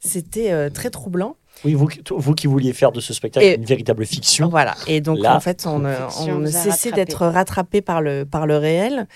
c'était 0.02 0.52
euh, 0.52 0.70
très 0.70 0.90
troublant. 0.90 1.36
Oui, 1.66 1.74
vous, 1.74 1.88
qui- 1.88 2.02
vous 2.10 2.34
qui 2.34 2.48
vouliez 2.48 2.74
faire 2.74 2.92
de 2.92 3.00
ce 3.02 3.14
spectacle 3.14 3.46
Et- 3.46 3.56
une 3.56 3.66
véritable 3.66 4.06
fiction. 4.06 4.50
Voilà. 4.50 4.76
Et 4.88 5.02
donc, 5.02 5.20
Là, 5.20 5.36
en 5.36 5.40
fait, 5.40 5.66
on, 5.66 5.84
euh, 5.86 5.98
on 6.22 6.40
ne 6.40 6.48
cessait 6.50 6.92
d'être 6.92 7.26
rattrapé 7.26 7.82
par 7.82 8.02
le, 8.02 8.26
par 8.26 8.48
le 8.48 8.58
réel. 8.58 9.08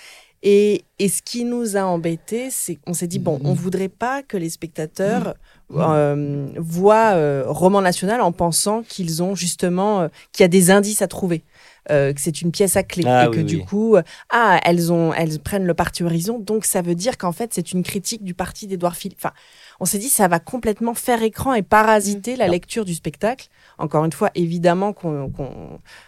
Et, 0.46 0.84
et 0.98 1.08
ce 1.08 1.22
qui 1.22 1.44
nous 1.44 1.78
a 1.78 1.84
embêtés, 1.84 2.48
c'est 2.50 2.74
qu'on 2.74 2.92
s'est 2.92 3.06
dit, 3.06 3.18
bon, 3.18 3.40
on 3.44 3.54
voudrait 3.54 3.88
pas 3.88 4.22
que 4.22 4.36
les 4.36 4.50
spectateurs 4.50 5.34
euh, 5.74 6.46
voient 6.58 7.12
euh, 7.14 7.44
roman 7.46 7.80
national 7.80 8.20
en 8.20 8.30
pensant 8.30 8.82
qu'ils 8.82 9.22
ont 9.22 9.34
justement, 9.34 10.02
euh, 10.02 10.08
qu'il 10.32 10.42
y 10.42 10.44
a 10.44 10.48
des 10.48 10.70
indices 10.70 11.00
à 11.00 11.08
trouver. 11.08 11.44
euh, 11.90 12.14
que 12.14 12.20
c'est 12.20 12.40
une 12.40 12.50
pièce 12.50 12.76
à 12.76 12.82
clé 12.82 13.04
Ah 13.06 13.26
et 13.26 13.30
que 13.30 13.36
oui, 13.40 13.44
du 13.44 13.58
coup, 13.62 13.96
euh, 13.96 14.02
ah, 14.30 14.58
elles 14.64 14.90
ont, 14.90 15.12
elles 15.12 15.38
prennent 15.38 15.66
le 15.66 15.74
parti 15.74 16.02
Horizon, 16.02 16.38
donc 16.38 16.64
ça 16.64 16.80
veut 16.80 16.94
dire 16.94 17.18
qu'en 17.18 17.32
fait 17.32 17.52
c'est 17.52 17.72
une 17.72 17.82
critique 17.82 18.24
du 18.24 18.32
parti 18.32 18.66
d'Édouard 18.66 18.96
Philippe. 18.96 19.18
Enfin, 19.20 19.34
on 19.80 19.84
s'est 19.84 19.98
dit 19.98 20.08
ça 20.08 20.28
va 20.28 20.38
complètement 20.38 20.94
faire 20.94 21.22
écran 21.22 21.54
et 21.54 21.62
parasiter 21.62 22.36
la 22.36 22.46
Non. 22.46 22.52
lecture 22.52 22.84
du 22.84 22.94
spectacle. 22.94 23.48
Encore 23.78 24.04
une 24.04 24.12
fois, 24.12 24.30
évidemment 24.34 24.92
qu'on, 24.92 25.30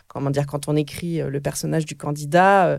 comment 0.09 0.31
dire, 0.31 0.47
quand 0.47 0.69
on 0.69 0.77
écrit 0.77 1.21
euh, 1.21 1.29
le 1.31 1.41
personnage 1.41 1.85
du 1.85 1.97
candidat, 1.97 2.67
euh, 2.67 2.79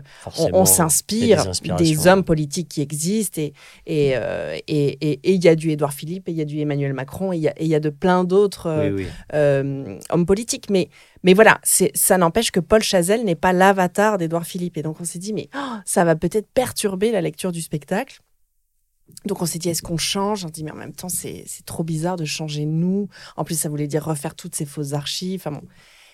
on, 0.52 0.64
s'inspire 0.64 1.44
des 1.78 2.06
hommes 2.06 2.24
politiques 2.24 2.68
qui 2.68 2.80
existent 2.80 3.40
et 3.40 3.52
et 3.86 4.12
euh, 4.16 4.56
et 4.66 4.98
et- 5.10 5.20
et 5.24 5.32
il 5.34 5.44
y 5.44 5.48
a 5.48 5.54
du 5.54 5.70
Édouard 5.70 5.92
Philippe 5.92 6.28
et 6.28 6.32
il 6.32 6.38
y 6.38 6.42
a 6.42 6.44
du 6.46 6.58
Emmanuel 6.58 6.92
Macron 6.94 7.32
et 7.32 7.36
il 7.36 7.42
y 7.42 7.48
a, 7.48 7.52
y 7.76 7.80
de 7.80 7.90
plein 7.90 8.24
d'autres 8.24 8.66
euh, 8.66 8.90
Oui, 8.90 9.04
oui. 9.04 9.06
euh, 9.34 9.98
hommes 10.10 10.26
politiques. 10.26 10.70
Mais, 10.70 10.88
mais 11.22 11.34
voilà, 11.34 11.60
ça 11.62 12.18
n'empêche 12.18 12.50
que 12.50 12.60
Paul 12.60 12.82
Chazelle 12.82 13.24
n'est 13.24 13.34
pas 13.34 13.52
l'avatar 13.52 14.18
d'Édouard 14.18 14.46
Philippe. 14.46 14.76
Et 14.78 14.82
donc 14.82 15.00
on 15.00 15.04
s'est 15.04 15.18
dit, 15.18 15.32
mais 15.32 15.48
oh, 15.54 15.76
ça 15.84 16.04
va 16.04 16.16
peut-être 16.16 16.48
perturber 16.52 17.12
la 17.12 17.20
lecture 17.20 17.52
du 17.52 17.60
spectacle. 17.60 18.20
Donc 19.24 19.42
on 19.42 19.46
s'est 19.46 19.58
dit, 19.58 19.68
est-ce 19.68 19.82
qu'on 19.82 19.96
change? 19.98 20.44
On 20.44 20.48
dit, 20.48 20.64
mais 20.64 20.70
en 20.70 20.76
même 20.76 20.92
temps, 20.94 21.08
c'est, 21.08 21.44
trop 21.66 21.82
bizarre 21.84 22.16
de 22.16 22.24
changer 22.24 22.64
nous. 22.64 23.08
En 23.36 23.44
plus, 23.44 23.58
ça 23.58 23.68
voulait 23.68 23.86
dire 23.88 24.04
refaire 24.04 24.34
toutes 24.34 24.54
ces 24.54 24.64
fausses 24.66 24.92
archives. 24.92 25.40
Enfin 25.40 25.52
bon. 25.60 25.66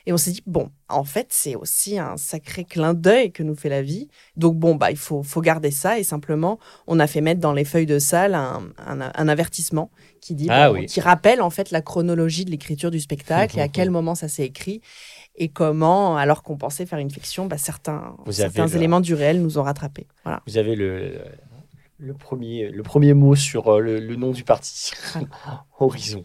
Et 0.06 0.12
on 0.12 0.18
s'est 0.18 0.32
dit, 0.32 0.42
bon, 0.46 0.70
en 0.90 1.04
fait, 1.04 1.28
c'est 1.30 1.54
aussi 1.54 1.98
un 1.98 2.18
sacré 2.18 2.64
clin 2.64 2.92
d'œil 2.92 3.32
que 3.32 3.42
nous 3.42 3.56
fait 3.56 3.70
la 3.70 3.80
vie. 3.80 4.08
Donc 4.36 4.54
bon, 4.58 4.74
bah, 4.74 4.90
il 4.90 4.98
faut, 4.98 5.22
faut 5.22 5.40
garder 5.40 5.70
ça. 5.70 5.98
Et 5.98 6.04
simplement, 6.04 6.58
on 6.86 7.00
a 7.00 7.06
fait 7.06 7.22
mettre 7.22 7.40
dans 7.40 7.54
les 7.54 7.64
feuilles 7.64 7.86
de 7.86 7.98
salle 7.98 8.34
un, 8.34 8.62
un- 8.86 9.10
un 9.14 9.28
avertissement 9.28 9.90
qui 10.20 10.34
dit, 10.34 10.48
Ah 10.50 10.68
bon, 10.70 10.80
oui. 10.80 10.86
qui 10.86 11.00
rappelle 11.00 11.40
en 11.40 11.48
fait 11.50 11.70
la 11.70 11.80
chronologie 11.80 12.44
de 12.44 12.50
l'écriture 12.50 12.90
du 12.90 13.00
spectacle 13.00 13.58
et 13.58 13.62
à 13.62 13.68
quel 13.68 13.90
moment 13.90 14.14
ça 14.14 14.28
s'est 14.28 14.44
écrit 14.44 14.82
et 15.36 15.48
comment, 15.48 16.16
alors 16.18 16.42
qu'on 16.42 16.56
pensait 16.58 16.84
faire 16.86 16.98
une 16.98 17.10
fiction, 17.10 17.46
bah, 17.46 17.56
certains, 17.58 18.14
Vous 18.26 18.40
avez 18.42 18.52
certains 18.52 18.70
le- 18.72 18.76
éléments 18.76 19.00
du 19.00 19.14
réel 19.14 19.40
nous 19.42 19.56
ont 19.58 19.62
rattrapés. 19.62 20.06
Voilà. 20.24 20.42
Vous 20.46 20.58
avez 20.58 20.76
le, 20.76 21.18
le, 21.98 22.14
premier, 22.14 22.68
le 22.70 22.82
premier 22.82 23.14
mot 23.14 23.34
sur 23.34 23.68
euh, 23.74 23.80
le, 23.80 24.00
le 24.00 24.16
nom 24.16 24.32
du 24.32 24.44
parti. 24.44 24.92
Horizon. 25.78 26.24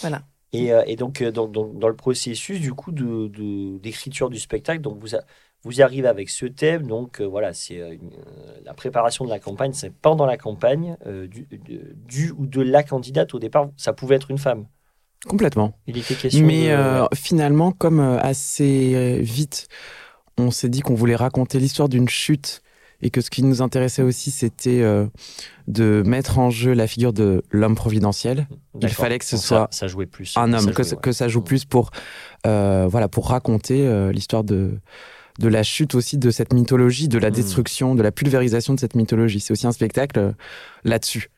Voilà. 0.00 0.22
Et, 0.52 0.72
euh, 0.72 0.82
et 0.86 0.96
donc, 0.96 1.22
euh, 1.22 1.30
dans, 1.32 1.48
dans- 1.48 1.72
dans 1.72 1.88
le 1.88 1.96
processus 1.96 2.60
du 2.60 2.72
coup 2.72 2.92
de, 2.92 3.28
de- 3.28 3.78
d'écriture 3.78 4.30
du 4.30 4.38
spectacle, 4.38 4.80
donc 4.80 4.98
vous, 5.00 5.14
a- 5.14 5.22
vous 5.64 5.82
arrivez 5.82 6.08
avec 6.08 6.30
ce 6.30 6.46
thème. 6.46 6.86
Donc 6.86 7.20
euh, 7.20 7.24
voilà, 7.26 7.52
c'est 7.52 7.80
euh, 7.80 7.96
la 8.64 8.72
préparation 8.74 9.24
de 9.24 9.30
la 9.30 9.38
campagne. 9.38 9.72
C'est 9.72 9.90
pendant 9.92 10.24
la 10.26 10.36
campagne 10.38 10.96
euh, 11.06 11.26
du, 11.26 11.46
de- 11.50 11.94
du 12.06 12.30
ou 12.30 12.46
de 12.46 12.62
la 12.62 12.82
candidate. 12.82 13.34
Au 13.34 13.38
départ, 13.38 13.70
ça 13.76 13.92
pouvait 13.92 14.16
être 14.16 14.30
une 14.30 14.38
femme. 14.38 14.66
Complètement. 15.26 15.76
Il 15.86 15.98
était 15.98 16.14
question. 16.14 16.46
Mais 16.46 16.68
de- 16.68 16.72
euh, 16.72 17.06
finalement, 17.14 17.72
comme 17.72 18.00
assez 18.00 19.20
vite, 19.20 19.68
on 20.38 20.50
s'est 20.50 20.68
dit 20.68 20.80
qu'on 20.80 20.94
voulait 20.94 21.16
raconter 21.16 21.58
l'histoire 21.58 21.88
d'une 21.88 22.08
chute 22.08 22.62
et 23.02 23.10
que 23.10 23.20
ce 23.20 23.30
qui 23.30 23.42
nous 23.42 23.62
intéressait 23.62 24.02
aussi, 24.02 24.30
c'était 24.30 24.80
euh, 24.82 25.06
de 25.68 26.02
mettre 26.06 26.38
en 26.38 26.50
jeu 26.50 26.72
la 26.72 26.86
figure 26.86 27.12
de 27.12 27.42
l'homme 27.50 27.74
providentiel, 27.74 28.46
D'accord. 28.74 28.96
fallait 28.96 29.18
que 29.18 29.24
ce 29.24 29.36
Donc 29.36 29.44
soit 29.44 29.68
ça, 29.70 29.86
jouait 29.88 30.06
plus. 30.06 30.34
un 30.36 30.52
homme, 30.52 30.66
que, 30.66 30.72
jouait, 30.72 30.84
ça- 30.84 30.96
ouais. 30.96 31.00
que 31.02 31.12
ça 31.12 31.28
joue 31.28 31.42
plus 31.42 31.64
pour, 31.64 31.90
euh, 32.46 32.86
voilà, 32.90 33.08
pour 33.08 33.28
raconter 33.28 33.86
euh, 33.86 34.12
l'histoire 34.12 34.44
de, 34.44 34.78
de 35.38 35.48
la 35.48 35.62
chute 35.62 35.94
aussi 35.94 36.16
de 36.16 36.30
cette 36.30 36.52
mythologie, 36.54 37.08
de 37.08 37.18
la 37.18 37.28
Mm. 37.30 37.34
destruction, 37.34 37.94
de 37.94 38.02
la 38.02 38.12
pulvérisation 38.12 38.74
de 38.74 38.80
cette 38.80 38.94
mythologie. 38.94 39.40
C'est 39.40 39.52
aussi 39.52 39.66
un 39.66 39.72
spectacle 39.72 40.34
là-dessus, 40.84 41.28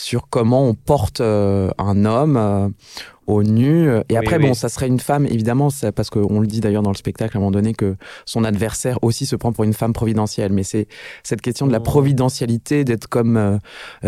sur 0.00 0.28
comment 0.28 0.64
on 0.66 0.74
porte 0.74 1.20
euh, 1.20 1.70
un 1.78 2.04
homme 2.04 2.36
euh, 2.36 2.68
au 3.26 3.42
nu. 3.42 3.88
Et 3.88 4.02
Oui, 4.10 4.16
après, 4.16 4.38
oui. 4.38 4.48
bon, 4.48 4.54
ça 4.54 4.68
serait 4.68 4.88
une 4.88 4.98
femme, 4.98 5.26
évidemment, 5.26 5.70
ça- 5.70 5.92
parce 5.92 6.10
qu'on 6.10 6.40
le 6.40 6.46
dit 6.46 6.60
d'ailleurs 6.60 6.82
dans 6.82 6.90
le 6.90 6.96
spectacle 6.96 7.36
à 7.36 7.38
un 7.38 7.40
moment 7.40 7.50
donné 7.52 7.74
que 7.74 7.96
son 8.24 8.42
adversaire 8.44 8.98
aussi 9.02 9.26
se 9.26 9.36
prend 9.36 9.52
pour 9.52 9.64
une 9.64 9.72
femme 9.74 9.92
providentielle. 9.92 10.52
Mais 10.52 10.62
c'est 10.64 10.88
cette 11.22 11.40
question 11.42 11.66
de 11.66 11.72
la 11.72 11.78
Mm. 11.80 11.84
providentialité, 11.84 12.84
d'être 12.84 13.06
comme 13.08 13.36
euh, 13.36 13.58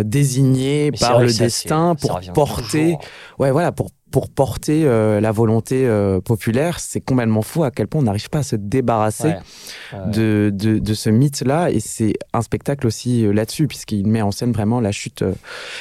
désigné 0.03 0.91
Mais 0.93 0.99
par 0.99 1.21
le 1.21 1.29
ça, 1.29 1.45
destin 1.45 1.95
pour 1.95 2.21
porter 2.35 2.85
toujours. 2.97 3.01
ouais, 3.39 3.51
voilà, 3.53 3.71
pour, 3.71 3.91
pour 4.13 4.29
porter 4.31 4.83
euh, 4.85 5.21
la 5.21 5.33
volonté 5.33 5.87
euh, 5.87 6.21
populaire, 6.21 6.79
c'est 6.79 7.01
complètement 7.01 7.43
fou 7.43 7.65
à 7.65 7.71
quel 7.73 7.89
point 7.89 8.01
on 8.01 8.05
n'arrive 8.05 8.31
pas 8.31 8.39
à 8.41 8.43
se 8.45 8.55
débarrasser 8.57 9.29
Ouais. 9.29 9.99
Ouais. 9.99 10.11
de, 10.13 10.51
de, 10.55 10.79
de 10.79 10.95
ce 10.95 11.11
mythe-là. 11.11 11.71
Et 11.71 11.81
c'est 11.81 12.13
un 12.33 12.43
spectacle 12.43 12.87
aussi 12.87 13.25
euh, 13.27 13.33
là-dessus, 13.33 13.67
puisqu'il 13.67 14.07
met 14.07 14.23
en 14.23 14.31
scène 14.31 14.53
vraiment 14.53 14.81
la 14.81 14.93
chute. 14.93 15.25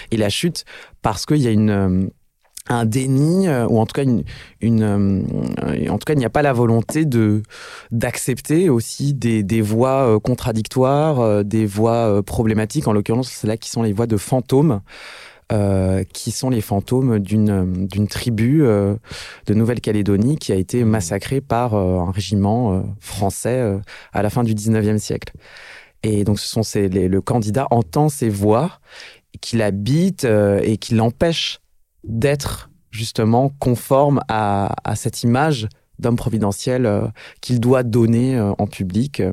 et 0.09 0.17
la 0.17 0.29
chute, 0.29 0.65
parce 1.03 1.25
qu'il 1.27 1.37
y 1.41 1.47
a 1.47 1.51
une. 1.51 2.09
un 2.69 2.85
déni 2.85 3.47
euh, 3.47 3.65
ou 3.67 3.79
en 3.79 3.85
tout 3.87 3.93
cas 3.93 4.03
une, 4.03 4.23
une 4.61 4.83
euh, 4.83 5.89
en 5.89 5.97
tout 5.97 6.05
cas 6.05 6.13
il 6.13 6.19
n'y 6.19 6.25
a 6.25 6.29
pas 6.29 6.43
la 6.43 6.53
volonté 6.53 7.05
de 7.05 7.41
d'accepter 7.89 8.69
aussi 8.69 9.13
des, 9.15 9.41
des 9.43 9.61
voix 9.61 10.07
euh, 10.07 10.19
contradictoires 10.19 11.43
des 11.43 11.65
voix 11.65 12.21
problématiques 12.23 12.87
en 12.87 12.93
l'occurrence 12.93 13.29
c'est 13.29 13.47
là 13.47 13.57
qui 13.57 13.69
sont 13.71 13.81
les 13.81 13.93
voix 13.93 14.05
de 14.07 14.15
fantômes 14.15 14.81
euh, 15.51 16.03
qui 16.13 16.31
sont 16.31 16.49
les 16.49 16.61
fantômes 16.61 17.19
d'une 17.19 17.85
d'une 17.87 18.07
tribu 18.07 18.63
euh, 18.63 18.95
de 19.47 19.53
Nouvelle-Calédonie 19.53 20.37
qui 20.37 20.51
a 20.51 20.55
été 20.55 20.83
massacrée 20.83 21.41
par 21.41 21.73
euh, 21.73 21.99
un 21.99 22.11
régiment 22.11 22.73
euh, 22.73 22.81
français 22.99 23.57
euh, 23.59 23.79
à 24.13 24.21
la 24.21 24.29
fin 24.29 24.43
du 24.43 24.53
19e 24.55 24.97
siècle. 24.97 25.33
Et 26.03 26.23
donc 26.23 26.39
ce 26.39 26.47
sont 26.47 26.63
ces, 26.63 26.87
les- 26.89 27.07
le 27.07 27.21
candidat 27.21 27.67
entend 27.71 28.09
ces 28.09 28.29
voix 28.29 28.79
qui 29.41 29.57
l'habitent 29.57 30.25
euh, 30.25 30.59
et 30.63 30.77
qui 30.77 30.95
l'empêchent 30.95 31.59
d'être 32.03 32.69
justement 32.89 33.51
conforme 33.59 34.19
à, 34.27 34.73
à 34.83 34.95
cette 34.95 35.23
image 35.23 35.67
d'homme 36.01 36.15
providentiel 36.17 36.85
euh, 36.85 37.07
qu'il 37.39 37.59
doit 37.59 37.83
donner 37.83 38.35
euh, 38.37 38.51
en 38.57 38.67
public 38.67 39.19
euh, 39.19 39.31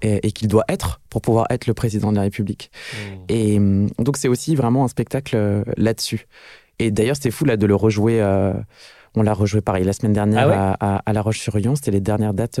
et, 0.00 0.26
et 0.26 0.32
qu'il 0.32 0.48
doit 0.48 0.64
être 0.68 1.00
pour 1.10 1.20
pouvoir 1.20 1.46
être 1.50 1.66
le 1.66 1.74
président 1.74 2.10
de 2.10 2.16
la 2.16 2.22
République. 2.22 2.70
Mmh. 2.92 3.14
Et 3.28 3.58
donc 3.98 4.16
c'est 4.16 4.28
aussi 4.28 4.54
vraiment 4.54 4.84
un 4.84 4.88
spectacle 4.88 5.62
là-dessus. 5.76 6.26
Et 6.78 6.90
d'ailleurs 6.90 7.16
c'était 7.16 7.30
fou 7.30 7.44
là 7.44 7.56
de 7.56 7.66
le 7.66 7.74
rejouer. 7.74 8.20
on 9.14 9.22
l'a 9.22 9.32
rejoué 9.34 9.60
pareil 9.60 9.84
la 9.84 9.92
semaine 9.92 10.12
dernière 10.12 10.44
Ah 10.44 10.48
ouais? 10.48 10.54
à, 10.80 10.96
à- 10.96 11.02
à 11.06 11.12
La 11.12 11.22
Roche-sur-Yon. 11.22 11.76
C'était 11.76 11.92
les 11.92 12.00
dernières 12.00 12.34
dates 12.34 12.60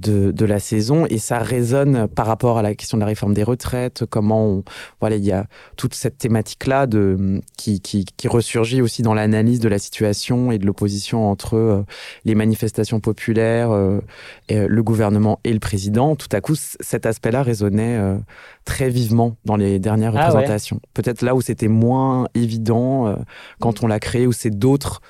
de, 0.00 0.30
de 0.30 0.44
la 0.44 0.58
saison 0.58 1.06
et 1.08 1.18
ça 1.18 1.38
résonne 1.38 2.08
par 2.08 2.26
rapport 2.26 2.58
à 2.58 2.62
la 2.62 2.74
question 2.74 2.96
de 2.98 3.00
la 3.00 3.06
réforme 3.06 3.34
des 3.34 3.42
retraites. 3.42 4.04
Comment 4.08 4.46
on, 4.46 4.64
voilà 5.00 5.16
il 5.16 5.24
y 5.24 5.32
a 5.32 5.46
toute 5.76 5.94
cette 5.94 6.18
thématique 6.18 6.66
là 6.66 6.86
de 6.86 7.40
qui, 7.56 7.80
qui, 7.80 8.04
qui 8.04 8.28
ressurgit 8.28 8.82
aussi 8.82 9.02
dans 9.02 9.14
l'analyse 9.14 9.60
de 9.60 9.68
la 9.68 9.78
situation 9.78 10.52
et 10.52 10.58
de 10.58 10.66
l'opposition 10.66 11.30
entre 11.30 11.54
euh, 11.56 11.82
les 12.24 12.34
manifestations 12.34 13.00
populaires, 13.00 13.70
euh, 13.70 14.00
et, 14.48 14.66
le 14.66 14.82
gouvernement 14.82 15.40
et 15.44 15.52
le 15.52 15.60
président. 15.60 16.16
Tout 16.16 16.28
à 16.32 16.40
coup 16.40 16.54
cet 16.56 17.06
aspect-là 17.06 17.42
résonnait 17.42 17.96
euh, 17.96 18.16
très 18.64 18.90
vivement 18.90 19.36
dans 19.44 19.56
les 19.56 19.78
dernières 19.78 20.14
Ah 20.16 20.20
ouais. 20.20 20.26
représentations. 20.26 20.80
Peut-être 20.94 21.22
là 21.22 21.34
où 21.34 21.40
c'était 21.40 21.68
moins 21.68 22.28
évident 22.34 23.16
quand 23.60 23.82
on 23.82 23.86
l'a 23.86 24.00
créé, 24.00 24.26
où 24.26 24.32
c'est 24.32 24.50
d'autres 24.50 25.00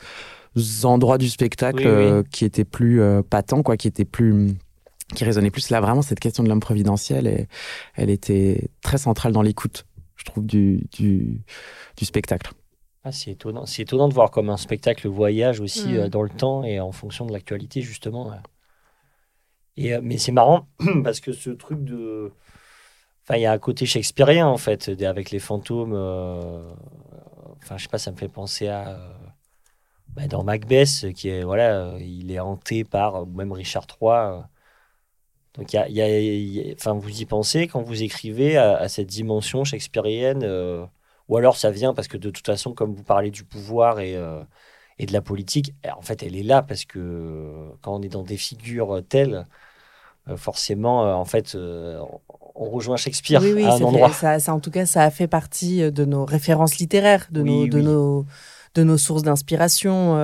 endroits 0.84 1.18
du 1.18 1.28
spectacle 1.28 1.78
Oui, 1.84 1.84
oui. 1.86 2.04
euh, 2.04 2.22
qui 2.30 2.44
étaient 2.44 2.64
plus 2.64 3.00
euh, 3.00 3.22
patents, 3.28 3.62
quoi, 3.62 3.76
qui 3.76 3.88
étaient 3.88 4.04
plus 4.04 4.54
qui 5.14 5.24
résonnaient 5.24 5.50
plus. 5.50 5.70
Là, 5.70 5.80
vraiment, 5.80 6.02
cette 6.02 6.20
question 6.20 6.42
de 6.44 6.48
l'homme 6.48 6.60
providentiel, 6.60 7.26
et, 7.26 7.48
elle 7.94 8.10
était 8.10 8.70
très 8.82 8.98
centrale 8.98 9.32
dans 9.32 9.42
l'écoute, 9.42 9.86
je 10.16 10.24
trouve, 10.24 10.44
du, 10.46 10.86
du, 10.92 11.42
du 11.96 12.04
spectacle. 12.04 12.52
Ah, 13.04 13.12
c'est 13.12 13.32
étonnant. 13.32 13.66
C'est 13.66 13.82
étonnant 13.82 14.08
de 14.08 14.14
voir 14.14 14.30
comme 14.30 14.50
un 14.50 14.56
spectacle 14.56 15.08
voyage 15.08 15.60
aussi 15.60 15.88
Mm. 15.88 15.96
euh, 15.96 16.08
dans 16.08 16.22
le 16.22 16.30
temps 16.30 16.64
et 16.64 16.80
en 16.80 16.92
fonction 16.92 17.26
de 17.26 17.32
l'actualité, 17.32 17.82
justement. 17.82 18.28
ouais. 18.30 18.36
Et, 19.76 19.94
euh, 19.94 20.00
mais 20.02 20.18
c'est 20.18 20.32
marrant 20.32 20.66
parce 21.04 21.20
que 21.20 21.32
ce 21.32 21.50
truc 21.50 21.82
de. 21.84 22.32
Enfin, 23.24 23.36
il 23.38 23.42
y 23.42 23.46
a 23.46 23.52
un 23.52 23.58
côté 23.58 23.86
shakespearien, 23.86 24.46
en 24.46 24.58
fait, 24.58 24.88
avec 25.02 25.30
les 25.30 25.38
fantômes. 25.38 25.92
euh, 25.94 26.68
Enfin, 27.62 27.76
je 27.78 27.84
sais 27.84 27.88
pas, 27.88 27.98
ça 27.98 28.10
me 28.12 28.16
fait 28.16 28.28
penser 28.28 28.68
à. 28.68 28.90
euh, 28.90 29.14
bah, 30.08 30.26
dans 30.28 30.44
Macbeth, 30.44 31.12
qui 31.14 31.28
est. 31.28 31.42
Voilà, 31.44 31.76
euh, 31.94 31.98
il 32.00 32.30
est 32.32 32.40
hanté 32.40 32.84
par. 32.84 33.22
ou 33.24 33.26
Même 33.26 33.52
Richard 33.52 33.86
III. 34.00 34.44
Donc, 35.56 35.72
y 35.72 35.76
a, 35.78 35.88
y 35.88 36.00
a- 36.02 36.20
il 36.20 36.48
y 36.52 36.70
a- 36.70 36.74
Enfin, 36.74 36.94
vous 36.94 37.20
y 37.20 37.24
pensez 37.26 37.68
quand 37.68 37.82
vous 37.82 38.02
écrivez 38.02 38.56
à, 38.56 38.76
à 38.76 38.88
cette 38.88 39.06
dimension 39.08 39.64
shakespearienne 39.64 40.42
euh, 40.44 40.84
ou 41.28 41.36
alors 41.36 41.56
ça 41.56 41.70
vient 41.70 41.94
parce 41.94 42.08
que 42.08 42.16
de 42.18 42.30
toute 42.30 42.46
façon, 42.46 42.74
comme 42.74 42.94
vous 42.94 43.04
parlez 43.04 43.30
du 43.30 43.44
pouvoir 43.44 44.00
et, 44.00 44.16
euh, 44.16 44.42
et 44.98 45.06
de 45.06 45.12
la 45.12 45.22
politique, 45.22 45.74
eh, 45.84 45.90
en 45.90 46.02
fait, 46.02 46.22
elle 46.22 46.36
est 46.36 46.42
là 46.42 46.62
parce 46.62 46.84
que 46.84 46.98
euh, 46.98 47.68
quand 47.82 47.94
on 47.94 48.02
est 48.02 48.08
dans 48.08 48.22
des 48.24 48.36
figures 48.36 49.02
telles, 49.08 49.46
euh, 50.28 50.36
forcément, 50.36 51.02
en 51.20 51.24
fait, 51.24 51.54
on- 51.56 52.20
rejoint 52.56 52.96
Shakespeare 52.96 53.40
oui, 53.40 53.52
oui, 53.52 53.64
à 53.64 53.74
un 53.74 53.78
ça 53.78 53.84
endroit. 53.84 54.08
fait- 54.08 54.12
ça, 54.12 54.38
ça, 54.40 54.54
en 54.54 54.60
tout 54.60 54.70
cas, 54.70 54.86
ça 54.86 55.02
a 55.02 55.10
fait 55.10 55.26
partie 55.28 55.90
de 55.90 56.04
nos 56.04 56.24
références 56.24 56.78
littéraires, 56.78 57.26
de, 57.30 57.42
Oui, 57.42 57.48
nos, 57.48 57.66
de, 57.66 57.80
nos, 57.80 58.26
de 58.74 58.82
nos 58.84 58.96
sources 58.98 59.22
d'inspiration. 59.22 60.16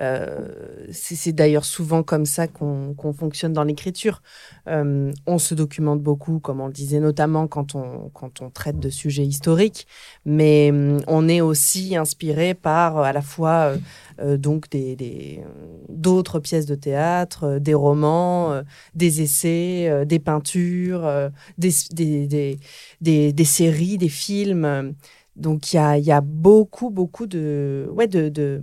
Euh, 0.00 0.04
euh, 0.04 0.86
c'est 0.92 1.32
d'ailleurs 1.32 1.64
souvent 1.64 2.02
comme 2.02 2.26
ça 2.26 2.48
qu'on 2.48 2.94
qu'on 2.94 3.12
fonctionne 3.12 3.52
dans 3.52 3.64
l'écriture. 3.64 4.22
Euh, 4.68 5.12
on 5.26 5.38
se 5.38 5.54
documente 5.54 6.02
beaucoup, 6.02 6.40
comme 6.40 6.60
on 6.60 6.66
le 6.66 6.72
disait, 6.72 7.00
notamment 7.00 7.46
quand 7.48 7.74
on, 7.74 8.10
quand 8.10 8.40
on 8.40 8.50
traite 8.50 8.78
de 8.78 8.90
sujets 8.90 9.24
historiques, 9.26 9.86
mais 10.24 10.70
hum, 10.70 11.00
on 11.06 11.28
est 11.28 11.40
aussi 11.40 11.96
inspiré 11.96 12.54
par 12.54 12.98
euh, 12.98 13.02
à 13.02 13.12
la 13.12 13.22
fois 13.22 13.50
euh, 13.74 13.78
euh, 14.20 14.36
donc 14.36 14.70
des 14.70 15.42
d'autres 15.88 16.38
pièces 16.40 16.66
de 16.66 16.74
théâtre, 16.74 17.44
euh, 17.44 17.58
des 17.60 17.74
romans, 17.74 18.52
euh, 18.52 18.62
des 18.94 19.22
essais, 19.22 19.88
euh, 19.88 20.04
des 20.04 20.18
peintures, 20.18 21.04
euh, 21.06 21.28
des, 21.58 21.70
des, 21.92 22.58
des, 23.00 23.32
des, 23.32 23.44
séries, 23.44 23.98
des 23.98 24.08
films. 24.08 24.64
euh. 24.64 24.92
Donc 25.36 25.72
il 25.72 25.76
y 25.76 25.78
a, 25.78 25.98
y 25.98 26.12
a 26.12 26.20
beaucoup, 26.20 26.90
beaucoup 26.90 27.26
de, 27.26 27.88
ouais, 27.92 28.06
de, 28.06 28.28
de, 28.28 28.62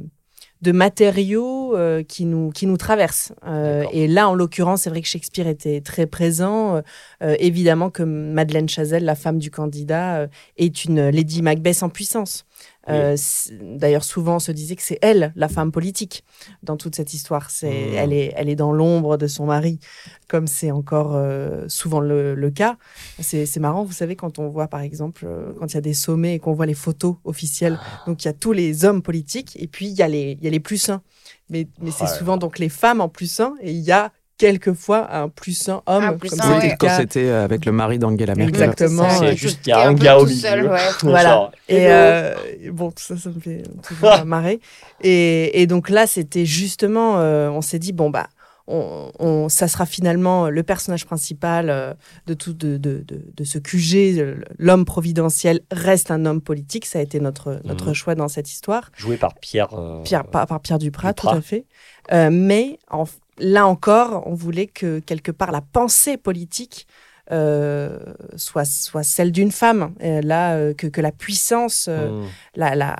de 0.61 0.71
matériaux 0.71 1.75
euh, 1.75 2.03
qui, 2.03 2.25
nous, 2.25 2.51
qui 2.51 2.67
nous 2.67 2.77
traversent. 2.77 3.33
Euh, 3.45 3.83
et 3.91 4.07
là, 4.07 4.29
en 4.29 4.35
l'occurrence, 4.35 4.83
c'est 4.83 4.89
vrai 4.89 5.01
que 5.01 5.07
Shakespeare 5.07 5.47
était 5.47 5.81
très 5.81 6.05
présent. 6.05 6.75
Euh, 6.75 6.81
euh, 7.23 7.35
évidemment 7.39 7.89
que 7.89 8.03
Madeleine 8.03 8.69
Chazelle, 8.69 9.03
la 9.03 9.15
femme 9.15 9.39
du 9.39 9.49
candidat, 9.49 10.17
euh, 10.17 10.27
est 10.57 10.85
une 10.85 11.09
Lady 11.09 11.41
Macbeth 11.41 11.81
en 11.81 11.89
puissance. 11.89 12.45
Euh, 12.89 13.15
D'ailleurs, 13.61 14.03
souvent, 14.03 14.37
on 14.37 14.39
se 14.39 14.51
disait 14.51 14.75
que 14.75 14.81
c'est 14.81 14.97
elle, 15.01 15.31
la 15.35 15.47
femme 15.47 15.71
politique, 15.71 16.23
dans 16.63 16.77
toute 16.77 16.95
cette 16.95 17.13
histoire. 17.13 17.49
C'est, 17.51 17.69
Mmh. 17.71 17.93
elle, 17.95 18.13
est, 18.13 18.33
elle 18.35 18.49
est 18.49 18.55
dans 18.55 18.71
l'ombre 18.71 19.17
de 19.17 19.27
son 19.27 19.45
mari, 19.45 19.79
comme 20.27 20.47
c'est 20.47 20.71
encore 20.71 21.15
euh, 21.15 21.65
souvent 21.67 21.99
le, 21.99 22.33
le 22.35 22.51
cas. 22.51 22.77
C'est, 23.19 23.45
c'est 23.45 23.59
marrant, 23.59 23.83
vous 23.83 23.93
savez, 23.93 24.15
quand 24.15 24.39
on 24.39 24.47
voit, 24.47 24.67
par 24.67 24.81
exemple, 24.81 25.25
euh, 25.25 25.53
quand 25.59 25.67
il 25.67 25.75
y 25.75 25.77
a 25.77 25.81
des 25.81 25.93
sommets 25.93 26.35
et 26.35 26.39
qu'on 26.39 26.53
voit 26.53 26.65
les 26.65 26.73
photos 26.73 27.17
officielles, 27.23 27.79
donc 28.07 28.23
il 28.23 28.27
y 28.27 28.29
a 28.29 28.33
tous 28.33 28.51
les 28.53 28.83
hommes 28.85 29.01
politiques 29.01 29.55
et 29.59 29.67
puis 29.67 29.87
il 29.87 29.93
y 29.93 30.01
a 30.01 30.07
les, 30.07 30.37
il 30.39 30.43
y 30.43 30.47
a 30.47 30.51
les 30.51 30.59
plus 30.59 30.89
uns. 30.89 31.01
Mais, 31.49 31.67
mais 31.81 31.91
c'est 31.91 32.07
souvent 32.07 32.37
donc 32.37 32.59
les 32.59 32.69
femmes 32.69 33.01
en 33.01 33.09
plus 33.09 33.39
un 33.39 33.55
et 33.61 33.71
il 33.71 33.81
y 33.81 33.91
a 33.91 34.11
quelquefois 34.41 35.13
un 35.15 35.29
plus 35.29 35.69
un 35.69 35.81
homme. 35.85 36.03
Un 36.03 36.13
plus 36.13 36.29
comme 36.31 36.41
un, 36.41 36.59
ouais. 36.59 36.75
quand 36.79 36.89
c'était 36.97 37.29
avec 37.29 37.65
le 37.65 37.71
mari 37.71 37.99
d'Angela 37.99 38.35
Merkel. 38.35 38.47
Exactement. 38.63 39.09
C'est 39.09 39.35
juste 39.35 39.61
qu'il 39.61 39.69
y 39.69 39.73
a 39.73 39.87
un 39.87 39.93
peu 39.93 40.03
gars 40.03 40.17
au 40.17 40.21
tout 40.23 40.27
milieu. 40.29 40.39
seul, 40.41 40.67
ouais. 40.71 40.79
Voilà. 41.03 41.51
Et 41.69 41.87
euh, 41.91 42.33
bon, 42.71 42.91
tout 42.91 43.03
ça, 43.03 43.17
ça 43.17 43.29
me 43.29 43.39
fait 43.39 43.63
toujours 43.87 44.25
marrer. 44.25 44.59
Et, 45.01 45.61
et 45.61 45.67
donc 45.67 45.89
là, 45.89 46.07
c'était 46.07 46.45
justement, 46.45 47.19
euh, 47.19 47.49
on 47.49 47.61
s'est 47.61 47.79
dit, 47.79 47.93
bon, 47.93 48.09
bah, 48.09 48.27
on, 48.67 49.11
on- 49.19 49.49
ça 49.49 49.67
sera 49.67 49.85
finalement 49.85 50.49
le 50.49 50.63
personnage 50.63 51.05
principal 51.05 51.69
euh, 51.69 51.93
de, 52.27 52.33
tout, 52.33 52.53
de, 52.53 52.77
de, 52.77 53.03
de, 53.07 53.21
de 53.35 53.43
ce 53.43 53.57
QG. 53.57 54.37
L'homme 54.59 54.85
providentiel 54.85 55.61
reste 55.71 56.09
un 56.11 56.25
homme 56.25 56.41
politique. 56.41 56.85
Ça 56.85 56.99
a 56.99 57.01
été 57.01 57.19
notre, 57.19 57.59
notre 57.65 57.87
Mhm. 57.87 57.93
choix 57.93 58.15
dans 58.15 58.27
cette 58.27 58.49
histoire. 58.49 58.89
Joué 58.95 59.17
par 59.17 59.33
Pierre. 59.35 59.73
euh, 59.73 60.01
Pierre, 60.03 60.25
par, 60.25 60.45
par 60.47 60.59
Pierre 60.61 60.79
Duprat, 60.79 61.09
Duprat. 61.13 61.31
tout 61.31 61.37
à 61.37 61.41
fait. 61.41 61.65
Euh, 62.13 62.29
mais 62.31 62.79
en- 62.89 63.05
là 63.41 63.67
encore, 63.67 64.23
on 64.27 64.33
voulait 64.33 64.67
que 64.67 64.99
quelque 64.99 65.31
part 65.31 65.51
la 65.51 65.61
pensée 65.61 66.17
politique 66.17 66.87
euh, 67.31 67.97
soit, 68.35 68.65
soit 68.65 69.03
celle 69.03 69.31
d'une 69.31 69.51
femme. 69.51 69.93
Euh, 70.03 70.21
là, 70.21 70.55
euh, 70.55 70.73
que, 70.73 70.87
que 70.87 71.01
la 71.01 71.11
puissance, 71.11 71.87
euh, 71.87 72.09
hmm. 72.09 72.25
la, 72.55 72.75
la, 72.75 72.95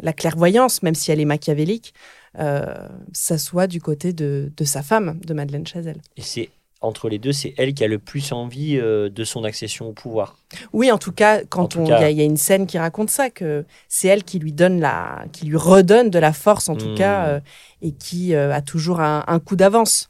la 0.00 0.12
clairvoyance, 0.12 0.82
même 0.82 0.94
si 0.94 1.12
elle 1.12 1.20
est 1.20 1.26
machiavélique, 1.26 1.94
euh, 2.38 2.88
ça 3.12 3.38
soit 3.38 3.66
du 3.66 3.80
côté 3.80 4.12
de, 4.12 4.52
de 4.56 4.64
sa 4.64 4.82
femme, 4.82 5.18
de 5.26 5.34
Madeleine 5.34 5.66
Chazelle. 5.66 6.00
Et 6.16 6.22
c'est 6.22 6.50
entre 6.82 7.08
les 7.10 7.18
deux, 7.18 7.32
c'est 7.32 7.52
elle 7.58 7.74
qui 7.74 7.84
a 7.84 7.88
le 7.88 7.98
plus 7.98 8.32
envie 8.32 8.78
euh, 8.78 9.10
de 9.10 9.22
son 9.24 9.44
accession 9.44 9.88
au 9.88 9.92
pouvoir. 9.92 10.36
Oui, 10.72 10.90
en 10.90 10.96
tout 10.98 11.12
cas, 11.12 11.42
quand 11.44 11.62
En 11.64 11.68
tout 11.68 11.78
on, 11.80 11.84
il 11.84 11.88
cas- 11.90 12.00
y, 12.00 12.04
a- 12.04 12.10
il 12.10 12.16
y 12.16 12.22
a 12.22 12.24
une 12.24 12.38
scène 12.38 12.66
qui 12.66 12.78
raconte 12.78 13.10
ça, 13.10 13.28
que 13.30 13.64
c'est 13.88 14.08
elle 14.08 14.24
qui 14.24 14.38
lui 14.38 14.52
donne 14.52 14.80
la, 14.80 15.24
qui 15.32 15.44
lui 15.46 15.56
redonne 15.56 16.08
de 16.08 16.18
la 16.18 16.32
force, 16.32 16.68
en 16.70 16.76
tout 16.76 16.90
Mm. 16.90 16.94
cas, 16.94 17.26
euh, 17.26 17.40
et 17.82 17.92
qui 17.92 18.34
euh, 18.34 18.52
a 18.54 18.62
toujours 18.62 19.00
un, 19.00 19.24
un 19.26 19.38
coup 19.40 19.56
d'avance. 19.56 20.08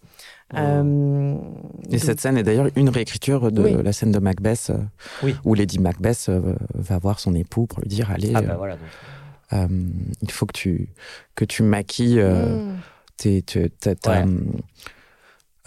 Mm. 0.52 0.56
Euh, 0.59 1.34
Et 1.88 1.97
donc- 1.97 2.01
cette 2.01 2.20
scène 2.20 2.36
est 2.36 2.42
d'ailleurs 2.44 2.68
une 2.76 2.88
réécriture 2.88 3.51
de 3.51 3.62
Oui. 3.62 3.76
la 3.82 3.92
scène 3.92 4.12
de 4.12 4.18
Macbeth, 4.20 4.70
euh, 4.70 4.78
Oui. 5.24 5.34
où 5.44 5.55
Lady 5.55 5.80
Macbeth 5.80 6.26
euh, 6.28 6.55
va 6.74 6.98
voir 6.98 7.18
son 7.18 7.34
époux 7.34 7.66
pour 7.66 7.80
lui 7.80 7.88
dire 7.88 8.10
allez, 8.12 8.30
Ah 8.34 8.38
euh, 8.38 8.42
bah 8.42 8.55
voilà. 8.56 8.74
donc. 8.74 8.84
euh, 9.55 9.66
il 10.22 10.30
faut 10.30 10.47
que 10.47 10.52
tu 10.52 10.88
que 11.34 11.44
tu 11.44 11.64
maquilles 11.64 12.20
euh, 12.20 12.64
Mm. 12.64 12.76
tes- 13.16 13.42
tes- 13.42 13.70
Ouais. 14.09 14.24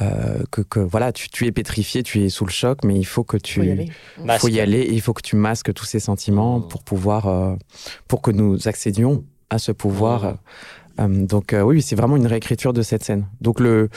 Euh, 0.02 0.44
que, 0.52 0.62
que 0.62 0.80
voilà, 0.80 1.12
tu, 1.12 1.30
tu 1.30 1.46
es 1.46 1.52
pétrifié, 1.52 2.04
tu 2.04 2.24
es 2.24 2.30
sous 2.30 2.46
le 2.46 2.52
choc, 2.52 2.80
mais 2.84 2.96
il 2.96 3.06
faut 3.06 3.24
que 3.24 3.38
tu 3.38 3.60
Faut 3.60 3.66
y 3.66 3.72
aller. 3.72 3.92
Masque. 4.24 4.42
faut 4.42 4.48
y 4.48 4.60
aller 4.60 4.80
et 4.80 4.94
il 4.94 5.02
faut 5.02 5.14
que 5.14 5.22
tu 5.22 5.36
masques 5.36 5.74
tous 5.74 5.86
ces 5.86 6.00
sentiments 6.00 6.60
Mm. 6.60 6.68
pour 6.68 6.84
pouvoir 6.84 7.28
euh, 7.28 7.56
pour 8.08 8.22
que 8.22 8.32
nous 8.32 8.68
accédions 8.68 9.24
à 9.50 9.60
ce 9.60 9.72
pouvoir. 9.72 10.24
Mm. 10.24 10.38
Euh, 11.00 11.26
donc 11.26 11.54
euh, 11.54 11.62
oui, 11.62 11.82
c'est 11.82 11.96
vraiment 11.96 12.18
une 12.18 12.28
réécriture 12.28 12.72
de 12.74 12.82
cette 12.84 13.04
scène. 13.04 13.28
Donc 13.42 13.60
le 13.60 13.90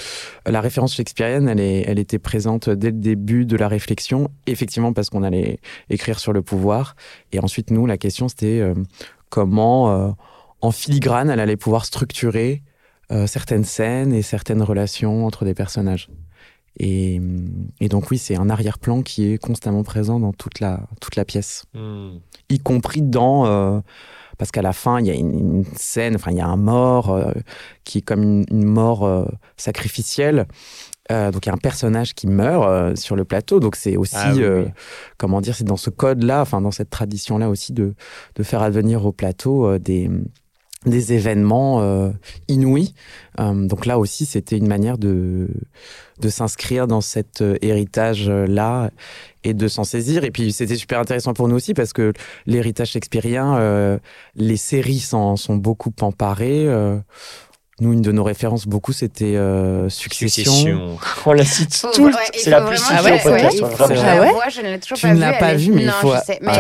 la 0.47 0.61
référence 0.61 0.95
shakespearienne, 0.95 1.49
elle 1.49 1.61
est 1.61 1.85
elle 1.87 1.99
était 1.99 2.19
présente 2.19 2.71
dès 2.71 2.91
le 2.91 2.99
début 2.99 3.45
de 3.45 3.57
la 3.57 3.69
réflexion, 3.69 4.31
effectivement 4.47 4.93
parce 4.93 5.11
qu'on 5.11 5.23
allait 5.23 5.59
écrire 5.91 6.19
sur 6.19 6.33
le 6.33 6.43
pouvoir 6.43 6.95
et 7.33 7.39
ensuite 7.41 7.71
nous 7.71 7.85
la 7.87 7.99
question 7.99 8.29
c'était 8.29 8.61
euh, 8.61 8.75
comment 9.29 9.91
euh, 9.91 10.11
en 10.63 10.71
filigrane, 10.71 11.29
elle 11.29 11.41
allait 11.41 11.57
pouvoir 11.59 11.85
structurer 11.85 12.63
euh, 13.13 13.27
certaines 13.27 13.65
scènes 13.65 14.13
et 14.13 14.23
certaines 14.23 14.63
relations 14.63 15.27
entre 15.27 15.45
des 15.45 15.55
personnages. 15.55 16.09
Et, 16.79 17.21
et 17.81 17.89
donc 17.89 18.11
oui, 18.11 18.19
c'est 18.19 18.37
un 18.37 18.51
arrière-plan 18.51 19.01
qui 19.03 19.33
est 19.33 19.39
constamment 19.39 19.83
présent 19.83 20.21
dans 20.21 20.33
toute 20.35 20.61
la, 20.61 20.81
toute 21.01 21.17
la 21.17 21.25
pièce, 21.25 21.65
Hmm. 21.75 22.19
y 22.51 22.59
compris 22.59 23.01
dans... 23.03 23.47
euh, 23.47 23.81
parce 24.39 24.51
qu'à 24.51 24.61
la 24.61 24.75
fin, 24.75 25.01
il 25.01 25.07
y 25.07 25.11
a 25.11 25.15
une, 25.15 25.33
une 25.61 25.65
scène, 25.77 26.15
enfin, 26.17 26.31
il 26.33 26.37
y 26.37 26.43
a 26.43 26.47
un 26.47 26.59
mort 26.59 27.11
euh, 27.11 27.33
qui 27.85 27.99
est 27.99 28.03
comme 28.03 28.23
une, 28.23 28.45
une 28.51 28.65
mort 28.67 29.27
sacrificielle. 29.57 30.47
Donc, 31.09 31.47
il 31.47 31.49
y 31.49 31.51
a 31.51 31.55
un 31.55 31.59
personnage 31.59 32.15
qui 32.15 32.27
meurt 32.27 32.97
sur 32.99 33.15
le 33.17 33.25
plateau. 33.25 33.61
Donc, 33.61 33.77
c'est 33.77 33.97
aussi, 33.97 34.17
Ah 34.19 34.33
oui, 34.35 34.45
oui. 34.45 34.65
comment 35.19 35.41
dire, 35.41 35.55
c'est 35.55 35.65
dans 35.65 35.77
ce 35.77 35.89
code-là, 35.89 36.43
enfin, 36.43 36.61
dans 36.61 36.73
cette 36.73 36.91
tradition-là 36.91 37.49
aussi 37.49 37.73
de, 37.73 37.95
de 38.35 38.43
faire 38.43 38.61
advenir 38.61 39.07
au 39.07 39.13
plateau 39.13 39.79
des, 39.79 40.11
des 40.87 41.13
événements 41.13 41.83
euh, 41.83 42.11
inouïs. 42.49 42.95
Euh, 43.41 43.67
donc, 43.67 43.87
là 43.87 43.99
aussi, 43.99 44.25
c'était 44.25 44.57
une 44.57 44.69
manière 44.69 44.99
de, 44.99 45.49
de 46.21 46.29
s'inscrire 46.29 46.87
dans 46.87 47.01
cet 47.01 47.43
euh, 47.43 47.57
héritage-là 47.61 48.91
et 49.45 49.53
de 49.53 49.69
s'en 49.69 49.85
saisir. 49.85 50.25
Et 50.25 50.31
puis, 50.31 50.53
c'était 50.53 50.77
super 50.77 51.01
intéressant 51.01 51.35
pour 51.35 51.49
nous 51.49 51.57
aussi 51.57 51.75
parce 51.75 51.93
que 51.93 52.13
l'héritage 52.47 52.91
shakespearien, 52.91 53.57
euh, 53.59 53.99
les 54.37 54.57
séries 54.57 55.01
s'en 55.01 55.37
sont 55.37 55.57
beaucoup 55.57 55.93
emparées. 56.01 56.67
Nous, 57.81 57.93
une 57.93 58.01
de 58.01 58.11
nos 58.11 58.25
références, 58.25 58.67
beaucoup, 58.67 58.93
c'était 58.95 59.37
euh, 59.37 59.89
Succession. 59.91 60.51
Succession. 60.53 60.99
On 61.27 61.33
la 61.35 61.45
cite 61.45 61.85
tout. 61.93 62.05
ouais, 62.07 62.13
il 62.35 62.41
C'est 62.41 62.49
la 62.51 62.63
plus 62.63 62.79
citée 62.79 62.95
Ah 62.97 63.03
au 63.03 63.05
ouais, 63.05 63.19
podcast. 63.23 63.45
ouais, 63.45 63.51
il 63.59 63.63
ouais, 63.65 63.71
faut 63.71 63.77
vraiment. 63.77 63.89
que 63.89 63.95
je 63.95 64.01
Ah 64.01 64.15
la 64.15 64.21
ouais 64.23 64.31
voie, 64.33 64.49
je 64.49 64.61
ne 64.63 64.67
l'ai 64.69 64.79
toujours 64.81 64.97
Tu 64.99 65.03
pas 65.03 65.09
ne 65.09 65.15
vue. 65.15 65.21
l'as 65.21 65.33
pas 65.35 65.55
vue, 65.55 65.73
mais 65.73 65.81
il 65.83 65.87
non, 65.87 65.93
faut- 66.01 66.15
je 66.15 66.21
sais, 66.25 66.39
mais 66.41 66.49
Ah, 66.53 66.55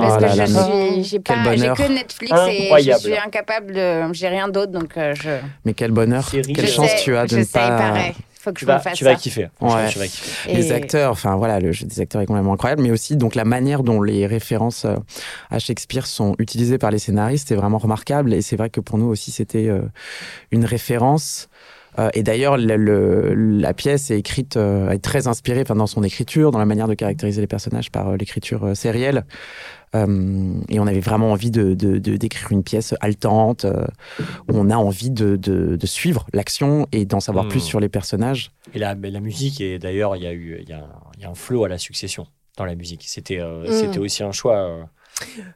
parce 0.00 0.14
oh 0.14 0.16
que 0.16 0.22
là 0.22 0.28
je 0.32 0.36
là, 0.38 0.46
suis, 0.46 1.04
j'ai 1.04 1.18
pas, 1.20 1.34
que 1.34 1.92
Netflix 1.92 2.32
et 2.48 2.70
je 2.82 2.98
suis 2.98 3.16
incapable 3.18 3.74
de, 3.74 4.12
j'ai 4.14 4.28
rien 4.28 4.48
d'autre 4.48 4.72
donc 4.72 4.96
euh, 4.96 5.14
je. 5.14 5.30
Mais 5.66 5.74
quel 5.74 5.90
bonheur, 5.90 6.24
quelle 6.30 6.68
chance 6.68 6.88
sais, 6.90 7.02
tu 7.02 7.14
as 7.14 7.26
de 7.26 7.36
ne 7.36 7.44
pas. 7.44 7.92
Faut 8.44 8.50
que 8.52 8.58
Tu 8.58 8.66
je 8.66 8.70
me 8.70 8.74
vas, 8.76 8.80
fasse 8.80 8.98
tu 8.98 9.04
vas 9.04 9.14
kiffer. 9.14 9.48
Franchement, 9.56 9.78
Ouais. 9.80 9.88
tu 9.88 9.98
vas 9.98 10.04
kiffer. 10.06 10.50
Et- 10.52 10.56
Les 10.56 10.70
acteurs, 10.72 11.10
enfin 11.12 11.36
voilà, 11.36 11.60
le 11.60 11.72
jeu 11.72 11.86
des 11.86 12.00
acteurs 12.00 12.20
est 12.20 12.26
complètement 12.26 12.52
incroyable, 12.52 12.82
mais 12.82 12.90
aussi 12.90 13.16
donc 13.16 13.34
la 13.34 13.44
manière 13.46 13.82
dont 13.82 14.02
les 14.02 14.26
références 14.26 14.84
euh, 14.84 14.96
à 15.50 15.58
Shakespeare 15.58 16.06
sont 16.06 16.34
utilisées 16.38 16.76
par 16.76 16.90
les 16.90 16.98
scénaristes 16.98 17.50
est 17.52 17.56
vraiment 17.56 17.78
remarquable. 17.78 18.34
Et 18.34 18.42
c'est 18.42 18.56
vrai 18.56 18.68
que 18.68 18.80
pour 18.80 18.98
nous 18.98 19.06
aussi, 19.06 19.30
c'était 19.30 19.68
euh, 19.68 19.80
une 20.50 20.64
référence. 20.66 21.48
Euh, 21.98 22.10
et 22.14 22.22
d'ailleurs, 22.22 22.56
le- 22.56 22.76
le- 22.76 23.34
la 23.34 23.72
pièce 23.74 24.10
est 24.10 24.18
écrite, 24.18 24.56
euh, 24.56 24.90
est 24.90 24.98
très 24.98 25.26
inspirée 25.28 25.62
enfin, 25.62 25.76
dans 25.76 25.86
son 25.86 26.02
écriture, 26.02 26.50
dans 26.50 26.58
la 26.58 26.64
manière 26.66 26.88
de 26.88 26.94
caractériser 26.94 27.40
les 27.40 27.46
personnages 27.46 27.90
par 27.90 28.08
euh, 28.08 28.16
l'écriture 28.16 28.64
euh, 28.64 28.74
sérielle. 28.74 29.24
Euh, 29.94 30.54
et 30.68 30.80
on 30.80 30.86
avait 30.88 30.98
vraiment 31.00 31.30
envie 31.30 31.52
de, 31.52 31.74
de- 31.74 31.98
de- 31.98 32.16
d'écrire 32.16 32.50
une 32.50 32.64
pièce 32.64 32.94
haletante, 33.00 33.64
euh, 33.64 33.84
où 34.48 34.54
on 34.54 34.68
a 34.70 34.76
envie 34.76 35.10
de, 35.10 35.36
de- 35.36 35.76
de 35.76 35.86
suivre 35.86 36.26
l'action 36.32 36.88
et 36.90 37.04
d'en 37.04 37.20
savoir 37.20 37.46
plus 37.46 37.60
sur 37.60 37.78
les 37.78 37.88
personnages. 37.88 38.50
Et 38.74 38.80
la, 38.80 38.96
musique, 38.96 39.60
et 39.60 39.78
d'ailleurs, 39.78 40.16
il 40.16 40.22
y, 40.24 40.26
a 40.26 40.32
eu- 40.32 40.58
il 40.62 40.68
y, 40.68 40.72
a, 40.72 40.78
un- 40.78 41.20
y 41.20 41.24
a 41.24 41.30
un 41.30 41.34
flow 41.34 41.64
à 41.64 41.68
la 41.68 41.78
succession 41.78 42.26
dans 42.56 42.64
la 42.64 42.74
musique. 42.74 43.04
C'était 43.06 43.38
euh, 43.40 43.68
Mm. 43.68 43.72
c'était 43.72 43.98
aussi 44.00 44.24
un 44.24 44.32
choix. 44.32 44.88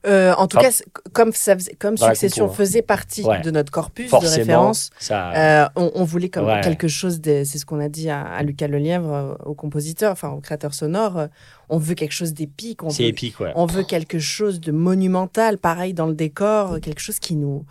Euh, 0.06 0.32
en 0.34 0.46
tout 0.46 0.56
Enfin, 0.58 0.68
cas, 0.70 1.00
comme, 1.12 1.32
ça 1.32 1.56
Succession 1.58 2.44
compo, 2.46 2.52
hein. 2.54 2.56
faisait 2.56 2.82
partie 2.82 3.24
Ouais. 3.24 3.40
de 3.40 3.50
notre 3.50 3.70
corpus 3.72 4.10
de 4.10 4.16
référence, 4.16 4.90
ça. 4.98 5.32
euh, 5.64 5.68
on, 5.76 5.90
on 5.94 6.04
voulait 6.04 6.28
comme 6.28 6.46
Ouais. 6.46 6.60
quelque 6.62 6.88
chose, 6.88 7.20
de- 7.20 7.42
c'est 7.44 7.58
ce 7.58 7.66
qu'on 7.66 7.80
a 7.80 7.88
dit 7.88 8.08
à, 8.10 8.22
à 8.22 8.42
Lucas 8.42 8.68
Lelièvre, 8.68 9.12
euh, 9.12 9.34
au 9.44 9.54
compositeur, 9.54 10.12
enfin 10.12 10.30
au 10.30 10.40
créateur 10.40 10.74
sonore, 10.74 11.26
on 11.68 11.78
veut 11.78 11.94
quelque 11.94 12.12
chose 12.12 12.32
d'épique, 12.32 12.80
c'est 12.90 13.04
épique, 13.04 13.40
ouais. 13.40 13.52
on 13.54 13.66
veut 13.66 13.82
quelque 13.84 14.18
chose 14.18 14.60
de 14.60 14.72
monumental, 14.72 15.58
pareil 15.58 15.92
dans 15.94 16.06
le 16.06 16.14
décor, 16.14 16.80
quelque 16.80 17.00
chose 17.00 17.18
qui 17.18 17.34
nous, 17.36 17.64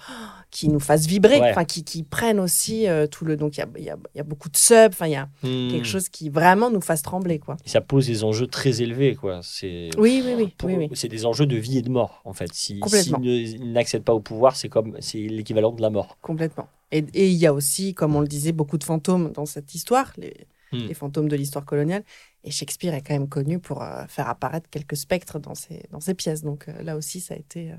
qui 0.49 0.69
nous 0.69 0.79
fasse 0.79 1.05
vibrer, 1.05 1.39
Ouais. 1.41 1.65
qui, 1.65 1.83
qui 1.83 2.03
prenne 2.03 2.39
aussi 2.39 2.87
euh, 2.87 3.05
tout 3.05 3.25
le. 3.25 3.35
Donc 3.35 3.57
il 3.57 3.65
y 3.77 3.81
y 3.83 3.85
y 4.15 4.19
a 4.19 4.23
beaucoup 4.23 4.49
de 4.49 4.55
subs, 4.57 4.87
enfin 4.89 5.07
il 5.07 5.11
y 5.11 5.15
a 5.15 5.25
Hmm. 5.43 5.69
quelque 5.71 5.85
chose 5.85 6.07
qui 6.09 6.29
vraiment 6.29 6.69
nous 6.69 6.81
fasse 6.81 7.01
trembler, 7.01 7.37
quoi. 7.39 7.57
Et 7.65 7.69
ça 7.69 7.81
pose 7.81 8.07
des 8.07 8.23
enjeux 8.23 8.47
très 8.47 8.81
élevés, 8.81 9.15
quoi. 9.15 9.41
C'est. 9.43 9.89
Oui, 9.97 10.23
oui, 10.25 10.33
oui, 10.37 10.53
pour- 10.57 10.69
oui, 10.69 10.75
oui. 10.77 10.89
C'est 10.93 11.09
des 11.09 11.25
enjeux 11.25 11.45
de 11.45 11.57
vie 11.57 11.77
et 11.79 11.81
de 11.81 11.89
mort, 11.89 12.21
en 12.25 12.33
fait. 12.33 12.53
Si, 12.53 12.79
s'ils 12.87 13.71
n'accèdent 13.73 14.03
pas 14.05 14.13
au 14.13 14.21
pouvoir, 14.21 14.55
c'est 14.55 14.69
comme 14.69 14.95
c'est 15.01 15.19
l'équivalent 15.19 15.71
de 15.71 15.81
la 15.81 15.89
mort. 15.89 16.17
Complètement. 16.21 16.67
Et 16.91 17.03
il 17.13 17.33
y 17.33 17.45
a 17.45 17.53
aussi, 17.53 17.93
comme 17.93 18.15
on 18.15 18.21
le 18.21 18.27
disait, 18.27 18.53
beaucoup 18.53 18.77
de 18.77 18.83
fantômes 18.85 19.31
dans 19.33 19.45
cette 19.45 19.75
histoire, 19.75 20.13
les, 20.17 20.33
Hmm. 20.73 20.85
les 20.87 20.93
fantômes 20.93 21.29
de 21.29 21.35
l'histoire 21.37 21.63
coloniale. 21.65 22.03
Et 22.43 22.51
Shakespeare 22.51 22.93
est 22.93 23.01
quand 23.01 23.13
même 23.13 23.29
connu 23.29 23.57
pour 23.59 23.81
euh, 23.83 24.03
faire 24.09 24.27
apparaître 24.29 24.69
quelques 24.69 24.97
spectres 24.97 25.39
dans 25.39 25.55
ses, 25.55 25.83
dans 25.91 25.99
ses 26.01 26.13
pièces. 26.13 26.41
Donc 26.43 26.67
euh, 26.67 26.81
là 26.83 26.95
aussi, 26.97 27.19
ça 27.21 27.33
a 27.35 27.37
été. 27.37 27.71
euh, 27.71 27.75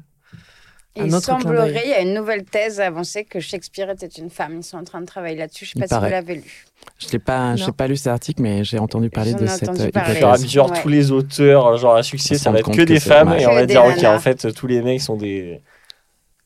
il 1.05 1.13
semblerait, 1.21 1.83
il 1.85 1.91
y 1.91 1.95
a 1.95 2.01
une 2.01 2.15
nouvelle 2.15 2.45
thèse 2.45 2.81
avancée 2.81 3.25
que 3.25 3.41
Shakespeare 3.41 3.91
était 3.91 4.07
une 4.07 4.31
femme. 4.31 4.59
Ils 4.59 4.65
sont 4.65 4.77
en 4.79 4.85
train 4.85 5.01
de 5.01 5.07
travailler 5.07 5.37
là-dessus. 5.37 5.65
Je 5.67 5.79
ne 5.79 5.83
sais 5.83 5.87
Il 5.87 5.89
pas 5.89 5.97
si 5.97 6.05
vous 6.05 6.11
l'avez 6.11 6.35
lu. 6.37 6.67
Je 6.99 7.07
n'ai 7.13 7.19
pas, 7.19 7.55
pas 7.77 7.87
lu 7.87 7.97
cet 7.97 8.07
article, 8.09 8.43
mais 8.43 8.65
j'ai 8.65 8.79
entendu 8.79 9.11
parler 9.11 9.35
de 9.35 9.47
cette 9.47 9.69
hypothèse. 9.79 10.43
mesure, 10.43 10.71
Ouais. 10.71 10.83
tous 10.83 10.89
les 10.89 11.11
auteurs, 11.11 11.77
genre 11.77 11.97
à 11.97 12.03
succès, 12.03 12.35
On 12.37 12.39
ça 12.39 12.51
va 12.51 12.59
être 12.61 12.71
que 12.71 12.83
des 12.83 13.01
femmes, 13.01 13.35
et 13.39 13.47
on 13.47 13.55
va 13.55 13.67
dire, 13.67 13.85
ok, 13.85 13.97
nanas. 13.97 14.17
en 14.17 14.19
fait, 14.21 14.53
tous 14.53 14.67
les 14.67 14.83
mecs 14.83 15.01
sont 15.01 15.17
des. 15.17 15.61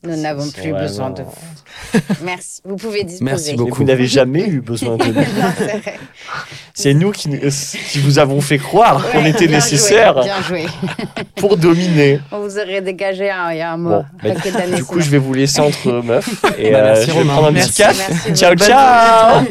Nous 0.04 0.16
n'avons 0.16 0.50
plus 0.50 0.72
besoin 0.72 1.10
de 1.10 1.22
vraiment- 1.22 1.32
vous. 1.94 2.00
Merci. 2.24 2.60
Vous 2.64 2.76
pouvez 2.76 3.04
disposer. 3.04 3.24
Merci 3.24 3.50
Mais 3.52 3.56
beaucoup. 3.58 3.74
vous 3.76 3.84
n'avez 3.84 4.06
jamais 4.06 4.46
eu 4.46 4.60
besoin 4.60 4.96
de 4.96 5.04
nous. 5.12 5.22
C'est 6.74 6.94
nous 6.94 7.12
qui, 7.12 7.30
qui 7.90 7.98
vous 8.00 8.18
avons 8.18 8.40
fait 8.40 8.58
croire 8.58 9.10
qu'on 9.10 9.22
Ouais, 9.22 9.30
était 9.30 9.46
bien 9.46 9.56
nécessaire 9.58 10.14
joué, 10.14 10.24
Bien 10.24 10.42
joué. 10.42 10.66
pour 11.36 11.56
dominer. 11.56 12.20
On 12.32 12.40
vous 12.40 12.58
aurait 12.58 12.80
dégagé 12.82 13.30
un- 13.30 13.52
il 13.52 13.58
y 13.58 13.60
a 13.60 13.72
un 13.72 13.78
Bon, 13.78 13.88
mois. 13.90 14.04
bah, 14.22 14.30
du 14.74 14.84
coup, 14.84 15.00
je 15.00 15.08
vais 15.10 15.18
vous 15.18 15.34
laisser 15.34 15.60
entre 15.60 15.90
meufs 16.04 16.44
et 16.58 16.72
Bah, 16.72 16.78
euh, 16.78 16.82
merci, 16.94 17.10
je 17.10 17.18
vais 17.18 17.24
prendre 17.24 17.46
un 17.46 17.52
petit 17.52 17.58
Merci. 17.60 17.82
café. 17.82 18.12
Merci, 18.12 18.34
Ciao, 18.34 18.54
ciao. 18.56 19.44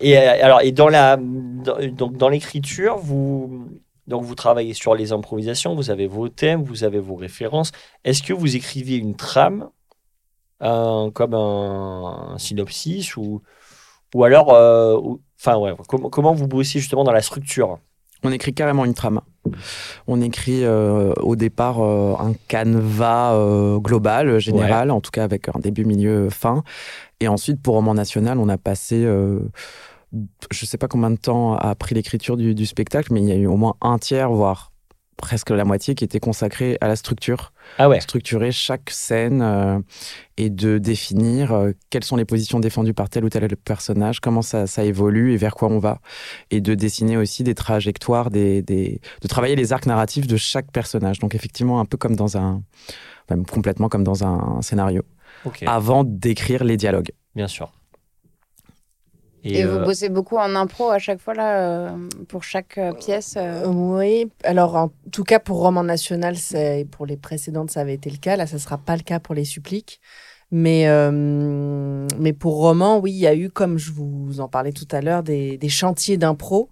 Et 0.00 0.18
euh, 0.18 0.44
alors, 0.44 0.60
et 0.62 0.72
dans 0.72 0.88
la, 0.88 1.16
dans, 1.16 1.76
donc 1.92 2.16
dans 2.16 2.28
l'écriture, 2.28 2.98
vous 3.02 3.66
donc 4.06 4.22
vous 4.24 4.34
travaillez 4.34 4.74
sur 4.74 4.94
les 4.94 5.12
improvisations, 5.12 5.74
vous 5.74 5.90
avez 5.90 6.06
vos 6.06 6.28
thèmes, 6.28 6.62
vous 6.62 6.84
avez 6.84 6.98
vos 6.98 7.14
références. 7.14 7.72
Est-ce 8.04 8.22
que 8.22 8.32
vous 8.32 8.56
écrivez 8.56 8.96
une 8.96 9.14
trame, 9.14 9.68
un- 10.60 11.10
comme 11.14 11.34
un, 11.34 12.32
un 12.34 12.38
synopsis 12.38 13.16
ou 13.16 13.42
ou 14.14 14.24
alors, 14.24 14.52
euh, 14.52 14.98
enfin 15.40 15.56
ouais, 15.56 15.72
comment 15.88 16.10
comment 16.10 16.34
vous 16.34 16.46
bossez 16.46 16.78
justement 16.80 17.04
dans 17.04 17.12
la 17.12 17.22
structure? 17.22 17.78
On 18.24 18.30
écrit 18.30 18.54
carrément 18.54 18.84
une 18.84 18.94
trame. 18.94 19.20
On 20.06 20.20
écrit 20.20 20.62
euh, 20.64 21.12
au 21.22 21.34
départ 21.34 21.80
euh, 21.82 22.14
un 22.20 22.34
canevas 22.46 23.34
euh, 23.34 23.78
global, 23.78 24.38
général, 24.38 24.92
en 24.92 25.00
tout 25.00 25.10
cas 25.10 25.24
avec 25.24 25.48
un 25.48 25.58
début, 25.58 25.84
milieu, 25.84 26.30
fin. 26.30 26.62
Et 27.18 27.26
ensuite, 27.26 27.60
pour 27.60 27.74
Roman 27.74 27.94
National, 27.94 28.38
on 28.38 28.48
a 28.48 28.58
passé, 28.58 29.04
je 30.50 30.66
sais 30.66 30.78
pas 30.78 30.88
combien 30.88 31.10
de 31.10 31.16
temps 31.16 31.54
a 31.56 31.74
pris 31.74 31.94
l'écriture 31.94 32.36
du, 32.36 32.54
du 32.54 32.66
spectacle, 32.66 33.12
mais 33.12 33.20
il 33.20 33.28
y 33.28 33.32
a 33.32 33.36
eu 33.36 33.46
au 33.46 33.56
moins 33.56 33.74
un 33.80 33.98
tiers, 33.98 34.30
voire 34.30 34.70
presque 35.16 35.50
la 35.50 35.64
moitié, 35.64 35.94
qui 35.94 36.02
était 36.02 36.18
consacré 36.18 36.76
à 36.80 36.88
la 36.88 36.96
structure. 36.96 37.52
Ah 37.78 37.88
ouais. 37.88 38.00
Structurer 38.00 38.50
chaque 38.50 38.90
scène 38.90 39.40
euh, 39.40 39.78
et 40.36 40.50
de 40.50 40.78
définir 40.78 41.52
euh, 41.52 41.70
quelles 41.90 42.02
sont 42.02 42.16
les 42.16 42.24
positions 42.24 42.58
défendues 42.58 42.92
par 42.94 43.08
tel 43.08 43.24
ou 43.24 43.28
tel 43.28 43.56
personnage, 43.56 44.18
comment 44.18 44.42
ça, 44.42 44.66
ça 44.66 44.84
évolue 44.84 45.32
et 45.32 45.36
vers 45.36 45.54
quoi 45.54 45.68
on 45.68 45.78
va. 45.78 46.00
Et 46.50 46.60
de 46.60 46.74
dessiner 46.74 47.16
aussi 47.16 47.44
des 47.44 47.54
trajectoires, 47.54 48.30
des, 48.30 48.62
des- 48.62 49.00
de 49.20 49.28
travailler 49.28 49.54
les 49.54 49.72
arcs 49.72 49.86
narratifs 49.86 50.26
de 50.26 50.36
chaque 50.36 50.72
personnage. 50.72 51.20
Donc 51.20 51.36
effectivement, 51.36 51.78
un 51.78 51.84
peu 51.84 51.96
comme 51.96 52.16
dans 52.16 52.36
un... 52.36 52.62
Même 53.30 53.46
complètement 53.46 53.88
comme 53.88 54.02
dans 54.02 54.24
un, 54.24 54.60
scénario. 54.62 55.02
Avant 55.66 56.02
d'écrire 56.02 56.64
les 56.64 56.76
dialogues. 56.76 57.12
Bien 57.36 57.46
sûr. 57.46 57.72
Et, 59.44 59.64
vous 59.64 59.78
euh, 59.78 59.84
bossez 59.84 60.08
beaucoup 60.08 60.36
en 60.36 60.54
impro 60.54 60.90
à 60.90 60.98
chaque 60.98 61.20
fois 61.20 61.34
là 61.34 61.88
euh, 61.90 62.08
pour 62.28 62.44
chaque 62.44 62.78
euh, 62.78 62.92
pièce. 62.92 63.34
euh, 63.36 63.66
Oui, 63.66 64.30
alors 64.44 64.76
en 64.76 64.92
tout 65.10 65.24
cas 65.24 65.40
pour 65.40 65.58
Roman 65.58 65.82
National, 65.82 66.36
c'est 66.36 66.86
pour 66.90 67.06
les 67.06 67.16
précédentes, 67.16 67.70
ça 67.70 67.80
avait 67.80 67.94
été 67.94 68.10
le 68.10 68.18
cas. 68.18 68.36
Là, 68.36 68.46
ça 68.46 68.58
sera 68.58 68.78
pas 68.78 68.96
le 68.96 69.02
cas 69.02 69.18
pour 69.18 69.34
les 69.34 69.44
suppliques. 69.44 70.00
Mais, 70.54 70.86
euh, 70.86 72.06
mais 72.18 72.34
pour 72.34 72.56
Roman, 72.56 72.98
oui, 72.98 73.10
il 73.12 73.18
y 73.18 73.26
a 73.26 73.34
eu, 73.34 73.48
comme 73.48 73.78
je 73.78 73.90
vous 73.90 74.38
en 74.40 74.48
parlais 74.48 74.72
tout 74.72 74.86
à 74.90 75.00
l'heure, 75.00 75.22
des, 75.22 75.56
des 75.56 75.68
chantiers 75.70 76.18
d'impro. 76.18 76.68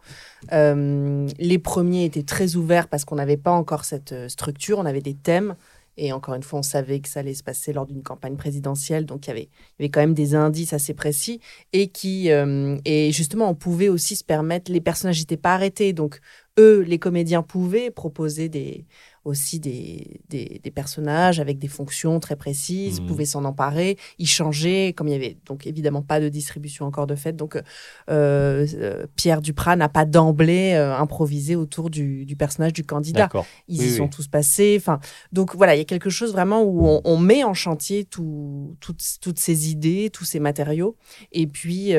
Euh, 0.52 1.26
les 1.38 1.59
premiers 1.59 2.05
étaient 2.05 2.22
très 2.22 2.56
ouverts 2.56 2.88
parce 2.88 3.06
qu'on 3.06 3.16
n'avait 3.16 3.38
pas 3.38 3.52
encore 3.52 3.86
cette 3.86 4.14
structure, 4.28 4.78
on 4.78 4.84
avait 4.84 5.01
des 5.01 5.14
thèmes. 5.14 5.55
Et 6.02 6.12
encore 6.12 6.35
une 6.35 6.43
fois, 6.43 6.60
on 6.60 6.62
savait 6.62 7.01
que 7.01 7.10
ça 7.10 7.20
allait 7.20 7.35
se 7.35 7.43
passer 7.43 7.74
lors 7.74 7.86
d'une 7.86 8.02
campagne 8.02 8.36
présidentielle. 8.36 9.05
Donc, 9.05 9.27
il 9.27 9.28
y 9.28 9.32
avait, 9.32 9.51
il 9.78 9.82
y 9.82 9.82
avait 9.82 9.90
quand 9.90 10.01
même 10.01 10.14
des 10.14 10.35
indices 10.35 10.72
assez 10.72 10.94
précis. 10.94 11.40
Et 11.74 11.89
qui, 11.89 12.31
euh, 12.31 12.78
et 12.86 13.12
justement, 13.12 13.51
on 13.51 13.55
pouvait 13.55 13.90
aussi 13.90 14.16
se 14.16 14.24
permettre, 14.24 14.72
les 14.72 14.81
personnages 14.81 15.20
n'étaient 15.20 15.36
pas 15.36 15.52
arrêtés. 15.52 15.93
Donc, 15.93 16.20
eux, 16.61 16.81
les 16.93 16.99
comédiens, 16.99 17.43
pouvaient 17.43 17.91
proposer 17.91 18.49
des, 18.49 18.85
aussi 19.24 19.61
des, 19.61 20.20
des, 20.31 20.61
des 20.65 20.70
personnages 20.70 21.41
avec 21.41 21.59
des 21.59 21.69
fonctions 21.69 22.20
très 22.20 22.37
précises, 22.37 23.01
Mhm. 23.01 23.07
pouvaient 23.09 23.27
s'en 23.35 23.45
emparer, 23.45 23.97
y 24.19 24.27
changer, 24.27 24.93
comme 24.95 25.09
il 25.09 25.12
y 25.12 25.20
avait 25.23 25.37
donc 25.47 25.66
évidemment 25.66 26.03
pas 26.03 26.20
de 26.20 26.28
distribution 26.28 26.87
encore 26.87 27.07
de 27.07 27.15
fait. 27.16 27.35
Donc, 27.37 27.57
euh, 27.57 27.62
euh, 28.09 29.07
Pierre 29.16 29.43
Duprat 29.43 29.77
n'a 29.77 29.89
pas 29.91 30.05
d'emblée 30.07 30.73
euh, 30.74 30.97
improvisé 30.97 31.55
autour 31.55 31.91
du, 31.91 32.24
du 32.24 32.35
personnage 32.37 32.73
du 32.73 32.82
candidat. 32.82 33.28
Ils 33.69 33.81
Oui, 33.81 33.87
y 33.87 33.91
oui. 33.91 33.97
sont 33.99 34.09
tous 34.09 34.27
passés. 34.28 34.77
Enfin, 34.78 35.01
donc 35.32 35.55
voilà, 35.55 35.74
il 35.74 35.78
y 35.78 35.82
a 35.82 35.91
quelque 35.95 36.11
chose 36.11 36.32
vraiment 36.32 36.62
où 36.62 36.87
on, 36.87 37.01
on 37.05 37.19
met 37.19 37.45
en 37.45 37.55
chantier 37.55 38.05
tout- 38.05 38.74
toutes, 38.81 39.03
toutes 39.20 39.39
ces 39.39 39.70
idées, 39.70 40.09
tous 40.11 40.24
ces 40.24 40.41
matériaux. 40.41 40.97
Et 41.32 41.47
puis, 41.47 41.93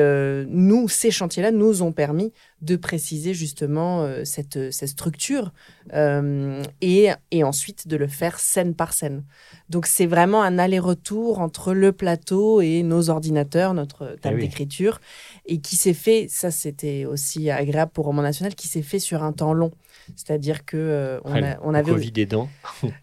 nous, 0.48 0.88
ces 0.88 1.10
chantiers-là 1.12 1.52
nous 1.52 1.82
ont 1.82 1.92
permis 1.92 2.32
de 2.60 2.76
préciser 2.76 3.34
justement 3.34 4.02
euh, 4.04 4.24
cette, 4.52 4.72
cette 4.72 4.88
structure 4.88 5.52
euh, 5.94 6.62
et, 6.80 7.08
et 7.30 7.44
ensuite 7.44 7.88
de 7.88 7.96
le 7.96 8.06
faire 8.06 8.38
scène 8.38 8.74
par 8.74 8.92
scène. 8.92 9.24
Donc, 9.68 9.86
c'est 9.86 10.06
vraiment 10.06 10.42
un 10.42 10.58
aller-retour 10.58 11.38
entre 11.40 11.72
le 11.72 11.92
plateau 11.92 12.60
et 12.60 12.82
nos 12.82 13.10
ordinateurs, 13.10 13.74
notre 13.74 14.16
table 14.20 14.36
oui. 14.36 14.42
d'écriture, 14.42 15.00
et 15.46 15.58
qui 15.60 15.76
s'est 15.76 15.94
fait, 15.94 16.26
ça 16.28 16.50
c'était 16.50 17.04
aussi 17.04 17.50
agréable 17.50 17.90
pour 17.92 18.04
Roman 18.06 18.22
National, 18.22 18.54
qui 18.54 18.68
s'est 18.68 18.82
fait 18.82 18.98
sur 18.98 19.22
un 19.22 19.32
temps 19.32 19.52
long. 19.54 19.72
C'est-à-dire 20.16 20.64
que 20.64 20.76
euh, 20.76 21.20
on, 21.24 21.34
a- 21.74 21.78
avait 21.78 21.92
Covid 21.92 22.12
aidant. 22.16 22.48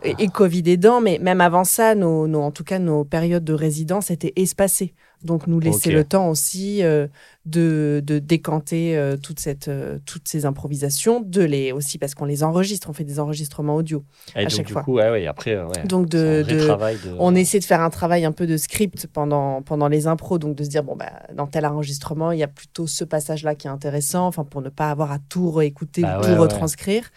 et, 0.03 0.15
et 0.19 0.27
Covid 0.27 0.63
aidant, 0.67 1.01
mais 1.01 1.17
même 1.19 1.41
avant 1.41 1.63
ça, 1.63 1.95
nos, 1.95 2.27
nos- 2.27 2.41
en 2.41 2.51
tout 2.51 2.63
cas, 2.63 2.77
nos 2.77 3.05
périodes 3.05 3.45
de 3.45 3.53
résidence 3.53 4.11
étaient 4.11 4.33
espacées. 4.35 4.93
Donc, 5.23 5.47
nous 5.47 5.59
laisser 5.59 5.91
le 5.91 6.03
temps 6.05 6.29
aussi 6.29 6.81
euh, 6.83 7.07
de, 7.45 8.01
de 8.05 8.19
décanter 8.19 8.97
euh, 8.97 9.17
toute 9.17 9.39
cette, 9.39 9.67
euh, 9.67 9.99
toutes 10.05 10.27
ces 10.29 10.45
improvisations, 10.45 11.19
de 11.19 11.41
les 11.41 11.71
aussi 11.73 11.97
parce 11.97 12.15
qu'on 12.15 12.25
les 12.25 12.43
enregistre, 12.43 12.89
on 12.89 12.93
fait 12.93 13.03
des 13.03 13.19
enregistrements 13.19 13.75
audio. 13.75 14.03
Et 14.35 14.43
donc, 14.43 14.51
chaque 14.51 14.67
du 14.67 14.73
fois. 14.73 14.83
coup, 14.83 14.93
ouais, 14.95 15.09
ouais, 15.09 15.27
après, 15.27 15.57
ouais, 15.57 15.83
Donc, 15.85 16.07
de, 16.07 16.43
de- 16.47 16.53
de- 16.53 17.15
on 17.19 17.35
essaie 17.35 17.59
de 17.59 17.65
faire 17.65 17.81
un 17.81 17.89
travail 17.89 18.23
un 18.23 18.31
peu 18.31 18.47
de 18.47 18.55
script 18.55 19.07
pendant, 19.11 19.61
pendant 19.61 19.89
les 19.89 20.07
impros, 20.07 20.39
donc 20.39 20.55
de 20.55 20.63
se 20.63 20.69
dire, 20.69 20.83
bon, 20.83 20.95
bah, 20.95 21.11
dans 21.33 21.47
tel 21.47 21.65
enregistrement, 21.65 22.31
il 22.31 22.39
y 22.39 22.43
a 22.43 22.47
plutôt 22.47 22.87
ce 22.87 23.03
passage-là 23.03 23.55
qui 23.55 23.67
est 23.67 23.71
intéressant, 23.71 24.25
enfin, 24.27 24.45
pour 24.45 24.61
ne 24.61 24.69
pas 24.69 24.89
avoir 24.89 25.11
à 25.11 25.19
tout 25.27 25.51
réécouter 25.51 26.01
Bah 26.03 26.19
ou 26.19 26.23
tout 26.23 26.35
retranscrire. 26.41 27.09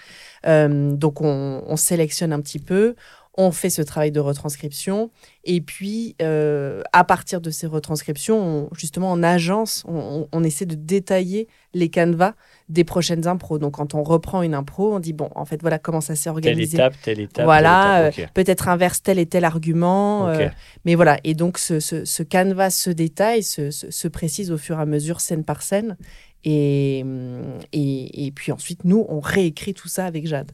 Donc, 0.44 1.20
on, 1.20 1.62
on 1.66 1.76
sélectionne 1.76 2.32
un 2.32 2.40
petit 2.40 2.58
peu, 2.58 2.96
on 3.38 3.50
fait 3.50 3.70
ce 3.70 3.80
travail 3.80 4.12
de 4.12 4.20
retranscription, 4.20 5.10
et 5.44 5.60
puis, 5.62 6.16
euh, 6.20 6.82
à 6.92 7.02
partir 7.04 7.40
de 7.40 7.50
ces 7.50 7.66
retranscriptions, 7.66 8.38
on- 8.38 8.68
justement, 8.74 9.10
en 9.10 9.22
agence, 9.22 9.84
on, 9.88 9.94
on- 9.96 10.28
on 10.32 10.44
essaie 10.44 10.66
de 10.66 10.74
détailler 10.74 11.48
les 11.72 11.88
canevas 11.88 12.34
des 12.68 12.84
prochaines 12.84 13.26
impros. 13.26 13.59
Donc, 13.59 13.72
quand 13.74 13.94
on 13.94 14.02
reprend 14.02 14.42
une 14.42 14.52
impro, 14.54 14.94
on 14.94 15.00
dit, 15.00 15.14
bon, 15.14 15.30
en 15.34 15.46
fait, 15.46 15.60
voilà 15.62 15.78
comment 15.78 16.02
ça 16.02 16.14
s'est 16.14 16.24
Telle 16.24 16.32
organisé 16.32 16.76
étape, 16.76 16.94
telle 17.02 17.20
étape. 17.20 17.44
Voilà, 17.46 18.10
telle 18.12 18.22
étape, 18.24 18.34
peut-être 18.34 18.68
inverse 18.68 19.02
tel 19.02 19.18
et 19.18 19.26
tel 19.26 19.44
argument. 19.46 20.28
euh, 20.28 20.36
mais 20.84 20.94
voilà, 20.94 21.18
et 21.24 21.34
donc 21.34 21.56
ce, 21.59 21.80
ce, 21.80 22.04
ce 22.04 22.22
canevas 22.22 22.68
se 22.70 22.90
détaille, 22.90 23.42
se, 23.42 23.70
se, 23.70 23.90
se 23.90 24.09
précise 24.09 24.50
au 24.52 24.59
fur 24.59 24.78
et 24.78 24.82
à 24.82 24.86
mesure, 24.86 25.20
scène 25.22 25.44
par 25.44 25.62
scène. 25.62 25.96
Et, 26.44 27.02
hum, 27.05 27.59
et, 27.73 28.27
et 28.27 28.32
puis 28.32 28.51
ensuite, 28.52 28.85
nous, 28.85 29.06
on 29.09 29.20
réécrit 29.20 29.74
tout 29.74 29.89
ça 29.89 30.06
avec 30.06 30.27
Jade. 30.27 30.52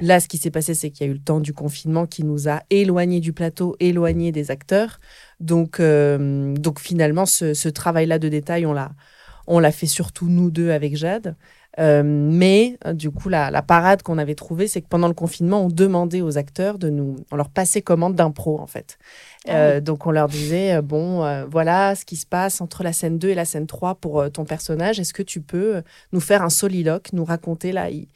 Là, 0.00 0.20
ce 0.20 0.28
qui 0.28 0.38
s'est 0.38 0.50
passé, 0.50 0.74
c'est 0.74 0.90
qu'il 0.90 1.06
y 1.06 1.08
a 1.08 1.10
eu 1.10 1.14
le 1.14 1.22
temps 1.22 1.40
du 1.40 1.52
confinement 1.52 2.06
qui 2.06 2.24
nous 2.24 2.48
a 2.48 2.62
éloignés 2.70 3.20
du 3.20 3.32
plateau, 3.32 3.76
éloignés 3.80 4.30
des 4.32 4.50
acteurs. 4.50 5.00
Donc, 5.40 5.80
euh, 5.80 6.54
donc 6.54 6.78
finalement, 6.80 7.26
ce, 7.26 7.52
ce 7.54 7.68
travail-là 7.68 8.18
de 8.18 8.28
détail, 8.28 8.64
on 8.64 8.72
l'a, 8.72 8.92
on 9.46 9.58
l'a 9.58 9.72
fait 9.72 9.86
surtout 9.86 10.28
nous 10.28 10.50
deux 10.50 10.70
avec 10.70 10.96
Jade. 10.96 11.36
Euh, 11.80 12.02
mais 12.04 12.78
euh, 12.86 12.92
du 12.92 13.10
coup, 13.10 13.28
la, 13.28 13.50
la 13.50 13.62
parade 13.62 14.02
qu'on 14.02 14.18
avait 14.18 14.36
trouvée, 14.36 14.68
c'est 14.68 14.80
que 14.80 14.86
pendant 14.88 15.08
le 15.08 15.14
confinement, 15.14 15.64
on 15.64 15.68
demandait 15.68 16.20
aux 16.20 16.38
acteurs 16.38 16.78
de 16.78 16.88
nous, 16.88 17.16
on 17.32 17.36
leur 17.36 17.48
passait 17.50 17.82
commande 17.82 18.14
d'impro 18.14 18.60
en 18.60 18.66
fait. 18.68 18.96
Euh, 19.48 19.80
donc 19.80 20.06
on 20.06 20.10
leur 20.12 20.28
disait 20.28 20.74
euh, 20.76 20.82
bon, 20.82 21.24
euh, 21.24 21.44
voilà 21.50 21.94
ce 21.96 22.04
qui 22.04 22.16
se 22.16 22.26
passe 22.26 22.60
entre 22.60 22.82
la 22.84 22.92
scène 22.92 23.18
2 23.18 23.30
et 23.30 23.34
la 23.34 23.44
scène 23.44 23.66
3 23.66 23.96
pour 23.96 24.30
ton 24.30 24.44
personnage. 24.44 25.00
Est-ce 25.00 25.12
que 25.12 25.22
tu 25.22 25.40
peux 25.40 25.82
nous 26.12 26.20
faire 26.20 26.42
un 26.42 26.50
soliloque, 26.50 27.12
nous 27.12 27.24
raconter 27.24 27.72
là 27.72 27.90
il, 27.90 28.06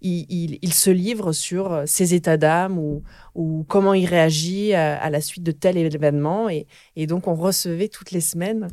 il, 0.00 0.58
il- 0.62 0.72
se 0.72 0.90
livre 0.90 1.32
sur 1.32 1.82
ses 1.86 2.14
états 2.14 2.36
d'âme 2.36 2.78
ou, 2.78 3.02
ou 3.34 3.64
comment 3.68 3.94
il 3.94 4.06
réagit 4.06 4.72
à, 4.74 4.96
à 4.96 5.10
la 5.10 5.20
suite 5.20 5.42
de 5.42 5.50
tel 5.50 5.76
événement. 5.76 6.48
Et, 6.48 6.66
et 6.94 7.06
donc, 7.08 7.26
on 7.26 7.34
recevait 7.34 7.88
toutes 7.88 8.12
les 8.12 8.20
semaines 8.20 8.68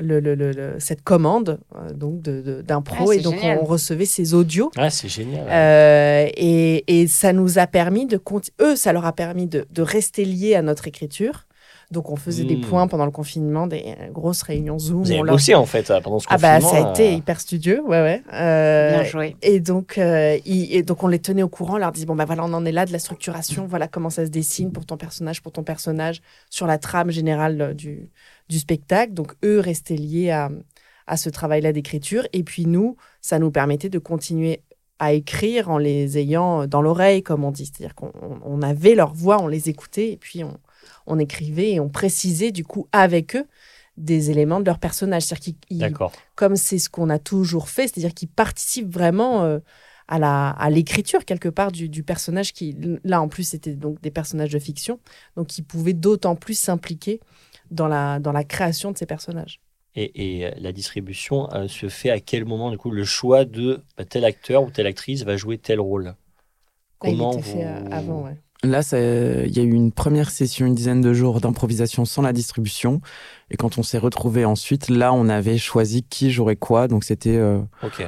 le, 0.00 0.20
le- 0.20 0.34
le- 0.34 0.52
le- 0.52 0.74
cette 0.78 1.02
commande 1.02 1.58
euh, 1.74 1.92
donc 1.92 2.22
de- 2.22 2.40
de- 2.40 2.62
d'impro. 2.62 3.10
Ah, 3.10 3.14
et 3.14 3.20
donc, 3.20 3.34
génial. 3.40 3.58
on 3.60 3.64
recevait 3.64 4.04
ces 4.04 4.34
audios. 4.34 4.70
Ah, 4.76 4.90
c'est 4.90 5.08
génial. 5.08 5.46
Euh, 5.50 6.30
et, 6.36 6.84
et 6.86 7.06
ça 7.08 7.32
nous 7.32 7.58
a 7.58 7.66
permis 7.66 8.06
de 8.06 8.16
eux, 8.60 8.76
ça 8.76 8.92
leur 8.92 9.04
a 9.04 9.12
permis 9.12 9.46
de, 9.46 9.66
de 9.70 9.82
rester 9.82 10.24
liés 10.24 10.54
à 10.54 10.62
notre 10.62 10.86
écriture. 10.88 11.46
Donc 11.92 12.10
on 12.10 12.16
faisait 12.16 12.44
des 12.44 12.56
Hmm. 12.56 12.62
points 12.62 12.88
pendant 12.88 13.04
le 13.04 13.10
confinement, 13.12 13.66
des 13.66 13.94
grosses 14.12 14.42
réunions 14.42 14.78
Zoom. 14.78 15.02
Vous 15.02 15.10
on 15.10 15.14
avez 15.14 15.22
leur- 15.22 15.34
bossé 15.34 15.54
en 15.54 15.66
fait 15.66 15.90
euh, 15.90 16.00
pendant 16.00 16.18
ce 16.18 16.26
Ah 16.30 16.38
bah 16.38 16.58
confinement. 16.60 16.82
ça 16.82 16.88
a 16.88 16.90
été 16.92 17.08
euh, 17.08 17.16
hyper 17.16 17.40
studieux, 17.40 17.80
ouais 17.82 18.00
ouais. 18.02 18.22
Euh, 18.32 18.94
Bien 18.94 19.04
joué. 19.04 19.36
et 19.42 19.60
donc, 19.60 19.98
euh, 19.98 20.38
et 20.44 20.82
donc 20.82 21.02
on 21.04 21.08
les 21.08 21.18
tenait 21.18 21.42
au 21.42 21.48
courant, 21.48 21.74
on 21.74 21.78
leur 21.78 21.92
disait 21.92 22.06
bon 22.06 22.16
bah 22.16 22.24
voilà 22.24 22.44
on 22.44 22.52
en 22.52 22.64
est 22.64 22.72
là 22.72 22.86
de 22.86 22.92
la 22.92 22.98
structuration, 22.98 23.66
voilà 23.66 23.86
comment 23.88 24.10
ça 24.10 24.24
se 24.24 24.30
dessine 24.30 24.72
pour 24.72 24.86
ton 24.86 24.96
personnage, 24.96 25.42
pour 25.42 25.52
ton 25.52 25.62
personnage, 25.62 26.22
sur 26.50 26.66
la 26.66 26.78
trame 26.78 27.10
générale 27.10 27.74
du, 27.76 28.10
du 28.48 28.58
spectacle. 28.58 29.12
Donc 29.14 29.34
eux 29.44 29.60
restaient 29.60 29.96
liés 29.96 30.30
à, 30.30 30.50
à 31.06 31.16
ce 31.16 31.28
travail-là 31.30 31.72
d'écriture. 31.72 32.26
Et 32.32 32.42
puis 32.42 32.66
nous, 32.66 32.96
ça 33.20 33.38
nous 33.38 33.50
permettait 33.50 33.88
de 33.90 33.98
continuer 33.98 34.62
à 34.98 35.12
écrire 35.14 35.68
en 35.68 35.78
les 35.78 36.16
ayant 36.18 36.66
dans 36.68 36.80
l'oreille, 36.80 37.22
comme 37.24 37.42
on 37.44 37.50
dit. 37.50 37.66
C'est-à-dire 37.66 37.94
qu'on 37.96 38.12
on- 38.22 38.38
on 38.44 38.62
avait 38.62 38.94
leur 38.94 39.12
voix, 39.12 39.42
on 39.42 39.48
les 39.48 39.68
écoutait 39.68 40.10
et 40.12 40.16
puis 40.16 40.44
on, 40.44 40.56
on 41.06 41.18
écrivait 41.18 41.72
et 41.72 41.80
on 41.80 41.88
précisait 41.88 42.52
du 42.52 42.64
coup 42.64 42.88
avec 42.92 43.36
eux 43.36 43.46
des 43.96 44.30
éléments 44.30 44.60
de 44.60 44.66
leur 44.66 44.78
personnage. 44.78 45.22
C'est-à-dire 45.24 45.56
qu'ils 45.68 45.92
comme 46.34 46.56
c'est 46.56 46.78
ce 46.78 46.88
qu'on 46.88 47.10
a 47.10 47.18
toujours 47.18 47.68
fait, 47.68 47.88
c'est-à-dire 47.88 48.14
qu'ils 48.14 48.28
participent 48.28 48.92
vraiment 48.92 49.42
euh, 49.44 49.58
à 50.08 50.18
la 50.18 50.50
à 50.50 50.70
l'écriture 50.70 51.24
quelque 51.24 51.48
part 51.48 51.72
du, 51.72 51.88
du 51.88 52.02
personnage 52.02 52.52
qui 52.52 52.76
là 53.04 53.20
en 53.20 53.28
plus 53.28 53.44
c'était 53.44 53.74
donc 53.74 54.00
des 54.00 54.10
personnages 54.10 54.50
de 54.50 54.58
fiction, 54.58 54.98
donc 55.36 55.58
ils 55.58 55.62
pouvaient 55.62 55.92
d'autant 55.92 56.36
plus 56.36 56.58
s'impliquer 56.58 57.20
dans 57.70 57.88
la 57.88 58.18
dans 58.18 58.32
la 58.32 58.44
création 58.44 58.92
de 58.92 58.98
ces 58.98 59.06
personnages. 59.06 59.60
Et, 59.94 60.38
et, 60.38 60.46
euh, 60.46 60.50
la 60.56 60.72
distribution 60.72 61.52
euh, 61.52 61.68
se 61.68 61.88
fait 61.88 62.10
à 62.10 62.18
quel 62.20 62.46
moment 62.46 62.70
du 62.70 62.78
coup 62.78 62.90
le 62.90 63.04
choix 63.04 63.44
de 63.44 63.82
bah, 63.96 64.04
tel 64.06 64.24
acteur 64.24 64.62
ou 64.62 64.70
telle 64.70 64.86
actrice 64.86 65.22
va 65.22 65.36
jouer 65.36 65.58
tel 65.58 65.80
rôle? 65.80 66.04
Là, 66.04 66.16
Comment 66.98 67.32
il 67.32 67.38
était 67.38 67.42
fait 67.42 67.64
vous- 67.64 67.88
avant, 67.90 68.24
ouais. 68.24 68.36
Là, 68.64 68.80
il 68.92 69.56
y 69.56 69.58
a 69.58 69.62
eu 69.62 69.72
une 69.72 69.90
première 69.90 70.30
session, 70.30 70.66
une 70.66 70.74
dizaine 70.74 71.00
de 71.00 71.12
jours 71.12 71.40
d'improvisation 71.40 72.04
sans 72.04 72.22
la 72.22 72.32
distribution. 72.32 73.00
Et 73.50 73.56
quand 73.56 73.76
on 73.76 73.82
s'est 73.82 73.98
retrouvé 73.98 74.44
ensuite, 74.44 74.88
là, 74.88 75.12
on 75.12 75.28
avait 75.28 75.58
choisi 75.58 76.04
qui 76.04 76.30
jouerait 76.30 76.56
quoi. 76.56 76.86
Donc 76.86 77.02
c'était 77.02 77.36
euh, 77.36 77.58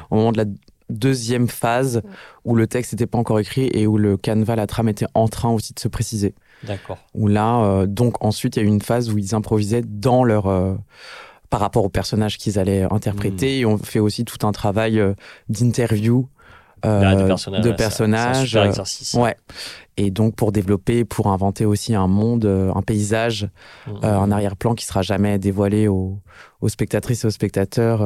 au 0.09 0.15
moment 0.15 0.31
de 0.31 0.37
la 0.37 0.45
deuxième 0.89 1.49
phase 1.49 2.03
où 2.45 2.55
le 2.55 2.67
texte 2.67 2.93
n'était 2.93 3.05
pas 3.05 3.17
encore 3.17 3.39
écrit 3.39 3.69
et 3.73 3.85
où 3.85 3.97
le 3.97 4.15
canevas, 4.15 4.55
la 4.55 4.65
trame 4.65 4.87
était 4.87 5.07
en 5.13 5.27
train 5.27 5.49
aussi 5.49 5.73
de 5.73 5.79
se 5.79 5.89
préciser. 5.89 6.35
D'accord. 6.63 6.99
Où 7.13 7.27
là, 7.27 7.63
euh, 7.63 7.85
donc 7.85 8.23
ensuite, 8.23 8.55
il 8.55 8.59
y 8.59 8.61
a 8.61 8.65
eu 8.65 8.71
une 8.71 8.81
phase 8.81 9.11
où 9.11 9.17
ils 9.17 9.35
improvisaient 9.35 9.83
dans 9.85 10.23
leur 10.23 10.47
euh, 10.47 10.75
par 11.49 11.59
rapport 11.59 11.83
au 11.83 11.89
personnage 11.89 12.37
qu'ils 12.37 12.57
allaient 12.59 12.83
interpréter. 12.89 13.59
Et 13.59 13.65
on 13.65 13.77
fait 13.77 13.99
aussi 13.99 14.23
tout 14.23 14.47
un 14.47 14.53
travail 14.53 15.01
d'interview 15.49 16.29
euh, 16.85 17.15
de 17.15 17.27
personnages. 17.27 17.63
de 17.63 17.71
personnages, 17.71 18.35
C'est 18.35 18.41
un 18.41 18.45
super 18.45 18.61
euh, 18.61 18.65
exercice. 18.67 19.13
Ouais. 19.13 19.35
Et 19.97 20.11
donc 20.11 20.35
pour 20.35 20.51
développer, 20.51 21.05
pour 21.05 21.27
inventer 21.27 21.65
aussi 21.65 21.95
un 21.95 22.07
monde, 22.07 22.45
euh, 22.45 22.71
un 22.73 22.81
paysage, 22.81 23.47
euh, 23.87 23.93
un 24.03 24.31
arrière-plan 24.31 24.75
qui 24.75 24.85
sera 24.85 25.01
jamais 25.01 25.39
dévoilé 25.39 25.87
aux, 25.87 26.19
aux 26.61 26.69
spectatrices 26.69 27.23
et 27.23 27.27
aux 27.27 27.31
spectateurs 27.31 27.99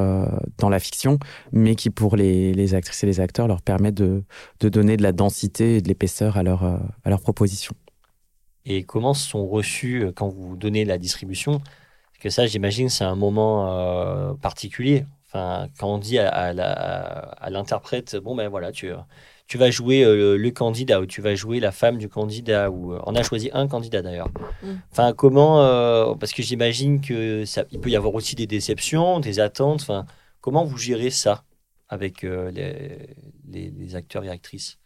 dans 0.57 0.69
la 0.69 0.79
fiction, 0.79 1.17
mais 1.51 1.75
qui 1.75 1.89
pour 1.89 2.15
les, 2.15 2.53
les 2.53 2.75
actrices 2.75 3.03
et 3.03 3.07
les 3.07 3.19
acteurs 3.19 3.47
leur 3.47 3.61
permet 3.61 3.91
de, 3.91 4.23
de 4.59 4.69
donner 4.69 4.97
de 4.97 5.03
la 5.03 5.11
densité 5.11 5.77
et 5.77 5.81
de 5.81 5.87
l'épaisseur 5.87 6.37
à 6.37 6.43
leur, 6.43 6.63
à 6.63 7.09
leur 7.09 7.21
proposition. 7.21 7.73
Et 8.65 8.83
comment 8.83 9.15
sont 9.15 9.47
reçus 9.47 10.05
quand 10.15 10.29
vous 10.29 10.55
donnez 10.55 10.85
la 10.85 10.97
distribution? 10.97 11.53
Parce 11.59 12.19
que 12.21 12.29
ça, 12.29 12.45
j'imagine, 12.45 12.89
c'est 12.89 13.05
un 13.05 13.15
moment 13.15 13.71
euh, 13.71 14.33
particulier. 14.33 15.05
Enfin, 15.31 15.67
quand 15.79 15.93
on 15.93 15.97
dit 15.99 16.17
à, 16.17 16.29
à 16.29 16.53
la- 16.53 17.29
à 17.39 17.49
l'interprète, 17.51 18.15
bon 18.15 18.35
ben 18.35 18.49
voilà, 18.49 18.71
tu, 18.71 18.91
tu 19.47 19.57
vas 19.59 19.69
jouer 19.69 20.03
euh, 20.03 20.35
le 20.37 20.51
candidat 20.51 20.99
ou 21.01 21.05
tu 21.05 21.21
vas 21.21 21.35
jouer 21.35 21.59
la 21.59 21.71
femme 21.71 21.99
du 21.99 22.09
candidat 22.09 22.71
ou 22.71 22.93
euh, 22.93 22.99
on 23.05 23.15
a 23.15 23.21
choisi 23.21 23.51
un 23.53 23.67
candidat 23.67 24.01
d'ailleurs. 24.01 24.29
Mm. 24.63 24.67
Enfin, 24.91 25.13
comment 25.13 25.61
euh, 25.61 26.15
Parce 26.15 26.33
que 26.33 26.41
j'imagine 26.41 26.99
que 26.99 27.45
ça, 27.45 27.63
il 27.71 27.79
peut 27.79 27.89
y 27.91 27.95
avoir 27.95 28.15
aussi 28.15 28.35
des 28.35 28.47
déceptions, 28.47 29.19
des 29.19 29.39
attentes. 29.39 29.81
Enfin, 29.81 30.07
comment 30.41 30.65
vous 30.65 30.77
gérez 30.79 31.11
ça 31.11 31.43
avec 31.89 32.23
euh, 32.23 32.49
les, 32.49 33.15
les, 33.51 33.69
les 33.69 33.95
acteurs 33.95 34.23
et 34.23 34.29
actrices, 34.29 34.79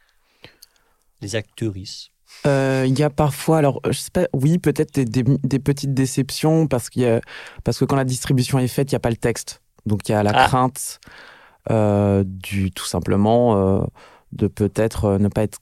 les 1.22 1.36
actrices? 1.38 2.10
Euh, 2.46 2.86
Il 2.86 3.00
y 3.00 3.04
a 3.04 3.10
parfois, 3.10 3.60
alors 3.60 3.80
je 3.86 3.98
sais 3.98 4.12
pas, 4.12 4.28
oui, 4.34 4.58
peut-être 4.58 4.94
des, 4.94 5.06
des- 5.06 5.24
des 5.24 5.60
petites 5.60 5.94
déceptions 5.94 6.68
parce, 6.68 6.90
qu'il 6.90 7.04
y 7.04 7.06
a, 7.06 7.22
parce 7.64 7.80
que 7.80 7.86
quand 7.86 7.96
la 7.96 8.04
distribution 8.04 8.60
est 8.60 8.68
faite, 8.68 8.92
il 8.92 8.96
n'y 8.96 8.98
a 8.98 9.00
pas 9.00 9.10
le 9.10 9.16
texte. 9.16 9.62
Donc 9.86 10.08
il 10.08 10.12
y 10.14 10.16
a 10.16 10.24
la 10.24 10.32
Ah. 10.34 10.48
crainte 10.48 11.00
euh, 11.72 12.24
du 12.26 12.72
tout 12.72 12.86
simplement 12.86 13.56
euh, 13.56 13.84
de 14.32 14.48
peut-être 14.48 15.06
euh, 15.06 15.18
ne 15.18 15.28
pas 15.30 15.44
être 15.44 15.60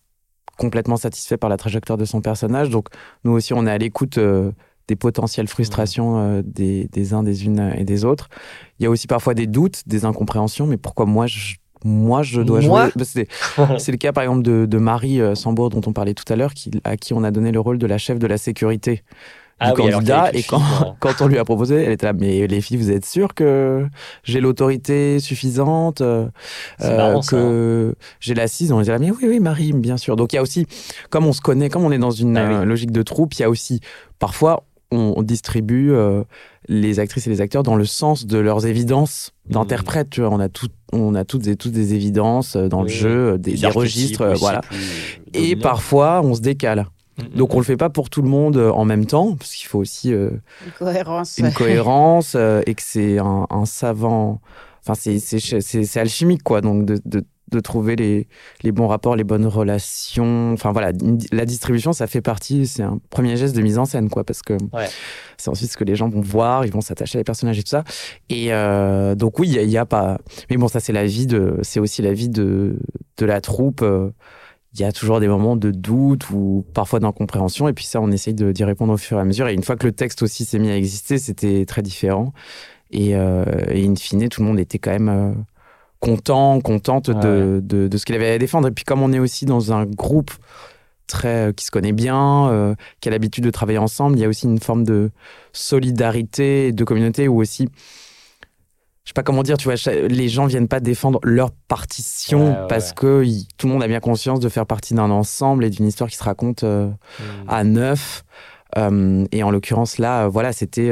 complètement 0.58 0.98
satisfait 0.98 1.38
par 1.38 1.50
la 1.50 1.58
trajectoire 1.58 1.98
de 1.98 2.06
son 2.06 2.22
personnage. 2.22 2.70
Donc 2.70 2.88
nous 3.24 3.32
aussi, 3.32 3.54
on 3.54 3.66
est 3.68 3.72
à 3.72 3.78
l'écoute 3.78 4.20
des 4.88 4.96
potentielles 4.96 5.48
frustrations 5.48 6.20
euh, 6.20 6.42
des, 6.44 6.88
des 6.92 7.14
uns, 7.14 7.24
des 7.24 7.46
unes 7.46 7.74
et 7.78 7.84
des 7.84 8.06
autres. 8.06 8.30
Il 8.80 8.84
y 8.84 8.86
a 8.86 8.90
aussi 8.90 9.08
parfois 9.08 9.34
des 9.34 9.48
doutes, 9.48 9.84
des 9.88 10.06
incompréhensions, 10.06 10.68
mais 10.68 10.78
pourquoi 10.78 11.06
moi 11.06 11.26
je, 11.28 11.56
moi, 11.84 12.22
je 12.22 12.42
dois 12.42 12.60
Moi 12.62 12.90
jouer 12.96 13.04
C'est 13.80 13.92
le 13.92 13.98
cas, 13.98 14.12
par 14.12 14.24
exemple, 14.24 14.44
de, 14.44 14.66
de 14.68 14.78
Marie 14.78 15.20
Sambour, 15.36 15.70
dont 15.70 15.82
on 15.88 15.94
parlait 15.94 16.14
tout 16.14 16.32
à 16.32 16.36
l'heure, 16.36 16.54
qui- 16.54 16.70
à 16.84 16.98
qui 16.98 17.14
on 17.14 17.24
a 17.24 17.32
donné 17.32 17.52
le 17.52 17.60
rôle 17.60 17.78
de 17.80 17.88
la 17.88 17.98
chef 17.98 18.20
de 18.20 18.28
la 18.28 18.38
sécurité 18.38 19.04
Ah 19.64 19.74
oui, 19.76 19.92
candidat. 19.92 20.32
Et 20.34 20.42
quand, 20.42 20.60
euh, 20.60 20.86
quand 21.00 21.22
on 21.22 21.28
lui 21.28 21.38
a 21.38 21.46
proposé, 21.46 21.76
elle 21.76 21.92
était 21.92 22.08
là, 22.08 22.14
mais 22.14 22.48
les 22.48 22.62
filles, 22.62 22.78
vous 22.78 22.92
êtes 22.92 23.06
sûres 23.06 23.36
que 23.36 23.86
j'ai 24.24 24.42
l'autorité 24.42 25.20
suffisante, 25.20 26.02
euh, 26.02 26.28
marrant, 26.80 27.22
ça, 27.22 27.36
hein. 27.38 27.40
que 27.40 27.96
j'ai 28.20 28.34
l'assise 28.34 28.72
On 28.72 28.82
était 28.82 28.92
là, 28.92 29.00
mais 29.00 29.12
oui, 29.12 29.24
oui, 29.24 29.40
Marie, 29.40 29.72
bien 29.74 29.98
sûr. 29.98 30.16
Donc 30.16 30.34
il 30.34 30.38
y 30.38 30.40
a 30.40 30.42
aussi, 30.42 30.66
comme 31.12 31.28
on 31.28 31.34
se 31.34 31.42
connaît, 31.42 31.70
comme 31.70 31.86
on 31.86 31.92
est 31.92 32.00
dans 32.00 32.12
une 32.12 32.36
Ah 32.38 32.48
oui. 32.48 32.56
euh, 32.56 32.66
logique 32.66 32.92
de 32.92 33.04
troupe, 33.04 33.36
il 33.36 33.42
y 33.42 33.46
a 33.46 33.50
aussi, 33.50 33.82
parfois, 34.18 34.64
on, 34.92 35.14
on 35.16 35.22
distribue 35.22 35.92
euh, 35.92 36.24
les 36.68 37.00
actrices 37.00 37.28
et 37.28 37.30
les 37.30 37.42
acteurs 37.42 37.64
dans 37.64 37.76
le 37.76 37.86
sens 37.86 38.26
de 38.26 38.38
leurs 38.40 38.66
évidences 38.66 39.32
d'interprètes. 39.48 40.10
Tu 40.10 40.22
vois, 40.22 40.32
on 40.32 40.40
a, 40.40 40.50
tout, 40.50 40.70
on 40.92 41.16
a 41.16 41.24
toutes 41.24 41.48
et 41.48 41.56
tous 41.56 41.70
des 41.70 41.94
évidences 41.94 42.56
euh, 42.56 42.68
dans 42.68 42.82
le 42.82 42.90
jeu, 42.90 43.38
des, 43.38 43.56
registres, 43.68 44.34
voilà. 44.40 44.62
plus 44.62 45.22
Et 45.34 45.56
parfois, 45.56 46.22
on 46.24 46.34
se 46.34 46.42
décale. 46.42 46.88
Donc 47.36 47.54
on 47.54 47.60
le 47.60 47.66
fait 47.66 47.78
pas 47.78 47.90
pour 47.90 48.10
tout 48.10 48.22
le 48.22 48.30
monde 48.30 48.58
euh, 48.58 48.72
en 48.72 48.86
même 48.86 49.06
temps, 49.06 49.36
parce 49.36 49.54
qu'il 49.54 49.68
faut 49.68 49.80
aussi 49.80 50.14
euh, 50.14 50.30
Une 50.66 50.72
cohérence. 50.72 51.38
une 51.38 51.52
cohérence 51.54 52.34
euh, 52.36 52.62
et 52.66 52.74
que 52.74 52.82
c'est 52.82 53.20
un, 53.20 53.46
un 53.50 53.66
savant. 53.66 54.42
Enfin, 54.84 54.96
c'est 54.96 55.20
c'est 55.20 55.40
ch- 55.40 55.62
c'est- 55.64 55.84
c'est 55.84 56.00
alchimique, 56.00 56.42
quoi. 56.42 56.62
Donc, 56.62 56.86
de, 56.86 57.00
de, 57.06 57.24
de 57.52 57.60
trouver 57.60 57.96
les, 57.96 58.28
les 58.64 58.72
bons 58.72 58.88
rapports, 58.88 59.16
les 59.16 59.24
bonnes 59.26 59.46
relations. 59.46 60.54
Enfin, 60.54 60.72
voilà, 60.72 60.90
une 61.04 61.20
la 61.32 61.46
distribution, 61.46 61.94
ça 61.94 62.08
fait 62.08 62.22
partie. 62.22 62.66
C'est 62.66 62.82
un 62.82 63.00
premier 63.12 63.36
geste 63.38 63.56
de 63.56 63.62
mise 63.62 63.78
en 63.78 63.86
scène, 63.86 64.10
quoi. 64.10 64.24
Parce 64.24 64.42
que 64.42 64.54
Ouais. 64.74 64.88
c'est 65.38 65.50
ensuite 65.50 65.70
ce 65.72 65.78
que 65.78 65.84
les 65.84 65.96
gens 65.96 66.10
vont 66.10 66.22
voir, 66.22 66.66
ils 66.66 66.72
vont 66.72 66.82
s'attacher 66.82 67.18
à 67.18 67.20
les 67.20 67.24
personnages 67.26 67.60
et 67.60 67.64
tout 67.64 67.70
ça. 67.70 67.84
Et 68.30 68.54
euh, 68.54 69.14
donc, 69.14 69.38
oui, 69.38 69.50
il 69.50 69.62
y 69.70 69.72
y, 69.74 69.78
a 69.78 69.86
pas. 69.86 70.18
Mais 70.50 70.58
bon, 70.58 70.68
ça, 70.68 70.80
c'est 70.80 70.94
la 70.94 71.06
vie 71.06 71.28
de. 71.28 71.58
C'est 71.62 71.80
aussi 71.80 72.02
la 72.02 72.14
vie 72.14 72.30
de, 72.30 72.80
de 73.18 73.26
la 73.26 73.42
troupe. 73.42 73.84
Il 74.74 74.80
y 74.80 74.84
a 74.86 74.92
toujours 74.92 75.20
des 75.20 75.28
moments 75.28 75.58
de 75.58 75.70
doute 75.70 76.30
ou 76.30 76.66
parfois 76.74 77.00
d'incompréhension. 77.00 77.68
Et 77.68 77.74
puis 77.74 77.86
ça, 77.86 78.00
on 78.00 78.10
essaye 78.12 78.34
d'y 78.34 78.64
répondre 78.64 78.94
au 78.94 78.98
fur 78.98 79.18
et 79.18 79.22
à 79.22 79.26
mesure. 79.26 79.48
Et 79.48 79.54
une 79.54 79.64
fois 79.64 79.76
que 79.76 79.86
le 79.86 79.92
texte 79.92 80.22
aussi 80.22 80.46
s'est 80.46 80.60
mis 80.60 80.70
à 80.70 80.78
exister, 80.78 81.18
c'était 81.18 81.66
très 81.66 81.82
différent. 81.82 82.32
Et, 82.92 83.16
euh, 83.16 83.44
et 83.70 83.86
in 83.86 83.96
fine, 83.96 84.30
tout 84.30 84.42
le 84.42 84.48
monde 84.48 84.60
était 84.60 84.80
quand 84.80 84.92
même 84.92 85.10
euh, 85.10 85.34
content, 86.00 86.62
contente 86.62 87.10
de, 87.10 87.62
de, 87.62 87.88
de 87.88 87.98
ce 87.98 88.06
qu'il 88.06 88.16
avait 88.16 88.32
à 88.32 88.38
défendre. 88.38 88.70
Et 88.70 88.72
puis 88.72 88.86
comme 88.86 89.02
on 89.02 89.12
est 89.12 89.20
aussi 89.20 89.46
dans 89.46 89.74
un 89.74 89.86
groupe 89.86 90.32
très 91.08 91.50
euh, 91.50 91.52
qui 91.52 91.66
se 91.66 91.72
connaît 91.72 91.92
bien, 91.92 92.76
qui 93.02 93.10
a 93.10 93.12
l'habitude 93.12 93.44
de 93.44 93.52
travailler 93.52 93.80
ensemble, 93.80 94.18
il 94.18 94.22
y 94.22 94.26
a 94.26 94.30
aussi 94.30 94.46
une 94.46 94.60
forme 94.60 94.86
de 94.86 95.12
solidarité, 95.52 96.72
de 96.72 96.84
communauté 96.86 97.28
où 97.28 97.42
aussi 97.42 97.68
sais 99.12 99.14
pas 99.16 99.24
comment 99.24 99.44
dire, 99.44 99.58
tu 99.58 99.66
vois, 99.70 99.76
les 100.08 100.30
gens 100.30 100.46
viennent 100.46 100.68
pas 100.68 100.80
défendre 100.80 101.20
leur 101.24 101.52
partition 101.52 102.46
Ouais, 102.46 102.60
ouais, 102.62 102.68
parce 102.70 102.90
ouais. 102.90 102.96
que 102.96 103.24
il- 103.26 103.48
tout 103.58 103.68
le 103.68 103.74
monde 103.74 103.84
a 103.84 103.88
bien 103.88 104.00
conscience 104.00 104.40
de 104.40 104.50
faire 104.50 104.66
partie 104.66 104.94
d'un 104.94 105.12
ensemble 105.12 105.66
et 105.66 105.70
d'une 105.70 105.86
histoire 105.88 106.10
qui 106.10 106.16
se 106.18 106.24
raconte 106.24 106.64
euh, 106.64 106.88
mm. 106.88 107.24
à 107.48 107.64
neuf. 107.64 108.24
Euh, 108.78 109.26
et 109.34 109.44
en 109.44 109.52
l'occurrence 109.52 109.98
là, 109.98 110.24
euh, 110.24 110.28
voilà, 110.30 110.54
c'était 110.54 110.92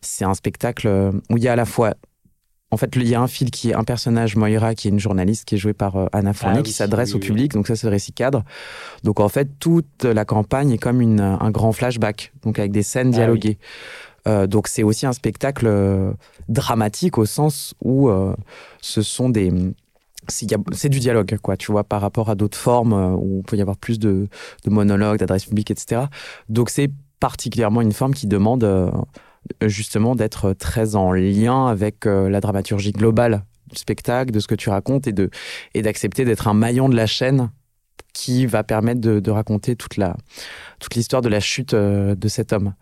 c'est 0.00 0.24
un 0.24 0.34
spectacle 0.34 0.88
où 1.30 1.36
il 1.36 1.42
y 1.44 1.48
a 1.48 1.52
à 1.52 1.56
la 1.56 1.64
fois 1.64 1.94
en 2.70 2.76
fait, 2.76 2.90
il 2.96 3.06
y 3.06 3.14
a 3.14 3.20
un 3.20 3.28
fil 3.28 3.52
qui 3.52 3.70
est 3.70 3.74
un 3.74 3.84
personnage, 3.84 4.34
Moira, 4.34 4.74
qui 4.74 4.88
est 4.88 4.90
une 4.90 4.98
journaliste 4.98 5.44
qui 5.44 5.54
est 5.54 5.58
jouée 5.58 5.74
par 5.74 5.94
euh, 5.94 6.06
Anna 6.12 6.32
Fournier, 6.32 6.58
Ah 6.58 6.62
qui 6.62 6.70
oui, 6.70 6.74
s'adresse 6.74 7.10
oui, 7.10 7.14
au 7.14 7.20
oui. 7.20 7.26
public. 7.28 7.52
Donc 7.52 7.68
ça, 7.68 7.76
c'est 7.76 7.86
le 7.86 7.92
récit 7.92 8.12
cadre. 8.12 8.42
Donc 9.04 9.20
en 9.20 9.28
fait, 9.28 9.48
toute 9.60 10.02
la 10.02 10.24
campagne 10.24 10.72
est 10.72 10.78
comme 10.78 11.00
une, 11.00 11.20
un 11.20 11.50
grand 11.52 11.70
flashback, 11.70 12.32
donc 12.42 12.58
avec 12.58 12.72
des 12.72 12.82
scènes 12.82 13.10
Ah 13.12 13.18
dialoguées. 13.18 13.58
Euh, 14.26 14.46
donc 14.46 14.68
c'est 14.68 14.82
aussi 14.82 15.06
un 15.06 15.12
spectacle 15.12 15.66
euh, 15.66 16.12
dramatique 16.48 17.18
au 17.18 17.26
sens 17.26 17.74
où 17.82 18.08
euh, 18.08 18.34
ce 18.80 19.02
sont 19.02 19.28
des 19.28 19.52
c'est 20.26 20.88
du 20.88 21.00
dialogue, 21.00 21.36
quoi, 21.42 21.58
tu 21.58 21.70
vois, 21.70 21.84
par 21.84 22.00
rapport 22.00 22.30
à 22.30 22.34
d'autres 22.34 22.56
formes 22.56 22.94
euh, 22.94 23.10
où 23.10 23.40
il 23.40 23.42
peut 23.42 23.56
y 23.58 23.60
avoir 23.60 23.76
plus 23.76 23.98
de, 23.98 24.28
de 24.64 24.70
monologues, 24.70 25.18
d'adresses 25.18 25.44
publiques, 25.44 25.70
etc. 25.70 26.04
Donc 26.48 26.70
c'est 26.70 26.90
particulièrement 27.20 27.82
une 27.82 27.92
forme 27.92 28.14
qui 28.14 28.26
demande 28.26 28.66
justement 29.62 30.14
d'être 30.14 30.54
très 30.54 30.96
en 30.96 31.12
lien 31.12 31.66
avec 31.66 32.06
la 32.06 32.40
dramaturgie 32.40 32.92
globale 32.92 33.44
du 33.70 33.78
spectacle, 33.78 34.30
de 34.30 34.40
ce 34.40 34.46
que 34.46 34.54
tu 34.54 34.68
racontes 34.70 35.06
et 35.06 35.12
de 35.12 35.30
et 35.74 35.82
d'accepter 35.82 36.24
d'être 36.24 36.48
un 36.48 36.54
maillon 36.54 36.88
de 36.88 36.96
la 36.96 37.06
chaîne 37.06 37.50
qui 38.12 38.46
va 38.46 38.62
permettre 38.62 39.00
de, 39.00 39.18
de 39.18 39.30
raconter 39.32 39.74
toute 39.74 39.96
la 39.96 40.16
toute 40.78 40.94
l'histoire 40.94 41.20
de 41.22 41.28
la 41.28 41.40
chute 41.40 41.74
euh, 41.74 42.14
de 42.14 42.28
cet 42.28 42.52
homme. 42.52 42.74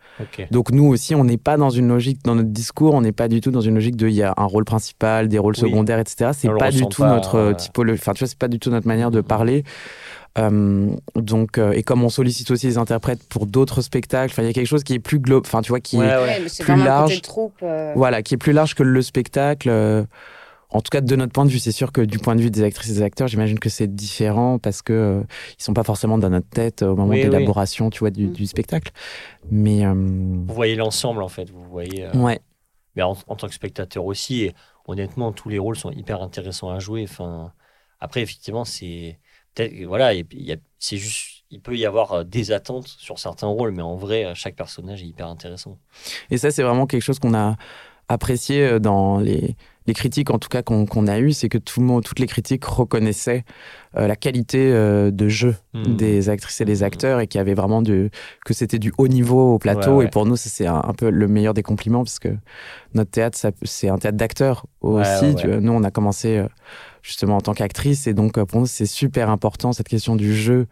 Donc 0.51 0.69
nous 0.71 0.85
aussi, 0.85 1.15
on 1.15 1.23
n'est 1.23 1.37
pas 1.37 1.57
dans 1.57 1.69
une 1.71 1.87
logique, 1.87 2.19
dans 2.23 2.35
notre 2.35 2.49
discours, 2.49 2.93
on 2.93 3.01
n'est 3.01 3.11
pas 3.13 3.27
du 3.27 3.41
tout 3.41 3.49
dans 3.49 3.61
une 3.61 3.73
logique 3.75 3.95
de 3.95 4.07
il 4.07 4.13
y 4.13 4.21
a 4.23 4.33
un 4.37 4.45
rôle 4.45 4.65
principal, 4.65 5.27
des 5.29 5.39
rôles 5.39 5.55
Oui. 5.55 5.61
secondaires, 5.69 5.97
etc. 5.99 6.31
C'est 6.33 6.49
pas 6.59 6.69
du 6.69 6.85
tout 6.87 7.01
pas, 7.01 7.09
notre 7.15 7.35
euh, 7.35 7.53
typologie, 7.53 7.99
enfin 7.99 8.13
tu 8.13 8.19
vois, 8.19 8.27
c'est 8.27 8.37
pas 8.37 8.47
du 8.47 8.59
tout 8.59 8.69
notre 8.69 8.87
manière 8.87 9.09
de 9.09 9.21
parler. 9.21 9.63
Euh, 10.39 10.89
donc 11.15 11.57
euh, 11.57 11.71
et 11.73 11.83
comme 11.83 12.03
on 12.03 12.09
sollicite 12.09 12.49
aussi 12.51 12.65
les 12.67 12.77
interprètes 12.79 13.23
pour 13.29 13.45
d'autres 13.45 13.81
spectacles, 13.81 14.31
enfin 14.33 14.41
il 14.43 14.47
y 14.47 14.49
a 14.49 14.53
quelque 14.53 14.67
chose 14.67 14.83
qui 14.83 14.93
est 14.93 14.99
plus 14.99 15.19
global, 15.19 15.43
enfin 15.45 15.61
tu 15.61 15.69
vois 15.69 15.79
qui 15.79 15.97
est 15.97 15.99
Ouais, 15.99 16.07
ouais. 16.07 16.41
Ouais, 16.41 16.41
plus 16.59 16.75
le 16.75 16.83
large. 16.83 17.09
côté 17.09 17.21
troupe. 17.21 17.53
euh, 17.63 17.93
voilà, 17.95 18.21
qui 18.23 18.33
est 18.33 18.37
plus 18.37 18.53
large 18.53 18.75
que 18.75 18.83
le 18.83 19.01
spectacle. 19.01 19.69
Euh, 20.73 20.77
en 20.77 20.81
tout 20.81 20.89
cas, 20.91 21.01
de 21.01 21.15
notre 21.15 21.31
point 21.33 21.45
de 21.45 21.49
vue, 21.49 21.59
c'est 21.59 21.71
sûr 21.71 21.91
que 21.91 22.01
du 22.01 22.19
point 22.19 22.35
de 22.35 22.41
vue 22.41 22.51
des 22.51 22.63
actrices 22.63 22.91
et 22.91 22.93
des 22.95 23.01
acteurs, 23.01 23.27
j'imagine 23.27 23.59
que 23.59 23.69
c'est 23.69 23.93
différent 23.93 24.59
parce 24.59 24.81
que 24.81 24.93
euh, 24.93 25.21
ils 25.59 25.63
sont 25.63 25.73
pas 25.73 25.83
forcément 25.83 26.17
dans 26.17 26.29
notre 26.29 26.49
tête 26.49 26.81
au 26.81 26.95
moment 26.95 27.09
Oui, 27.09 27.21
de 27.21 27.27
oui. 27.27 27.31
l'élaboration, 27.31 27.89
tu 27.89 27.99
vois, 27.99 28.09
du, 28.11 28.27
Mm. 28.27 28.31
du 28.33 28.45
spectacle. 28.47 28.91
Mais 29.51 29.85
euh, 29.85 29.93
Vous 29.93 30.53
voyez 30.53 30.75
l'ensemble 30.75 31.21
en 31.23 31.29
fait. 31.29 31.49
Vous 31.49 31.63
voyez. 31.63 32.05
euh, 32.05 32.11
ouais, 32.17 32.39
mais 32.95 33.01
en, 33.03 33.17
en 33.27 33.35
tant 33.35 33.47
que 33.47 33.53
spectateur 33.53 34.05
aussi. 34.05 34.43
Et 34.43 34.53
honnêtement, 34.87 35.31
tous 35.31 35.49
les 35.49 35.59
rôles 35.59 35.75
sont 35.77 35.91
hyper 35.91 36.21
intéressants 36.21 36.69
à 36.69 36.79
jouer. 36.79 37.05
Enfin, 37.09 37.51
après, 37.99 38.21
effectivement, 38.21 38.65
c'est 38.65 39.19
peut-être 39.55 39.73
voilà, 39.85 40.11
c'est 40.79 40.97
juste, 40.97 41.43
il 41.49 41.61
peut 41.61 41.77
y 41.77 41.85
avoir 41.85 42.11
euh, 42.13 42.23
des 42.23 42.51
attentes 42.51 42.87
sur 42.87 43.19
certains 43.19 43.47
rôles, 43.47 43.71
mais 43.71 43.81
en 43.83 43.95
vrai, 43.95 44.25
euh, 44.25 44.33
chaque 44.35 44.55
personnage 44.55 45.01
est 45.03 45.07
hyper 45.07 45.27
intéressant. 45.27 45.77
Et 46.31 46.37
ça, 46.37 46.51
c'est 46.51 46.63
vraiment 46.63 46.85
quelque 46.87 47.01
chose 47.03 47.19
qu'on 47.19 47.33
a 47.35 47.55
apprécié 48.09 48.63
euh, 48.63 48.79
dans 48.79 49.19
les, 49.19 49.55
les 49.87 49.93
critiques, 49.93 50.29
en 50.31 50.39
tout 50.39 50.49
cas 50.49 50.61
qu'on 50.61 51.07
a 51.07 51.19
eues, 51.19 51.33
c'est 51.33 51.49
que 51.49 51.57
tout 51.57 51.79
le 51.81 51.85
monde, 51.85 52.03
toutes 52.03 52.19
les 52.19 52.27
critiques 52.27 52.63
reconnaissaient 52.65 53.43
euh, 53.97 54.07
la 54.07 54.15
qualité 54.15 54.71
euh, 54.71 55.11
de 55.11 55.27
jeu 55.27 55.55
Hmm. 55.75 55.95
des 55.95 56.29
actrices 56.29 56.61
et 56.61 56.65
des 56.65 56.77
Mhm. 56.77 56.83
acteurs 56.83 57.19
et 57.19 57.25
qu'il 57.27 57.39
y 57.39 57.41
avait 57.41 57.55
vraiment 57.55 57.81
du, 57.81 58.11
que 58.45 58.53
c'était 58.53 58.77
du 58.77 58.93
haut 58.99 59.07
niveau 59.07 59.55
au 59.55 59.57
plateau. 59.57 59.91
Ouais, 59.93 59.97
ouais. 59.97 60.05
Et 60.05 60.07
pour 60.07 60.25
nous, 60.27 60.35
c'est 60.35 60.67
un, 60.67 60.79
un 60.83 60.93
peu 60.93 61.09
le 61.09 61.27
meilleur 61.27 61.55
des 61.55 61.63
compliments 61.63 62.03
parce 62.03 62.19
que 62.19 62.29
notre 62.93 63.09
théâtre, 63.09 63.37
c'est 63.63 63.89
un 63.89 63.97
théâtre 63.97 64.15
d'acteurs 64.17 64.67
aussi. 64.81 65.09
Ouais, 65.21 65.27
ouais, 65.29 65.35
tu 65.35 65.47
ouais. 65.47 65.53
vois. 65.53 65.61
Nous, 65.61 65.71
on 65.71 65.83
a 65.83 65.89
commencé 65.89 66.37
euh, 66.37 66.47
justement 67.01 67.37
en 67.37 67.41
tant 67.41 67.53
qu'actrice 67.55 68.05
et 68.05 68.13
donc 68.13 68.37
euh, 68.37 68.45
pour 68.45 68.59
nous, 68.59 68.67
c'est 68.67 68.85
super 68.85 69.31
important 69.31 69.73
cette 69.73 69.89
question 69.89 70.15
du 70.15 70.35
jeu 70.35 70.67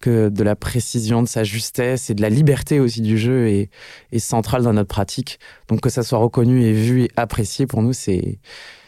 que 0.00 0.28
de 0.28 0.42
la 0.42 0.56
précision, 0.56 1.22
de 1.22 1.28
sa 1.28 1.44
justesse 1.44 2.10
et 2.10 2.14
de 2.14 2.22
la 2.22 2.30
liberté 2.30 2.80
aussi 2.80 3.00
du 3.00 3.18
jeu 3.18 3.48
est, 3.48 3.70
est 4.12 4.18
centrale 4.18 4.62
dans 4.62 4.72
notre 4.72 4.88
pratique. 4.88 5.38
Donc 5.68 5.80
que 5.80 5.90
ça 5.90 6.02
soit 6.02 6.18
reconnu 6.18 6.62
et 6.62 6.72
vu 6.72 7.02
et 7.04 7.10
apprécié, 7.16 7.66
pour 7.66 7.82
nous, 7.82 7.92
c'est 7.92 8.38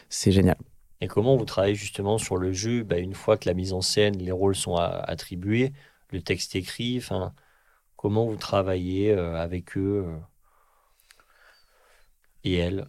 c'est 0.09 0.31
génial. 0.31 0.57
Et 1.01 1.07
comment 1.07 1.35
vous 1.35 1.45
travaillez 1.45 1.75
justement 1.75 2.17
sur 2.17 2.37
le 2.37 2.53
jeu? 2.53 2.83
Bah, 2.83 2.99
une 2.99 3.15
fois 3.15 3.37
que 3.37 3.49
la 3.49 3.55
mise 3.55 3.73
en 3.73 3.81
scène, 3.81 4.17
les 4.17 4.31
rôles 4.31 4.55
sont 4.55 4.75
attribués, 4.75 5.73
le 6.11 6.21
texte 6.21 6.55
écrit, 6.55 6.97
enfin, 6.97 7.33
comment 7.95 8.25
vous 8.27 8.35
travaillez 8.35 9.11
euh, 9.11 9.35
avec 9.35 9.77
eux 9.77 10.05
euh, 10.05 10.17
et 12.43 12.55
elles? 12.55 12.87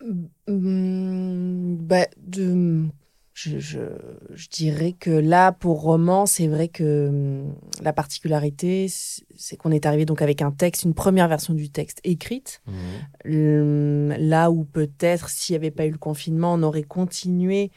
Hum, 0.00 1.76
bah, 1.80 2.06
de, 2.16 2.86
je, 3.40 3.58
je, 3.60 3.78
je 4.30 4.48
dirais 4.48 4.94
que 4.98 5.10
là, 5.10 5.52
pour 5.52 5.80
roman, 5.80 6.26
c'est 6.26 6.48
vrai 6.48 6.66
que 6.66 7.08
hum, 7.08 7.54
la 7.80 7.92
particularité, 7.92 8.88
c'est 8.88 9.56
qu'on 9.56 9.70
est 9.70 9.86
arrivé 9.86 10.04
donc 10.04 10.22
avec 10.22 10.42
un 10.42 10.50
texte, 10.50 10.82
une 10.82 10.94
première 10.94 11.28
version 11.28 11.54
du 11.54 11.70
texte 11.70 12.00
écrite. 12.02 12.60
Hum, 13.24 14.12
Là 14.18 14.50
où 14.50 14.64
peut-être, 14.64 15.28
s'il 15.28 15.52
n'y 15.52 15.58
avait 15.58 15.70
pas 15.70 15.86
eu 15.86 15.92
le 15.92 15.98
confinement, 15.98 16.54
on 16.54 16.62
aurait 16.64 16.82
continué, 16.82 17.70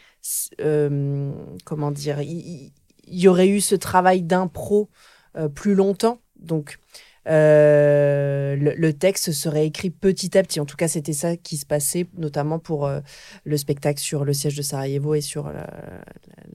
euh, 0.61 1.31
comment 1.63 1.91
dire, 1.91 2.21
il 2.21 2.71
y 3.07 3.27
aurait 3.27 3.49
eu 3.49 3.61
ce 3.61 3.75
travail 3.75 4.23
d'impro 4.23 4.89
euh, 5.37 5.47
plus 5.47 5.75
longtemps. 5.75 6.19
Donc, 6.39 6.79
euh, 7.27 8.55
le, 8.55 8.73
le 8.75 8.93
texte 8.93 9.31
serait 9.31 9.65
écrit 9.67 9.89
petit 9.89 10.37
à 10.37 10.43
petit. 10.43 10.59
En 10.59 10.65
tout 10.65 10.75
cas, 10.77 10.87
c'était 10.87 11.13
ça 11.13 11.37
qui 11.37 11.57
se 11.57 11.65
passait, 11.65 12.07
notamment 12.17 12.59
pour 12.59 12.85
euh, 12.87 12.99
le 13.43 13.57
spectacle 13.57 13.99
sur 13.99 14.25
le 14.25 14.33
siège 14.33 14.55
de 14.55 14.61
Sarajevo 14.61 15.13
et 15.15 15.21
sur 15.21 15.51
la, 15.51 15.67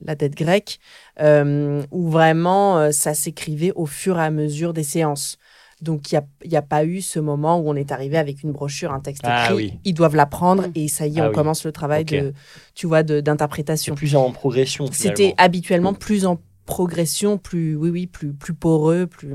la 0.05 0.14
dette 0.14 0.34
grecque, 0.34 0.78
euh, 1.20 1.82
où 1.90 2.09
vraiment 2.10 2.78
euh, 2.78 2.90
ça 2.90 3.14
s'écrivait 3.14 3.72
au 3.76 3.86
fur 3.86 4.18
et 4.18 4.22
à 4.22 4.30
mesure 4.30 4.72
des 4.72 4.82
séances. 4.84 5.38
Donc, 5.82 6.10
il 6.10 6.18
n'y 6.48 6.56
a, 6.56 6.60
a, 6.60 6.62
pas 6.62 6.84
eu 6.86 7.02
ce 7.02 7.18
moment 7.20 7.59
où 7.60 7.68
on 7.68 7.74
est 7.76 7.93
arrivé 7.93 8.16
avec 8.16 8.43
une 8.43 8.51
brochure, 8.52 8.93
un 8.94 9.01
texte 9.01 9.22
Ah 9.26 9.44
écrit. 9.51 9.55
oui. 9.55 9.78
Ils 9.84 9.93
doivent 9.93 10.16
l'apprendre 10.16 10.68
Mm. 10.68 10.72
et 10.74 10.88
ça 10.88 11.06
y 11.06 11.18
est, 11.18 11.20
Ah 11.20 11.26
on 11.26 11.28
oui. 11.28 11.34
commence 11.34 11.64
le 11.66 11.72
travail 11.72 12.06
de, 12.06 12.32
tu 12.74 12.86
vois, 12.86 13.02
d'interprétation. 13.02 13.94
plus 13.94 14.16
en 14.16 14.30
progression. 14.32 14.86
C'était 14.90 15.34
habituellement 15.36 15.93
plus 15.93 16.24
en 16.24 16.40
progression, 16.64 17.36
plus, 17.36 17.76
oui, 17.76 17.90
oui, 17.90 18.06
plus, 18.06 18.32
plus 18.32 18.55
poreux, 18.55 19.06
plus 19.06 19.28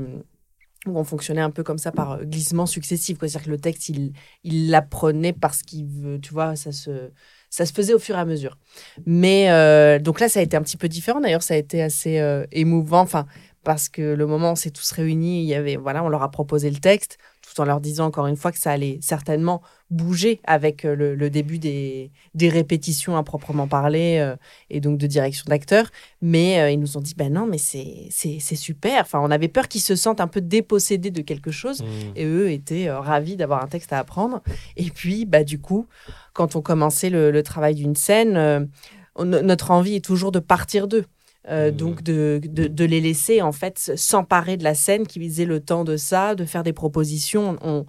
où 0.86 0.98
on 0.98 1.04
fonctionnait 1.04 1.40
un 1.40 1.50
peu 1.50 1.62
comme 1.62 1.78
ça 1.78 1.92
par 1.92 2.12
euh, 2.12 2.24
glissement 2.24 2.66
successif. 2.66 3.18
C'est-à-dire 3.20 3.44
que 3.44 3.50
le 3.50 3.58
texte, 3.58 3.88
il 3.88 4.12
il 4.44 4.70
l'apprenait 4.70 5.32
parce 5.32 5.62
qu'il 5.62 5.86
veut, 5.86 6.20
tu 6.20 6.32
vois, 6.32 6.56
ça 6.56 6.72
se, 6.72 7.10
ça 7.50 7.66
se 7.66 7.72
faisait 7.72 7.94
au 7.94 7.98
fur 7.98 8.16
et 8.16 8.18
à 8.18 8.24
mesure. 8.24 8.58
Mais 9.06 9.50
euh, 9.50 9.98
donc 9.98 10.20
là, 10.20 10.28
ça 10.28 10.40
a 10.40 10.42
été 10.42 10.56
un 10.56 10.62
petit 10.62 10.76
peu 10.76 10.88
différent. 10.88 11.20
D'ailleurs, 11.20 11.42
ça 11.42 11.54
a 11.54 11.56
été 11.56 11.82
assez 11.82 12.18
euh, 12.18 12.44
émouvant. 12.50 13.00
Enfin, 13.00 13.26
parce 13.62 13.88
que 13.88 14.02
le 14.02 14.26
moment 14.26 14.48
où 14.48 14.52
on 14.52 14.56
s'est 14.56 14.70
tous 14.70 14.90
réunis, 14.92 15.42
il 15.42 15.46
y 15.46 15.54
avait, 15.54 15.76
voilà, 15.76 16.02
on 16.02 16.08
leur 16.08 16.22
a 16.22 16.30
proposé 16.30 16.70
le 16.70 16.78
texte, 16.78 17.18
tout 17.52 17.60
en 17.60 17.64
leur 17.64 17.80
disant 17.80 18.06
encore 18.06 18.26
une 18.26 18.36
fois 18.36 18.52
que 18.52 18.58
ça 18.58 18.70
allait 18.70 18.98
certainement 19.02 19.62
bouger 19.90 20.40
avec 20.44 20.84
euh, 20.84 20.94
le, 20.94 21.14
le 21.14 21.28
début 21.30 21.58
des, 21.58 22.10
des 22.34 22.48
répétitions 22.48 23.16
à 23.16 23.22
proprement 23.22 23.68
parler 23.68 24.18
euh, 24.20 24.36
et 24.70 24.80
donc 24.80 24.98
de 24.98 25.06
direction 25.06 25.44
d'acteurs. 25.48 25.90
Mais 26.22 26.60
euh, 26.60 26.70
ils 26.70 26.80
nous 26.80 26.96
ont 26.96 27.00
dit, 27.00 27.14
ben 27.14 27.32
non, 27.32 27.46
mais 27.46 27.58
c'est 27.58 28.08
super. 28.56 29.02
Enfin, 29.02 29.20
on 29.22 29.30
avait 29.30 29.48
peur 29.48 29.68
qu'ils 29.68 29.82
se 29.82 29.96
sentent 29.96 30.20
un 30.20 30.28
peu 30.28 30.40
dépossédés 30.40 31.10
de 31.10 31.20
quelque 31.20 31.50
chose. 31.50 31.82
Mm. 31.82 31.86
Et 32.16 32.24
eux 32.24 32.50
étaient 32.50 32.88
euh, 32.88 33.00
ravis 33.00 33.36
d'avoir 33.36 33.62
un 33.62 33.68
texte 33.68 33.92
à 33.92 33.98
apprendre. 33.98 34.42
Et 34.76 34.90
puis, 34.90 35.26
bah, 35.26 35.44
du 35.44 35.58
coup, 35.60 35.86
quand 36.32 36.56
on 36.56 36.62
commençait 36.62 37.10
le, 37.10 37.30
le 37.30 37.42
travail 37.42 37.74
d'une 37.74 37.96
scène, 37.96 38.68
on- 39.16 39.24
notre 39.26 39.70
envie 39.72 39.96
est 39.96 40.04
toujours 40.04 40.32
de 40.32 40.38
partir 40.38 40.88
d'eux. 40.88 41.04
Euh, 41.48 41.70
Mhm. 41.70 41.76
Donc, 41.76 42.02
de, 42.02 42.40
de, 42.44 42.66
de 42.68 42.84
les 42.84 43.00
laisser, 43.00 43.42
en 43.42 43.52
fait, 43.52 43.92
s'emparer 43.96 44.56
de 44.56 44.64
la 44.64 44.74
scène, 44.74 45.06
qu'ils 45.06 45.40
aient 45.40 45.44
le 45.44 45.60
temps 45.60 45.84
de 45.84 45.96
ça, 45.96 46.34
de 46.34 46.44
faire 46.44 46.62
des 46.62 46.72
propositions. 46.72 47.56
On, 47.62 47.84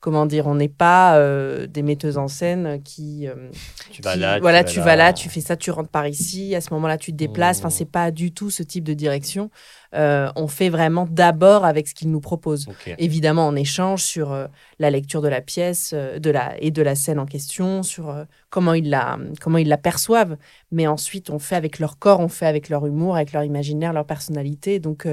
comment 0.00 0.26
dire, 0.26 0.46
on 0.46 0.54
n'est 0.54 0.68
pas 0.68 1.16
euh, 1.18 1.66
des 1.66 1.82
metteuses 1.82 2.18
en 2.18 2.28
scène 2.28 2.82
qui. 2.82 3.26
euh, 3.28 3.50
Tu 3.90 4.02
vas 4.02 4.14
qui- 4.14 4.18
là. 4.20 4.38
voilà, 4.40 4.64
tu 4.64 4.80
vas 4.80 4.96
là, 4.96 5.12
tu 5.12 5.28
fais 5.28 5.40
ça, 5.40 5.56
tu 5.56 5.70
rentres 5.70 5.88
par 5.90 6.06
ici. 6.06 6.54
À 6.54 6.60
ce 6.60 6.72
moment-là, 6.74 6.96
tu 6.98 7.12
te 7.12 7.16
déplaces. 7.16 7.58
Enfin, 7.58 7.68
Mhm. 7.68 7.74
c'est 7.74 7.90
pas 7.90 8.10
du 8.10 8.32
tout 8.32 8.50
ce 8.50 8.62
type 8.62 8.84
de 8.84 8.94
direction. 8.94 9.50
Euh, 9.94 10.28
on 10.36 10.48
fait 10.48 10.70
vraiment 10.70 11.06
d'abord 11.10 11.64
avec 11.64 11.86
ce 11.88 11.94
qu'ils 11.94 12.10
nous 12.10 12.20
proposent 12.20 12.66
Ok. 12.68 12.94
évidemment 12.98 13.46
en 13.46 13.54
échange 13.54 14.02
sur 14.02 14.32
euh, 14.32 14.46
la 14.78 14.90
lecture 14.90 15.22
de 15.22 15.28
la 15.28 15.40
pièce 15.40 15.92
euh, 15.94 16.18
de 16.18 16.30
la, 16.30 16.60
et 16.60 16.70
de 16.70 16.82
la 16.82 16.94
scène 16.94 17.18
en 17.18 17.26
question, 17.26 17.82
sur 17.82 18.10
euh, 18.10 18.24
comment, 18.50 18.74
ils 18.74 18.90
la, 18.90 19.18
comment 19.40 19.58
ils 19.58 19.68
la 19.68 19.78
perçoivent. 19.78 20.36
Mais 20.72 20.86
ensuite, 20.86 21.30
on 21.30 21.38
fait 21.38 21.54
avec 21.56 21.78
leur 21.78 21.98
corps, 21.98 22.20
on 22.20 22.28
fait 22.28 22.46
avec 22.46 22.68
leur 22.68 22.86
humour, 22.86 23.14
avec 23.16 23.32
leur 23.32 23.44
imaginaire, 23.44 23.92
leur 23.92 24.04
personnalité. 24.06 24.80
Donc, 24.80 25.06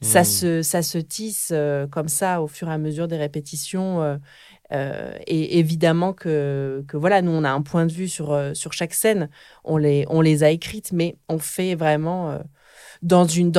ça, 0.00 0.20
Mm. 0.20 0.24
se, 0.24 0.62
ça 0.62 0.82
se 0.82 0.98
tisse 0.98 1.50
euh, 1.52 1.86
comme 1.86 2.08
ça 2.08 2.40
au 2.42 2.46
fur 2.46 2.68
et 2.68 2.72
à 2.72 2.78
mesure 2.78 3.08
des 3.08 3.16
répétitions. 3.16 4.02
euh, 4.02 4.16
euh, 4.72 5.12
et 5.26 5.58
évidemment 5.58 6.12
que, 6.12 6.84
que 6.86 6.96
voilà, 6.98 7.22
nous, 7.22 7.30
on 7.30 7.42
a 7.44 7.50
un 7.50 7.62
point 7.62 7.86
de 7.86 7.92
vue 7.92 8.06
sur, 8.08 8.38
sur 8.54 8.72
chaque 8.74 8.92
scène. 8.94 9.30
On 9.64 9.78
les, 9.78 10.04
on 10.10 10.20
les 10.20 10.42
a 10.44 10.50
écrites, 10.50 10.92
mais 10.92 11.16
on 11.28 11.38
fait 11.38 11.74
vraiment 11.74 12.30
euh, 12.30 12.38
dans, 13.02 13.26
une, 13.26 13.52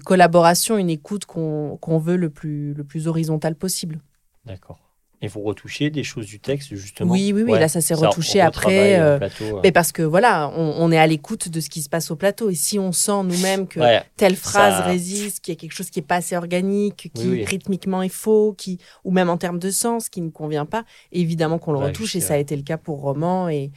collaboration, 0.00 0.78
une 0.78 0.90
écoute 0.90 1.24
qu'on 1.24 1.76
qu'on 1.80 1.98
veut 1.98 2.16
le 2.16 2.30
plus, 2.30 2.74
le 2.74 2.84
plus 2.84 3.08
horizontale 3.08 3.54
possible. 3.54 4.00
D'accord. 4.44 4.87
Et 5.20 5.26
vous 5.26 5.40
retouchez 5.42 5.90
des 5.90 6.04
choses 6.04 6.26
du 6.26 6.38
texte, 6.38 6.74
justement 6.76 7.12
Oui, 7.12 7.32
oui, 7.34 7.42
oui, 7.42 7.52
Ouais. 7.52 7.58
là, 7.58 7.66
ça 7.66 7.80
s'est 7.80 7.94
retouché 7.94 8.40
après, 8.40 9.00
euh, 9.00 9.18
plateau. 9.18 9.60
Mais 9.64 9.72
parce 9.72 9.90
que 9.90 10.02
voilà, 10.02 10.52
on, 10.56 10.74
on 10.78 10.92
est 10.92 10.96
à 10.98 11.06
l'écoute 11.08 11.48
de 11.48 11.58
ce 11.60 11.68
qui 11.68 11.82
se 11.82 11.88
passe 11.88 12.12
au 12.12 12.16
plateau. 12.16 12.50
Et 12.50 12.54
si 12.54 12.78
on 12.78 12.92
sent 12.92 13.24
nous-mêmes 13.24 13.66
que 13.66 13.80
Ouais. 13.80 14.02
telle 14.16 14.36
phrase 14.36 14.74
Ça- 14.78 14.84
résiste, 14.84 15.40
qu'il 15.40 15.52
y 15.54 15.56
a 15.56 15.60
quelque 15.60 15.72
chose 15.72 15.90
qui 15.90 15.98
est 15.98 16.02
pas 16.02 16.16
assez 16.16 16.36
organique, 16.36 17.10
qui 17.12 17.22
Oui, 17.26 17.28
oui. 17.38 17.44
rythmiquement 17.44 18.00
est 18.02 18.08
faux, 18.08 18.54
qui 18.56 18.78
ou 19.02 19.10
même 19.10 19.28
en 19.28 19.36
termes 19.38 19.58
de 19.58 19.70
sens, 19.70 20.08
qui 20.08 20.20
ne 20.20 20.30
convient 20.30 20.66
pas, 20.66 20.84
évidemment 21.10 21.58
qu'on 21.58 21.72
le 21.72 21.78
Ouais, 21.80 21.86
retouche. 21.86 22.14
Et 22.14 22.20
ça 22.20 22.34
a 22.34 22.36
été 22.38 22.54
le 22.56 22.62
cas 22.62 22.76
pour 22.78 23.00
Roman 23.00 23.48
et 23.48 23.70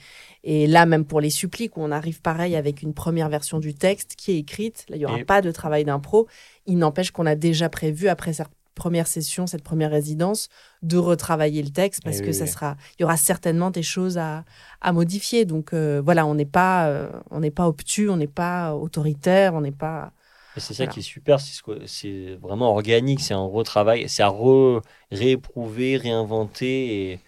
et 0.44 0.66
là 0.66 0.88
même 0.88 1.06
pour 1.06 1.22
les 1.22 1.30
suppliques 1.30 1.78
où 1.78 1.82
on 1.84 1.92
arrive 1.92 2.20
pareil 2.20 2.56
avec 2.56 2.82
une 2.82 2.96
première 2.96 3.30
version 3.30 3.60
du 3.60 3.76
texte 3.76 4.16
qui 4.18 4.32
est 4.32 4.38
écrite. 4.40 4.86
Là, 4.90 4.96
il 4.96 5.02
y 5.02 5.06
aura 5.06 5.20
Et- 5.20 5.24
pas 5.24 5.40
de 5.42 5.52
travail 5.52 5.86
d'impro. 5.86 6.28
Il 6.66 6.78
n'empêche 6.80 7.12
qu'on 7.12 7.28
a 7.28 7.36
déjà 7.36 7.70
prévu 7.70 8.08
après 8.08 8.34
première 8.76 9.08
session, 9.08 9.48
cette 9.48 9.64
première 9.64 9.92
résidence, 9.92 10.50
de 10.82 10.98
retravailler 10.98 11.62
le 11.64 11.70
texte 11.70 12.04
parce 12.04 12.20
Eh 12.20 12.22
que 12.22 12.28
oui, 12.28 12.34
ça 12.34 12.46
oui. 12.46 12.50
sera, 12.50 12.78
il 12.98 13.02
y 13.02 13.06
aura 13.06 13.18
certainement 13.18 13.72
des 13.72 13.84
choses 13.84 14.18
à, 14.18 14.44
à 14.82 14.92
modifier. 14.94 15.46
Donc 15.46 15.74
euh, 15.74 16.02
voilà, 16.04 16.26
on 16.26 16.36
n'est 16.36 16.46
pas, 16.46 16.88
euh, 16.88 17.10
on 17.32 17.40
n'est 17.42 17.52
pas 17.52 17.68
obtus, 17.68 18.10
on 18.10 18.18
n'est 18.18 18.28
pas 18.28 18.76
autoritaire, 18.76 19.54
on 19.54 19.62
n'est 19.62 19.72
pas. 19.72 20.12
C'est 20.58 20.74
ça 20.74 20.86
qui 20.88 21.00
est 21.00 21.02
super, 21.02 21.40
c'est 21.40 22.36
vraiment 22.36 22.72
organique, 22.72 23.22
c'est 23.22 23.34
un 23.34 23.46
retravail, 23.46 24.10
c'est 24.10 24.22
à 24.24 24.28
re- 24.30 24.82
rééprouver, 25.12 25.96
réinventer. 25.98 27.12
Et... 27.14 27.20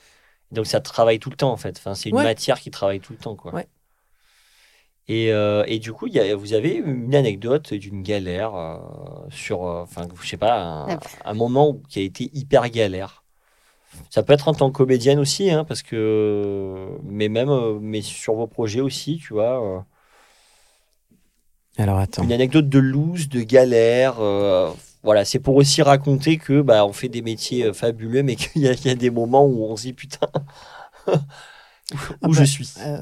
Donc 0.52 0.68
ça 0.68 0.82
travaille 0.82 1.20
tout 1.20 1.30
le 1.30 1.36
temps 1.38 1.52
en 1.52 1.58
fait. 1.58 1.78
Enfin, 1.78 1.96
c'est 1.96 2.10
une 2.10 2.18
Ouais. 2.18 2.24
matière 2.24 2.60
qui 2.60 2.72
travaille 2.72 3.00
tout 3.00 3.14
le 3.14 3.20
temps. 3.20 3.36
Quoi. 3.36 3.54
Ouais. 3.54 3.68
Et, 5.10 5.32
euh, 5.34 5.64
et 5.68 5.80
du 5.80 5.92
coup, 5.94 6.08
il 6.08 6.14
y 6.14 6.20
a, 6.20 6.36
vous 6.36 6.54
avez 6.54 6.76
une 6.76 7.14
anecdote 7.16 7.74
d'une 7.74 8.04
galère 8.04 8.56
euh, 8.56 8.78
sur, 9.30 9.66
euh, 9.68 9.84
enfin, 9.84 10.08
je 10.22 10.28
sais 10.30 10.38
pas, 10.38 10.62
un, 10.62 10.94
Ouais. 10.94 10.98
un 11.26 11.34
moment 11.34 11.70
où- 11.72 11.82
qui 11.90 12.00
a 12.00 12.04
été 12.04 12.30
hyper 12.34 12.70
galère. 12.70 13.24
Ça 14.10 14.24
peut 14.24 14.34
être 14.34 14.48
en 14.50 14.54
tant 14.56 14.72
que 14.72 14.78
comédienne 14.78 15.20
aussi, 15.20 15.52
hein, 15.52 15.66
parce 15.66 15.84
que, 15.84 16.88
mais 17.06 17.30
même, 17.30 17.50
euh, 17.50 17.80
mais 17.82 18.02
sur 18.02 18.36
vos 18.36 18.48
projets 18.48 18.82
aussi, 18.82 19.18
tu 19.20 19.34
vois. 19.34 19.64
euh, 19.80 19.82
Alors 21.78 22.00
attends. 22.00 22.24
une 22.24 22.32
anecdote 22.32 22.70
de 22.70 22.80
loose, 22.80 23.30
de 23.30 23.42
galère. 23.42 24.20
euh, 24.20 24.72
voilà, 25.04 25.26
c'est 25.26 25.40
pour 25.40 25.56
aussi 25.56 25.82
raconter 25.82 26.38
que 26.38 26.62
bah, 26.62 26.86
on 26.86 26.94
fait 26.94 27.10
des 27.10 27.22
métiers 27.22 27.66
euh, 27.66 27.74
fabuleux, 27.74 28.24
mais 28.24 28.36
qu'il 28.38 28.62
y, 28.62 28.68
a- 28.68 28.74
il 28.74 28.86
y 28.86 28.90
a 28.90 28.96
des 28.96 29.10
moments 29.10 29.46
où 29.46 29.64
on 29.66 29.76
se 29.76 29.84
dit 29.84 29.94
putain, 29.94 30.28
où 32.22 32.34
Ah 32.34 32.34
je 32.34 32.44
bah, 32.44 32.46
suis. 32.46 32.70
euh, 32.78 33.02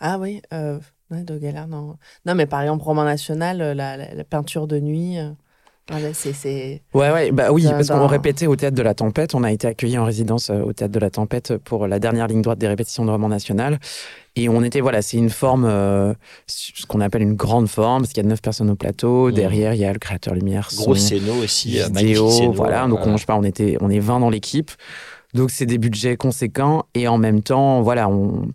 ah 0.00 0.18
oui, 0.18 0.42
euh, 0.52 0.80
ouais, 1.10 1.22
de 1.22 1.38
galère, 1.38 1.68
non. 1.68 1.96
Non, 2.24 2.34
mais 2.34 2.46
par 2.46 2.60
exemple, 2.62 2.84
roman 2.84 3.04
national, 3.04 3.60
euh, 3.60 3.74
la, 3.74 3.96
la- 3.96 4.14
la 4.14 4.24
peinture 4.24 4.66
de 4.66 4.78
nuit, 4.80 5.18
euh, 5.18 5.30
voilà, 5.88 6.12
c'est, 6.14 6.32
c'est. 6.32 6.82
Ouais, 6.94 7.12
ouais, 7.12 7.30
bah 7.30 7.52
oui, 7.52 7.62
Dans- 7.62 7.70
parce 7.70 7.88
qu'on 7.88 7.98
dans- 7.98 8.06
répétait 8.08 8.48
au 8.48 8.56
Théâtre 8.56 8.74
de 8.76 8.82
la 8.82 8.94
Tempête. 8.94 9.34
On 9.36 9.44
a 9.44 9.52
été 9.52 9.68
accueillis 9.68 9.98
en 9.98 10.04
résidence 10.04 10.50
euh, 10.50 10.62
au 10.62 10.72
Théâtre 10.72 10.92
de 10.92 10.98
la 10.98 11.10
Tempête 11.10 11.56
pour 11.58 11.86
la 11.86 12.00
dernière 12.00 12.26
ligne 12.26 12.42
droite 12.42 12.58
des 12.58 12.66
répétitions 12.66 13.04
de 13.04 13.10
roman 13.12 13.28
national. 13.28 13.78
Et 14.34 14.48
on 14.48 14.62
était, 14.64 14.80
voilà, 14.80 15.00
c'est 15.00 15.16
une 15.16 15.30
forme, 15.30 15.64
euh, 15.64 16.12
ce 16.48 16.84
qu'on 16.86 17.00
appelle 17.00 17.22
une 17.22 17.34
grande 17.34 17.68
forme, 17.68 18.02
parce 18.02 18.12
qu'il 18.12 18.22
y 18.22 18.26
a 18.26 18.28
neuf 18.28 18.42
personnes 18.42 18.68
au 18.68 18.74
plateau. 18.74 19.28
Mmh. 19.28 19.32
Derrière, 19.32 19.74
il 19.74 19.80
y 19.80 19.84
a 19.84 19.92
le 19.92 19.98
créateur 20.00 20.34
lumière, 20.34 20.68
Gros 20.76 20.94
scéno 20.96 21.34
aussi, 21.42 21.70
vidéo, 21.94 22.30
scéno, 22.30 22.52
voilà. 22.52 22.86
Donc, 22.88 23.06
on, 23.06 23.12
je 23.16 23.20
sais 23.20 23.26
pas, 23.26 23.36
on, 23.36 23.44
était, 23.44 23.76
on 23.80 23.88
est 23.88 24.00
20 24.00 24.18
dans 24.20 24.28
l'équipe. 24.28 24.72
Donc, 25.34 25.50
c'est 25.52 25.66
des 25.66 25.78
budgets 25.78 26.16
conséquents. 26.16 26.84
Et 26.94 27.06
en 27.08 27.16
même 27.18 27.42
temps, 27.42 27.80
voilà, 27.82 28.08
on. 28.08 28.48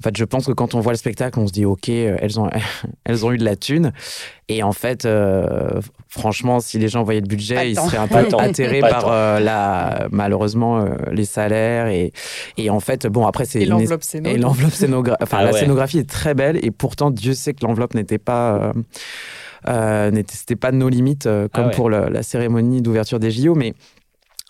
En 0.00 0.04
fait, 0.04 0.16
je 0.16 0.24
pense 0.24 0.46
que 0.46 0.52
quand 0.52 0.74
on 0.76 0.80
voit 0.80 0.92
le 0.92 0.98
spectacle, 0.98 1.40
on 1.40 1.48
se 1.48 1.52
dit, 1.52 1.64
OK, 1.64 1.88
euh, 1.88 2.16
elles 2.20 2.38
ont, 2.38 2.48
elles 3.04 3.26
ont 3.26 3.32
eu 3.32 3.38
de 3.38 3.44
la 3.44 3.56
thune. 3.56 3.92
Et 4.48 4.62
en 4.62 4.72
fait, 4.72 5.04
euh, 5.04 5.80
franchement, 6.08 6.60
si 6.60 6.78
les 6.78 6.88
gens 6.88 7.02
voyaient 7.02 7.20
le 7.20 7.26
budget, 7.26 7.72
ils 7.72 7.74
seraient 7.76 7.96
un 7.98 8.06
peu 8.06 8.24
atterrés 8.38 8.78
par 8.80 9.06
euh, 9.10 9.40
la, 9.40 10.06
malheureusement 10.12 10.78
euh, 10.78 10.88
les 11.10 11.24
salaires. 11.24 11.88
Et, 11.88 12.12
et 12.56 12.70
en 12.70 12.78
fait, 12.80 13.06
bon, 13.08 13.26
après, 13.26 13.44
c'est 13.44 13.62
Et 13.62 13.66
l'enveloppe 13.66 14.04
scéno. 14.04 14.30
et 14.30 14.38
l'enveloppe 14.38 14.72
scénographique. 14.72 15.18
Enfin, 15.22 15.38
Ah 15.40 15.44
la 15.46 15.52
ouais. 15.52 15.58
scénographie 15.60 15.98
est 15.98 16.08
très 16.08 16.34
belle 16.34 16.58
et 16.64 16.70
pourtant, 16.70 17.10
Dieu 17.10 17.34
sait 17.34 17.52
que 17.52 17.66
l'enveloppe 17.66 17.94
n'était 17.94 18.18
pas. 18.18 18.54
Euh, 18.54 18.72
euh, 19.68 20.10
n'était- 20.12 20.36
c'était 20.36 20.56
pas 20.56 20.70
de 20.70 20.76
nos 20.76 20.88
limites 20.88 21.26
euh, 21.26 21.48
comme 21.52 21.64
Ah 21.64 21.68
ouais. 21.68 21.74
pour 21.74 21.90
le- 21.90 22.08
la 22.08 22.22
cérémonie 22.22 22.80
d'ouverture 22.82 23.18
des 23.18 23.30
JO, 23.32 23.54
mais. 23.56 23.74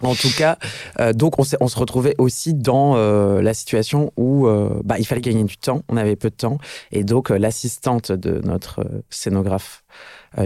En 0.02 0.14
tout 0.14 0.30
cas, 0.36 0.58
euh, 1.00 1.12
donc 1.12 1.40
on, 1.40 1.44
se 1.44 1.78
retrouvait 1.78 2.14
aussi 2.18 2.54
dans 2.54 2.94
euh, 2.96 3.42
la 3.42 3.52
situation 3.52 4.12
où 4.16 4.46
euh, 4.46 4.80
bah, 4.84 4.96
il 4.98 5.04
fallait 5.04 5.20
gagner 5.20 5.42
du 5.42 5.56
temps, 5.56 5.82
on 5.88 5.96
avait 5.96 6.14
peu 6.14 6.30
de 6.30 6.36
temps, 6.36 6.58
et 6.92 7.02
donc 7.02 7.30
l'assistante 7.30 8.12
de 8.12 8.40
notre 8.44 8.86
scénographe 9.10 9.82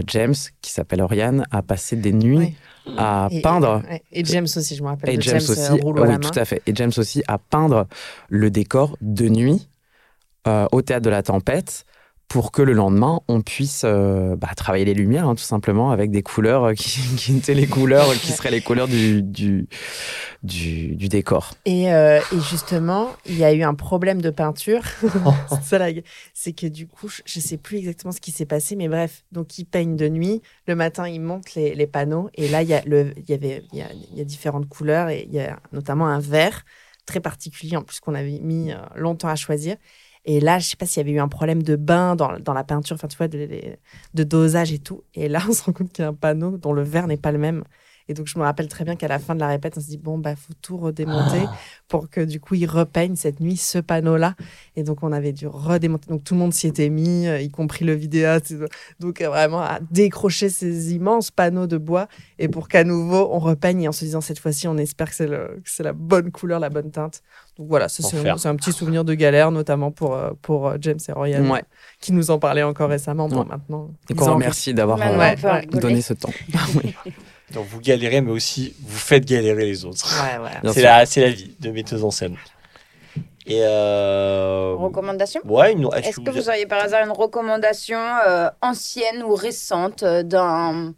James, 0.07 0.33
qui 0.61 0.71
s'appelle 0.71 1.01
Oriane, 1.01 1.45
a 1.51 1.61
passé 1.61 1.95
des 1.95 2.13
nuits 2.13 2.55
à 2.97 3.27
Et- 3.29 3.41
peindre. 3.41 3.83
Et 4.11 4.25
James 4.25 4.47
aussi, 4.55 4.75
je 4.75 4.81
me 4.81 4.87
rappelle. 4.87 5.13
et 5.13 5.17
de 5.17 5.21
James, 5.21 5.39
James, 5.39 5.49
aussi, 5.49 5.61
à 5.61 5.73
oui, 5.73 6.19
tout 6.19 6.39
à 6.39 6.45
fait. 6.45 6.61
Et 6.65 6.73
James 6.73 6.91
aussi 6.97 7.21
à 7.27 7.37
peindre 7.37 7.87
le 8.29 8.49
décor 8.49 8.97
de 9.01 9.27
nuit 9.29 9.67
au 10.47 10.81
théâtre 10.81 11.03
de 11.03 11.09
la 11.09 11.21
tempête 11.21 11.85
pour 12.33 12.51
que 12.51 12.63
le 12.63 12.73
lendemain 12.73 13.21
on 13.27 13.41
puisse 13.41 13.83
euh, 13.85 14.35
bah, 14.35 14.49
travailler 14.55 14.85
les 14.85 14.95
lumières 14.95 15.27
hein, 15.29 15.35
tout 15.35 15.43
simplement 15.43 15.91
avec 15.91 16.09
des 16.09 16.23
couleurs 16.23 16.63
euh, 16.63 16.73
qui, 16.73 16.99
qui 17.15 17.37
étaient 17.37 17.53
les 17.53 17.67
couleurs 17.67 18.11
qui 18.13 18.31
seraient 18.31 18.49
les 18.49 18.61
couleurs 18.61 18.87
du, 18.87 19.21
du, 19.21 19.67
du, 20.41 20.95
du 20.95 21.09
décor. 21.09 21.51
Et, 21.65 21.93
euh, 21.93 22.19
et 22.31 22.39
justement, 22.49 23.09
il 23.27 23.37
y 23.37 23.43
a 23.43 23.53
eu 23.53 23.61
un 23.61 23.75
problème 23.75 24.19
de 24.19 24.31
peinture. 24.31 24.81
c'est 25.47 25.63
ça, 25.63 25.77
la- 25.77 25.91
c'est 26.33 26.53
que 26.53 26.65
du 26.65 26.87
coup, 26.87 27.07
je- 27.07 27.21
je 27.23 27.39
sais 27.39 27.57
plus 27.57 27.77
exactement 27.77 28.11
ce 28.11 28.19
qui 28.19 28.31
s'est 28.31 28.47
passé, 28.47 28.75
mais 28.75 28.87
bref, 28.87 29.23
donc 29.31 29.59
ils 29.59 29.65
peignent 29.65 29.95
de 29.95 30.09
nuit. 30.09 30.41
Le 30.67 30.75
matin, 30.75 31.07
ils 31.07 31.21
montent 31.21 31.53
les, 31.53 31.75
les 31.75 31.87
panneaux, 31.87 32.31
et 32.33 32.47
là, 32.47 32.63
il 32.63 32.69
y 32.69 32.73
a 32.73 32.81
le, 32.85 33.13
il 33.15 33.29
y 33.29 33.33
avait, 33.33 33.63
il 33.71 33.77
y 33.77 33.81
a, 33.83 33.91
il 33.93 34.17
y 34.17 34.21
a 34.21 34.25
différentes 34.25 34.67
couleurs, 34.67 35.09
et 35.09 35.23
il 35.29 35.33
y 35.35 35.39
a 35.39 35.59
notamment 35.71 36.07
un 36.07 36.19
vert 36.19 36.65
très 37.05 37.19
particulier 37.19 37.75
en 37.77 37.83
plus 37.83 37.99
qu'on 37.99 38.15
avait 38.15 38.39
mis 38.39 38.71
longtemps 38.95 39.27
à 39.27 39.35
choisir. 39.35 39.75
Et 40.25 40.39
là, 40.39 40.59
je 40.59 40.67
sais 40.67 40.75
pas 40.77 40.85
s'il 40.85 41.01
y 41.01 41.05
avait 41.05 41.11
eu 41.11 41.19
un 41.19 41.27
problème 41.27 41.63
de 41.63 41.75
bain 41.75 42.15
dans, 42.15 42.31
la 42.53 42.63
peinture, 42.63 42.95
enfin 42.95 43.07
tu 43.07 43.17
vois, 43.17 43.27
de, 43.27 43.77
de- 44.13 44.23
dosage 44.23 44.71
et 44.71 44.79
tout. 44.79 45.03
Et 45.13 45.27
là, 45.27 45.41
on 45.49 45.53
se 45.53 45.63
rend 45.63 45.73
compte 45.73 45.91
qu'il 45.91 46.03
y 46.03 46.05
a 46.05 46.09
un 46.09 46.13
panneau 46.13 46.57
dont 46.57 46.73
le 46.73 46.83
vert 46.83 47.07
n'est 47.07 47.17
pas 47.17 47.31
le 47.31 47.39
même. 47.39 47.63
Et 48.09 48.13
donc, 48.13 48.27
je 48.27 48.37
me 48.37 48.43
rappelle 48.43 48.67
très 48.67 48.83
bien 48.83 48.95
qu'à 48.95 49.07
la 49.07 49.19
fin 49.19 49.35
de 49.35 49.39
la 49.39 49.47
répète, 49.47 49.75
on 49.77 49.81
se 49.81 49.87
dit, 49.87 49.97
bon, 49.97 50.17
bah, 50.17 50.35
faut 50.35 50.53
tout 50.61 50.77
redémonter 50.77 51.43
Ah. 51.47 51.53
pour 51.87 52.09
que 52.09 52.21
du 52.21 52.39
coup, 52.39 52.55
ils 52.55 52.65
repeignent 52.65 53.15
cette 53.15 53.39
nuit 53.39 53.57
ce 53.57 53.77
panneau-là. 53.79 54.35
Et 54.75 54.83
donc, 54.83 55.03
on 55.03 55.11
avait 55.11 55.31
dû 55.33 55.47
redémonter. 55.47 56.09
Donc, 56.09 56.23
tout 56.23 56.33
le 56.33 56.39
monde 56.39 56.53
s'y 56.53 56.67
était 56.67 56.89
mis, 56.89 57.27
euh, 57.27 57.39
y 57.39 57.49
compris 57.49 57.85
le 57.85 57.93
vidéaste. 57.93 58.53
Donc, 58.99 59.21
euh, 59.21 59.29
vraiment, 59.29 59.61
à 59.61 59.79
décrocher 59.91 60.49
ces 60.49 60.93
immenses 60.93 61.31
panneaux 61.31 61.67
de 61.67 61.77
bois 61.77 62.07
et 62.39 62.47
pour 62.47 62.67
qu'à 62.67 62.83
nouveau, 62.83 63.29
on 63.31 63.39
repeigne 63.39 63.83
et 63.83 63.87
en 63.87 63.91
se 63.91 64.03
disant, 64.05 64.21
cette 64.21 64.39
fois-ci, 64.39 64.67
on 64.67 64.77
espère 64.77 65.09
que 65.09 65.15
c'est 65.15 65.27
le- 65.27 65.59
que 65.63 65.69
c'est 65.69 65.83
la 65.83 65.93
bonne 65.93 66.31
couleur, 66.31 66.59
la 66.59 66.69
bonne 66.69 66.91
teinte. 66.91 67.21
Donc, 67.57 67.67
voilà, 67.67 67.87
ça, 67.89 68.03
c'est 68.03 68.47
un 68.47 68.55
petit 68.55 68.71
souvenir 68.73 69.05
de 69.05 69.13
galère, 69.13 69.51
notamment 69.51 69.91
pour, 69.91 70.15
euh, 70.15 70.31
pour 70.41 70.73
James 70.81 70.97
et 71.07 71.13
Ouais. 71.13 71.63
qui 71.99 72.11
nous 72.11 72.31
en 72.31 72.39
parlaient 72.39 72.63
encore 72.63 72.89
récemment. 72.89 73.27
Bon, 73.29 73.41
Ouais. 73.41 73.45
maintenant. 73.47 73.91
Et 74.09 74.13
qu'on 74.15 74.27
en 74.27 74.33
remercie 74.35 74.73
d'avoir 74.73 74.99
euh, 75.01 75.61
donné 75.79 76.01
ce 76.01 76.13
temps. 76.13 76.31
Donc 77.51 77.65
vous 77.67 77.79
galérez, 77.79 78.21
mais 78.21 78.31
aussi 78.31 78.75
vous 78.79 78.97
faites 78.97 79.25
galérer 79.25 79.65
les 79.65 79.85
autres. 79.85 80.07
Ouais, 80.23 80.37
ouais. 80.43 80.73
C'est 80.73 81.21
la, 81.21 81.29
vie 81.29 81.55
de 81.59 81.71
metteuse 81.71 82.03
en 82.03 82.11
scène. 82.11 82.37
Et 83.45 83.59
euh... 83.61 84.73
Recommandation 84.77 85.41
Ouais, 85.43 85.73
une- 85.73 85.89
Est-ce 85.93 86.19
que 86.21 86.31
vous 86.31 86.47
auriez 86.47 86.65
par 86.65 86.81
hasard 86.81 87.03
une 87.05 87.11
recommandation 87.11 87.99
euh, 88.25 88.49
ancienne 88.61 89.21
ou 89.23 89.35
récente 89.35 90.03
euh, 90.03 90.23
d'un. 90.23 90.93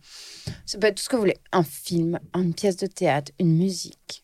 Ça 0.66 0.78
peut 0.78 0.88
être 0.88 0.98
tout 0.98 1.04
ce 1.04 1.10
que 1.10 1.16
vous 1.16 1.24
voulez. 1.24 1.38
Un 1.52 1.64
film, 1.64 2.20
une 2.36 2.54
pièce 2.54 2.78
de 2.78 2.86
théâtre, 2.86 3.32
une 3.40 3.58
musique. 3.58 4.24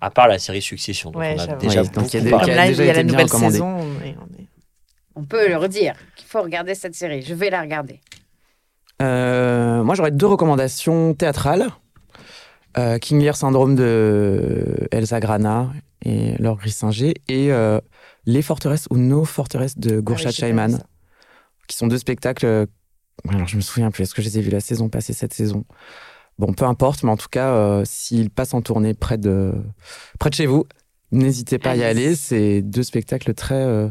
À 0.00 0.10
part 0.10 0.26
la 0.28 0.38
série 0.38 0.62
Succession, 0.62 1.10
dont 1.10 1.18
Ouais, 1.18 1.36
on 1.36 1.40
a 1.42 1.46
déjà 1.56 1.82
Oui, 1.82 1.88
donc 1.90 2.12
il 2.14 2.16
y 2.24 2.32
a 2.32 2.66
il 2.66 2.76
déjà 2.76 2.84
y 2.84 2.92
la 2.96 3.02
nouvelle 3.04 3.28
saison. 3.28 3.66
on 3.78 4.04
est- 4.04 4.16
on 4.18 4.34
est- 4.40 4.46
On 5.14 5.24
peut 5.24 5.48
leur 5.48 5.68
dire 5.68 5.94
qu'il 6.16 6.26
faut 6.26 6.42
regarder 6.42 6.74
cette 6.74 6.94
série. 6.94 7.22
Je 7.22 7.34
vais 7.34 7.50
la 7.50 7.60
regarder. 7.62 8.00
Euh, 9.02 9.82
moi, 9.82 9.94
j'aurais 9.94 10.10
deux 10.10 10.26
recommandations 10.26 11.14
théâtrales. 11.14 11.66
Euh, 12.78 12.98
King 12.98 13.20
Lear 13.20 13.36
Syndrome 13.36 13.74
de 13.74 14.88
Elsa 14.90 15.18
Grana 15.20 15.72
et 16.04 16.36
Laure 16.38 16.58
Grissinger 16.58 17.14
et 17.28 17.50
euh, 17.50 17.80
Les 18.26 18.42
Forteresses 18.42 18.86
ou 18.90 18.98
Nos 18.98 19.24
Forteresses 19.24 19.78
de 19.78 20.00
Gourchat 20.00 20.28
Ah 20.28 20.68
ça. 20.68 20.78
qui 21.66 21.76
sont 21.76 21.86
deux 21.86 21.98
spectacles. 21.98 22.66
alors, 23.28 23.48
je 23.48 23.56
me 23.56 23.62
souviens 23.62 23.90
plus, 23.90 24.02
est-ce 24.02 24.14
que 24.14 24.20
je 24.20 24.28
les 24.28 24.38
ai 24.38 24.42
vus 24.42 24.50
la 24.50 24.60
saison 24.60 24.88
passée, 24.88 25.14
cette 25.14 25.32
saison? 25.32 25.64
Bon, 26.38 26.52
peu 26.52 26.66
importe, 26.66 27.02
mais 27.02 27.10
en 27.10 27.16
tout 27.16 27.30
cas, 27.30 27.82
s'ils 27.86 28.28
passent 28.28 28.52
en 28.52 28.60
tournée 28.60 28.92
près 28.92 29.16
de, 29.16 29.54
près 30.18 30.28
de 30.28 30.34
chez 30.34 30.44
vous, 30.44 30.66
n'hésitez 31.12 31.58
pas 31.58 31.70
à 31.70 31.76
y 31.76 31.82
aller. 31.82 32.14
C'est 32.14 32.60
deux 32.60 32.82
spectacles 32.82 33.32
très, 33.32 33.90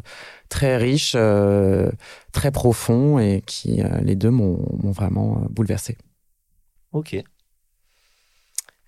très 0.50 0.78
riches, 0.78 1.14
euh, 1.16 1.90
très 2.32 2.52
profonds 2.52 3.20
et 3.20 3.42
qui, 3.46 3.82
euh, 3.82 3.88
les 4.02 4.16
deux, 4.16 4.30
m'ont 4.32 4.66
m'ont 4.82 4.92
vraiment 4.92 5.38
euh, 5.44 5.48
bouleversé. 5.50 5.98
Ok. 6.94 7.22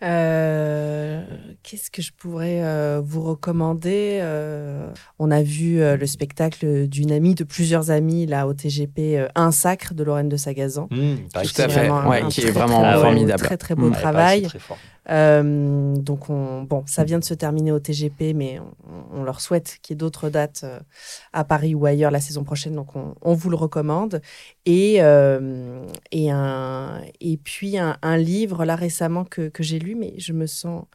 Euh, 0.03 1.23
Qu'est-ce 1.63 1.89
que 1.89 2.01
je 2.03 2.11
pourrais 2.15 2.63
euh, 2.63 3.01
vous 3.03 3.21
recommander 3.23 4.19
Euh, 4.21 4.89
On 5.17 5.31
a 5.31 5.41
vu 5.41 5.81
euh, 5.81 5.97
le 5.97 6.05
spectacle 6.05 6.87
d'une 6.87 7.11
amie, 7.11 7.33
de 7.33 7.43
plusieurs 7.43 7.89
amis, 7.89 8.25
là 8.27 8.47
au 8.47 8.53
TGP, 8.53 9.17
euh, 9.17 9.27
Un 9.35 9.51
Sacre 9.51 9.95
de 9.95 10.03
Lorraine 10.03 10.29
de 10.29 10.37
Sagazan. 10.37 10.87
Mmh, 10.91 11.15
Tout 11.33 11.39
à 11.61 11.67
fait, 11.67 11.89
ouais, 11.89 12.21
qui 12.29 12.41
est 12.41 12.51
vraiment 12.51 12.81
très 12.83 12.93
beau- 12.93 13.01
formidable. 13.01 13.43
Très 13.43 13.57
très 13.57 13.75
beau 13.75 13.87
Mm. 13.89 13.91
Ouais, 13.93 14.01
pareil, 14.01 14.01
travail. 14.03 14.41
c'est 14.43 14.47
très 14.49 14.59
fort. 14.59 14.77
Euh, 15.09 15.95
donc, 15.95 16.29
on, 16.29 16.63
bon, 16.63 16.83
ça 16.85 17.03
vient 17.03 17.19
de 17.19 17.23
se 17.23 17.33
terminer 17.33 17.71
au 17.71 17.79
TGP, 17.79 18.33
mais 18.33 18.59
on, 19.13 19.23
leur 19.23 19.41
souhaite 19.41 19.79
qu'il 19.81 19.93
y 19.93 19.95
ait 19.95 19.97
d'autres 19.97 20.29
dates 20.29 20.61
euh, 20.63 20.79
à 21.33 21.43
Paris 21.43 21.75
ou 21.75 21.85
ailleurs 21.85 22.11
la 22.11 22.19
saison 22.19 22.43
prochaine. 22.43 22.75
Donc, 22.75 22.95
on, 22.95 23.15
on 23.21 23.33
vous 23.33 23.49
le 23.49 23.55
recommande. 23.55 24.21
Et, 24.65 24.97
euh, 25.01 25.85
et, 26.11 26.31
un, 26.31 27.01
et 27.21 27.37
puis, 27.37 27.77
un, 27.77 27.97
un 28.01 28.17
livre, 28.17 28.65
là, 28.65 28.75
récemment, 28.75 29.25
que, 29.25 29.49
que 29.49 29.63
j'ai 29.63 29.79
lu, 29.79 29.95
mais 29.95 30.13
je 30.17 30.33
me 30.33 30.45
sens 30.45 30.85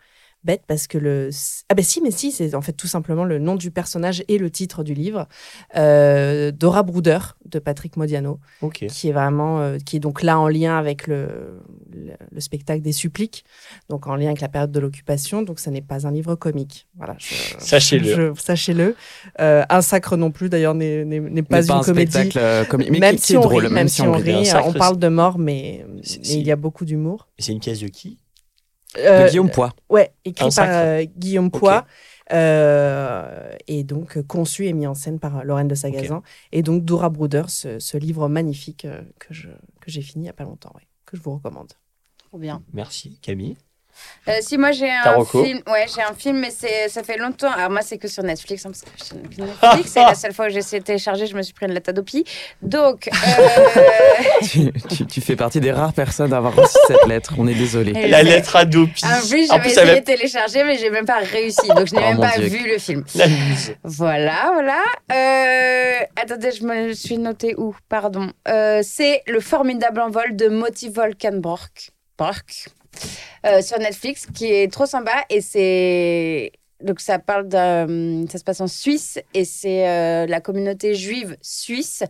bête 0.44 0.62
parce 0.66 0.86
que 0.86 0.98
le... 0.98 1.30
Ah 1.68 1.74
ben 1.74 1.84
si, 1.84 2.00
mais 2.00 2.10
si, 2.10 2.32
c'est 2.32 2.54
en 2.54 2.62
fait 2.62 2.72
tout 2.72 2.86
simplement 2.86 3.24
le 3.24 3.38
nom 3.38 3.54
du 3.56 3.70
personnage 3.70 4.24
et 4.28 4.38
le 4.38 4.50
titre 4.50 4.82
du 4.84 4.94
livre. 4.94 5.28
Euh, 5.76 6.50
Dora 6.52 6.82
Bruder, 6.82 7.18
de 7.46 7.58
Patrick 7.58 7.96
Modiano 7.96 8.40
Ok. 8.62 8.86
qui 8.88 9.08
est 9.08 9.12
vraiment 9.12 9.60
euh, 9.60 9.78
qui 9.78 9.96
est 9.96 10.00
donc 10.00 10.22
là 10.22 10.38
en 10.38 10.48
lien 10.48 10.76
avec 10.78 11.06
le, 11.06 11.60
le, 11.92 12.12
le 12.30 12.40
spectacle 12.40 12.80
des 12.82 12.92
suppliques 12.92 13.44
donc 13.90 14.06
en 14.06 14.16
lien 14.16 14.28
avec 14.28 14.40
la 14.40 14.48
période 14.48 14.72
de 14.72 14.80
l'occupation 14.80 15.42
donc 15.42 15.60
ça 15.60 15.70
n'est 15.70 15.82
pas 15.82 16.06
un 16.06 16.10
livre 16.12 16.34
comique 16.34 16.88
voilà 16.96 17.16
Sachez-le. 17.58 18.32
sachez-le 18.36 18.96
Euh, 19.40 19.64
un 19.68 19.82
sacre 19.82 20.16
non 20.16 20.30
plus 20.30 20.48
d'ailleurs 20.48 20.74
n'est 20.74 21.04
n'est- 21.04 21.20
n'est 21.20 21.42
pas 21.42 21.58
Mais 21.60 21.66
une 21.66 21.72
un 21.72 21.82
comédie 21.82 22.18
mais 22.90 22.98
même 23.00 23.16
qui, 23.16 23.20
si 23.22 23.26
qui 23.28 23.32
est 23.34 23.36
on 23.36 23.40
drôle, 23.42 23.66
rit, 23.66 23.72
même 23.74 23.88
si 23.88 24.02
on 24.02 24.12
rit, 24.12 24.46
sacre, 24.46 24.66
on 24.68 24.72
parle 24.72 24.98
de 24.98 25.08
mort 25.08 25.38
mais, 25.38 25.84
mais 25.88 26.00
il 26.30 26.46
y 26.46 26.50
a 26.52 26.56
beaucoup 26.56 26.84
d'humour 26.84 27.28
C'est 27.38 27.52
une 27.52 27.60
pièce 27.60 27.80
de 27.80 27.88
qui? 27.88 28.18
De 28.94 29.00
Euh, 29.00 29.28
Guillaume 29.28 29.50
Poix. 29.50 29.72
ouais 29.88 30.12
écrit 30.24 30.46
Un 30.46 30.50
par 30.50 30.66
euh, 30.68 31.04
Guillaume 31.16 31.50
Poix 31.50 31.86
euh, 32.32 33.54
et 33.66 33.84
donc 33.84 34.16
euh, 34.16 34.22
conçu 34.22 34.66
et 34.66 34.72
mis 34.72 34.86
en 34.86 34.94
scène 34.94 35.18
par 35.18 35.38
euh, 35.38 35.42
Lorraine 35.42 35.68
de 35.68 35.74
Sagazan 35.74 36.22
et 36.52 36.62
donc 36.62 36.84
Dora 36.84 37.08
Bruder 37.08 37.44
ce, 37.48 37.78
ce 37.78 37.96
livre 37.96 38.28
magnifique 38.28 38.84
euh, 38.84 39.02
que 39.18 39.32
je 39.34 39.48
que 39.80 39.90
j'ai 39.90 40.02
fini 40.02 40.24
il 40.24 40.26
y 40.26 40.30
a 40.30 40.34
pas 40.34 40.44
longtemps 40.44 40.72
ouais, 40.74 40.86
que 41.06 41.16
je 41.16 41.22
vous 41.22 41.32
recommande 41.34 41.72
Trop 42.18 42.38
bien. 42.38 42.62
Merci, 42.72 43.18
Camille. 43.20 43.56
Euh, 44.28 44.38
si 44.40 44.56
moi 44.56 44.70
j'ai 44.72 44.90
un 44.90 45.24
film, 45.24 45.60
ouais 45.66 45.86
j'ai 45.94 46.02
un 46.02 46.14
film 46.14 46.38
mais 46.38 46.50
c'est 46.50 46.88
ça 46.88 47.02
fait 47.02 47.16
longtemps. 47.18 47.50
Alors 47.50 47.70
moi 47.70 47.82
c'est 47.82 47.98
que 47.98 48.08
sur 48.08 48.22
Netflix, 48.22 48.64
hein, 48.64 48.70
parce 48.70 49.10
que 49.10 49.16
Netflix. 49.42 49.90
c'est 49.92 50.00
la 50.04 50.14
seule 50.14 50.32
fois 50.32 50.46
que 50.46 50.52
j'ai 50.52 50.58
essayé 50.60 50.80
de 50.80 50.84
télécharger, 50.84 51.26
je 51.26 51.36
me 51.36 51.42
suis 51.42 51.52
pris 51.52 51.66
une 51.66 51.72
lettre 51.72 51.90
Adopi. 51.90 52.24
Donc 52.62 53.08
euh, 53.08 53.10
tu, 54.48 54.72
tu- 54.88 55.06
tu 55.06 55.20
fais 55.20 55.36
partie 55.36 55.60
des 55.60 55.72
rares 55.72 55.92
personnes 55.92 56.32
à 56.32 56.36
avoir 56.38 56.54
reçu 56.54 56.76
cette 56.86 57.04
lettre. 57.06 57.34
On 57.38 57.46
est 57.48 57.54
désolé. 57.54 57.92
La 58.08 58.22
lettre 58.22 58.56
Adopi. 58.56 59.02
en 59.04 59.20
plus 59.28 59.46
j'avais 59.48 59.68
essayé 59.70 60.00
de 60.00 60.04
télécharger 60.04 60.64
mais 60.64 60.78
j'ai 60.78 60.90
même 60.90 61.06
pas 61.06 61.18
réussi, 61.18 61.66
donc 61.68 61.86
je 61.86 61.94
n'ai 61.94 62.02
Oh, 62.02 62.08
même 62.10 62.20
pas 62.20 62.38
Dieu. 62.38 62.46
vu 62.48 62.68
le 62.68 62.78
film. 62.78 63.04
Voilà, 63.84 64.50
voilà. 64.52 64.82
Euh, 65.12 66.04
attendez, 66.20 66.50
je 66.52 66.64
me 66.64 66.92
suis 66.94 67.18
noté 67.18 67.54
où? 67.56 67.74
Pardon. 67.88 68.30
Euh, 68.48 68.80
c'est 68.82 69.22
le 69.26 69.40
formidable 69.40 70.00
envol 70.00 70.36
de 70.36 70.48
Moti 70.48 70.88
Volkenborg. 70.88 71.70
Borg. 72.18 72.42
Euh, 73.44 73.60
sur 73.62 73.78
Netflix, 73.78 74.26
qui 74.34 74.46
est 74.46 74.72
trop 74.72 74.86
sympa. 74.86 75.24
Et 75.30 75.40
c'est. 75.40 76.52
Donc, 76.80 76.98
ça 77.00 77.18
parle 77.20 77.46
d'un. 77.48 78.26
Ça 78.28 78.38
se 78.38 78.44
passe 78.44 78.60
en 78.60 78.66
Suisse 78.66 79.18
et 79.34 79.44
c'est 79.44 79.88
euh, 79.88 80.26
la 80.26 80.40
communauté 80.40 80.94
juive 80.94 81.36
suisse. 81.40 82.02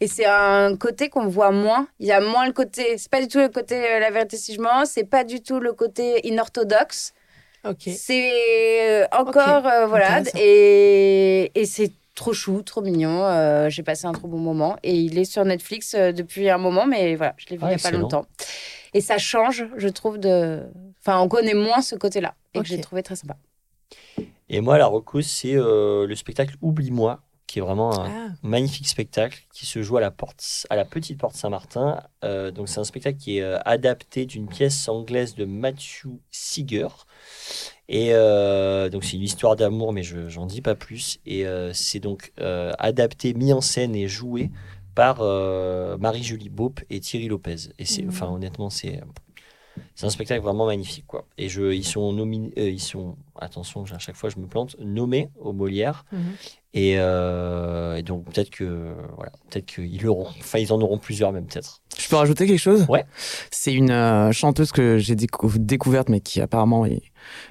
Et 0.00 0.06
c'est 0.08 0.24
un 0.24 0.76
côté 0.76 1.08
qu'on 1.10 1.26
voit 1.26 1.50
moins. 1.50 1.88
Il 2.00 2.06
y 2.06 2.12
a 2.12 2.20
moins 2.20 2.46
le 2.46 2.52
côté. 2.52 2.96
C'est 2.96 3.10
pas 3.10 3.20
du 3.20 3.28
tout 3.28 3.38
le 3.38 3.48
côté 3.50 3.76
euh, 3.76 3.98
la 3.98 4.10
vérité 4.10 4.36
si 4.38 4.54
je 4.54 4.60
mens. 4.60 4.86
C'est 4.86 5.04
pas 5.04 5.24
du 5.24 5.42
tout 5.42 5.60
le 5.60 5.72
côté 5.74 6.26
inorthodoxe. 6.26 7.12
ok 7.66 7.82
C'est 7.94 8.30
euh, 9.02 9.06
encore, 9.12 9.62
voilà, 9.88 10.22
et, 10.38 11.50
et 11.54 11.64
c'est 11.66 11.92
trop 12.14 12.32
chou, 12.32 12.62
trop 12.62 12.80
mignon. 12.80 13.24
euh, 13.24 13.68
J'ai 13.68 13.82
passé 13.82 14.06
un 14.06 14.12
trop 14.12 14.28
bon 14.28 14.38
moment 14.38 14.76
et 14.82 14.94
il 14.94 15.18
est 15.18 15.24
sur 15.26 15.44
Netflix 15.44 15.94
depuis 15.94 16.48
un 16.48 16.58
moment, 16.58 16.86
mais 16.86 17.14
voilà, 17.16 17.34
je 17.36 17.46
l'ai 17.50 17.56
vu 17.56 17.62
Ah, 17.64 17.72
il 17.72 17.76
n'y 17.76 17.82
a 17.82 17.90
pas 17.90 17.90
longtemps. 17.90 18.24
Et 18.94 19.00
ça 19.00 19.18
change, 19.18 19.66
je 19.76 19.88
trouve, 19.88 20.18
de. 20.18 20.62
Enfin, 21.00 21.20
on 21.20 21.28
connaît 21.28 21.54
moins 21.54 21.82
ce 21.82 21.96
côté-là 21.96 22.34
et 22.54 22.58
Ok. 22.58 22.64
que 22.64 22.68
j'ai 22.70 22.80
trouvé 22.80 23.02
très 23.02 23.16
sympa. 23.16 23.36
Et 24.48 24.60
moi, 24.60 24.78
la 24.78 24.86
reco, 24.86 25.20
c'est 25.20 25.54
euh, 25.54 26.06
le 26.06 26.14
spectacle 26.14 26.56
Oublie-moi, 26.62 27.20
qui 27.46 27.58
est 27.58 27.62
vraiment 27.62 27.98
un 27.98 28.08
ah, 28.10 28.28
magnifique 28.42 28.86
spectacle 28.88 29.46
qui 29.52 29.66
se 29.66 29.82
joue 29.82 29.96
à 29.96 30.00
la, 30.00 30.10
porte, 30.10 30.66
à 30.70 30.76
la 30.76 30.84
petite 30.84 31.18
porte 31.18 31.34
Saint-Martin. 31.34 32.02
Euh, 32.24 32.50
donc, 32.50 32.68
c'est 32.68 32.78
un 32.78 32.84
spectacle 32.84 33.18
qui 33.18 33.38
est 33.38 33.42
euh, 33.42 33.58
adapté 33.64 34.26
d'une 34.26 34.48
pièce 34.48 34.88
anglaise 34.88 35.34
de 35.34 35.44
Matthew 35.44 36.06
Seeger. 36.30 36.88
Et 37.88 38.10
euh, 38.12 38.88
donc, 38.88 39.04
c'est 39.04 39.16
une 39.16 39.22
histoire 39.22 39.56
d'amour, 39.56 39.92
mais 39.92 40.02
je 40.02 40.28
j'en 40.28 40.46
dis 40.46 40.62
pas 40.62 40.74
plus. 40.74 41.18
Et 41.26 41.46
euh, 41.46 41.72
c'est 41.74 42.00
donc 42.00 42.32
euh, 42.40 42.72
adapté, 42.78 43.34
mis 43.34 43.52
en 43.52 43.60
scène 43.60 43.94
et 43.94 44.08
joué 44.08 44.50
par 44.94 45.18
euh, 45.20 45.96
Marie-Julie 45.98 46.48
Beaupe 46.50 46.80
et 46.90 47.00
Thierry 47.00 47.28
Lopez. 47.28 47.56
Et 47.78 47.84
c'est, 47.84 48.06
enfin, 48.06 48.28
honnêtement, 48.28 48.70
c'est. 48.70 49.00
C'est 49.96 50.06
un 50.06 50.10
spectacle 50.10 50.40
vraiment 50.40 50.66
magnifique, 50.66 51.04
quoi. 51.06 51.26
Et 51.36 51.48
je, 51.48 51.72
ils 51.72 51.84
sont 51.84 52.12
nominés, 52.12 52.52
euh, 52.58 52.70
ils 52.70 52.80
sont, 52.80 53.16
attention, 53.36 53.82
à 53.92 53.98
chaque 53.98 54.14
fois 54.14 54.30
je 54.30 54.38
me 54.38 54.46
plante, 54.46 54.76
nommés 54.78 55.30
au 55.40 55.52
Molière. 55.52 56.04
mhm. 56.12 56.20
Et, 56.74 56.94
euh, 56.98 57.96
et 57.96 58.02
donc 58.02 58.24
peut-être 58.24 58.50
que 58.50 58.94
voilà, 59.16 59.32
peut-être 59.50 59.66
qu'ils 59.66 60.00
l'auront. 60.02 60.26
Enfin, 60.26 60.58
ils 60.60 60.72
en 60.72 60.80
auront 60.80 60.98
plusieurs 60.98 61.32
même 61.32 61.46
peut-être. 61.46 61.82
Je 61.98 62.08
peux 62.08 62.16
rajouter 62.16 62.46
quelque 62.46 62.58
chose? 62.58 62.84
Ouais. 62.88 63.04
C'est 63.52 63.72
une 63.72 63.90
euh, 63.92 64.30
chanteuse 64.32 64.70
que 64.72 64.98
j'ai 64.98 65.14
décou- 65.16 65.56
découverte, 65.58 66.08
mais 66.08 66.20
qui 66.20 66.40
apparemment 66.40 66.84
est, 66.86 67.02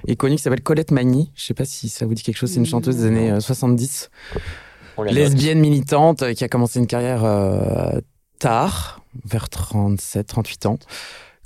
est 0.06 0.16
connue, 0.16 0.36
qui 0.36 0.42
s'appelle 0.42 0.62
Colette 0.62 0.90
Magny. 0.92 1.30
Je 1.34 1.42
sais 1.44 1.54
pas 1.54 1.64
si 1.66 1.88
ça 1.90 2.04
vous 2.06 2.12
dit 2.14 2.22
quelque 2.22 2.36
chose. 2.36 2.50
C'est 2.50 2.60
une 2.60 2.66
chanteuse 2.66 2.96
des 2.96 3.06
années 3.06 3.32
euh, 3.32 3.40
70. 3.40 4.10
Lesbienne 5.02 5.60
militante 5.60 6.32
qui 6.34 6.44
a 6.44 6.48
commencé 6.48 6.78
une 6.78 6.86
carrière 6.86 7.24
euh, 7.24 8.00
tard, 8.38 9.00
vers 9.24 9.48
37, 9.48 10.26
38 10.26 10.66
ans. 10.66 10.78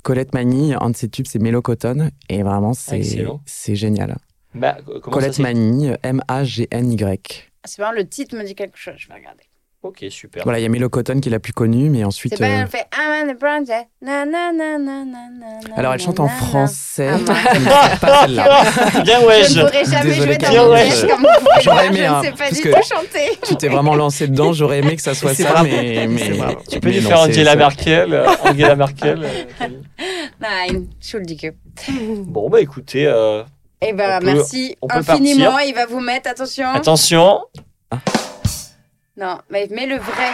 Colette 0.03 0.33
Magny, 0.33 0.73
un 0.79 0.89
de 0.91 0.95
ses 0.95 1.09
tubes, 1.09 1.27
c'est 1.27 1.39
Mélocotone. 1.39 2.11
Et 2.29 2.43
vraiment, 2.43 2.73
c'est 2.73 3.75
génial. 3.75 4.17
Bah, 4.55 4.77
Colette 5.01 5.33
ça 5.33 5.37
s'écrit? 5.37 5.53
Magny, 5.53 5.91
M-A-G-N-Y. 6.03 7.51
C'est 7.65 7.79
marrant, 7.79 7.93
le 7.93 8.07
titre 8.07 8.37
me 8.37 8.43
dit 8.43 8.55
quelque 8.55 8.77
chose, 8.77 8.95
je 8.97 9.07
vais 9.07 9.15
regarder. 9.15 9.43
Ok, 9.81 10.03
super. 10.09 10.43
Voilà, 10.43 10.59
il 10.59 10.63
y 10.63 10.65
a 10.65 10.69
Milo 10.69 10.89
Cotton 10.89 11.21
qui 11.21 11.29
est 11.29 11.31
la 11.31 11.39
plus 11.39 11.53
connue, 11.53 11.89
mais 11.89 12.03
ensuite. 12.03 12.33
C'est 12.35 12.43
pas, 12.43 12.49
euh, 12.49 12.61
elle 12.63 12.67
fait 12.67 12.85
I'm 12.97 13.29
on 13.29 13.33
the 13.33 13.37
project. 13.39 13.87
Na, 14.01 14.25
na, 14.25 14.51
na, 14.51 14.77
na, 14.77 15.05
na, 15.05 15.29
na, 15.29 15.75
Alors, 15.77 15.93
elle 15.93 16.01
chante 16.01 16.19
en 16.19 16.27
français. 16.27 17.09
Ah, 17.29 17.89
pas 18.01 18.21
celle-là. 18.23 18.63
Bien, 19.05 19.21
ouais. 19.25 19.43
Je 19.45 19.57
ne 19.59 19.65
pourrais 19.65 19.85
jamais 19.85 20.13
jouer 20.15 20.37
dans 20.37 20.73
pièce 20.73 21.05
comme 21.09 21.21
vous 21.21 21.27
J'aurais 21.63 21.87
aimé, 21.87 21.99
Je 21.99 22.03
hein, 22.03 22.19
ne 22.19 22.25
sais 22.25 22.31
pas 22.33 22.51
du 22.51 22.61
que- 22.61 22.69
tout 22.69 22.93
chanter. 22.93 23.39
Tu 23.47 23.55
t'es 23.55 23.69
vraiment 23.69 23.95
lancé 23.95 24.27
dedans, 24.27 24.51
j'aurais 24.51 24.79
aimé 24.79 24.97
que 24.97 25.01
ça 25.01 25.13
soit 25.13 25.33
C'est 25.33 25.43
ça, 25.43 25.63
mais. 25.63 26.09
Tu 26.69 26.79
peux 26.81 26.89
lui 26.89 26.99
faire 26.99 27.19
c'est- 27.23 27.29
Angela 27.29 27.55
Merkel. 27.55 28.13
euh, 28.13 28.27
Angela 28.43 28.75
Merkel. 28.75 29.21
euh, 29.23 29.43
Camille. 29.57 29.79
Nein, 30.41 30.83
Entschuldige. 30.97 31.53
bon, 32.25 32.49
bah 32.49 32.59
écoutez, 32.59 33.07
euh, 33.07 33.43
Eh 33.81 33.93
ben, 33.93 34.19
merci 34.23 34.75
infiniment. 34.89 35.57
Il 35.59 35.73
va 35.73 35.85
vous 35.85 36.01
mettre, 36.01 36.29
attention. 36.29 36.67
attention. 36.73 37.39
Non, 39.19 39.37
mais, 39.49 39.67
mais 39.69 39.85
le 39.85 39.97
vrai. 39.97 40.31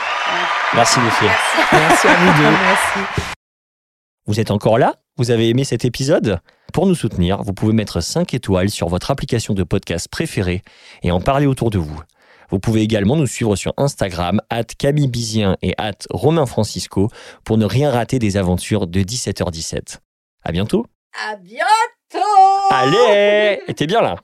Merci 0.76 1.00
les 1.00 1.10
filles. 1.10 1.28
Merci 1.72 2.08
à 2.08 2.14
vous 2.14 2.38
deux. 2.38 2.44
Merci. 2.52 3.00
Vous 4.28 4.40
êtes 4.40 4.52
encore 4.52 4.78
là? 4.78 4.94
Vous 5.18 5.32
avez 5.32 5.50
aimé 5.50 5.64
cet 5.64 5.86
épisode? 5.86 6.40
Pour 6.72 6.86
nous 6.86 6.94
soutenir, 6.94 7.42
vous 7.42 7.54
pouvez 7.54 7.74
mettre 7.74 8.00
5 8.00 8.36
étoiles 8.36 8.70
sur 8.70 8.88
votre 8.88 9.10
application 9.10 9.56
de 9.56 9.64
podcast 9.64 10.08
préférée 10.08 10.62
et 11.02 11.10
en 11.10 11.20
parler 11.20 11.48
autour 11.48 11.72
de 11.72 11.80
vous. 11.80 12.00
Vous 12.52 12.60
pouvez 12.60 12.82
également 12.82 13.16
nous 13.16 13.26
suivre 13.26 13.56
sur 13.56 13.74
Instagram, 13.78 14.40
at 14.52 14.66
Camille 14.78 15.08
Bizien 15.08 15.58
et 15.64 15.74
at 15.80 15.98
Romain 16.12 16.46
Francisco 16.46 17.10
pour 17.44 17.58
ne 17.58 17.66
rien 17.66 17.90
rater 17.90 18.20
des 18.20 18.38
aventures 18.38 18.86
de 18.86 19.00
17h17. 19.00 19.98
À 20.44 20.52
bientôt 20.52 20.86
À 21.28 21.38
bientôt 21.38 22.20
Allez 22.70 23.62
Et 23.68 23.74
t'es 23.74 23.88
bien 23.88 24.02
là 24.02 24.18